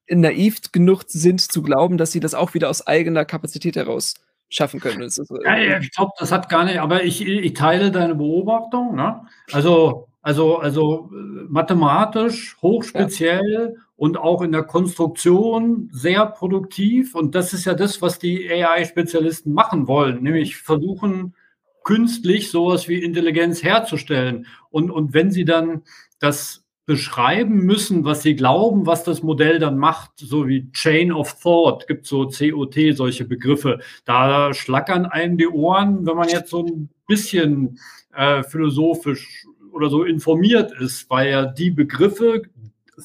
naiv 0.08 0.60
genug 0.72 1.04
sind 1.06 1.40
zu 1.40 1.62
glauben, 1.62 1.98
dass 1.98 2.12
sie 2.12 2.20
das 2.20 2.34
auch 2.34 2.54
wieder 2.54 2.68
aus 2.68 2.86
eigener 2.86 3.24
Kapazität 3.24 3.76
heraus 3.76 4.14
schaffen 4.52 4.80
können. 4.80 5.02
Ist, 5.02 5.22
ja, 5.44 5.78
ich 5.78 5.90
glaube, 5.90 6.12
das 6.18 6.30
hat 6.30 6.48
gar 6.48 6.64
nicht, 6.64 6.78
aber 6.78 7.04
ich, 7.04 7.26
ich 7.26 7.54
teile 7.54 7.90
deine 7.90 8.14
Beobachtung. 8.14 8.94
Ne? 8.94 9.22
Also, 9.52 10.08
also, 10.22 10.58
also 10.58 11.10
mathematisch, 11.48 12.56
hochspeziell 12.62 13.74
ja. 13.74 13.82
und 13.96 14.16
auch 14.16 14.42
in 14.42 14.52
der 14.52 14.62
Konstruktion 14.62 15.88
sehr 15.92 16.26
produktiv. 16.26 17.14
Und 17.14 17.34
das 17.34 17.52
ist 17.52 17.64
ja 17.64 17.74
das, 17.74 18.00
was 18.02 18.18
die 18.18 18.48
AI-Spezialisten 18.48 19.52
machen 19.52 19.88
wollen, 19.88 20.22
nämlich 20.22 20.56
versuchen, 20.58 21.34
künstlich 21.82 22.50
sowas 22.50 22.88
wie 22.88 23.02
Intelligenz 23.02 23.62
herzustellen. 23.62 24.46
Und, 24.70 24.90
und 24.90 25.14
wenn 25.14 25.32
sie 25.32 25.44
dann 25.44 25.82
das 26.20 26.61
beschreiben 26.92 27.64
müssen, 27.64 28.04
was 28.04 28.20
sie 28.20 28.36
glauben, 28.36 28.84
was 28.84 29.02
das 29.02 29.22
Modell 29.22 29.58
dann 29.58 29.78
macht, 29.78 30.10
so 30.16 30.46
wie 30.46 30.70
Chain 30.72 31.10
of 31.10 31.40
Thought, 31.40 31.86
gibt 31.86 32.04
so 32.04 32.28
COT, 32.28 32.76
solche 32.92 33.24
Begriffe. 33.24 33.78
Da 34.04 34.52
schlackern 34.52 35.06
einem 35.06 35.38
die 35.38 35.48
Ohren, 35.48 36.04
wenn 36.04 36.16
man 36.16 36.28
jetzt 36.28 36.50
so 36.50 36.66
ein 36.66 36.90
bisschen 37.06 37.78
äh, 38.14 38.42
philosophisch 38.42 39.46
oder 39.72 39.88
so 39.88 40.04
informiert 40.04 40.70
ist, 40.82 41.08
weil 41.08 41.30
ja 41.30 41.46
die 41.46 41.70
Begriffe, 41.70 42.42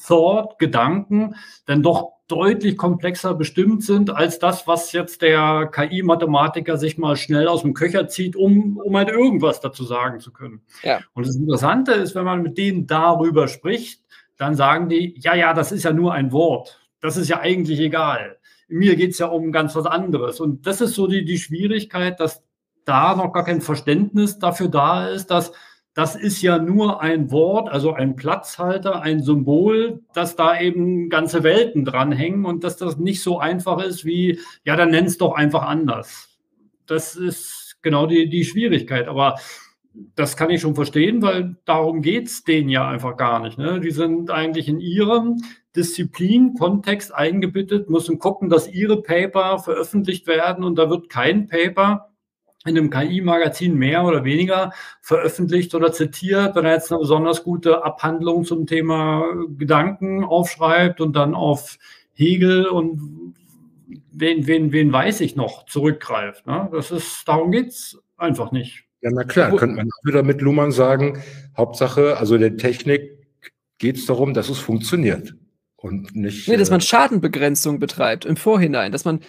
Thought, 0.06 0.58
Gedanken, 0.58 1.34
dann 1.64 1.82
doch 1.82 2.17
deutlich 2.28 2.76
komplexer 2.76 3.34
bestimmt 3.34 3.82
sind 3.82 4.10
als 4.10 4.38
das, 4.38 4.66
was 4.66 4.92
jetzt 4.92 5.22
der 5.22 5.70
KI-Mathematiker 5.72 6.76
sich 6.76 6.98
mal 6.98 7.16
schnell 7.16 7.48
aus 7.48 7.62
dem 7.62 7.74
Köcher 7.74 8.06
zieht, 8.08 8.36
um, 8.36 8.76
um 8.76 8.96
halt 8.96 9.08
irgendwas 9.08 9.60
dazu 9.60 9.84
sagen 9.84 10.20
zu 10.20 10.32
können. 10.32 10.60
Ja. 10.82 11.00
Und 11.14 11.26
das 11.26 11.36
Interessante 11.36 11.92
ist, 11.92 12.14
wenn 12.14 12.24
man 12.24 12.42
mit 12.42 12.58
denen 12.58 12.86
darüber 12.86 13.48
spricht, 13.48 14.02
dann 14.36 14.54
sagen 14.54 14.88
die, 14.88 15.18
ja, 15.18 15.34
ja, 15.34 15.54
das 15.54 15.72
ist 15.72 15.84
ja 15.84 15.92
nur 15.92 16.12
ein 16.12 16.30
Wort. 16.30 16.80
Das 17.00 17.16
ist 17.16 17.28
ja 17.28 17.40
eigentlich 17.40 17.80
egal. 17.80 18.38
Mir 18.68 18.96
geht 18.96 19.12
es 19.12 19.18
ja 19.18 19.26
um 19.26 19.50
ganz 19.50 19.74
was 19.74 19.86
anderes. 19.86 20.38
Und 20.38 20.66
das 20.66 20.80
ist 20.82 20.94
so 20.94 21.06
die, 21.06 21.24
die 21.24 21.38
Schwierigkeit, 21.38 22.20
dass 22.20 22.44
da 22.84 23.16
noch 23.16 23.32
gar 23.32 23.44
kein 23.44 23.60
Verständnis 23.62 24.38
dafür 24.38 24.68
da 24.68 25.08
ist, 25.08 25.26
dass 25.30 25.52
das 25.98 26.14
ist 26.14 26.42
ja 26.42 26.60
nur 26.60 27.02
ein 27.02 27.32
Wort, 27.32 27.68
also 27.68 27.92
ein 27.92 28.14
Platzhalter, 28.14 29.02
ein 29.02 29.20
Symbol, 29.20 30.04
dass 30.14 30.36
da 30.36 30.60
eben 30.60 31.08
ganze 31.08 31.42
Welten 31.42 31.84
dranhängen 31.84 32.44
und 32.44 32.62
dass 32.62 32.76
das 32.76 32.98
nicht 32.98 33.20
so 33.20 33.40
einfach 33.40 33.82
ist 33.82 34.04
wie, 34.04 34.38
ja, 34.62 34.76
dann 34.76 34.90
nenn 34.90 35.06
es 35.06 35.18
doch 35.18 35.34
einfach 35.34 35.64
anders. 35.64 36.38
das 36.86 37.16
ist 37.16 37.78
genau 37.82 38.06
die, 38.06 38.28
die 38.28 38.44
Schwierigkeit. 38.44 39.08
Aber 39.08 39.40
das 40.14 40.36
kann 40.36 40.50
ich 40.50 40.60
schon 40.60 40.76
verstehen, 40.76 41.20
weil 41.20 41.56
darum 41.64 42.00
geht 42.00 42.28
es 42.28 42.44
denen 42.44 42.68
ja 42.68 42.88
einfach 42.88 43.16
gar 43.16 43.40
nicht. 43.40 43.58
Ne? 43.58 43.80
Die 43.80 43.90
sind 43.90 44.30
eigentlich 44.30 44.68
in 44.68 44.78
ihrem 44.78 45.42
Disziplin, 45.74 46.54
Kontext 46.54 47.12
eingebettet, 47.12 47.90
müssen 47.90 48.20
gucken, 48.20 48.48
dass 48.50 48.72
ihre 48.72 49.02
Paper 49.02 49.58
veröffentlicht 49.58 50.28
werden 50.28 50.62
und 50.62 50.78
da 50.78 50.90
wird 50.90 51.08
kein 51.10 51.48
Paper 51.48 52.07
in 52.68 52.78
einem 52.78 52.90
KI-Magazin 52.90 53.74
mehr 53.74 54.04
oder 54.04 54.24
weniger 54.24 54.72
veröffentlicht 55.00 55.74
oder 55.74 55.92
zitiert, 55.92 56.54
wenn 56.54 56.64
er 56.64 56.74
jetzt 56.74 56.92
eine 56.92 57.00
besonders 57.00 57.42
gute 57.42 57.84
Abhandlung 57.84 58.44
zum 58.44 58.66
Thema 58.66 59.24
Gedanken 59.56 60.24
aufschreibt 60.24 61.00
und 61.00 61.14
dann 61.14 61.34
auf 61.34 61.78
Hegel 62.14 62.66
und 62.66 63.34
wen, 64.12 64.46
wen, 64.46 64.72
wen 64.72 64.92
weiß 64.92 65.20
ich 65.20 65.36
noch 65.36 65.66
zurückgreift. 65.66 66.46
Ne? 66.46 66.68
Das 66.72 66.90
ist, 66.90 67.26
darum 67.26 67.50
geht 67.52 67.68
es 67.68 67.98
einfach 68.16 68.52
nicht. 68.52 68.84
Ja, 69.00 69.10
na 69.12 69.24
klar, 69.24 69.54
könnte 69.54 69.76
man 69.76 69.86
auch 69.86 70.06
wieder 70.06 70.22
mit 70.22 70.40
Luhmann 70.40 70.72
sagen, 70.72 71.22
Hauptsache, 71.56 72.16
also 72.16 72.36
der 72.36 72.56
Technik 72.56 73.18
geht 73.78 73.96
es 73.96 74.06
darum, 74.06 74.34
dass 74.34 74.48
es 74.48 74.58
funktioniert. 74.58 75.34
Und 75.80 76.16
nicht. 76.16 76.48
Nee, 76.48 76.56
dass 76.56 76.70
man 76.70 76.80
äh, 76.80 76.82
Schadenbegrenzung 76.82 77.78
betreibt 77.78 78.24
im 78.24 78.36
Vorhinein, 78.36 78.90
dass 78.90 79.04
man 79.04 79.20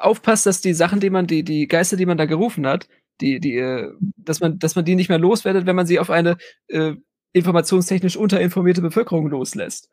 aufpasst, 0.00 0.46
dass 0.46 0.62
die 0.62 0.72
Sachen, 0.72 0.98
die 0.98 1.10
man, 1.10 1.26
die, 1.26 1.42
die 1.42 1.68
Geister, 1.68 1.98
die 1.98 2.06
man 2.06 2.16
da 2.16 2.24
gerufen 2.24 2.66
hat, 2.66 2.88
die, 3.20 3.38
die, 3.38 3.56
äh, 3.58 3.92
dass 4.16 4.40
man, 4.40 4.58
dass 4.58 4.76
man 4.76 4.86
die 4.86 4.94
nicht 4.94 5.10
mehr 5.10 5.18
loswerdet, 5.18 5.66
wenn 5.66 5.76
man 5.76 5.86
sie 5.86 5.98
auf 5.98 6.08
eine 6.08 6.38
äh, 6.68 6.94
informationstechnisch 7.34 8.16
unterinformierte 8.16 8.80
Bevölkerung 8.80 9.28
loslässt. 9.28 9.90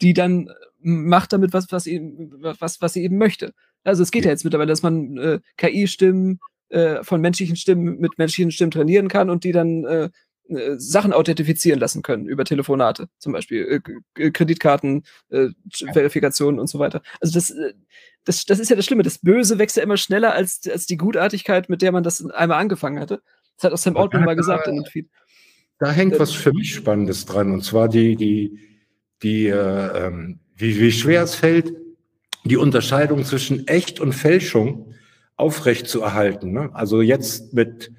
Die 0.00 0.14
dann 0.14 0.48
macht 0.78 1.32
damit 1.32 1.52
was, 1.52 1.72
was, 1.72 1.88
eben, 1.88 2.30
was, 2.40 2.80
was 2.80 2.92
sie 2.92 3.02
eben 3.02 3.18
möchte. 3.18 3.52
Also 3.82 4.04
es 4.04 4.12
geht 4.12 4.24
ja, 4.24 4.28
ja 4.28 4.34
jetzt 4.34 4.44
mittlerweile, 4.44 4.70
dass 4.70 4.84
man 4.84 5.16
äh, 5.16 5.40
KI-Stimmen 5.56 6.38
äh, 6.68 7.02
von 7.02 7.20
menschlichen 7.20 7.56
Stimmen 7.56 7.98
mit 7.98 8.16
menschlichen 8.16 8.52
Stimmen 8.52 8.70
trainieren 8.70 9.08
kann 9.08 9.28
und 9.28 9.42
die 9.42 9.52
dann 9.52 9.84
äh, 10.50 10.60
äh, 10.60 10.78
Sachen 10.78 11.12
authentifizieren 11.12 11.80
lassen 11.80 12.02
können 12.02 12.26
über 12.26 12.44
Telefonate, 12.44 13.08
zum 13.18 13.32
Beispiel 13.32 13.82
äh, 14.16 14.30
Kreditkarten, 14.30 15.04
äh, 15.30 15.48
Verifikationen 15.92 16.60
und 16.60 16.68
so 16.68 16.78
weiter. 16.78 17.02
Also 17.20 17.34
das, 17.34 17.50
äh, 17.50 17.74
das, 18.24 18.44
das 18.44 18.58
ist 18.58 18.68
ja 18.68 18.76
das 18.76 18.84
Schlimme. 18.84 19.02
Das 19.02 19.18
Böse 19.18 19.58
wächst 19.58 19.76
ja 19.76 19.82
immer 19.82 19.96
schneller 19.96 20.32
als, 20.32 20.60
als 20.70 20.86
die 20.86 20.96
Gutartigkeit, 20.96 21.68
mit 21.68 21.82
der 21.82 21.92
man 21.92 22.02
das 22.02 22.24
einmal 22.24 22.58
angefangen 22.58 23.00
hatte. 23.00 23.22
Das 23.56 23.64
hat 23.64 23.72
auch 23.72 23.78
Sam 23.78 23.96
Altman 23.96 24.24
mal 24.24 24.36
gesagt 24.36 24.66
in 24.66 24.76
dem 24.76 24.84
Feed. 24.84 25.08
Da 25.78 25.90
hängt 25.90 26.18
was 26.18 26.32
für 26.32 26.52
mich 26.52 26.74
Spannendes 26.74 27.24
dran, 27.24 27.52
und 27.52 27.64
zwar 27.64 27.88
die, 27.88 28.16
die, 28.16 28.58
die, 29.22 29.46
äh, 29.46 30.06
ähm, 30.06 30.40
wie, 30.54 30.78
wie 30.78 30.92
schwer 30.92 31.22
es 31.22 31.34
fällt, 31.34 31.72
die 32.44 32.56
Unterscheidung 32.56 33.24
zwischen 33.24 33.66
Echt 33.66 34.00
und 34.00 34.12
Fälschung 34.12 34.94
aufrecht 35.36 35.88
zu 35.88 36.02
erhalten. 36.02 36.52
Ne? 36.52 36.70
Also 36.74 37.00
jetzt 37.00 37.54
mit 37.54 37.92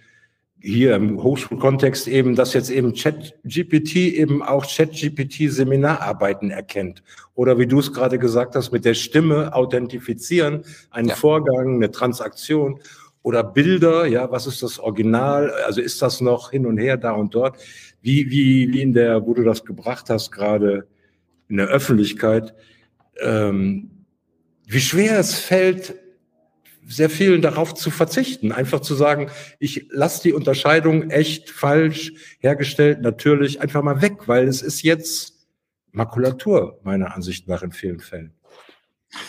hier 0.62 0.96
im 0.96 1.22
Hochschulkontext 1.22 2.08
eben, 2.08 2.36
dass 2.36 2.54
jetzt 2.54 2.70
eben 2.70 2.94
ChatGPT 2.94 3.96
eben 3.96 4.44
auch 4.44 4.66
ChatGPT-Seminararbeiten 4.66 6.52
erkennt. 6.52 7.04
Oder 7.34 7.58
wie 7.58 7.66
du 7.66 7.80
es 7.80 7.92
gerade 7.92 8.20
gesagt 8.20 8.56
hast, 8.56 8.72
mit 8.72 8.86
der 8.86 8.94
Stimme 8.94 9.56
authentifizieren, 9.56 10.64
einen 10.92 11.10
ja. 11.10 11.16
Vorgang, 11.16 11.76
eine 11.76 11.90
Transaktion 11.90 12.80
oder 13.24 13.44
Bilder, 13.44 14.06
ja, 14.06 14.32
was 14.32 14.48
ist 14.48 14.62
das 14.62 14.80
Original? 14.80 15.52
Also 15.66 15.82
ist 15.82 16.02
das 16.02 16.22
noch 16.22 16.52
hin 16.52 16.66
und 16.66 16.78
her 16.78 16.98
da 16.98 17.12
und 17.12 17.34
dort? 17.34 17.58
Wie, 18.02 18.30
wie, 18.30 18.72
wie 18.72 18.82
in 18.82 18.94
der, 18.94 19.26
wo 19.26 19.34
du 19.34 19.44
das 19.44 19.66
gebracht 19.66 20.10
hast, 20.10 20.32
gerade 20.32 20.88
in 21.50 21.58
der 21.58 21.68
Öffentlichkeit, 21.68 22.54
ähm, 23.20 23.92
wie 24.68 24.80
schwer 24.80 25.20
es 25.20 25.36
fällt, 25.36 25.96
sehr 26.92 27.10
vielen 27.10 27.42
darauf 27.42 27.74
zu 27.74 27.90
verzichten, 27.90 28.52
einfach 28.52 28.82
zu 28.82 28.96
sagen, 28.96 29.30
ich 29.60 29.88
lasse 29.90 30.24
die 30.24 30.34
Unterscheidung 30.34 31.10
echt 31.10 31.50
falsch 31.50 32.14
hergestellt 32.40 33.02
natürlich 33.02 33.62
einfach 33.62 33.82
mal 33.82 34.02
weg, 34.02 34.28
weil 34.28 34.48
es 34.48 34.62
ist 34.62 34.82
jetzt 34.84 35.48
Makulatur 35.92 36.80
meiner 36.84 37.16
Ansicht 37.16 37.48
nach 37.48 37.64
in 37.64 37.72
vielen 37.72 38.00
Fällen. 38.00 38.34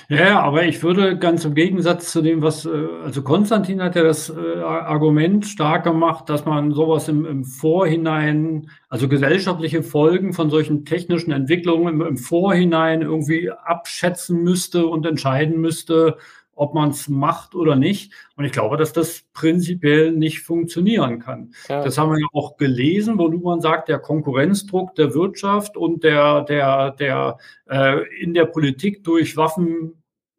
Ja, 0.08 0.40
aber 0.40 0.64
ich 0.64 0.82
würde 0.84 1.18
ganz 1.18 1.44
im 1.44 1.54
Gegensatz 1.54 2.12
zu 2.12 2.22
dem, 2.22 2.40
was, 2.40 2.66
äh, 2.66 2.86
also 3.04 3.22
Konstantin 3.22 3.82
hat 3.82 3.96
ja 3.96 4.04
das 4.04 4.30
äh, 4.30 4.60
Argument 4.60 5.44
stark 5.44 5.82
gemacht, 5.82 6.28
dass 6.28 6.44
man 6.44 6.72
sowas 6.72 7.08
im, 7.08 7.26
im 7.26 7.44
Vorhinein, 7.44 8.70
also 8.88 9.08
gesellschaftliche 9.08 9.82
Folgen 9.82 10.34
von 10.34 10.50
solchen 10.50 10.84
technischen 10.84 11.32
Entwicklungen 11.32 11.94
im, 11.94 12.00
im 12.02 12.16
Vorhinein 12.16 13.02
irgendwie 13.02 13.50
abschätzen 13.50 14.44
müsste 14.44 14.86
und 14.86 15.04
entscheiden 15.04 15.60
müsste, 15.60 16.16
ob 16.62 16.74
man 16.74 16.90
es 16.90 17.08
macht 17.08 17.56
oder 17.56 17.74
nicht. 17.74 18.12
Und 18.36 18.44
ich 18.44 18.52
glaube, 18.52 18.76
dass 18.76 18.92
das 18.92 19.24
prinzipiell 19.32 20.12
nicht 20.12 20.40
funktionieren 20.40 21.18
kann. 21.18 21.52
Ja. 21.68 21.82
Das 21.82 21.98
haben 21.98 22.12
wir 22.12 22.20
ja 22.20 22.26
auch 22.32 22.56
gelesen, 22.56 23.18
wo 23.18 23.28
man 23.28 23.60
sagt, 23.60 23.88
der 23.88 23.98
Konkurrenzdruck 23.98 24.94
der 24.94 25.12
Wirtschaft 25.12 25.76
und 25.76 26.04
der, 26.04 26.42
der, 26.42 26.92
der 26.92 27.38
äh, 27.68 28.02
in 28.22 28.32
der 28.32 28.44
Politik 28.44 29.02
durch 29.02 29.36
Waffen 29.36 29.94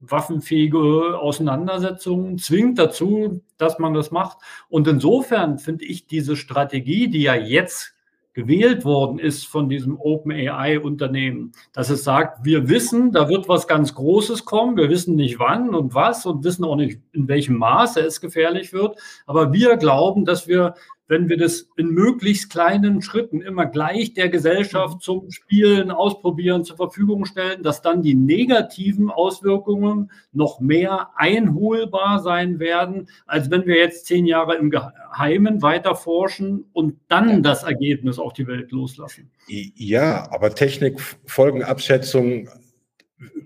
waffenfähige 0.06 1.18
Auseinandersetzungen 1.18 2.38
zwingt 2.38 2.78
dazu, 2.78 3.41
dass 3.58 3.80
man 3.80 3.94
das 3.94 4.12
macht. 4.12 4.38
Und 4.68 4.88
insofern 4.88 5.60
finde 5.60 5.86
ich 5.86 6.08
diese 6.08 6.36
Strategie, 6.36 7.10
die 7.10 7.22
ja 7.22 7.36
jetzt 7.36 7.94
gewählt 8.34 8.84
worden 8.84 9.19
ist 9.19 9.45
von 9.45 9.69
diesem 9.69 9.99
OpenAI-Unternehmen, 9.99 11.51
dass 11.72 11.89
es 11.89 12.03
sagt, 12.03 12.43
wir 12.43 12.68
wissen, 12.68 13.11
da 13.11 13.30
wird 13.30 13.47
was 13.47 13.68
ganz 13.68 13.93
Großes 13.93 14.45
kommen, 14.45 14.76
wir 14.76 14.89
wissen 14.89 15.15
nicht 15.15 15.39
wann 15.39 15.76
und 15.76 15.93
was 15.93 16.26
und 16.26 16.43
wissen 16.43 16.65
auch 16.65 16.76
nicht, 16.76 16.99
in 17.11 17.27
welchem 17.27 17.57
Maße 17.57 17.99
es 18.01 18.22
gefährlich 18.22 18.73
wird, 18.73 18.97
aber 19.27 19.53
wir 19.53 19.77
glauben, 19.77 20.26
dass 20.26 20.47
wir 20.47 20.73
wenn 21.07 21.27
wir 21.27 21.38
das 21.38 21.67
in 21.75 21.89
möglichst 21.89 22.49
kleinen 22.49 23.01
Schritten 23.01 23.41
immer 23.41 23.65
gleich 23.65 24.13
der 24.13 24.30
Gesellschaft 24.30 25.01
zum 25.01 25.30
Spielen, 25.31 25.91
Ausprobieren 25.91 26.63
zur 26.63 26.77
Verfügung 26.77 27.25
stellen, 27.25 27.61
dass 27.61 27.81
dann 27.81 28.01
die 28.01 28.15
negativen 28.15 29.09
Auswirkungen 29.09 30.11
noch 30.31 30.59
mehr 30.59 31.09
einholbar 31.15 32.19
sein 32.19 32.59
werden, 32.59 33.09
als 33.25 33.51
wenn 33.51 33.65
wir 33.65 33.75
jetzt 33.75 34.05
zehn 34.05 34.25
Jahre 34.25 34.55
im 34.55 34.69
Geheimen 34.69 35.61
weiter 35.61 35.95
forschen 35.95 36.65
und 36.73 36.95
dann 37.09 37.43
das 37.43 37.63
Ergebnis 37.63 38.17
auf 38.17 38.34
die 38.34 38.47
Welt 38.47 38.71
loslassen. 38.71 39.30
Ja, 39.47 40.31
aber 40.31 40.55
Technikfolgenabschätzung 40.55 42.49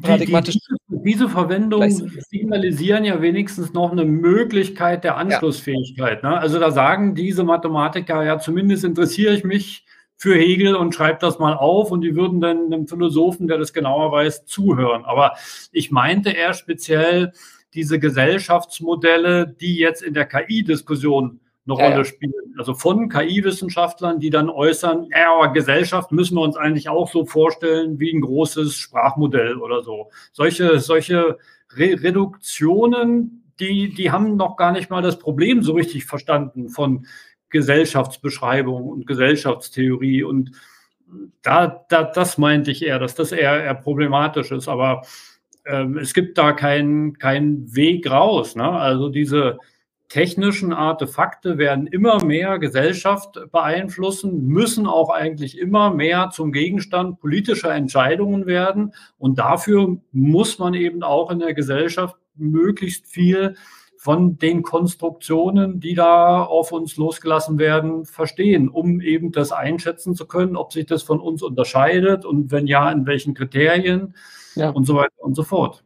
paradigmatisch. 0.00 0.54
Die, 0.54 0.60
die, 0.88 1.02
diese 1.04 1.28
Verwendungen 1.28 1.90
signalisieren 2.30 3.04
ja 3.04 3.20
wenigstens 3.20 3.72
noch 3.72 3.92
eine 3.92 4.04
Möglichkeit 4.04 5.04
der 5.04 5.16
Anschlussfähigkeit. 5.16 6.22
Ne? 6.22 6.38
Also 6.38 6.58
da 6.58 6.70
sagen 6.70 7.14
diese 7.14 7.44
Mathematiker 7.44 8.24
ja, 8.24 8.38
zumindest 8.38 8.84
interessiere 8.84 9.34
ich 9.34 9.44
mich 9.44 9.84
für 10.16 10.34
Hegel 10.34 10.74
und 10.74 10.94
schreibe 10.94 11.18
das 11.20 11.38
mal 11.38 11.54
auf 11.54 11.92
und 11.92 12.00
die 12.00 12.16
würden 12.16 12.40
dann 12.40 12.66
einem 12.66 12.88
Philosophen, 12.88 13.46
der 13.46 13.58
das 13.58 13.72
genauer 13.72 14.10
weiß, 14.10 14.46
zuhören. 14.46 15.04
Aber 15.04 15.34
ich 15.70 15.92
meinte 15.92 16.30
eher 16.30 16.54
speziell 16.54 17.32
diese 17.74 17.98
Gesellschaftsmodelle, 17.98 19.54
die 19.60 19.76
jetzt 19.76 20.02
in 20.02 20.14
der 20.14 20.26
KI-Diskussion 20.26 21.40
eine 21.68 21.78
ja, 21.78 21.88
Rolle 21.88 22.04
spielen. 22.04 22.54
Also 22.56 22.74
von 22.74 23.08
KI-Wissenschaftlern, 23.08 24.20
die 24.20 24.30
dann 24.30 24.48
äußern, 24.48 25.08
ja, 25.10 25.34
aber 25.34 25.52
Gesellschaft 25.52 26.12
müssen 26.12 26.36
wir 26.36 26.42
uns 26.42 26.56
eigentlich 26.56 26.88
auch 26.88 27.10
so 27.10 27.24
vorstellen 27.24 28.00
wie 28.00 28.12
ein 28.12 28.20
großes 28.20 28.76
Sprachmodell 28.76 29.56
oder 29.58 29.82
so. 29.82 30.10
Solche, 30.32 30.80
solche 30.80 31.38
Re 31.76 32.02
Reduktionen, 32.02 33.52
die, 33.60 33.92
die 33.94 34.10
haben 34.10 34.36
noch 34.36 34.56
gar 34.56 34.72
nicht 34.72 34.90
mal 34.90 35.02
das 35.02 35.18
Problem 35.18 35.62
so 35.62 35.72
richtig 35.72 36.06
verstanden 36.06 36.68
von 36.68 37.06
Gesellschaftsbeschreibung 37.50 38.88
und 38.88 39.06
Gesellschaftstheorie. 39.06 40.22
Und 40.22 40.52
da, 41.42 41.84
da, 41.88 42.04
das 42.04 42.38
meinte 42.38 42.70
ich 42.70 42.84
eher, 42.84 42.98
dass 42.98 43.14
das 43.14 43.32
eher, 43.32 43.62
eher 43.62 43.74
problematisch 43.74 44.52
ist. 44.52 44.68
Aber 44.68 45.02
ähm, 45.68 45.98
es 45.98 46.14
gibt 46.14 46.38
da 46.38 46.52
keinen 46.52 47.18
keinen 47.18 47.74
Weg 47.76 48.10
raus. 48.10 48.56
Ne? 48.56 48.68
Also 48.68 49.08
diese 49.10 49.58
technischen 50.08 50.72
Artefakte 50.72 51.58
werden 51.58 51.86
immer 51.86 52.24
mehr 52.24 52.58
Gesellschaft 52.58 53.38
beeinflussen, 53.52 54.46
müssen 54.46 54.86
auch 54.86 55.10
eigentlich 55.10 55.58
immer 55.58 55.92
mehr 55.92 56.30
zum 56.32 56.50
Gegenstand 56.50 57.20
politischer 57.20 57.74
Entscheidungen 57.74 58.46
werden. 58.46 58.94
Und 59.18 59.38
dafür 59.38 59.98
muss 60.12 60.58
man 60.58 60.72
eben 60.72 61.02
auch 61.02 61.30
in 61.30 61.40
der 61.40 61.52
Gesellschaft 61.52 62.16
möglichst 62.34 63.06
viel 63.06 63.54
von 63.98 64.38
den 64.38 64.62
Konstruktionen, 64.62 65.80
die 65.80 65.94
da 65.94 66.42
auf 66.42 66.72
uns 66.72 66.96
losgelassen 66.96 67.58
werden, 67.58 68.06
verstehen, 68.06 68.68
um 68.68 69.00
eben 69.00 69.32
das 69.32 69.52
einschätzen 69.52 70.14
zu 70.14 70.26
können, 70.26 70.56
ob 70.56 70.72
sich 70.72 70.86
das 70.86 71.02
von 71.02 71.20
uns 71.20 71.42
unterscheidet 71.42 72.24
und 72.24 72.50
wenn 72.52 72.66
ja, 72.68 72.90
in 72.90 73.06
welchen 73.06 73.34
Kriterien 73.34 74.14
ja. 74.58 74.70
und 74.70 74.84
so 74.84 74.94
weiter 74.94 75.12
und 75.18 75.34
so 75.34 75.42
fort. 75.42 75.84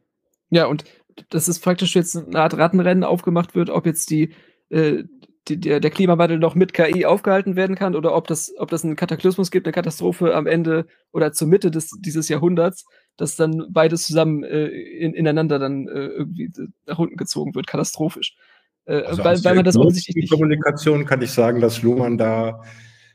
Ja, 0.51 0.67
und 0.67 0.85
dass 1.31 1.49
es 1.49 1.59
praktisch 1.59 1.95
jetzt 1.95 2.17
eine 2.17 2.39
Art 2.39 2.57
Rattenrennen 2.57 3.05
aufgemacht 3.05 3.55
wird, 3.55 3.71
ob 3.71 3.87
jetzt 3.87 4.11
die, 4.11 4.35
äh, 4.71 5.05
die, 5.49 5.59
der, 5.59 5.81
der, 5.81 5.91
Klimawandel 5.91 6.39
noch 6.39 6.55
mit 6.55 6.73
KI 6.73 7.05
aufgehalten 7.05 7.57
werden 7.57 7.77
kann 7.77 7.97
oder 7.97 8.15
ob 8.15 8.27
das, 8.29 8.53
ob 8.59 8.71
das 8.71 8.85
einen 8.85 8.97
Kataklysmus 8.97 9.51
gibt, 9.51 9.67
eine 9.67 9.73
Katastrophe 9.73 10.35
am 10.35 10.47
Ende 10.47 10.87
oder 11.13 11.33
zur 11.33 11.49
Mitte 11.49 11.71
des, 11.71 11.91
dieses 11.99 12.29
Jahrhunderts, 12.29 12.87
dass 13.17 13.37
dann 13.37 13.67
beides 13.71 14.07
zusammen 14.07 14.45
äh, 14.45 14.67
in, 14.67 15.15
ineinander 15.15 15.59
dann 15.59 15.89
äh, 15.89 16.07
irgendwie 16.07 16.51
nach 16.87 16.99
unten 16.99 17.17
gezogen 17.17 17.55
wird, 17.55 17.67
katastrophisch. 17.67 18.37
Äh, 18.85 19.03
also 19.03 19.25
weil, 19.25 19.43
weil 19.45 19.55
man 19.57 19.65
das 19.65 19.77
offensichtlich. 19.77 20.31
Kommunikation 20.31 21.05
kann 21.05 21.23
ich 21.23 21.31
sagen, 21.31 21.61
dass 21.61 21.83
Luhmann 21.83 22.19
da 22.19 22.63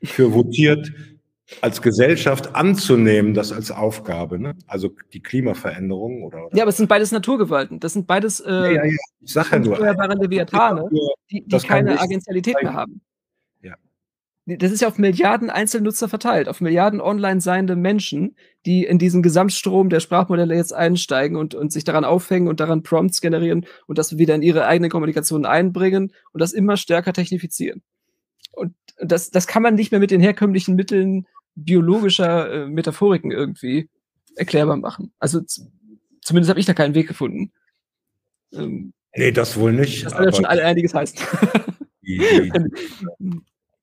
für 0.04 0.34
votiert, 0.34 0.92
als 1.62 1.82
Gesellschaft 1.82 2.56
anzunehmen, 2.56 3.34
das 3.34 3.52
als 3.52 3.72
Aufgabe, 3.72 4.38
ne? 4.38 4.56
also 4.68 4.94
die 5.14 5.22
Klimaveränderung 5.22 6.24
oder, 6.24 6.46
oder, 6.46 6.56
Ja, 6.56 6.64
aber 6.64 6.70
es 6.70 6.78
sind 6.78 6.90
beides 6.90 7.12
Naturgewalten. 7.12 7.80
Das 7.80 7.94
sind 7.94 8.06
beides 8.06 8.40
äh, 8.42 8.52
ja, 8.52 8.72
ja, 8.72 8.86
ja. 8.86 8.92
Ich 9.22 9.34
sag 9.34 9.52
ja 9.52 9.60
nur, 9.60 9.78
Leviathane, 9.80 10.90
die, 11.32 11.44
die 11.46 11.58
keine 11.60 12.00
Agentialität 12.00 12.56
mehr 12.62 12.74
haben. 12.74 13.02
Ja. 13.62 13.76
Das 14.46 14.72
ist 14.72 14.82
ja 14.82 14.90
auf 14.90 14.98
Milliarden 14.98 15.50
Einzelnutzer 15.50 16.10
verteilt, 16.10 16.50
auf 16.50 16.60
Milliarden 16.60 17.00
online 17.00 17.40
seiende 17.40 17.78
Menschen, 17.78 18.36
die 18.66 18.84
in 18.84 19.00
diesen 19.00 19.24
Gesamtstrom 19.24 19.90
der 19.90 20.02
Sprachmodelle 20.02 20.56
jetzt 20.56 20.74
einsteigen 20.74 21.38
und, 21.38 21.56
und 21.56 21.72
sich 21.72 21.86
daran 21.86 22.04
aufhängen 22.04 22.50
und 22.50 22.60
daran 22.60 22.84
Prompts 22.84 23.22
generieren 23.22 23.66
und 23.88 23.98
das 23.98 24.18
wieder 24.18 24.36
in 24.36 24.42
ihre 24.42 24.66
eigene 24.66 24.90
Kommunikation 24.90 25.46
einbringen 25.46 26.12
und 26.34 26.42
das 26.42 26.52
immer 26.52 26.76
stärker 26.76 27.14
technifizieren. 27.14 27.84
Und 28.52 28.74
das, 29.00 29.30
das 29.30 29.48
kann 29.48 29.62
man 29.62 29.76
nicht 29.76 29.92
mehr 29.92 30.00
mit 30.00 30.12
den 30.12 30.20
herkömmlichen 30.20 30.76
Mitteln 30.76 31.28
biologischer 31.58 32.52
äh, 32.52 32.68
Metaphoriken 32.68 33.32
irgendwie 33.32 33.90
erklärbar 34.36 34.78
machen. 34.78 35.12
Also 35.20 35.42
zumindest 36.22 36.50
habe 36.50 36.60
ich 36.60 36.66
da 36.66 36.74
keinen 36.74 36.96
Weg 36.96 37.08
gefunden. 37.08 37.52
Ähm, 38.54 38.94
nee, 39.16 39.32
das 39.32 39.58
wohl 39.58 39.74
nicht. 39.74 40.06
Das 40.06 40.14
soll 40.14 40.26
ja 40.26 40.34
schon 40.34 40.46
einiges 40.46 40.94
heißen. 40.94 41.20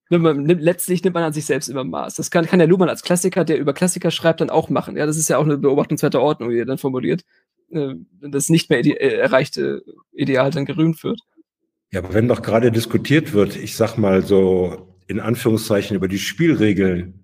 letztlich 0.09 1.03
nimmt 1.03 1.15
man 1.15 1.25
an 1.25 1.33
sich 1.33 1.47
selbst 1.47 1.69
immer 1.69 1.85
Maß. 1.85 2.15
Das 2.15 2.31
kann, 2.31 2.47
kann 2.47 2.61
der 2.61 2.69
Luhmann 2.69 2.89
als 2.89 3.03
Klassiker, 3.03 3.45
der 3.45 3.59
über 3.59 3.75
Klassiker 3.75 4.11
schreibt, 4.11 4.41
dann 4.41 4.51
auch 4.51 4.71
machen. 4.71 4.97
Ja, 4.97 5.07
das 5.07 5.17
ist 5.17 5.29
ja 5.29 5.39
auch 5.39 5.45
eine 5.45 5.59
Beobachtung 5.59 5.99
zweiter 5.99 6.23
Ordnung, 6.23 6.51
wie 6.51 6.59
er 6.59 6.67
dann 6.67 6.79
formuliert, 6.79 7.25
äh, 7.71 7.95
das 8.21 8.49
nicht 8.49 8.71
mehr 8.71 8.81
ide 8.81 9.01
äh, 9.01 9.17
erreichte 9.17 9.83
Ideal 10.13 10.51
dann 10.53 10.65
gerühmt 10.65 11.03
wird. 11.03 11.21
Ja, 11.91 12.01
aber 12.01 12.15
wenn 12.15 12.29
doch 12.29 12.43
gerade 12.43 12.71
diskutiert 12.71 13.33
wird, 13.33 13.57
ich 13.57 13.77
sag 13.77 13.99
mal 13.99 14.23
so 14.23 14.95
in 15.07 15.21
Anführungszeichen 15.21 15.97
über 15.97 16.09
die 16.09 16.19
Spielregeln 16.19 17.24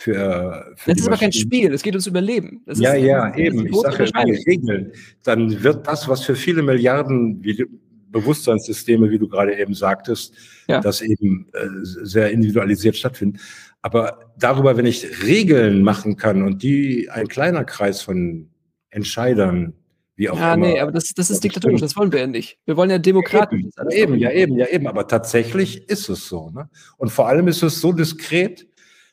für, 0.00 0.74
für 0.76 0.92
das 0.92 1.00
ist 1.00 1.08
aber 1.08 1.16
kein 1.16 1.32
Spiel, 1.32 1.74
es 1.74 1.82
geht 1.82 1.92
ums 1.94 2.06
Überleben. 2.06 2.62
Das 2.66 2.78
ja, 2.78 2.92
ist, 2.92 3.04
ja, 3.04 3.34
eben. 3.36 3.66
Ich 3.66 3.74
sage 3.74 4.04
ja 4.04 4.20
Regeln. 4.46 4.92
Dann 5.24 5.62
wird 5.64 5.88
das, 5.88 6.08
was 6.08 6.24
für 6.24 6.36
viele 6.36 6.62
Milliarden 6.62 7.42
wie, 7.42 7.66
Bewusstseinssysteme, 8.10 9.10
wie 9.10 9.18
du 9.18 9.28
gerade 9.28 9.58
eben 9.58 9.74
sagtest, 9.74 10.34
ja. 10.68 10.80
das 10.80 11.00
eben 11.00 11.48
äh, 11.52 11.66
sehr 11.82 12.30
individualisiert 12.30 12.96
stattfinden. 12.96 13.40
Aber 13.82 14.32
darüber, 14.38 14.76
wenn 14.76 14.86
ich 14.86 15.24
Regeln 15.24 15.82
machen 15.82 16.16
kann 16.16 16.42
und 16.42 16.62
die 16.62 17.10
ein 17.10 17.26
kleiner 17.26 17.64
Kreis 17.64 18.00
von 18.00 18.48
Entscheidern, 18.90 19.74
wie 20.14 20.30
auch 20.30 20.38
ja, 20.38 20.54
immer. 20.54 20.66
Ja, 20.66 20.72
nee, 20.74 20.80
aber 20.80 20.92
das, 20.92 21.12
das 21.12 21.30
ist 21.30 21.42
diktatorisch, 21.42 21.80
das 21.80 21.96
wollen 21.96 22.12
wir 22.12 22.20
ja 22.20 22.26
nicht. 22.28 22.58
Wir 22.64 22.76
wollen 22.76 22.90
ja 22.90 22.98
demokratisch. 22.98 23.62
Ja, 23.76 23.90
eben, 23.90 24.14
ja, 24.16 24.30
eben, 24.30 24.56
ja, 24.58 24.66
eben. 24.66 24.86
Aber 24.86 25.06
tatsächlich 25.08 25.88
ist 25.88 26.08
es 26.08 26.28
so. 26.28 26.50
Ne? 26.50 26.68
Und 26.96 27.10
vor 27.10 27.28
allem 27.28 27.48
ist 27.48 27.62
es 27.62 27.80
so 27.80 27.92
diskret, 27.92 28.68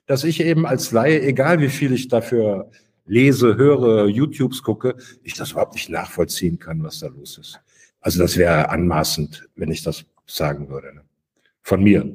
dass 0.06 0.24
ich 0.24 0.42
eben 0.42 0.66
als 0.66 0.92
Laie, 0.92 1.22
egal 1.22 1.60
wie 1.60 1.70
viel 1.70 1.94
ich 1.94 2.08
dafür 2.08 2.70
lese, 3.06 3.56
höre, 3.56 4.08
YouTubes 4.08 4.64
gucke, 4.64 4.96
ich 5.24 5.36
das 5.36 5.52
überhaupt 5.52 5.74
nicht 5.74 5.90
nachvollziehen 5.90 6.60
kann, 6.60 6.84
was 6.84 7.00
da 7.00 7.08
los 7.08 7.38
ist. 7.38 7.60
Also 8.02 8.20
das 8.22 8.38
wäre 8.38 8.70
anmaßend, 8.70 9.48
wenn 9.56 9.72
ich 9.72 9.84
das 9.84 10.06
sagen 10.28 10.70
würde. 10.70 10.94
Ne? 10.94 11.02
Von 11.62 11.84
mir. 11.84 12.12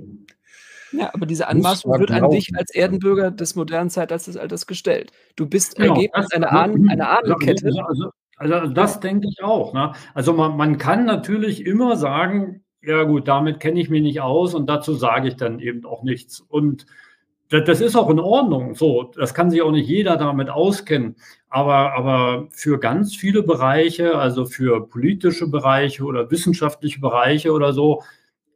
Ja, 0.93 1.13
aber 1.15 1.27
diese 1.27 1.47
Anmaßung 1.47 1.99
wird 1.99 2.11
an 2.11 2.31
dich 2.31 2.51
als 2.57 2.75
Erdenbürger 2.75 3.31
des 3.31 3.55
modernen 3.55 3.91
Zeitalters 3.91 4.67
gestellt. 4.67 5.13
Du 5.37 5.47
bist 5.47 5.77
genau, 5.77 5.95
Ergebnis 5.95 6.33
einer, 6.33 6.53
Ahn 6.53 6.89
einer 6.89 7.19
Ahnenkette. 7.19 7.67
Also, 7.87 8.11
also, 8.37 8.55
also 8.55 8.75
das 8.75 9.01
denke 9.01 9.29
ich 9.29 9.43
auch. 9.43 9.73
Ne? 9.73 9.93
Also 10.15 10.33
man, 10.33 10.57
man 10.57 10.79
kann 10.79 11.05
natürlich 11.05 11.65
immer 11.67 11.97
sagen, 11.97 12.65
ja 12.83 13.05
gut, 13.05 13.29
damit 13.29 13.61
kenne 13.61 13.81
ich 13.81 13.91
mich 13.91 14.03
nicht 14.03 14.21
aus 14.21 14.55
und 14.55 14.69
dazu 14.69 14.95
sage 14.95 15.29
ich 15.29 15.37
dann 15.37 15.61
eben 15.61 15.85
auch 15.85 16.03
nichts. 16.03 16.41
Und 16.41 16.87
das 17.51 17.81
ist 17.81 17.97
auch 17.97 18.09
in 18.11 18.21
Ordnung. 18.21 18.75
So, 18.77 19.11
das 19.17 19.35
kann 19.35 19.51
sich 19.51 19.61
auch 19.61 19.73
nicht 19.73 19.89
jeder 19.89 20.17
damit 20.17 20.49
auskennen. 20.51 21.17
Aber, 21.49 21.93
aber 21.95 22.47
für 22.53 22.79
ganz 22.79 23.17
viele 23.17 23.43
Bereiche, 23.43 24.17
also 24.17 24.47
für 24.47 24.87
politische 24.87 25.49
Bereiche 25.49 26.05
oder 26.05 26.31
wissenschaftliche 26.31 27.01
Bereiche 27.01 27.53
oder 27.53 27.73
so, 27.73 28.03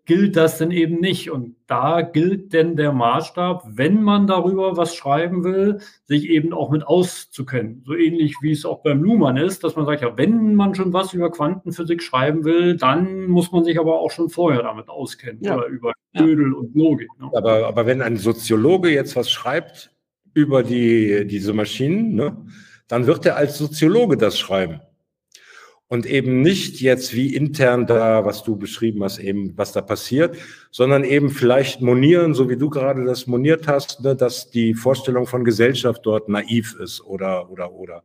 gilt 0.06 0.36
das 0.36 0.58
denn 0.58 0.70
eben 0.70 1.00
nicht. 1.00 1.30
Und 1.30 1.56
da 1.66 2.02
gilt 2.02 2.52
denn 2.52 2.76
der 2.76 2.92
Maßstab, 2.92 3.64
wenn 3.66 4.02
man 4.02 4.26
darüber 4.26 4.76
was 4.76 4.94
schreiben 4.94 5.44
will, 5.44 5.80
sich 6.04 6.28
eben 6.28 6.52
auch 6.52 6.70
mit 6.70 6.86
auszukennen. 6.86 7.82
So 7.86 7.94
ähnlich 7.94 8.36
wie 8.42 8.52
es 8.52 8.64
auch 8.64 8.82
beim 8.82 9.02
Luhmann 9.02 9.36
ist, 9.36 9.64
dass 9.64 9.76
man 9.76 9.86
sagt, 9.86 10.02
ja, 10.02 10.16
wenn 10.16 10.54
man 10.54 10.74
schon 10.74 10.92
was 10.92 11.14
über 11.14 11.30
Quantenphysik 11.30 12.02
schreiben 12.02 12.44
will, 12.44 12.76
dann 12.76 13.26
muss 13.26 13.50
man 13.52 13.64
sich 13.64 13.78
aber 13.78 14.00
auch 14.00 14.10
schon 14.10 14.28
vorher 14.28 14.62
damit 14.62 14.88
auskennen 14.88 15.42
ja. 15.42 15.56
oder 15.56 15.66
über 15.66 15.92
Gödel 16.16 16.52
ja. 16.52 16.58
und 16.58 16.74
Logik. 16.74 17.08
Ne? 17.18 17.30
Aber, 17.34 17.66
aber 17.66 17.86
wenn 17.86 18.02
ein 18.02 18.16
Soziologe 18.16 18.90
jetzt 18.90 19.16
was 19.16 19.30
schreibt 19.30 19.90
über 20.34 20.62
die, 20.62 21.26
diese 21.26 21.52
Maschinen, 21.52 22.14
ne, 22.14 22.36
dann 22.88 23.06
wird 23.06 23.24
er 23.24 23.36
als 23.36 23.56
Soziologe 23.56 24.16
das 24.16 24.38
schreiben 24.38 24.80
und 25.94 26.06
eben 26.06 26.42
nicht 26.42 26.80
jetzt 26.80 27.14
wie 27.14 27.36
intern 27.36 27.86
da, 27.86 28.24
was 28.24 28.42
du 28.42 28.56
beschrieben 28.56 29.04
hast, 29.04 29.18
eben 29.18 29.56
was 29.56 29.70
da 29.70 29.80
passiert, 29.80 30.36
sondern 30.72 31.04
eben 31.04 31.30
vielleicht 31.30 31.82
monieren, 31.82 32.34
so 32.34 32.50
wie 32.50 32.56
du 32.56 32.68
gerade 32.68 33.04
das 33.04 33.28
moniert 33.28 33.68
hast, 33.68 34.00
ne, 34.00 34.16
dass 34.16 34.50
die 34.50 34.74
Vorstellung 34.74 35.28
von 35.28 35.44
Gesellschaft 35.44 36.04
dort 36.04 36.28
naiv 36.28 36.74
ist 36.80 37.00
oder 37.00 37.48
oder 37.48 37.72
oder. 37.72 38.02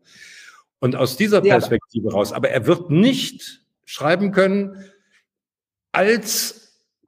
Und 0.77 0.95
aus 0.95 1.17
dieser 1.17 1.41
Perspektive 1.41 2.09
ja. 2.09 2.13
raus, 2.13 2.31
aber 2.31 2.49
er 2.49 2.67
wird 2.67 2.91
nicht 2.91 3.63
schreiben 3.85 4.31
können 4.33 4.85
als 5.91 6.58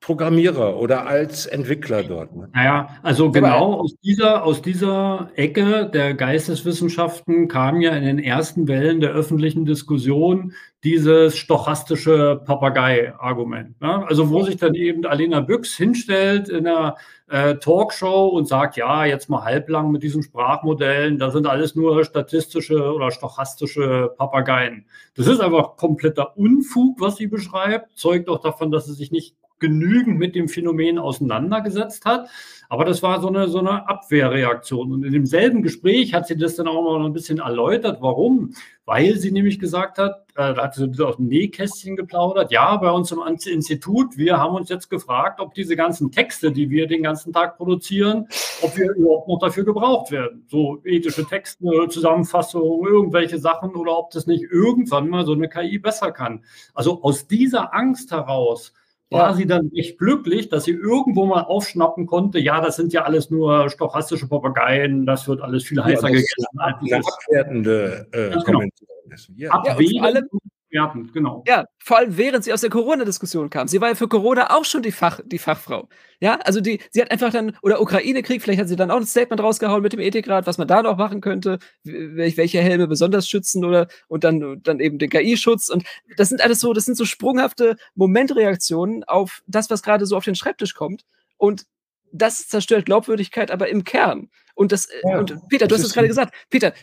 Programmierer 0.02 0.78
oder 0.78 1.06
als 1.06 1.45
Entwickler 1.45 2.02
dort. 2.02 2.36
Ne? 2.36 2.49
Naja, 2.53 2.90
also 3.03 3.32
genau 3.32 3.73
aus 3.76 3.95
dieser, 4.03 4.44
aus 4.44 4.64
dieser 4.64 5.30
Ecke 5.36 5.88
der 5.94 6.15
Geisteswissenschaften 6.15 7.48
kam 7.48 7.82
ja 7.82 7.91
in 7.91 8.03
den 8.03 8.18
ersten 8.18 8.68
Wellen 8.68 8.99
der 8.99 9.11
öffentlichen 9.11 9.64
Diskussion 9.64 10.53
dieses 10.84 11.38
stochastische 11.38 12.41
Papagei-Argument. 12.44 13.80
Ne? 13.80 14.07
Also 14.07 14.32
wo 14.32 14.41
sich 14.41 14.57
dann 14.57 14.73
eben 14.73 15.06
Alena 15.06 15.40
Büchs 15.40 15.78
hinstellt 15.78 16.49
in 16.49 16.65
einer 16.65 16.95
äh, 17.30 17.57
Talkshow 17.57 18.30
und 18.30 18.48
sagt, 18.48 18.78
ja, 18.78 19.06
jetzt 19.06 19.30
mal 19.30 19.44
halblang 19.44 19.91
mit 19.91 20.02
diesen 20.02 20.23
Sprachmodellen, 20.23 21.19
da 21.19 21.30
sind 21.30 21.45
alles 21.45 21.76
nur 21.76 22.03
statistische 22.06 22.91
oder 22.91 23.11
stochastische 23.11 24.15
Papageien. 24.18 24.88
Das 25.14 25.28
ist 25.28 25.41
einfach 25.41 25.78
kompletter 25.78 26.36
Unfug, 26.36 26.99
was 26.99 27.18
sie 27.18 27.28
beschreibt, 27.28 27.95
zeugt 27.95 28.30
auch 28.30 28.41
davon, 28.41 28.72
dass 28.72 28.88
sie 28.88 28.94
sich 28.94 29.11
nicht 29.11 29.36
genügend 29.62 30.20
mit 30.20 30.36
dem 30.36 30.50
Phänomen 30.50 31.00
auseinandergesetzt 31.00 32.04
hat. 32.04 32.28
Aber 32.72 32.86
das 32.86 33.04
war 33.04 33.20
so 33.20 33.28
eine, 33.28 33.50
so 33.50 33.60
eine 33.60 33.90
Abwehrreaktion. 33.90 34.94
Und 34.94 35.04
in 35.04 35.12
demselben 35.12 35.62
Gespräch 35.62 36.14
hat 36.14 36.28
sie 36.28 36.38
das 36.38 36.56
dann 36.56 36.70
auch 36.70 36.82
mal 36.82 37.06
ein 37.06 37.12
bisschen 37.12 37.40
erläutert. 37.40 37.98
Warum? 38.02 38.54
Weil 38.86 39.18
sie 39.18 39.32
nämlich 39.32 39.60
gesagt 39.60 39.98
hat, 39.98 40.26
äh, 40.36 40.54
da 40.54 40.64
hat 40.64 40.76
sie 40.76 40.90
aus 41.04 41.18
dem 41.18 41.28
Nähkästchen 41.28 41.98
geplaudert. 41.98 42.50
Ja, 42.50 42.78
bei 42.78 42.90
uns 42.90 43.12
im 43.12 43.20
Institut, 43.26 44.16
wir 44.16 44.38
haben 44.38 44.56
uns 44.56 44.70
jetzt 44.70 44.90
gefragt, 44.90 45.42
ob 45.42 45.54
diese 45.54 45.76
ganzen 45.76 46.14
Texte, 46.14 46.54
die 46.54 46.70
wir 46.70 46.88
den 46.88 47.04
ganzen 47.04 47.34
Tag 47.34 47.58
produzieren, 47.58 48.30
ob 48.62 48.78
wir 48.78 48.94
überhaupt 48.94 49.28
noch 49.28 49.40
dafür 49.40 49.66
gebraucht 49.66 50.12
werden. 50.12 50.46
So 50.48 50.80
ethische 50.86 51.26
Texte, 51.26 51.68
Zusammenfassungen, 51.90 52.88
irgendwelche 52.88 53.38
Sachen 53.38 53.76
oder 53.76 53.98
ob 53.98 54.12
das 54.12 54.28
nicht 54.28 54.46
irgendwann 54.50 55.10
mal 55.10 55.26
so 55.26 55.34
eine 55.34 55.50
KI 55.50 55.78
besser 55.78 56.14
kann. 56.14 56.46
Also 56.74 57.04
aus 57.04 57.28
dieser 57.28 57.76
Angst 57.76 58.12
heraus, 58.12 58.72
war 59.12 59.36
sie 59.36 59.46
dann 59.46 59.72
echt 59.74 59.98
glücklich, 59.98 60.50
dass 60.50 60.64
sie 60.64 60.72
irgendwo 60.72 61.26
mal 61.26 61.42
aufschnappen 61.42 62.06
konnte, 62.06 62.40
ja, 62.40 62.62
das 62.62 62.78
sind 62.78 62.94
ja 62.94 63.04
alles 63.04 63.30
nur 63.30 63.70
stochastische 63.70 64.28
Papageien, 64.28 65.06
das 65.06 65.28
wird 65.28 65.42
alles 65.42 65.66
viel 65.66 65.84
heißer 65.84 66.08
ja, 66.08 66.14
gegessen. 66.14 66.46
Eine 66.58 67.02
abwertende 67.06 68.08
äh, 68.12 68.30
genau. 68.30 68.44
Kommentar. 68.44 68.88
Ja. 69.36 69.52
Abwertend 69.52 70.32
Experten, 70.72 71.11
genau. 71.11 71.43
Ja, 71.45 71.65
vor 71.80 71.98
allem 71.98 72.15
während 72.18 72.45
sie 72.45 72.53
aus 72.53 72.61
der 72.61 72.69
Corona-Diskussion 72.69 73.49
kam. 73.49 73.68
Sie 73.68 73.81
war 73.81 73.89
ja 73.89 73.95
für 73.95 74.07
Corona 74.07 74.56
auch 74.56 74.64
schon 74.64 74.81
die, 74.81 74.93
Fach, 74.93 75.19
die 75.26 75.38
Fachfrau. 75.38 75.89
Ja, 76.22 76.39
also 76.45 76.61
die, 76.61 76.80
sie 76.91 77.02
hat 77.02 77.11
einfach 77.11 77.31
dann, 77.31 77.57
oder 77.61 77.81
Ukraine-Krieg, 77.81 78.41
vielleicht 78.41 78.61
hat 78.61 78.69
sie 78.69 78.77
dann 78.77 78.89
auch 78.89 78.98
ein 78.98 79.06
Statement 79.06 79.41
rausgehauen 79.41 79.81
mit 79.81 79.91
dem 79.91 79.99
Ethikrat, 79.99 80.48
was 80.48 80.57
man 80.57 80.69
da 80.69 80.81
noch 80.81 80.98
machen 80.98 81.19
könnte, 81.19 81.60
welche 81.84 82.61
Helme 82.61 82.88
besonders 82.88 83.27
schützen 83.27 83.65
oder 83.65 83.88
und 84.07 84.23
dann, 84.23 84.61
dann 84.64 84.80
eben 84.80 84.98
den 84.98 85.10
KI-Schutz. 85.10 85.69
Und 85.69 85.84
das 86.15 86.30
sind 86.30 86.41
alles 86.41 86.61
so, 86.61 86.72
das 86.72 86.85
sind 86.85 86.95
so 86.95 87.03
sprunghafte 87.03 87.76
Momentreaktionen 87.95 89.03
auf 89.03 89.43
das, 89.48 89.69
was 89.69 89.84
gerade 89.84 90.06
so 90.06 90.15
auf 90.15 90.23
den 90.23 90.35
Schreibtisch 90.35 90.73
kommt. 90.73 91.03
Und 91.38 91.65
das 92.14 92.48
zerstört 92.48 92.85
Glaubwürdigkeit 92.85 93.52
aber 93.52 93.68
im 93.68 93.84
Kern. 93.84 94.30
Und 94.56 94.72
das, 94.72 94.88
ja, 95.03 95.18
und 95.19 95.38
Peter, 95.49 95.68
du 95.68 95.76
hast 95.76 95.84
es 95.84 95.93
gerade 95.93 96.07
gesagt, 96.07 96.34
Peter, 96.49 96.73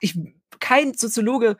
ich, 0.00 0.18
kein 0.58 0.92
Soziologe 0.94 1.56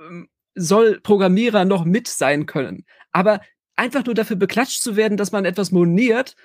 ähm, 0.00 0.28
soll 0.60 1.00
Programmierer 1.00 1.64
noch 1.64 1.84
mit 1.84 2.08
sein 2.08 2.46
können. 2.46 2.84
Aber 3.12 3.40
einfach 3.76 4.04
nur 4.04 4.14
dafür 4.14 4.36
beklatscht 4.36 4.82
zu 4.82 4.96
werden, 4.96 5.16
dass 5.16 5.32
man 5.32 5.44
etwas 5.44 5.72
moniert, 5.72 6.36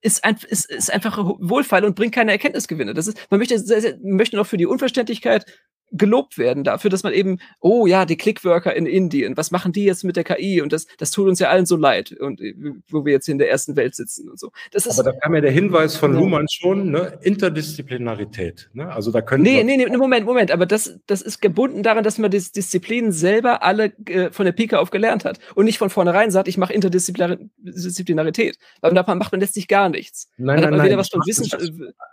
ist, 0.00 0.24
ein, 0.24 0.36
ist, 0.48 0.70
ist 0.70 0.92
einfach 0.92 1.16
Wohlfall 1.18 1.84
und 1.84 1.94
bringt 1.94 2.14
keine 2.14 2.32
Erkenntnisgewinne. 2.32 2.94
Das 2.94 3.06
ist, 3.06 3.18
man 3.30 3.38
möchte, 3.38 3.56
man 4.02 4.16
möchte 4.16 4.36
noch 4.36 4.46
für 4.46 4.56
die 4.56 4.66
Unverständlichkeit 4.66 5.46
gelobt 5.92 6.38
werden 6.38 6.64
dafür, 6.64 6.90
dass 6.90 7.02
man 7.02 7.12
eben, 7.12 7.38
oh 7.60 7.86
ja, 7.86 8.04
die 8.04 8.16
Clickworker 8.16 8.74
in 8.74 8.86
Indien, 8.86 9.36
was 9.36 9.50
machen 9.50 9.72
die 9.72 9.84
jetzt 9.84 10.04
mit 10.04 10.16
der 10.16 10.24
KI? 10.24 10.60
Und 10.62 10.72
das, 10.72 10.86
das 10.98 11.10
tut 11.10 11.28
uns 11.28 11.38
ja 11.38 11.48
allen 11.48 11.66
so 11.66 11.76
leid, 11.76 12.12
und 12.12 12.40
äh, 12.40 12.54
wo 12.88 13.04
wir 13.04 13.12
jetzt 13.12 13.26
hier 13.26 13.32
in 13.32 13.38
der 13.38 13.50
ersten 13.50 13.76
Welt 13.76 13.94
sitzen 13.94 14.28
und 14.30 14.38
so. 14.38 14.50
Das 14.70 14.86
ist, 14.86 14.98
Aber 14.98 15.12
da 15.12 15.18
kam 15.18 15.34
ja 15.34 15.40
der 15.40 15.50
Hinweis 15.50 15.96
von 15.96 16.14
ja. 16.14 16.20
Luhmann 16.20 16.46
schon, 16.50 16.90
ne? 16.90 17.18
Interdisziplinarität. 17.22 18.70
Ne? 18.72 18.90
Also 18.90 19.10
da 19.10 19.20
können 19.20 19.42
Nee, 19.42 19.62
nee, 19.64 19.76
nee, 19.76 19.96
Moment, 19.96 20.26
Moment, 20.26 20.50
aber 20.50 20.66
das, 20.66 20.98
das 21.06 21.22
ist 21.22 21.40
gebunden 21.40 21.82
daran, 21.82 22.04
dass 22.04 22.18
man 22.18 22.30
die 22.30 22.38
Disziplinen 22.38 23.12
selber 23.12 23.62
alle 23.62 23.92
äh, 24.06 24.30
von 24.30 24.46
der 24.46 24.52
Pike 24.52 24.78
auf 24.78 24.90
gelernt 24.90 25.24
hat 25.24 25.38
und 25.54 25.64
nicht 25.66 25.78
von 25.78 25.90
vornherein 25.90 26.30
sagt, 26.30 26.48
ich 26.48 26.56
mache 26.58 26.72
Interdisziplinarität. 26.72 28.58
Weil 28.80 28.94
da 28.94 29.14
macht 29.14 29.32
man 29.32 29.40
letztlich 29.40 29.68
gar 29.68 29.88
nichts. 29.88 30.28
Nein, 30.36 30.60
nein, 30.60 30.74
nein. 30.74 30.92
Als, 30.98 31.10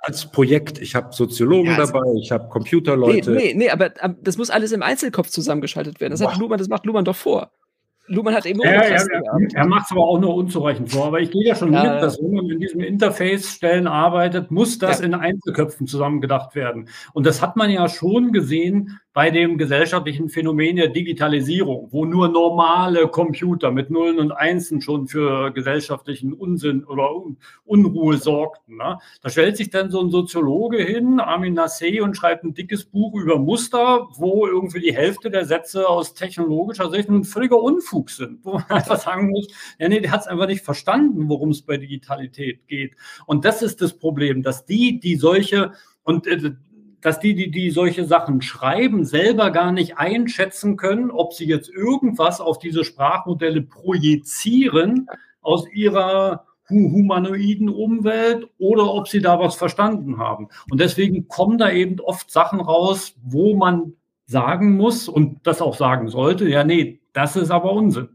als 0.02 0.32
Projekt. 0.32 0.80
Ich 0.80 0.96
habe 0.96 1.14
Soziologen 1.14 1.72
ja, 1.72 1.78
also, 1.78 1.94
dabei, 1.94 2.06
ich 2.22 2.32
habe 2.32 2.50
Computerleute. 2.50 3.32
Nee, 3.32 3.54
nee, 3.54 3.66
nee, 3.66 3.69
aber, 3.72 3.92
aber, 4.00 4.16
das 4.22 4.38
muss 4.38 4.50
alles 4.50 4.72
im 4.72 4.84
Einzelkopf 4.84 5.30
zusammengeschaltet 5.30 6.00
werden. 6.00 6.12
Das, 6.12 6.22
hat 6.22 6.38
Luhmann, 6.38 6.58
das 6.58 6.68
macht 6.68 6.86
Luhmann 6.86 7.06
doch 7.06 7.16
vor. 7.16 7.52
Luhmann 8.10 8.34
hat 8.34 8.46
eben 8.48 8.60
ja, 8.62 8.74
ja, 8.74 8.98
ja, 8.98 9.04
Er 9.54 9.68
macht 9.68 9.86
es 9.86 9.92
aber 9.92 10.02
auch 10.02 10.20
nur 10.20 10.34
unzureichend 10.34 10.92
vor. 10.92 11.06
Aber 11.06 11.20
ich 11.20 11.30
gehe 11.30 11.46
ja 11.46 11.56
schon 11.56 11.72
ja, 11.72 11.84
mit, 11.84 12.04
dass 12.04 12.20
wenn 12.20 12.34
man 12.34 12.50
in 12.50 12.60
diesen 12.60 12.82
Interface-Stellen 12.82 13.86
arbeitet, 13.86 14.50
muss 14.50 14.80
das 14.80 15.00
in 15.00 15.14
Einzelköpfen 15.14 15.86
zusammengedacht 15.86 16.56
werden. 16.56 16.90
Und 17.14 17.28
das 17.28 17.42
hat 17.42 17.56
man 17.56 17.70
ja 17.70 17.88
schon 17.88 18.32
gesehen 18.32 19.00
bei 19.14 19.32
dem 19.32 19.58
gesellschaftlichen 19.58 20.30
Phänomen 20.30 20.76
der 20.76 20.90
Digitalisierung, 20.90 21.88
wo 21.92 22.06
nur 22.06 22.28
normale 22.30 23.08
Computer 23.08 23.72
mit 23.72 23.90
Nullen 23.90 24.20
und 24.20 24.32
Einsen 24.32 24.82
schon 24.82 25.08
für 25.08 25.52
gesellschaftlichen 25.52 26.32
Unsinn 26.34 26.84
oder 26.84 27.10
Unruhe 27.66 28.18
sorgten. 28.18 28.78
Ne? 28.78 29.00
Da 29.22 29.30
stellt 29.30 29.58
sich 29.58 29.72
dann 29.72 29.90
so 29.90 30.02
ein 30.02 30.12
Soziologe 30.12 30.84
hin, 30.84 31.20
Armin 31.20 31.58
Nassé, 31.58 32.02
und 32.02 32.16
schreibt 32.16 32.44
ein 32.44 32.54
dickes 32.54 32.86
Buch 32.86 33.16
über 33.16 33.40
Muster, 33.40 34.08
wo 34.16 34.46
irgendwie 34.46 34.80
die 34.80 34.96
Hälfte 34.96 35.32
der 35.32 35.46
Sätze 35.46 35.90
aus 35.90 36.14
technologischer 36.14 36.92
Sicht 36.92 37.10
ein 37.10 37.24
völliger 37.24 37.60
Unfug 37.60 38.12
sind. 38.12 38.46
Wo 38.46 38.54
man 38.54 38.70
einfach 38.70 39.00
sagen 39.02 39.32
muss, 39.32 39.48
ja, 39.80 39.90
nee, 39.90 40.02
der 40.02 40.12
hat 40.12 40.22
es 40.22 40.28
einfach 40.28 40.48
nicht 40.48 40.64
verstanden, 40.64 41.30
worum 41.30 41.50
es 41.50 41.64
bei 41.64 41.78
Digitalität 41.78 42.68
geht. 42.68 42.94
Und 43.26 43.44
das 43.44 43.64
ist 43.64 43.82
das 43.82 43.98
Problem, 43.98 44.44
dass 44.44 44.66
die, 44.66 45.00
die 45.00 45.16
solche 45.16 45.72
und 46.04 46.26
äh, 46.28 46.54
dass 47.02 47.20
die, 47.20 47.34
die, 47.36 47.52
die 47.52 47.70
solche 47.70 48.06
Sachen 48.06 48.42
schreiben, 48.42 49.06
selber 49.06 49.52
gar 49.52 49.72
nicht 49.72 49.98
einschätzen 49.98 50.78
können, 50.78 51.12
ob 51.12 51.34
sie 51.34 51.46
jetzt 51.46 51.70
irgendwas 51.70 52.42
auf 52.42 52.60
diese 52.60 52.84
Sprachmodelle 52.84 53.62
projizieren 53.62 55.08
aus 55.42 55.66
ihrer 55.72 56.46
humanoiden 56.70 57.70
Umwelt 57.70 58.48
oder 58.58 58.94
ob 58.94 59.08
sie 59.08 59.22
da 59.22 59.40
was 59.40 59.56
verstanden 59.56 60.18
haben. 60.18 60.50
Und 60.70 60.80
deswegen 60.80 61.28
kommen 61.28 61.58
da 61.58 61.72
eben 61.72 62.00
oft 62.00 62.30
Sachen 62.30 62.60
raus, 62.60 63.16
wo 63.24 63.56
man 63.56 63.94
sagen 64.26 64.78
muss 64.78 65.08
und 65.08 65.40
das 65.48 65.62
auch 65.62 65.76
sagen 65.76 66.10
sollte, 66.10 66.48
ja, 66.48 66.64
nee, 66.64 67.00
das 67.14 67.36
ist 67.36 67.50
aber 67.50 67.74
Unsinn. 67.74 68.10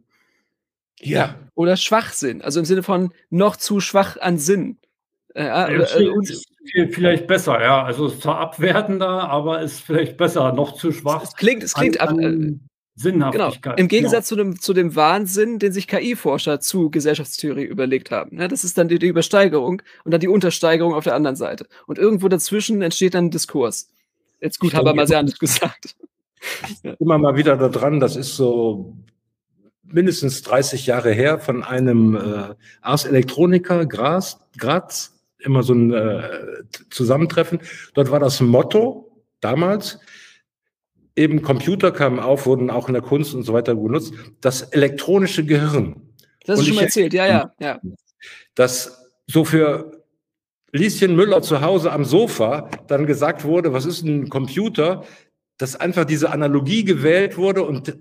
Ja. 1.01 1.35
Oder 1.57 1.77
Schwachsinn, 1.77 2.43
also 2.43 2.61
im 2.61 2.65
Sinne 2.65 2.83
von 2.83 3.13
noch 3.31 3.57
zu 3.57 3.81
schwach 3.81 4.17
an 4.21 4.39
Sinn. 4.39 4.79
Äh, 5.35 5.45
äh, 5.45 5.83
äh, 5.83 6.13
vielleicht 6.91 7.27
besser, 7.27 7.61
ja. 7.61 7.83
Also 7.83 8.07
es 8.07 8.15
ist 8.15 8.23
zwar 8.23 8.39
abwertender, 8.39 9.29
aber 9.29 9.61
ist 9.61 9.81
vielleicht 9.81 10.17
besser, 10.17 10.53
noch 10.53 10.75
zu 10.75 10.93
schwach. 10.93 11.23
Es 11.23 11.37
klingt, 11.37 11.63
es 11.63 11.75
klingt 11.75 12.01
an 12.01 12.19
äh, 12.21 12.59
Sinnhaftigkeit. 12.97 13.63
Genau. 13.63 13.77
Im 13.77 13.89
Gegensatz 13.89 14.29
genau. 14.29 14.43
zu, 14.43 14.51
dem, 14.51 14.61
zu 14.61 14.73
dem 14.73 14.97
Wahnsinn, 14.97 15.59
den 15.59 15.73
sich 15.73 15.89
KI-Forscher 15.89 16.61
zu 16.61 16.91
Gesellschaftstheorie 16.91 17.65
überlegt 17.65 18.11
haben. 18.11 18.39
Ja, 18.39 18.49
das 18.49 18.65
ist 18.65 18.79
dann 18.79 18.89
die, 18.89 18.99
die, 18.99 19.09
Übersteigerung 19.09 19.83
und 20.05 20.11
dann 20.11 20.21
die 20.21 20.29
Untersteigerung 20.29 20.95
auf 20.95 21.05
der 21.05 21.15
anderen 21.15 21.37
Seite. 21.37 21.67
Und 21.87 21.99
irgendwo 21.99 22.29
dazwischen 22.29 22.83
entsteht 22.83 23.15
dann 23.15 23.27
ein 23.27 23.31
Diskurs. 23.31 23.91
Jetzt 24.41 24.61
gut, 24.61 24.75
habe 24.75 24.95
mal 24.95 25.07
sehr 25.07 25.19
anders 25.19 25.39
gesagt. 25.39 25.97
Immer 27.01 27.19
mal 27.19 27.37
wieder 27.37 27.57
da 27.57 27.69
dran, 27.69 28.01
das 28.01 28.17
ist 28.17 28.37
so 28.37 28.97
mindestens 29.83 30.43
30 30.43 30.87
Jahre 30.87 31.13
her 31.13 31.39
von 31.39 31.63
einem 31.63 32.17
äh, 32.17 32.55
Ars 32.81 33.05
Electronica 33.05 33.85
Graz, 33.85 34.41
Graz 34.59 35.14
immer 35.45 35.63
so 35.63 35.75
ein 35.75 35.93
äh, 35.93 36.65
Zusammentreffen. 36.91 37.61
Dort 37.95 38.11
war 38.11 38.21
das 38.21 38.41
Motto 38.41 39.23
damals, 39.41 40.01
eben 41.17 41.43
Computer 41.43 41.93
kamen 41.93 42.19
auf, 42.19 42.47
wurden 42.47 42.71
auch 42.71 42.89
in 42.89 42.95
der 42.95 43.03
Kunst 43.03 43.35
und 43.35 43.43
so 43.45 43.53
weiter 43.53 43.75
benutzt, 43.75 44.15
das 44.41 44.63
elektronische 44.63 45.45
Gehirn. 45.45 46.03
Das 46.47 46.61
ist 46.61 46.67
schon 46.67 46.77
mal 46.77 46.85
erzählt, 46.85 47.15
ja, 47.15 47.27
ja, 47.27 47.53
ja. 47.59 47.81
Das 48.55 49.11
so 49.27 49.45
für 49.45 50.05
Lieschen 50.73 51.15
Müller 51.15 51.41
zu 51.41 51.61
Hause 51.61 51.93
am 51.93 52.05
Sofa 52.05 52.69
dann 52.89 53.07
gesagt 53.07 53.45
wurde, 53.45 53.73
was 53.73 53.87
ist 53.87 54.03
ein 54.03 54.29
Computer, 54.29 55.05
dass 55.57 55.77
einfach 55.77 56.05
diese 56.05 56.31
Analogie 56.31 56.85
gewählt 56.85 57.37
wurde 57.37 57.63
und 57.63 57.97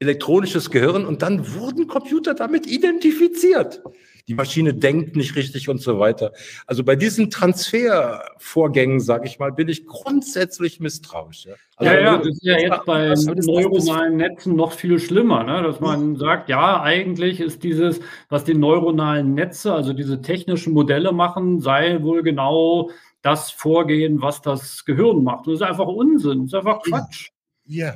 elektronisches 0.00 0.70
Gehirn 0.70 1.04
und 1.06 1.22
dann 1.22 1.54
wurden 1.54 1.86
Computer 1.86 2.34
damit 2.34 2.66
identifiziert 2.66 3.82
die 4.28 4.34
Maschine 4.34 4.74
denkt 4.74 5.16
nicht 5.16 5.36
richtig 5.36 5.68
und 5.70 5.80
so 5.80 5.98
weiter. 5.98 6.32
Also 6.66 6.84
bei 6.84 6.96
diesen 6.96 7.30
Transfervorgängen, 7.30 9.00
sage 9.00 9.26
ich 9.26 9.38
mal, 9.38 9.52
bin 9.52 9.68
ich 9.68 9.86
grundsätzlich 9.86 10.80
misstrauisch. 10.80 11.46
Ja, 11.46 11.54
also, 11.76 11.92
ja, 11.92 12.00
ja, 12.00 12.16
das 12.18 12.28
ist 12.28 12.44
ja 12.44 12.58
jetzt 12.58 12.84
bei 12.84 13.14
neuronalen 13.16 14.18
Netzen 14.18 14.54
noch 14.54 14.72
viel 14.72 14.98
schlimmer, 14.98 15.44
ne? 15.44 15.62
dass 15.62 15.80
man 15.80 16.16
sagt, 16.16 16.50
ja, 16.50 16.82
eigentlich 16.82 17.40
ist 17.40 17.62
dieses, 17.62 18.00
was 18.28 18.44
die 18.44 18.54
neuronalen 18.54 19.32
Netze, 19.32 19.72
also 19.72 19.94
diese 19.94 20.20
technischen 20.20 20.74
Modelle 20.74 21.12
machen, 21.12 21.60
sei 21.60 22.02
wohl 22.02 22.22
genau 22.22 22.90
das 23.22 23.50
Vorgehen, 23.50 24.20
was 24.20 24.42
das 24.42 24.84
Gehirn 24.84 25.24
macht. 25.24 25.46
das 25.46 25.54
ist 25.54 25.62
einfach 25.62 25.86
Unsinn, 25.86 26.42
das 26.42 26.48
ist 26.48 26.54
einfach 26.54 26.82
Quatsch. 26.82 27.30
Ja. 27.64 27.94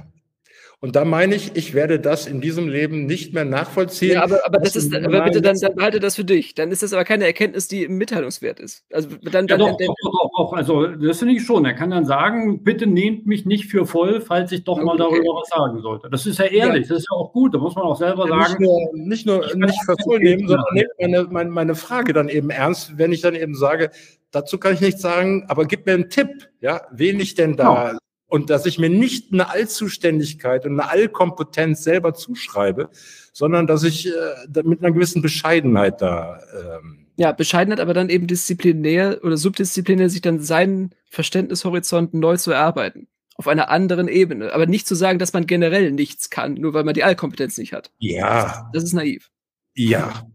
Und 0.85 0.97
da 0.97 1.05
meine 1.05 1.37
ich, 1.37 1.55
ich 1.55 1.75
werde 1.75 2.01
das 2.01 2.27
in 2.27 2.41
diesem 2.41 2.69
Leben 2.69 3.07
nicht 3.07 3.33
mehr 3.33 3.45
nachvollziehen. 3.45 4.15
Ja, 4.15 4.25
aber, 4.25 4.45
aber 4.45 4.59
das 4.59 4.75
ist, 4.75 4.93
aber 4.93 5.23
bitte 5.23 5.41
dann, 5.41 5.57
dann 5.61 5.77
behalte 5.77 6.01
das 6.01 6.17
für 6.17 6.25
dich. 6.25 6.57
Dann 6.57 6.73
ist 6.73 6.83
das 6.83 6.93
aber 6.93 7.05
keine 7.05 7.25
Erkenntnis, 7.25 7.69
die 7.69 7.87
mitteilungswert 7.87 8.59
ist. 8.59 8.85
Also 8.93 9.11
dann, 9.23 9.47
dann, 9.47 9.61
ja, 9.61 9.69
doch, 9.69 9.77
dann, 9.77 9.87
doch, 9.87 10.13
doch, 10.13 10.31
doch, 10.37 10.53
Also 10.55 10.89
das 10.89 11.21
finde 11.21 11.35
ich 11.35 11.45
schon. 11.45 11.65
Er 11.65 11.75
kann 11.75 11.91
dann 11.91 12.05
sagen, 12.05 12.65
bitte 12.65 12.89
nehmt 12.89 13.27
mich 13.27 13.47
nicht 13.47 13.67
für 13.67 13.87
voll, 13.87 14.21
falls 14.21 14.51
ich 14.51 14.65
doch 14.65 14.79
okay. 14.79 14.85
mal 14.85 14.97
darüber 14.97 15.41
was 15.41 15.51
sagen 15.51 15.81
sollte. 15.83 16.11
Das 16.11 16.27
ist 16.27 16.41
ja 16.41 16.47
ehrlich, 16.47 16.89
ja. 16.89 16.95
das 16.95 16.99
ist 16.99 17.07
ja 17.09 17.17
auch 17.17 17.33
gut. 17.33 17.55
Da 17.55 17.59
muss 17.59 17.77
man 17.77 17.85
auch 17.85 17.97
selber 17.97 18.29
ja, 18.29 18.43
sagen. 18.43 18.65
Nicht 18.93 19.25
nur, 19.25 19.41
nicht, 19.41 19.55
nur, 19.55 19.67
nicht 19.67 19.85
für 19.85 19.95
voll 20.03 20.19
nehmen, 20.19 20.49
sondern 20.49 20.67
nehmt 20.73 20.91
meine, 20.99 21.23
meine, 21.31 21.51
meine 21.51 21.75
Frage 21.77 22.13
dann 22.13 22.29
eben 22.29 22.51
ernst, 22.51 22.99
wenn 22.99 23.13
ich 23.13 23.21
dann 23.21 23.37
eben 23.37 23.55
sage, 23.55 23.91
dazu 24.33 24.59
kann 24.59 24.75
ich 24.75 24.81
nichts 24.81 25.01
sagen, 25.01 25.45
aber 25.47 25.65
gib 25.65 25.87
mir 25.87 25.93
einen 25.93 26.11
Tipp, 26.11 26.49
ja, 26.61 26.81
wen 26.91 27.21
ich 27.21 27.37
denn 27.37 27.57
da 27.57 27.91
genau 27.91 27.99
und 28.33 28.49
dass 28.49 28.65
ich 28.65 28.79
mir 28.79 28.89
nicht 28.89 29.31
eine 29.31 29.51
Allzuständigkeit 29.51 30.65
und 30.65 30.81
eine 30.81 30.89
Allkompetenz 30.89 31.85
selber 31.85 32.15
zuschreibe, 32.15 32.89
sondern 33.35 33.67
dass 33.67 33.83
ich 33.83 34.09
äh, 34.09 34.63
mit 34.65 34.83
einer 34.83 34.91
gewissen 34.91 35.21
Bescheidenheit 35.21 36.01
da. 36.01 36.41
Ähm 36.55 37.09
ja, 37.17 37.33
Bescheidenheit, 37.33 37.79
aber 37.79 37.93
dann 37.93 38.09
eben 38.09 38.27
disziplinär 38.27 39.21
oder 39.23 39.37
subdisziplinär 39.37 40.09
sich 40.09 40.23
dann 40.23 40.41
seinen 40.41 40.95
Verständnishorizont 41.11 42.15
neu 42.15 42.39
zu 42.39 42.53
erarbeiten. 42.53 43.07
Auf 43.35 43.49
einer 43.49 43.69
anderen 43.69 44.09
Ebene. 44.09 44.55
Aber 44.55 44.65
nicht 44.65 44.87
zu 44.87 44.95
sagen, 44.95 45.19
dass 45.19 45.35
man 45.35 45.47
generell 45.47 45.93
nichts 45.93 46.31
kann, 46.31 46.55
nur 46.55 46.73
weil 46.73 46.85
man 46.85 46.95
die 46.95 47.05
Allkompetenz 47.05 47.59
nicht 47.59 47.75
hat. 47.75 47.91
Ja. 47.99 48.71
Das 48.73 48.83
ist 48.83 48.95
naiv. 48.95 49.29
Ja. 49.75 50.27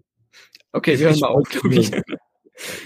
Okay, 0.71 0.99
wir 0.99 1.09
hören 1.09 1.19
mal 1.19 1.29
auf. 1.29 1.47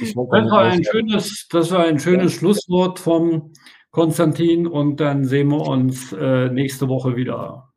Das 0.02 0.16
war 0.16 0.64
ein 0.64 0.84
schönes, 0.84 1.48
das 1.50 1.72
war 1.72 1.86
ein 1.86 1.98
schönes 1.98 2.34
Schlusswort 2.34 3.00
vom 3.00 3.54
Konstantin 3.92 4.68
und 4.68 5.00
dann 5.00 5.26
sehen 5.26 5.50
wir 5.50 5.62
uns 5.68 6.14
äh, 6.14 6.50
nächste 6.50 6.88
Woche 6.88 7.16
wieder. 7.16 7.71